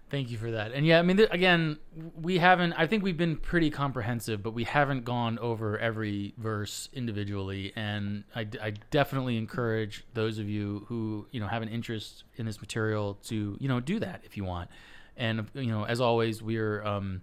Thank 0.10 0.32
you 0.32 0.38
for 0.38 0.52
that. 0.52 0.72
And 0.72 0.86
yeah, 0.86 1.00
I 1.00 1.02
mean, 1.04 1.18
th- 1.18 1.30
again, 1.32 1.78
we 2.20 2.40
haven't. 2.40 2.74
I 2.74 2.88
think 2.88 3.04
we've 3.04 3.18
been 3.18 3.38
pretty 3.38 3.70
comprehensive, 3.70 4.42
but 4.42 4.54
we 4.54 4.64
haven't 4.64 5.06
gone 5.06 5.38
over 5.40 5.78
every 5.78 6.34
verse 6.38 6.90
individually. 6.92 7.72
And 7.76 8.24
I, 8.36 8.48
I 8.62 8.74
definitely 8.90 9.38
encourage 9.38 10.06
those 10.14 10.40
of 10.40 10.50
you 10.50 10.86
who 10.88 11.28
you 11.32 11.40
know 11.40 11.48
have 11.48 11.62
an 11.62 11.70
interest 11.70 12.24
in 12.36 12.48
this 12.48 12.62
material 12.62 13.20
to 13.26 13.58
you 13.60 13.68
know 13.68 13.80
do 13.80 14.00
that 14.00 14.22
if 14.24 14.38
you 14.38 14.44
want. 14.44 14.72
And 15.18 15.48
you 15.54 15.68
know, 15.68 15.86
as 15.86 16.02
always, 16.02 16.42
we're 16.42 16.84
um, 16.84 17.22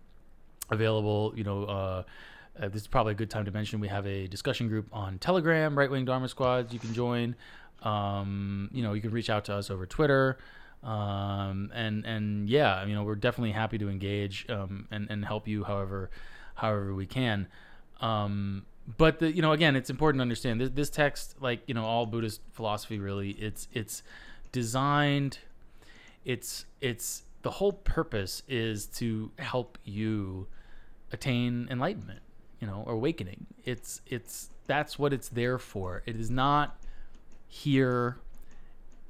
available. 0.71 1.33
You 1.35 1.43
know. 1.43 1.65
Uh, 1.65 2.03
uh, 2.59 2.69
this 2.69 2.83
is 2.83 2.89
probably 2.89 3.13
a 3.13 3.17
good 3.17 3.31
time 3.31 3.45
to 3.45 3.51
mention 3.51 3.81
we 3.81 3.89
have 3.89 4.07
a 4.07 4.27
discussion 4.27 4.69
group 4.69 4.87
on 4.93 5.19
Telegram, 5.19 5.77
Right 5.77 5.91
Wing 5.91 6.05
Dharma 6.05 6.29
Squads. 6.29 6.73
You 6.73 6.79
can 6.79 6.95
join. 6.95 7.37
Um, 7.83 8.71
you 8.73 8.83
know, 8.83 8.93
you 8.93 9.01
can 9.01 9.11
reach 9.11 9.31
out 9.31 9.47
to 9.47 9.55
us 9.55 9.71
over 9.71 9.87
Twitter 9.87 10.39
um, 10.83 11.71
and 11.75 12.05
and 12.07 12.49
yeah, 12.49 12.85
you 12.85 12.95
know, 12.95 13.03
we're 13.03 13.15
definitely 13.15 13.53
happy 13.53 13.79
to 13.79 13.89
engage 13.89 14.49
um, 14.49 14.89
and 14.91 15.09
and 15.11 15.25
help 15.25 15.47
you 15.47 15.65
however 15.65 16.11
however 16.55 16.95
we 16.95 17.07
can. 17.07 17.49
Um, 18.01 18.65
but 18.97 19.19
the, 19.19 19.31
you 19.31 19.43
know, 19.43 19.53
again, 19.53 19.77
it's 19.77 19.91
important 19.91 20.21
to 20.21 20.23
understand 20.23 20.61
this, 20.61 20.71
this 20.71 20.91
text, 20.91 21.37
like 21.41 21.61
you 21.67 21.75
know, 21.75 21.85
all 21.85 22.07
Buddhist 22.07 22.41
philosophy, 22.53 22.99
really, 22.99 23.31
it's 23.33 23.69
it's 23.73 24.03
designed. 24.53 25.39
It's 26.25 26.65
it's 26.81 27.25
the 27.43 27.51
whole 27.51 27.73
purpose 27.73 28.43
is 28.49 28.87
to 28.87 29.31
help 29.39 29.79
you 29.85 30.47
attain 31.13 31.69
enlightenment, 31.71 32.21
you 32.61 32.67
know, 32.67 32.85
awakening. 32.87 33.47
It's 33.65 34.01
it's 34.07 34.51
that's 34.67 34.99
what 34.99 35.13
it's 35.13 35.29
there 35.29 35.59
for. 35.59 36.03
It 36.07 36.17
is 36.17 36.31
not 36.31 36.79
here 37.49 38.19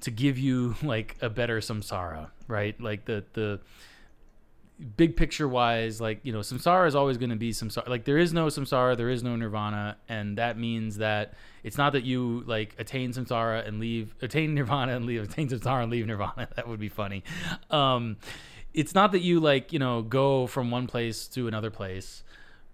to 0.00 0.10
give 0.10 0.38
you 0.38 0.74
like 0.82 1.16
a 1.20 1.28
better 1.28 1.58
samsara, 1.58 2.30
right? 2.48 2.80
Like 2.80 3.04
the 3.04 3.24
the 3.32 3.60
big 4.96 5.16
picture 5.16 5.46
wise, 5.46 6.00
like 6.00 6.20
you 6.22 6.32
know, 6.32 6.40
samsara 6.40 6.86
is 6.86 6.94
always 6.94 7.18
going 7.18 7.30
to 7.30 7.36
be 7.36 7.50
samsara. 7.50 7.88
Like 7.88 8.04
there 8.04 8.18
is 8.18 8.32
no 8.32 8.46
samsara, 8.46 8.96
there 8.96 9.10
is 9.10 9.22
no 9.22 9.36
nirvana, 9.36 9.96
and 10.08 10.38
that 10.38 10.58
means 10.58 10.98
that 10.98 11.34
it's 11.62 11.76
not 11.76 11.92
that 11.92 12.04
you 12.04 12.42
like 12.46 12.74
attain 12.78 13.12
samsara 13.12 13.66
and 13.66 13.78
leave, 13.80 14.14
attain 14.22 14.54
nirvana 14.54 14.96
and 14.96 15.04
leave, 15.04 15.22
attain 15.30 15.48
samsara 15.48 15.82
and 15.82 15.92
leave 15.92 16.06
nirvana. 16.06 16.48
That 16.56 16.68
would 16.68 16.80
be 16.80 16.88
funny. 16.88 17.24
Um, 17.70 18.16
it's 18.72 18.94
not 18.94 19.12
that 19.12 19.20
you 19.20 19.40
like 19.40 19.72
you 19.72 19.78
know 19.78 20.02
go 20.02 20.46
from 20.46 20.70
one 20.70 20.86
place 20.86 21.26
to 21.28 21.48
another 21.48 21.70
place, 21.70 22.22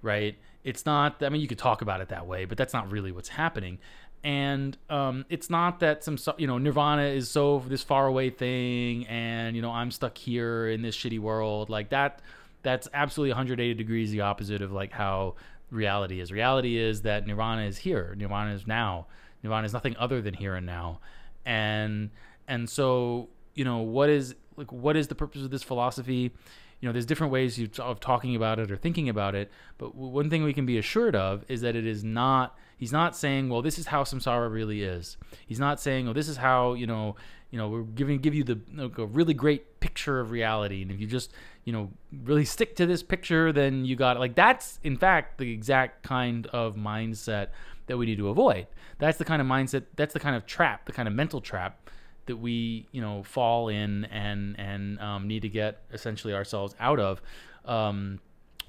right? 0.02 0.36
It's 0.66 0.84
not. 0.84 1.22
I 1.22 1.30
mean, 1.30 1.40
you 1.40 1.48
could 1.48 1.58
talk 1.58 1.80
about 1.80 2.02
it 2.02 2.08
that 2.08 2.26
way, 2.26 2.44
but 2.44 2.58
that's 2.58 2.74
not 2.74 2.90
really 2.90 3.12
what's 3.12 3.30
happening. 3.30 3.78
And 4.22 4.76
um, 4.90 5.24
it's 5.30 5.48
not 5.48 5.80
that 5.80 6.04
some 6.04 6.18
you 6.36 6.46
know 6.46 6.58
nirvana 6.58 7.04
is 7.04 7.30
so 7.30 7.62
this 7.66 7.82
far 7.82 8.06
away 8.06 8.30
thing 8.30 9.06
and 9.06 9.54
you 9.54 9.62
know 9.62 9.70
i'm 9.70 9.92
stuck 9.92 10.18
here 10.18 10.68
in 10.68 10.82
this 10.82 10.96
shitty 10.96 11.20
world 11.20 11.68
like 11.70 11.90
that 11.90 12.22
that's 12.62 12.88
absolutely 12.92 13.30
180 13.30 13.74
degrees 13.74 14.10
the 14.10 14.22
opposite 14.22 14.62
of 14.62 14.72
like 14.72 14.90
how 14.90 15.36
reality 15.70 16.20
is. 16.20 16.32
Reality 16.32 16.76
is 16.76 17.02
that 17.02 17.26
nirvana 17.26 17.62
is 17.62 17.78
here. 17.78 18.14
Nirvana 18.18 18.54
is 18.54 18.66
now. 18.66 19.06
Nirvana 19.42 19.66
is 19.66 19.72
nothing 19.72 19.96
other 19.98 20.20
than 20.20 20.34
here 20.34 20.54
and 20.54 20.66
now. 20.66 21.00
And 21.44 22.10
and 22.48 22.68
so 22.68 23.28
you 23.54 23.64
know 23.64 23.78
what 23.78 24.08
is 24.08 24.34
like 24.56 24.72
what 24.72 24.96
is 24.96 25.08
the 25.08 25.14
purpose 25.14 25.42
of 25.42 25.50
this 25.50 25.62
philosophy 25.62 26.32
you 26.80 26.88
know 26.88 26.92
there's 26.92 27.06
different 27.06 27.32
ways 27.32 27.58
of 27.78 28.00
talking 28.00 28.36
about 28.36 28.58
it 28.58 28.70
or 28.70 28.76
thinking 28.76 29.08
about 29.08 29.34
it 29.34 29.50
but 29.78 29.94
one 29.94 30.28
thing 30.30 30.42
we 30.44 30.52
can 30.52 30.66
be 30.66 30.78
assured 30.78 31.16
of 31.16 31.44
is 31.48 31.60
that 31.60 31.74
it 31.74 31.86
is 31.86 32.04
not 32.04 32.56
He's 32.76 32.92
not 32.92 33.16
saying, 33.16 33.48
well, 33.48 33.62
this 33.62 33.78
is 33.78 33.86
how 33.86 34.04
samsara 34.04 34.52
really 34.52 34.82
is. 34.82 35.16
He's 35.46 35.58
not 35.58 35.80
saying, 35.80 36.08
oh, 36.08 36.12
this 36.12 36.28
is 36.28 36.36
how 36.36 36.74
you 36.74 36.86
know, 36.86 37.16
you 37.50 37.58
know, 37.58 37.68
we're 37.68 37.82
giving 37.82 38.18
give 38.18 38.34
you 38.34 38.44
the 38.44 38.60
like, 38.74 38.98
a 38.98 39.06
really 39.06 39.32
great 39.32 39.80
picture 39.80 40.20
of 40.20 40.30
reality, 40.30 40.82
and 40.82 40.90
if 40.90 41.00
you 41.00 41.06
just 41.06 41.32
you 41.64 41.72
know 41.72 41.90
really 42.24 42.44
stick 42.44 42.76
to 42.76 42.86
this 42.86 43.02
picture, 43.02 43.50
then 43.50 43.86
you 43.86 43.96
got 43.96 44.16
it. 44.16 44.20
Like 44.20 44.34
that's 44.34 44.78
in 44.84 44.98
fact 44.98 45.38
the 45.38 45.50
exact 45.50 46.02
kind 46.02 46.46
of 46.48 46.76
mindset 46.76 47.48
that 47.86 47.96
we 47.96 48.04
need 48.04 48.18
to 48.18 48.28
avoid. 48.28 48.66
That's 48.98 49.16
the 49.16 49.24
kind 49.24 49.40
of 49.40 49.48
mindset. 49.48 49.84
That's 49.96 50.12
the 50.12 50.20
kind 50.20 50.36
of 50.36 50.44
trap, 50.44 50.84
the 50.84 50.92
kind 50.92 51.08
of 51.08 51.14
mental 51.14 51.40
trap 51.40 51.88
that 52.26 52.36
we 52.36 52.86
you 52.92 53.00
know 53.00 53.22
fall 53.22 53.68
in 53.68 54.04
and 54.06 54.58
and 54.58 54.98
um, 55.00 55.26
need 55.26 55.42
to 55.42 55.48
get 55.48 55.82
essentially 55.92 56.34
ourselves 56.34 56.74
out 56.78 57.00
of. 57.00 57.22
Um, 57.64 58.20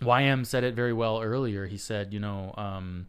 YM 0.02 0.46
said 0.46 0.64
it 0.64 0.76
very 0.76 0.94
well 0.94 1.22
earlier. 1.22 1.66
He 1.66 1.78
said, 1.78 2.14
you 2.14 2.20
know. 2.20 2.54
Um, 2.58 3.08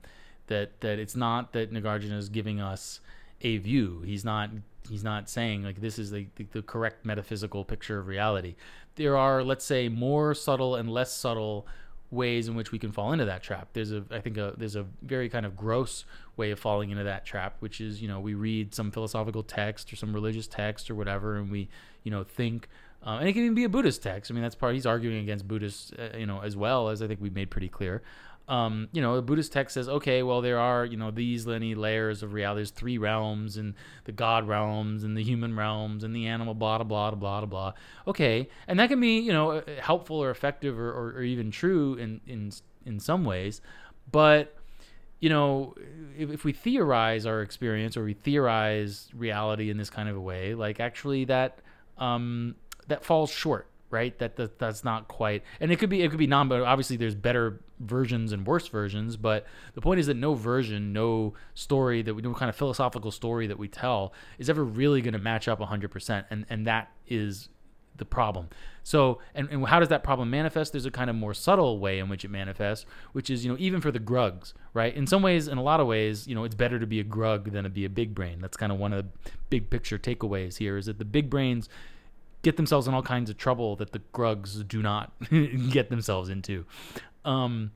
that 0.48 0.80
that 0.80 0.98
it's 0.98 1.14
not 1.14 1.52
that 1.52 1.72
Nagarjuna 1.72 2.16
is 2.18 2.28
giving 2.28 2.60
us 2.60 3.00
a 3.40 3.58
view. 3.58 4.02
He's 4.04 4.24
not 4.24 4.50
he's 4.90 5.04
not 5.04 5.30
saying 5.30 5.62
like 5.62 5.80
this 5.80 5.98
is 5.98 6.10
the, 6.10 6.26
the, 6.36 6.46
the, 6.52 6.62
correct 6.62 7.04
metaphysical 7.04 7.64
picture 7.64 7.98
of 7.98 8.08
reality. 8.08 8.56
There 8.96 9.16
are 9.16 9.44
let's 9.44 9.64
say 9.64 9.88
more 9.88 10.34
subtle 10.34 10.74
and 10.74 10.90
less 10.90 11.12
subtle 11.12 11.66
ways 12.10 12.48
in 12.48 12.54
which 12.54 12.72
we 12.72 12.78
can 12.78 12.90
fall 12.90 13.12
into 13.12 13.24
that 13.26 13.42
trap. 13.42 13.68
There's 13.72 13.92
a 13.92 14.04
I 14.10 14.20
think 14.20 14.36
a 14.36 14.54
there's 14.56 14.76
a 14.76 14.86
very 15.02 15.28
kind 15.28 15.44
of 15.44 15.56
gross 15.56 16.04
way 16.36 16.50
of 16.50 16.58
falling 16.58 16.90
into 16.90 17.04
that 17.04 17.26
trap, 17.26 17.56
which 17.60 17.80
is 17.80 18.00
you 18.00 18.08
know 18.08 18.20
we 18.20 18.34
read 18.34 18.74
some 18.74 18.90
philosophical 18.90 19.42
text 19.42 19.92
or 19.92 19.96
some 19.96 20.12
religious 20.12 20.46
text 20.46 20.90
or 20.90 20.94
whatever, 20.94 21.36
and 21.36 21.50
we 21.50 21.68
you 22.02 22.10
know 22.10 22.24
think. 22.24 22.68
Uh, 23.06 23.18
and 23.20 23.28
it 23.28 23.32
can 23.32 23.42
even 23.42 23.54
be 23.54 23.62
a 23.62 23.68
Buddhist 23.68 24.02
text. 24.02 24.28
I 24.28 24.34
mean, 24.34 24.42
that's 24.42 24.56
part. 24.56 24.74
He's 24.74 24.84
arguing 24.84 25.18
against 25.18 25.46
Buddhists, 25.46 25.92
uh, 25.92 26.16
you 26.18 26.26
know, 26.26 26.40
as 26.40 26.56
well 26.56 26.88
as 26.88 27.00
I 27.00 27.06
think 27.06 27.20
we've 27.20 27.34
made 27.34 27.48
pretty 27.48 27.68
clear 27.68 28.02
um, 28.48 28.88
you 28.92 29.02
know, 29.02 29.14
the 29.16 29.22
Buddhist 29.22 29.52
text 29.52 29.74
says, 29.74 29.88
okay, 29.88 30.22
well, 30.22 30.40
there 30.40 30.58
are, 30.58 30.84
you 30.84 30.96
know, 30.96 31.10
these 31.10 31.46
many 31.46 31.74
layers 31.74 32.22
of 32.22 32.32
reality. 32.32 32.60
There's 32.60 32.70
three 32.70 32.96
realms, 32.96 33.58
and 33.58 33.74
the 34.04 34.12
God 34.12 34.48
realms, 34.48 35.04
and 35.04 35.14
the 35.14 35.22
human 35.22 35.54
realms, 35.54 36.02
and 36.02 36.16
the 36.16 36.26
animal, 36.26 36.54
blah, 36.54 36.78
blah, 36.78 37.10
blah, 37.10 37.40
blah, 37.40 37.44
blah. 37.44 37.72
Okay, 38.06 38.48
and 38.66 38.80
that 38.80 38.88
can 38.88 39.00
be, 39.00 39.18
you 39.18 39.32
know, 39.32 39.62
helpful 39.80 40.16
or 40.16 40.30
effective 40.30 40.78
or, 40.78 40.90
or, 40.90 41.08
or 41.16 41.22
even 41.22 41.50
true 41.50 41.94
in, 41.94 42.22
in, 42.26 42.50
in 42.86 42.98
some 42.98 43.24
ways. 43.24 43.60
But, 44.10 44.56
you 45.20 45.28
know, 45.28 45.74
if, 46.16 46.30
if 46.30 46.44
we 46.44 46.52
theorize 46.52 47.26
our 47.26 47.42
experience 47.42 47.98
or 47.98 48.04
we 48.04 48.14
theorize 48.14 49.10
reality 49.14 49.68
in 49.68 49.76
this 49.76 49.90
kind 49.90 50.08
of 50.08 50.16
a 50.16 50.20
way, 50.20 50.54
like 50.54 50.80
actually 50.80 51.26
that, 51.26 51.58
um, 51.98 52.54
that 52.86 53.04
falls 53.04 53.30
short 53.30 53.67
right? 53.90 54.18
That, 54.18 54.36
that 54.36 54.58
that's 54.58 54.84
not 54.84 55.08
quite 55.08 55.42
and 55.60 55.72
it 55.72 55.78
could 55.78 55.90
be 55.90 56.02
it 56.02 56.10
could 56.10 56.18
be 56.18 56.26
non 56.26 56.48
but 56.48 56.62
obviously 56.62 56.96
there's 56.96 57.14
better 57.14 57.60
versions 57.80 58.32
and 58.32 58.46
worse 58.46 58.68
versions 58.68 59.16
but 59.16 59.46
the 59.74 59.80
point 59.80 60.00
is 60.00 60.06
that 60.08 60.16
no 60.16 60.34
version 60.34 60.92
no 60.92 61.34
story 61.54 62.02
that 62.02 62.14
we 62.14 62.22
no 62.22 62.34
kind 62.34 62.48
of 62.48 62.56
philosophical 62.56 63.10
story 63.10 63.46
that 63.46 63.58
we 63.58 63.68
tell 63.68 64.12
is 64.38 64.50
ever 64.50 64.64
really 64.64 65.00
going 65.00 65.12
to 65.12 65.18
match 65.18 65.48
up 65.48 65.60
100% 65.60 66.24
and 66.30 66.44
and 66.50 66.66
that 66.66 66.92
is 67.06 67.48
the 67.98 68.04
problem. 68.04 68.48
So 68.82 69.18
and, 69.34 69.48
and 69.50 69.66
how 69.66 69.80
does 69.80 69.88
that 69.90 70.02
problem 70.02 70.30
manifest? 70.30 70.72
There's 70.72 70.86
a 70.86 70.90
kind 70.90 71.10
of 71.10 71.16
more 71.16 71.34
subtle 71.34 71.78
way 71.78 71.98
in 71.98 72.08
which 72.08 72.24
it 72.24 72.30
manifests 72.30 72.86
which 73.12 73.28
is 73.28 73.44
you 73.44 73.50
know 73.52 73.56
even 73.58 73.80
for 73.80 73.92
the 73.92 74.00
grugs 74.00 74.54
right? 74.72 74.94
In 74.94 75.06
some 75.06 75.22
ways 75.22 75.46
in 75.48 75.58
a 75.58 75.62
lot 75.62 75.80
of 75.80 75.86
ways 75.86 76.26
you 76.26 76.34
know 76.34 76.44
it's 76.44 76.54
better 76.54 76.78
to 76.78 76.86
be 76.86 77.00
a 77.00 77.04
grug 77.04 77.52
than 77.52 77.64
to 77.64 77.70
be 77.70 77.84
a 77.84 77.90
big 77.90 78.14
brain. 78.14 78.40
That's 78.40 78.56
kind 78.56 78.72
of 78.72 78.78
one 78.78 78.92
of 78.92 79.04
the 79.04 79.30
big 79.50 79.68
picture 79.68 79.98
takeaways 79.98 80.56
here 80.56 80.78
is 80.78 80.86
that 80.86 80.98
the 80.98 81.04
big 81.04 81.28
brains 81.28 81.68
get 82.42 82.56
themselves 82.56 82.86
in 82.86 82.94
all 82.94 83.02
kinds 83.02 83.30
of 83.30 83.36
trouble 83.36 83.76
that 83.76 83.92
the 83.92 84.00
grugs 84.12 84.66
do 84.66 84.82
not 84.82 85.12
get 85.70 85.90
themselves 85.90 86.28
into. 86.28 86.64
Um, 87.24 87.72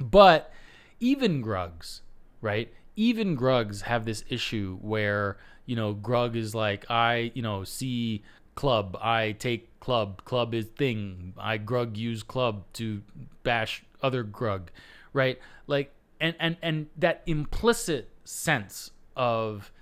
but 0.00 0.52
even 1.00 1.42
grugs, 1.42 2.00
right? 2.40 2.72
Even 2.96 3.36
grugs 3.36 3.82
have 3.82 4.04
this 4.04 4.24
issue 4.28 4.78
where, 4.80 5.38
you 5.66 5.76
know, 5.76 5.94
grug 5.94 6.36
is 6.36 6.54
like, 6.54 6.90
I, 6.90 7.32
you 7.34 7.42
know, 7.42 7.64
see 7.64 8.22
club, 8.54 8.96
I 9.00 9.32
take 9.32 9.80
club, 9.80 10.24
club 10.24 10.54
is 10.54 10.66
thing, 10.66 11.34
I 11.38 11.58
grug 11.58 11.96
use 11.96 12.22
club 12.22 12.64
to 12.74 13.02
bash 13.42 13.82
other 14.02 14.24
grug, 14.24 14.68
right? 15.12 15.38
Like, 15.66 15.92
and, 16.20 16.36
and, 16.38 16.56
and 16.62 16.86
that 16.96 17.22
implicit 17.26 18.10
sense 18.24 18.90
of 19.16 19.72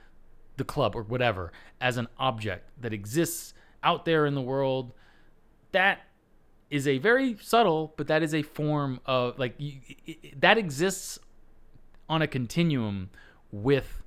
the 0.56 0.64
club 0.64 0.94
or 0.94 1.02
whatever 1.02 1.52
as 1.80 1.96
an 1.96 2.06
object 2.18 2.70
that 2.80 2.92
exists 2.92 3.54
out 3.82 4.04
there 4.04 4.26
in 4.26 4.34
the 4.34 4.42
world, 4.42 4.92
that 5.72 6.00
is 6.70 6.86
a 6.86 6.98
very 6.98 7.36
subtle, 7.40 7.94
but 7.96 8.06
that 8.06 8.22
is 8.22 8.34
a 8.34 8.42
form 8.42 9.00
of 9.06 9.38
like 9.38 9.54
you, 9.58 9.80
it, 10.06 10.40
that 10.40 10.58
exists 10.58 11.18
on 12.08 12.22
a 12.22 12.26
continuum 12.26 13.10
with 13.50 14.02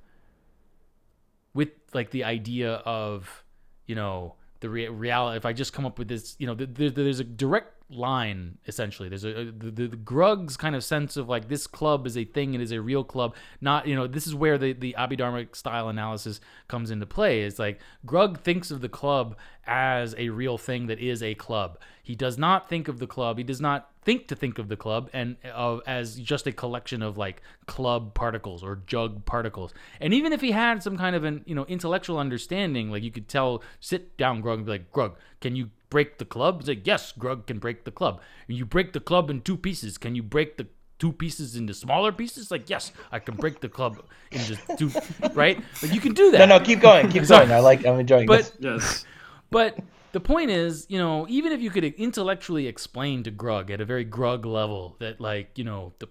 with 1.52 1.70
like 1.92 2.10
the 2.10 2.24
idea 2.24 2.74
of 2.84 3.44
you 3.86 3.94
know 3.94 4.34
the 4.60 4.68
rea- 4.68 4.88
reality. 4.88 5.36
If 5.36 5.46
I 5.46 5.52
just 5.52 5.72
come 5.72 5.84
up 5.84 5.98
with 5.98 6.08
this, 6.08 6.36
you 6.38 6.46
know, 6.46 6.54
there's 6.54 7.20
a 7.20 7.24
direct 7.24 7.73
line 7.90 8.58
essentially. 8.66 9.08
There's 9.08 9.24
a, 9.24 9.40
a 9.40 9.44
the, 9.44 9.88
the, 9.88 9.96
grug's 9.96 10.56
kind 10.56 10.74
of 10.74 10.82
sense 10.82 11.16
of 11.16 11.28
like 11.28 11.48
this 11.48 11.66
club 11.66 12.06
is 12.06 12.16
a 12.16 12.24
thing 12.24 12.54
it 12.54 12.60
is 12.60 12.72
a 12.72 12.80
real 12.80 13.04
club 13.04 13.34
not 13.60 13.86
you 13.86 13.94
know 13.94 14.06
this 14.06 14.26
is 14.26 14.34
where 14.34 14.56
the 14.58 14.72
the 14.72 14.94
abhidharmic 14.98 15.54
style 15.54 15.88
analysis 15.88 16.40
comes 16.68 16.90
into 16.90 17.06
play. 17.06 17.42
It's 17.42 17.58
like 17.58 17.80
grug 18.06 18.40
thinks 18.40 18.70
of 18.70 18.80
the 18.80 18.88
club 18.88 19.36
as 19.66 20.14
a 20.18 20.30
real 20.30 20.58
thing 20.58 20.86
that 20.86 20.98
is 20.98 21.22
a 21.22 21.34
club. 21.34 21.78
He 22.02 22.14
does 22.14 22.38
not 22.38 22.68
think 22.68 22.88
of 22.88 22.98
the 22.98 23.06
club 23.06 23.38
he 23.38 23.44
does 23.44 23.60
not 23.60 23.90
think 24.04 24.28
to 24.28 24.36
think 24.36 24.58
of 24.58 24.68
the 24.68 24.76
club 24.76 25.08
and 25.12 25.36
uh, 25.52 25.78
as 25.86 26.16
just 26.16 26.46
a 26.46 26.52
collection 26.52 27.02
of 27.02 27.16
like 27.18 27.42
club 27.66 28.14
particles 28.14 28.62
or 28.62 28.80
jug 28.86 29.24
particles. 29.24 29.72
And 30.00 30.12
even 30.14 30.32
if 30.32 30.40
he 30.40 30.52
had 30.52 30.82
some 30.82 30.96
kind 30.96 31.16
of 31.16 31.24
an 31.24 31.42
you 31.46 31.54
know 31.54 31.64
intellectual 31.66 32.18
understanding, 32.18 32.90
like 32.90 33.02
you 33.02 33.10
could 33.10 33.28
tell, 33.28 33.62
sit 33.80 34.16
down, 34.16 34.42
Grug, 34.42 34.54
and 34.54 34.66
be 34.66 34.72
like, 34.72 34.92
Grug, 34.92 35.14
can 35.40 35.56
you 35.56 35.70
break 35.90 36.18
the 36.18 36.24
club? 36.24 36.60
He's 36.60 36.68
like, 36.68 36.86
yes, 36.86 37.12
Grug 37.18 37.46
can 37.46 37.58
break 37.58 37.84
the 37.84 37.90
club. 37.90 38.20
You 38.48 38.66
break 38.66 38.92
the 38.92 39.00
club 39.00 39.30
in 39.30 39.40
two 39.40 39.56
pieces. 39.56 39.96
Can 39.98 40.14
you 40.14 40.22
break 40.22 40.56
the 40.56 40.66
two 40.98 41.12
pieces 41.12 41.56
into 41.56 41.74
smaller 41.74 42.12
pieces? 42.12 42.50
Like, 42.50 42.68
yes, 42.70 42.92
I 43.12 43.18
can 43.18 43.36
break 43.36 43.60
the 43.60 43.68
club 43.68 44.02
into 44.30 44.58
two, 44.76 44.90
right? 45.34 45.58
Like 45.82 45.92
you 45.94 46.00
can 46.00 46.12
do 46.14 46.30
that. 46.32 46.38
No, 46.38 46.58
no, 46.58 46.64
keep 46.64 46.80
going, 46.80 47.08
keep 47.10 47.26
going. 47.28 47.50
I 47.52 47.60
like, 47.60 47.86
I'm 47.86 47.98
enjoying 48.00 48.26
But 48.26 48.38
this. 48.44 48.52
Yes. 48.60 49.04
but 49.50 49.78
the 50.14 50.20
point 50.20 50.48
is, 50.48 50.86
you 50.88 50.96
know, 50.96 51.26
even 51.28 51.50
if 51.50 51.60
you 51.60 51.70
could 51.70 51.82
intellectually 51.82 52.68
explain 52.68 53.24
to 53.24 53.32
Grug 53.32 53.68
at 53.68 53.80
a 53.80 53.84
very 53.84 54.06
Grug 54.06 54.46
level 54.46 54.94
that, 55.00 55.20
like, 55.20 55.58
you 55.58 55.64
know, 55.64 55.92
the 55.98 56.08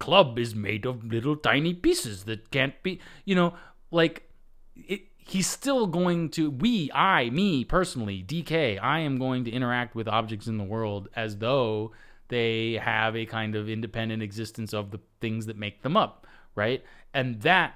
club 0.00 0.38
is 0.38 0.54
made 0.54 0.86
of 0.86 1.04
little 1.04 1.36
tiny 1.36 1.74
pieces 1.74 2.24
that 2.24 2.50
can't 2.50 2.82
be, 2.82 3.00
you 3.26 3.34
know, 3.34 3.52
like, 3.90 4.30
it, 4.74 5.02
he's 5.18 5.46
still 5.46 5.86
going 5.86 6.30
to, 6.30 6.50
we, 6.50 6.90
I, 6.94 7.28
me 7.28 7.66
personally, 7.66 8.24
DK, 8.26 8.82
I 8.82 9.00
am 9.00 9.18
going 9.18 9.44
to 9.44 9.50
interact 9.50 9.94
with 9.94 10.08
objects 10.08 10.46
in 10.46 10.56
the 10.56 10.64
world 10.64 11.10
as 11.14 11.36
though 11.36 11.92
they 12.28 12.80
have 12.82 13.14
a 13.14 13.26
kind 13.26 13.54
of 13.54 13.68
independent 13.68 14.22
existence 14.22 14.72
of 14.72 14.90
the 14.90 15.00
things 15.20 15.44
that 15.44 15.58
make 15.58 15.82
them 15.82 15.98
up, 15.98 16.26
right? 16.54 16.82
And 17.12 17.42
that 17.42 17.74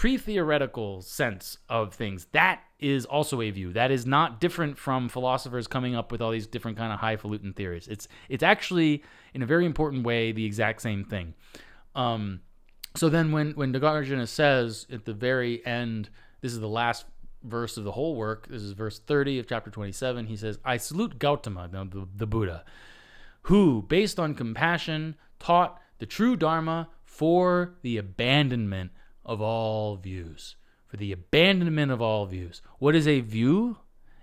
pre-theoretical 0.00 1.02
sense 1.02 1.58
of 1.68 1.92
things. 1.92 2.26
That 2.32 2.62
is 2.78 3.04
also 3.04 3.42
a 3.42 3.50
view. 3.50 3.74
That 3.74 3.90
is 3.90 4.06
not 4.06 4.40
different 4.40 4.78
from 4.78 5.10
philosophers 5.10 5.66
coming 5.66 5.94
up 5.94 6.10
with 6.10 6.22
all 6.22 6.30
these 6.30 6.46
different 6.46 6.78
kind 6.78 6.90
of 6.90 7.00
highfalutin 7.00 7.52
theories. 7.52 7.86
It's 7.86 8.08
it's 8.30 8.42
actually 8.42 9.04
in 9.34 9.42
a 9.42 9.46
very 9.46 9.66
important 9.66 10.04
way 10.04 10.32
the 10.32 10.46
exact 10.46 10.80
same 10.80 11.04
thing. 11.04 11.34
Um, 11.94 12.40
so 12.96 13.10
then 13.10 13.30
when 13.30 13.50
when 13.50 13.74
Nagarjuna 13.74 14.26
says 14.26 14.86
at 14.90 15.04
the 15.04 15.12
very 15.12 15.64
end 15.66 16.08
this 16.40 16.54
is 16.54 16.60
the 16.60 16.66
last 16.66 17.04
verse 17.42 17.76
of 17.76 17.84
the 17.84 17.92
whole 17.92 18.16
work 18.16 18.48
this 18.48 18.62
is 18.62 18.72
verse 18.72 18.98
30 18.98 19.38
of 19.38 19.46
chapter 19.46 19.70
27 19.70 20.26
he 20.26 20.36
says 20.36 20.58
i 20.62 20.76
salute 20.76 21.18
gautama 21.18 21.66
the, 21.72 22.06
the 22.14 22.26
buddha 22.26 22.62
who, 23.44 23.82
based 23.88 24.20
on 24.20 24.34
compassion, 24.34 25.16
taught 25.38 25.80
the 25.98 26.06
true 26.06 26.36
Dharma 26.36 26.88
for 27.02 27.74
the 27.82 27.96
abandonment 27.96 28.90
of 29.24 29.40
all 29.40 29.96
views. 29.96 30.56
For 30.86 30.96
the 30.96 31.12
abandonment 31.12 31.92
of 31.92 32.02
all 32.02 32.26
views. 32.26 32.62
What 32.78 32.96
is 32.96 33.06
a 33.06 33.20
view? 33.20 33.78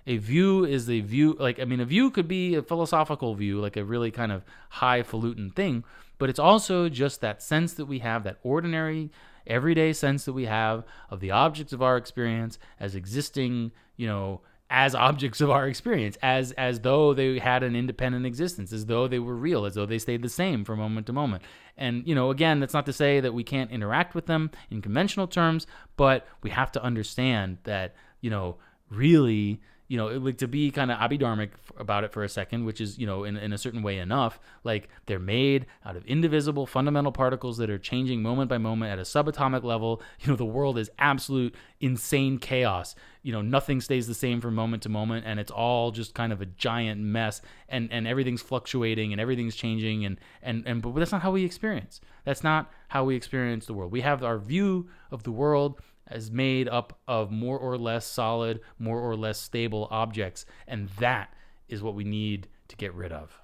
A 0.05 0.17
view 0.17 0.65
is 0.65 0.89
a 0.89 1.01
view, 1.01 1.35
like, 1.39 1.59
I 1.59 1.65
mean, 1.65 1.79
a 1.79 1.85
view 1.85 2.11
could 2.11 2.27
be 2.27 2.55
a 2.55 2.61
philosophical 2.61 3.35
view, 3.35 3.59
like 3.59 3.75
a 3.75 3.83
really 3.83 4.11
kind 4.11 4.31
of 4.31 4.45
highfalutin 4.69 5.51
thing, 5.51 5.83
but 6.17 6.29
it's 6.29 6.39
also 6.39 6.87
just 6.87 7.19
that 7.21 7.43
sense 7.43 7.73
that 7.73 7.85
we 7.85 7.99
have, 7.99 8.23
that 8.23 8.39
ordinary, 8.41 9.11
everyday 9.45 9.93
sense 9.93 10.25
that 10.25 10.33
we 10.33 10.45
have 10.45 10.83
of 11.09 11.19
the 11.19 11.31
objects 11.31 11.73
of 11.73 11.81
our 11.81 11.97
experience 11.97 12.57
as 12.79 12.95
existing, 12.95 13.71
you 13.97 14.07
know, 14.07 14.41
as 14.69 14.93
objects 14.93 15.39
of 15.39 15.49
our 15.49 15.67
experience 15.67 16.17
as 16.21 16.51
as 16.53 16.81
though 16.81 17.13
they 17.13 17.39
had 17.39 17.63
an 17.63 17.75
independent 17.75 18.25
existence 18.25 18.73
as 18.73 18.85
though 18.85 19.07
they 19.07 19.19
were 19.19 19.35
real 19.35 19.65
as 19.65 19.75
though 19.75 19.85
they 19.85 19.99
stayed 19.99 20.21
the 20.21 20.29
same 20.29 20.65
from 20.65 20.79
moment 20.79 21.07
to 21.07 21.13
moment. 21.13 21.43
And 21.77 22.05
you 22.07 22.13
know 22.13 22.31
again 22.31 22.59
that's 22.59 22.73
not 22.73 22.85
to 22.87 22.93
say 22.93 23.19
that 23.19 23.33
we 23.33 23.43
can't 23.43 23.71
interact 23.71 24.13
with 24.13 24.25
them 24.25 24.51
in 24.69 24.81
conventional 24.81 25.27
terms 25.27 25.67
but 25.95 26.27
we 26.43 26.49
have 26.49 26.71
to 26.73 26.83
understand 26.83 27.59
that 27.63 27.95
you 28.19 28.29
know 28.29 28.57
really 28.89 29.61
you 29.87 29.97
know, 29.97 30.07
like 30.07 30.37
to 30.37 30.47
be 30.47 30.69
kind 30.69 30.91
of 30.91 30.99
abhidharmic 30.99 31.51
about 31.77 32.03
it 32.03 32.11
for 32.11 32.23
a 32.23 32.29
second, 32.29 32.65
which 32.65 32.81
is, 32.81 32.97
you 32.97 33.07
know, 33.07 33.23
in, 33.23 33.37
in 33.37 33.53
a 33.53 33.57
certain 33.57 33.81
way 33.81 33.99
enough, 33.99 34.39
like 34.65 34.89
they're 35.05 35.17
made 35.17 35.65
out 35.85 35.95
of 35.95 36.05
indivisible 36.05 36.65
fundamental 36.65 37.11
particles 37.11 37.57
that 37.57 37.69
are 37.69 37.77
changing 37.77 38.21
moment 38.21 38.49
by 38.49 38.57
moment 38.57 38.91
at 38.91 38.99
a 38.99 39.03
subatomic 39.03 39.63
level. 39.63 40.01
You 40.19 40.31
know, 40.31 40.35
the 40.35 40.45
world 40.45 40.77
is 40.77 40.89
absolute 40.97 41.55
insane 41.79 42.37
chaos. 42.39 42.95
You 43.21 43.31
know, 43.31 43.41
nothing 43.41 43.79
stays 43.81 44.07
the 44.07 44.13
same 44.13 44.41
from 44.41 44.55
moment 44.55 44.83
to 44.83 44.89
moment, 44.89 45.25
and 45.25 45.39
it's 45.39 45.51
all 45.51 45.91
just 45.91 46.13
kind 46.13 46.33
of 46.33 46.41
a 46.41 46.45
giant 46.45 46.99
mess, 46.99 47.41
and, 47.69 47.89
and 47.91 48.07
everything's 48.07 48.41
fluctuating 48.41 49.11
and 49.11 49.21
everything's 49.21 49.55
changing, 49.55 50.05
and, 50.05 50.19
and, 50.41 50.63
and 50.65 50.81
but 50.81 50.95
that's 50.95 51.11
not 51.11 51.21
how 51.21 51.31
we 51.31 51.45
experience. 51.45 52.01
That's 52.25 52.43
not 52.43 52.71
how 52.89 53.05
we 53.05 53.15
experience 53.15 53.67
the 53.67 53.73
world. 53.73 53.91
We 53.91 54.01
have 54.01 54.23
our 54.23 54.39
view 54.39 54.89
of 55.11 55.23
the 55.23 55.31
world 55.31 55.79
is 56.11 56.31
made 56.31 56.67
up 56.67 56.99
of 57.07 57.31
more 57.31 57.57
or 57.57 57.77
less 57.77 58.05
solid, 58.05 58.61
more 58.79 58.99
or 58.99 59.15
less 59.15 59.39
stable 59.39 59.87
objects, 59.91 60.45
and 60.67 60.89
that 60.99 61.33
is 61.67 61.81
what 61.81 61.95
we 61.95 62.03
need 62.03 62.47
to 62.67 62.75
get 62.75 62.93
rid 62.93 63.11
of. 63.11 63.39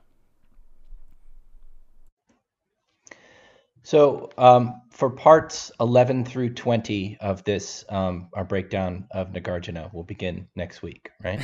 So 3.84 4.30
um, 4.38 4.81
for 4.91 5.10
parts 5.10 5.69
11 5.81 6.23
through 6.23 6.53
20 6.53 7.18
of 7.19 7.44
this, 7.44 7.84
um, 7.90 8.30
our 8.34 8.45
breakdown 8.45 9.07
of 9.11 9.34
Nagarjuna 9.34 9.94
will 9.94 10.03
begin 10.03 10.48
next 10.56 10.81
week, 10.81 11.10
right? 11.22 11.41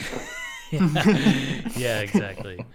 yeah, 0.71 1.99
exactly. 1.99 2.65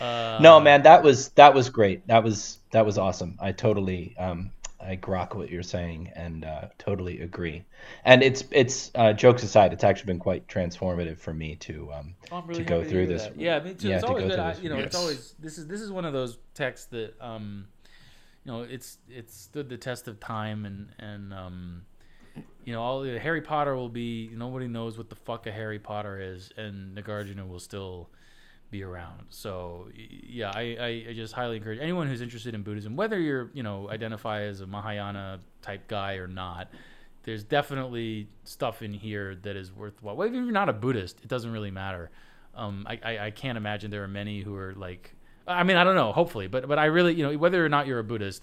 Uh, 0.00 0.38
no, 0.42 0.58
man, 0.58 0.82
that 0.82 1.04
was 1.04 1.28
that 1.30 1.54
was 1.54 1.70
great. 1.70 2.06
That 2.08 2.24
was 2.24 2.58
that 2.72 2.84
was 2.84 2.98
awesome. 2.98 3.38
I 3.40 3.52
totally 3.52 4.16
um, 4.18 4.50
I 4.82 4.96
grok 4.96 5.34
what 5.34 5.50
you're 5.50 5.62
saying 5.62 6.10
and 6.16 6.44
uh, 6.44 6.68
totally 6.78 7.20
agree. 7.20 7.64
And 8.04 8.22
it's 8.22 8.44
it's 8.50 8.90
uh, 8.94 9.12
jokes 9.12 9.42
aside, 9.42 9.72
it's 9.72 9.84
actually 9.84 10.06
been 10.06 10.18
quite 10.18 10.46
transformative 10.48 11.18
for 11.18 11.34
me 11.34 11.56
to 11.56 11.92
um, 11.92 12.14
Oh, 12.32 12.42
really 12.42 12.62
to 12.64 12.68
go 12.68 12.78
happy 12.78 12.90
through 12.90 13.06
hear 13.06 13.18
this. 13.18 13.24
that. 13.24 13.36
Yeah, 13.38 13.60
me 13.60 13.74
too. 13.74 13.88
Yeah, 13.88 13.96
it's 13.96 14.04
to 14.04 14.08
always 14.08 14.22
go 14.24 14.28
been, 14.28 14.40
I- 14.40 14.52
this. 14.52 14.62
you 14.62 14.70
know, 14.70 14.78
it's 14.78 14.96
always 14.96 15.34
this 15.38 15.58
is 15.58 15.66
this 15.66 15.80
is 15.80 15.90
one 15.92 16.04
of 16.04 16.12
those 16.12 16.38
texts 16.54 16.86
that 16.86 17.14
um, 17.20 17.66
you 18.44 18.52
know, 18.52 18.62
it's 18.62 18.98
it's 19.08 19.36
stood 19.36 19.68
the 19.68 19.76
test 19.76 20.08
of 20.08 20.18
time 20.20 20.64
and 20.64 20.88
and 20.98 21.34
um, 21.34 21.82
you 22.64 22.72
know, 22.72 22.82
all 22.82 23.02
Harry 23.04 23.40
Potter 23.42 23.74
will 23.76 23.88
be 23.88 24.30
nobody 24.32 24.68
knows 24.68 24.96
what 24.96 25.10
the 25.10 25.16
fuck 25.16 25.46
a 25.46 25.52
Harry 25.52 25.78
Potter 25.78 26.20
is, 26.20 26.50
and 26.56 26.96
Nagarjuna 26.96 27.46
will 27.46 27.58
still 27.60 28.08
be 28.70 28.82
around. 28.82 29.24
So 29.30 29.88
yeah, 29.94 30.52
I, 30.54 31.04
I, 31.08 31.12
just 31.12 31.32
highly 31.32 31.56
encourage 31.56 31.80
anyone 31.80 32.06
who's 32.06 32.20
interested 32.20 32.54
in 32.54 32.62
Buddhism, 32.62 32.96
whether 32.96 33.18
you're 33.18 33.50
you 33.52 33.62
know 33.62 33.90
identify 33.90 34.42
as 34.42 34.60
a 34.60 34.66
Mahayana 34.66 35.40
type 35.62 35.88
guy 35.88 36.14
or 36.14 36.26
not. 36.26 36.68
There's 37.22 37.44
definitely 37.44 38.28
stuff 38.44 38.80
in 38.80 38.94
here 38.94 39.34
that 39.42 39.54
is 39.54 39.72
worthwhile. 39.72 40.16
Well, 40.16 40.26
even 40.26 40.40
if 40.40 40.44
you're 40.46 40.54
not 40.54 40.70
a 40.70 40.72
Buddhist, 40.72 41.18
it 41.22 41.28
doesn't 41.28 41.52
really 41.52 41.70
matter. 41.70 42.10
Um, 42.54 42.86
I, 42.88 42.98
I, 43.02 43.18
I 43.26 43.30
can't 43.30 43.58
imagine 43.58 43.90
there 43.90 44.02
are 44.02 44.08
many 44.08 44.40
who 44.40 44.56
are 44.56 44.72
like, 44.74 45.12
I 45.46 45.62
mean, 45.62 45.76
I 45.76 45.84
don't 45.84 45.96
know, 45.96 46.12
hopefully, 46.12 46.46
but 46.46 46.66
but 46.66 46.78
I 46.78 46.86
really, 46.86 47.14
you 47.14 47.22
know, 47.22 47.36
whether 47.36 47.64
or 47.64 47.68
not 47.68 47.86
you're 47.86 47.98
a 47.98 48.04
Buddhist, 48.04 48.42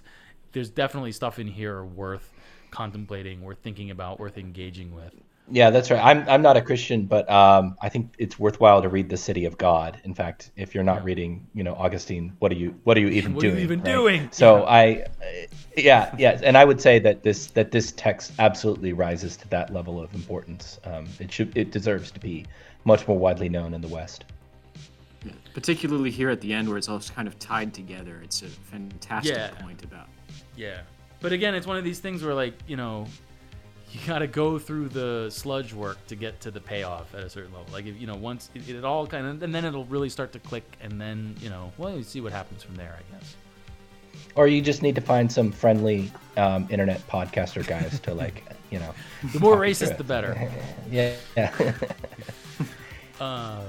there's 0.51 0.69
definitely 0.69 1.11
stuff 1.11 1.39
in 1.39 1.47
here 1.47 1.83
worth 1.83 2.31
contemplating, 2.69 3.41
worth 3.41 3.59
thinking 3.63 3.89
about, 3.89 4.19
worth 4.19 4.37
engaging 4.37 4.93
with. 4.93 5.13
Yeah, 5.49 5.69
that's 5.69 5.89
right. 5.89 6.03
I'm 6.03 6.27
I'm 6.27 6.41
not 6.41 6.57
a 6.57 6.61
Christian, 6.61 7.05
but 7.05 7.29
um, 7.29 7.77
I 7.81 7.87
think 7.87 8.13
it's 8.17 8.37
worthwhile 8.37 8.81
to 8.81 8.89
read 8.89 9.07
the 9.09 9.15
City 9.15 9.45
of 9.45 9.57
God. 9.57 9.99
In 10.03 10.13
fact, 10.13 10.51
if 10.57 10.75
you're 10.75 10.83
not 10.83 11.05
reading, 11.05 11.47
you 11.53 11.63
know, 11.63 11.73
Augustine, 11.73 12.33
what 12.39 12.51
are 12.51 12.55
you 12.55 12.75
what 12.83 12.97
are 12.97 12.99
you 12.99 13.07
even 13.07 13.33
What 13.33 13.43
are 13.43 13.47
you 13.47 13.51
doing? 13.53 13.63
even 13.63 13.79
right? 13.79 13.85
doing? 13.85 14.29
So 14.31 14.65
I, 14.65 15.03
uh, 15.03 15.05
yeah, 15.77 16.13
yeah, 16.17 16.39
and 16.43 16.57
I 16.57 16.65
would 16.65 16.81
say 16.81 16.99
that 16.99 17.23
this 17.23 17.47
that 17.51 17.71
this 17.71 17.93
text 17.93 18.33
absolutely 18.39 18.91
rises 18.91 19.37
to 19.37 19.47
that 19.49 19.71
level 19.73 20.01
of 20.01 20.13
importance. 20.13 20.79
Um, 20.83 21.07
it 21.19 21.31
should 21.31 21.55
it 21.57 21.71
deserves 21.71 22.11
to 22.11 22.19
be 22.19 22.45
much 22.83 23.07
more 23.07 23.17
widely 23.17 23.47
known 23.47 23.73
in 23.73 23.79
the 23.79 23.87
West. 23.87 24.25
Particularly 25.53 26.11
here 26.11 26.29
at 26.29 26.41
the 26.41 26.53
end 26.53 26.67
where 26.69 26.77
it's 26.77 26.87
all 26.89 26.99
kind 26.99 27.27
of 27.27 27.37
tied 27.39 27.73
together. 27.73 28.19
It's 28.23 28.41
a 28.43 28.47
fantastic 28.47 29.35
Yeah. 29.35 29.49
point 29.61 29.83
about. 29.83 30.07
Yeah. 30.55 30.81
But 31.19 31.31
again, 31.31 31.55
it's 31.55 31.65
one 31.65 31.77
of 31.77 31.83
these 31.83 31.99
things 31.99 32.23
where 32.23 32.33
like, 32.35 32.53
you 32.67 32.77
know, 32.77 33.07
you 33.91 33.99
got 34.05 34.19
to 34.19 34.27
go 34.27 34.59
through 34.59 34.89
the 34.89 35.29
sludge 35.29 35.73
work 35.73 35.97
to 36.07 36.15
get 36.15 36.39
to 36.41 36.51
the 36.51 36.59
payoff 36.59 37.13
at 37.15 37.21
a 37.21 37.29
certain 37.29 37.53
level. 37.53 37.67
Like 37.71 37.85
if, 37.85 37.99
you 37.99 38.07
know, 38.07 38.15
once 38.15 38.49
it, 38.53 38.69
it 38.69 38.83
all 38.83 39.07
kind 39.07 39.25
of 39.25 39.41
and 39.41 39.53
then 39.53 39.65
it'll 39.65 39.85
really 39.85 40.09
start 40.09 40.33
to 40.33 40.39
click 40.39 40.63
and 40.81 40.99
then, 40.99 41.35
you 41.39 41.49
know, 41.49 41.71
well, 41.77 41.95
you 41.95 42.03
see 42.03 42.21
what 42.21 42.33
happens 42.33 42.63
from 42.63 42.75
there, 42.75 42.97
I 42.97 43.15
guess. 43.15 43.35
Or 44.35 44.47
you 44.47 44.61
just 44.61 44.81
need 44.81 44.95
to 44.95 45.01
find 45.01 45.31
some 45.31 45.51
friendly 45.51 46.11
um, 46.35 46.67
internet 46.69 47.05
podcaster 47.07 47.65
guys 47.65 47.99
to 48.01 48.13
like, 48.13 48.43
you 48.71 48.79
know, 48.79 48.93
The 49.33 49.39
more 49.39 49.55
Talk 49.55 49.67
you 49.67 49.73
through 49.73 49.87
racist 49.87 49.97
the 49.97 50.03
better. 50.03 50.51
yeah. 50.91 51.15
yeah. 51.35 51.73
Um, 53.19 53.63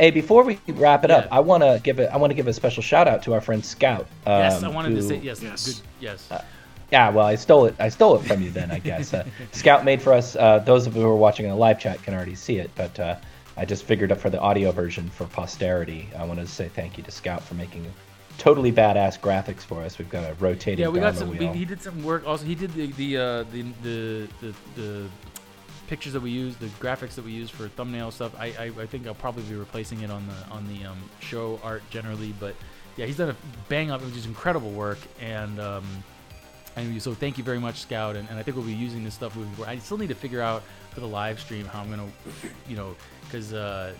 Hey, 0.00 0.10
before 0.10 0.42
we 0.44 0.58
wrap 0.66 1.04
it 1.04 1.10
up, 1.10 1.28
I 1.30 1.40
want 1.40 1.62
to 1.62 1.78
give 1.84 2.00
a 2.00 2.12
I 2.12 2.16
want 2.16 2.30
to 2.30 2.34
give 2.34 2.48
a 2.48 2.52
special 2.52 2.82
shout 2.82 3.06
out 3.06 3.22
to 3.24 3.34
our 3.34 3.40
friend 3.40 3.64
Scout. 3.64 4.06
yes, 4.26 4.62
I 4.62 4.66
um, 4.66 4.74
wanted 4.74 4.94
to 4.96 5.02
say 5.02 5.18
yes. 5.18 5.42
Yes. 5.42 5.66
Good. 5.66 5.86
Yes. 6.00 6.28
Yeah, 6.92 7.08
well, 7.08 7.24
I 7.24 7.36
stole 7.36 7.64
it. 7.64 7.74
I 7.78 7.88
stole 7.88 8.16
it 8.16 8.26
from 8.26 8.42
you 8.42 8.50
then, 8.50 8.70
I 8.70 8.78
guess. 8.90 9.14
Uh, 9.14 9.24
Scout 9.52 9.82
made 9.84 10.02
for 10.02 10.12
us. 10.12 10.36
Uh, 10.36 10.58
those 10.58 10.86
of 10.86 10.94
you 10.94 11.02
who 11.02 11.08
are 11.08 11.16
watching 11.16 11.46
in 11.46 11.50
the 11.50 11.56
live 11.56 11.80
chat 11.80 12.02
can 12.02 12.12
already 12.12 12.34
see 12.34 12.58
it, 12.58 12.70
but 12.74 13.00
uh, 13.00 13.16
I 13.56 13.64
just 13.64 13.84
figured 13.84 14.12
up 14.12 14.18
for 14.18 14.28
the 14.28 14.38
audio 14.38 14.72
version 14.72 15.08
for 15.08 15.24
posterity. 15.26 16.10
I 16.16 16.24
wanted 16.24 16.46
to 16.46 16.52
say 16.52 16.68
thank 16.68 16.98
you 16.98 17.02
to 17.04 17.10
Scout 17.10 17.42
for 17.42 17.54
making 17.54 17.90
totally 18.36 18.70
badass 18.70 19.18
graphics 19.18 19.62
for 19.62 19.82
us. 19.82 19.98
We've 19.98 20.10
got 20.10 20.30
a 20.30 20.34
rotating 20.34 20.80
yeah, 20.80 20.88
we 20.88 21.00
got 21.00 21.16
some. 21.16 21.30
We, 21.30 21.46
he 21.48 21.64
did 21.64 21.80
some 21.80 22.02
work. 22.04 22.26
Also, 22.26 22.44
he 22.44 22.54
did 22.54 22.74
the 22.74 22.92
the 22.92 23.16
uh, 23.16 23.42
the, 23.44 23.62
the 23.82 24.28
the 24.42 24.54
the 24.76 25.08
pictures 25.86 26.12
that 26.12 26.20
we 26.20 26.30
use, 26.30 26.56
the 26.56 26.66
graphics 26.78 27.14
that 27.14 27.24
we 27.24 27.32
use 27.32 27.48
for 27.48 27.68
thumbnail 27.68 28.10
stuff. 28.10 28.34
I, 28.38 28.46
I, 28.58 28.72
I 28.80 28.86
think 28.86 29.06
I'll 29.06 29.14
probably 29.14 29.44
be 29.44 29.54
replacing 29.54 30.02
it 30.02 30.10
on 30.10 30.26
the 30.26 30.54
on 30.54 30.68
the 30.68 30.84
um, 30.84 30.98
show 31.20 31.58
art 31.62 31.82
generally, 31.88 32.34
but 32.38 32.54
yeah, 32.98 33.06
he's 33.06 33.16
done 33.16 33.30
a 33.30 33.36
bang 33.70 33.90
up, 33.90 34.02
which 34.02 34.16
is 34.16 34.26
incredible 34.26 34.70
work, 34.70 34.98
and 35.20 35.58
um, 35.58 35.84
and 36.76 37.02
so 37.02 37.14
thank 37.14 37.38
you 37.38 37.44
very 37.44 37.58
much, 37.58 37.80
Scout. 37.80 38.16
And, 38.16 38.28
and 38.28 38.38
I 38.38 38.42
think 38.42 38.56
we'll 38.56 38.66
be 38.66 38.72
using 38.72 39.04
this 39.04 39.14
stuff 39.14 39.36
moving 39.36 39.52
forward. 39.54 39.70
I 39.70 39.78
still 39.78 39.98
need 39.98 40.08
to 40.08 40.14
figure 40.14 40.40
out 40.40 40.62
for 40.90 41.00
the 41.00 41.06
live 41.06 41.38
stream 41.40 41.66
how 41.66 41.80
I'm 41.80 41.90
gonna, 41.90 42.08
you 42.68 42.76
know, 42.76 42.94
because 43.24 43.52
uh, 43.52 43.94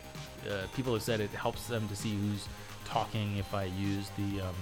uh, 0.49 0.67
people 0.75 0.93
have 0.95 1.03
said 1.03 1.21
it 1.21 1.31
helps 1.31 1.67
them 1.67 1.89
to 1.89 1.97
see 1.97 2.15
who's 2.15 2.49
talking 2.85 3.37
if 3.37 3.55
I 3.55 3.65
use 3.65 4.11
the. 4.17 4.43
Um, 4.43 4.55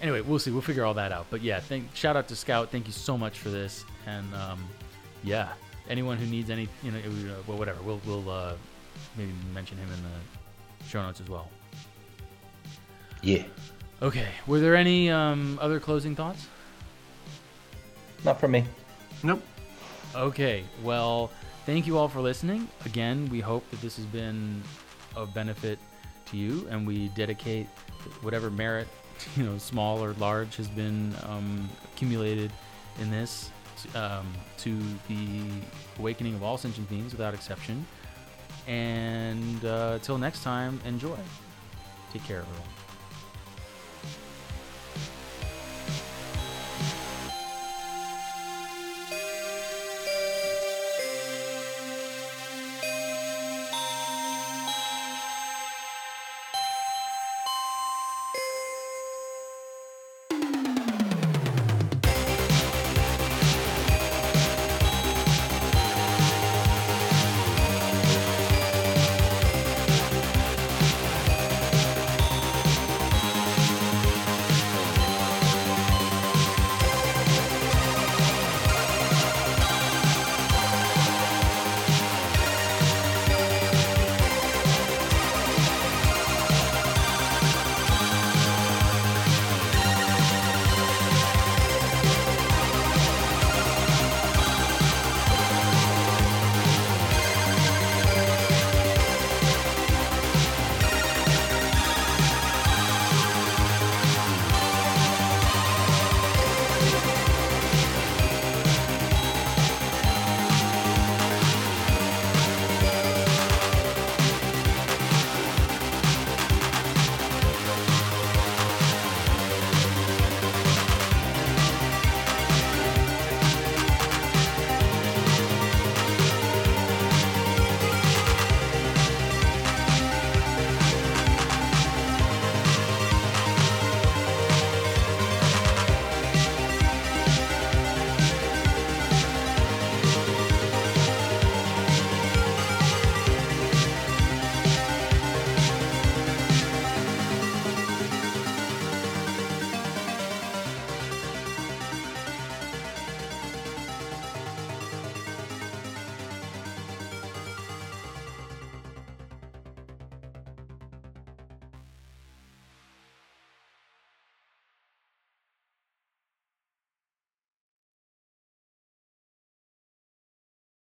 anyway, 0.00 0.20
we'll 0.20 0.38
see. 0.38 0.50
We'll 0.50 0.62
figure 0.62 0.84
all 0.84 0.94
that 0.94 1.12
out. 1.12 1.26
But 1.30 1.42
yeah, 1.42 1.60
thank 1.60 1.94
shout 1.94 2.16
out 2.16 2.28
to 2.28 2.36
Scout. 2.36 2.70
Thank 2.70 2.86
you 2.86 2.92
so 2.92 3.16
much 3.16 3.38
for 3.38 3.48
this. 3.48 3.84
And 4.06 4.32
um, 4.34 4.64
yeah, 5.24 5.52
anyone 5.88 6.18
who 6.18 6.26
needs 6.26 6.50
any, 6.50 6.68
you 6.82 6.90
know, 6.90 6.98
uh, 6.98 7.42
well, 7.46 7.58
whatever, 7.58 7.80
we'll 7.82 8.00
we'll 8.06 8.28
uh, 8.30 8.54
maybe 9.16 9.32
mention 9.54 9.78
him 9.78 9.88
in 9.88 10.02
the 10.02 10.88
show 10.88 11.02
notes 11.02 11.20
as 11.20 11.28
well. 11.28 11.50
Yeah. 13.22 13.44
Okay. 14.02 14.28
Were 14.46 14.60
there 14.60 14.76
any 14.76 15.10
um, 15.10 15.58
other 15.60 15.80
closing 15.80 16.14
thoughts? 16.14 16.46
Not 18.24 18.40
for 18.40 18.48
me. 18.48 18.64
Nope. 19.22 19.42
Okay. 20.14 20.64
Well, 20.82 21.30
thank 21.64 21.86
you 21.86 21.98
all 21.98 22.08
for 22.08 22.20
listening. 22.20 22.68
Again, 22.84 23.28
we 23.30 23.40
hope 23.40 23.68
that 23.70 23.80
this 23.80 23.96
has 23.96 24.06
been 24.06 24.62
of 25.14 25.32
benefit 25.34 25.78
to 26.26 26.36
you, 26.36 26.66
and 26.70 26.86
we 26.86 27.08
dedicate 27.08 27.66
whatever 28.22 28.50
merit, 28.50 28.88
you 29.36 29.44
know, 29.44 29.58
small 29.58 30.02
or 30.02 30.12
large, 30.14 30.56
has 30.56 30.68
been 30.68 31.14
um, 31.28 31.68
accumulated 31.92 32.52
in 33.00 33.10
this 33.10 33.50
um, 33.94 34.26
to 34.58 34.78
the 35.08 35.42
awakening 35.98 36.34
of 36.34 36.42
all 36.42 36.56
sentient 36.56 36.88
beings 36.88 37.12
without 37.12 37.34
exception. 37.34 37.86
And 38.66 39.64
uh, 39.64 39.98
till 40.02 40.18
next 40.18 40.42
time, 40.42 40.80
enjoy. 40.84 41.16
Take 42.12 42.24
care, 42.24 42.38
everyone. 42.38 42.85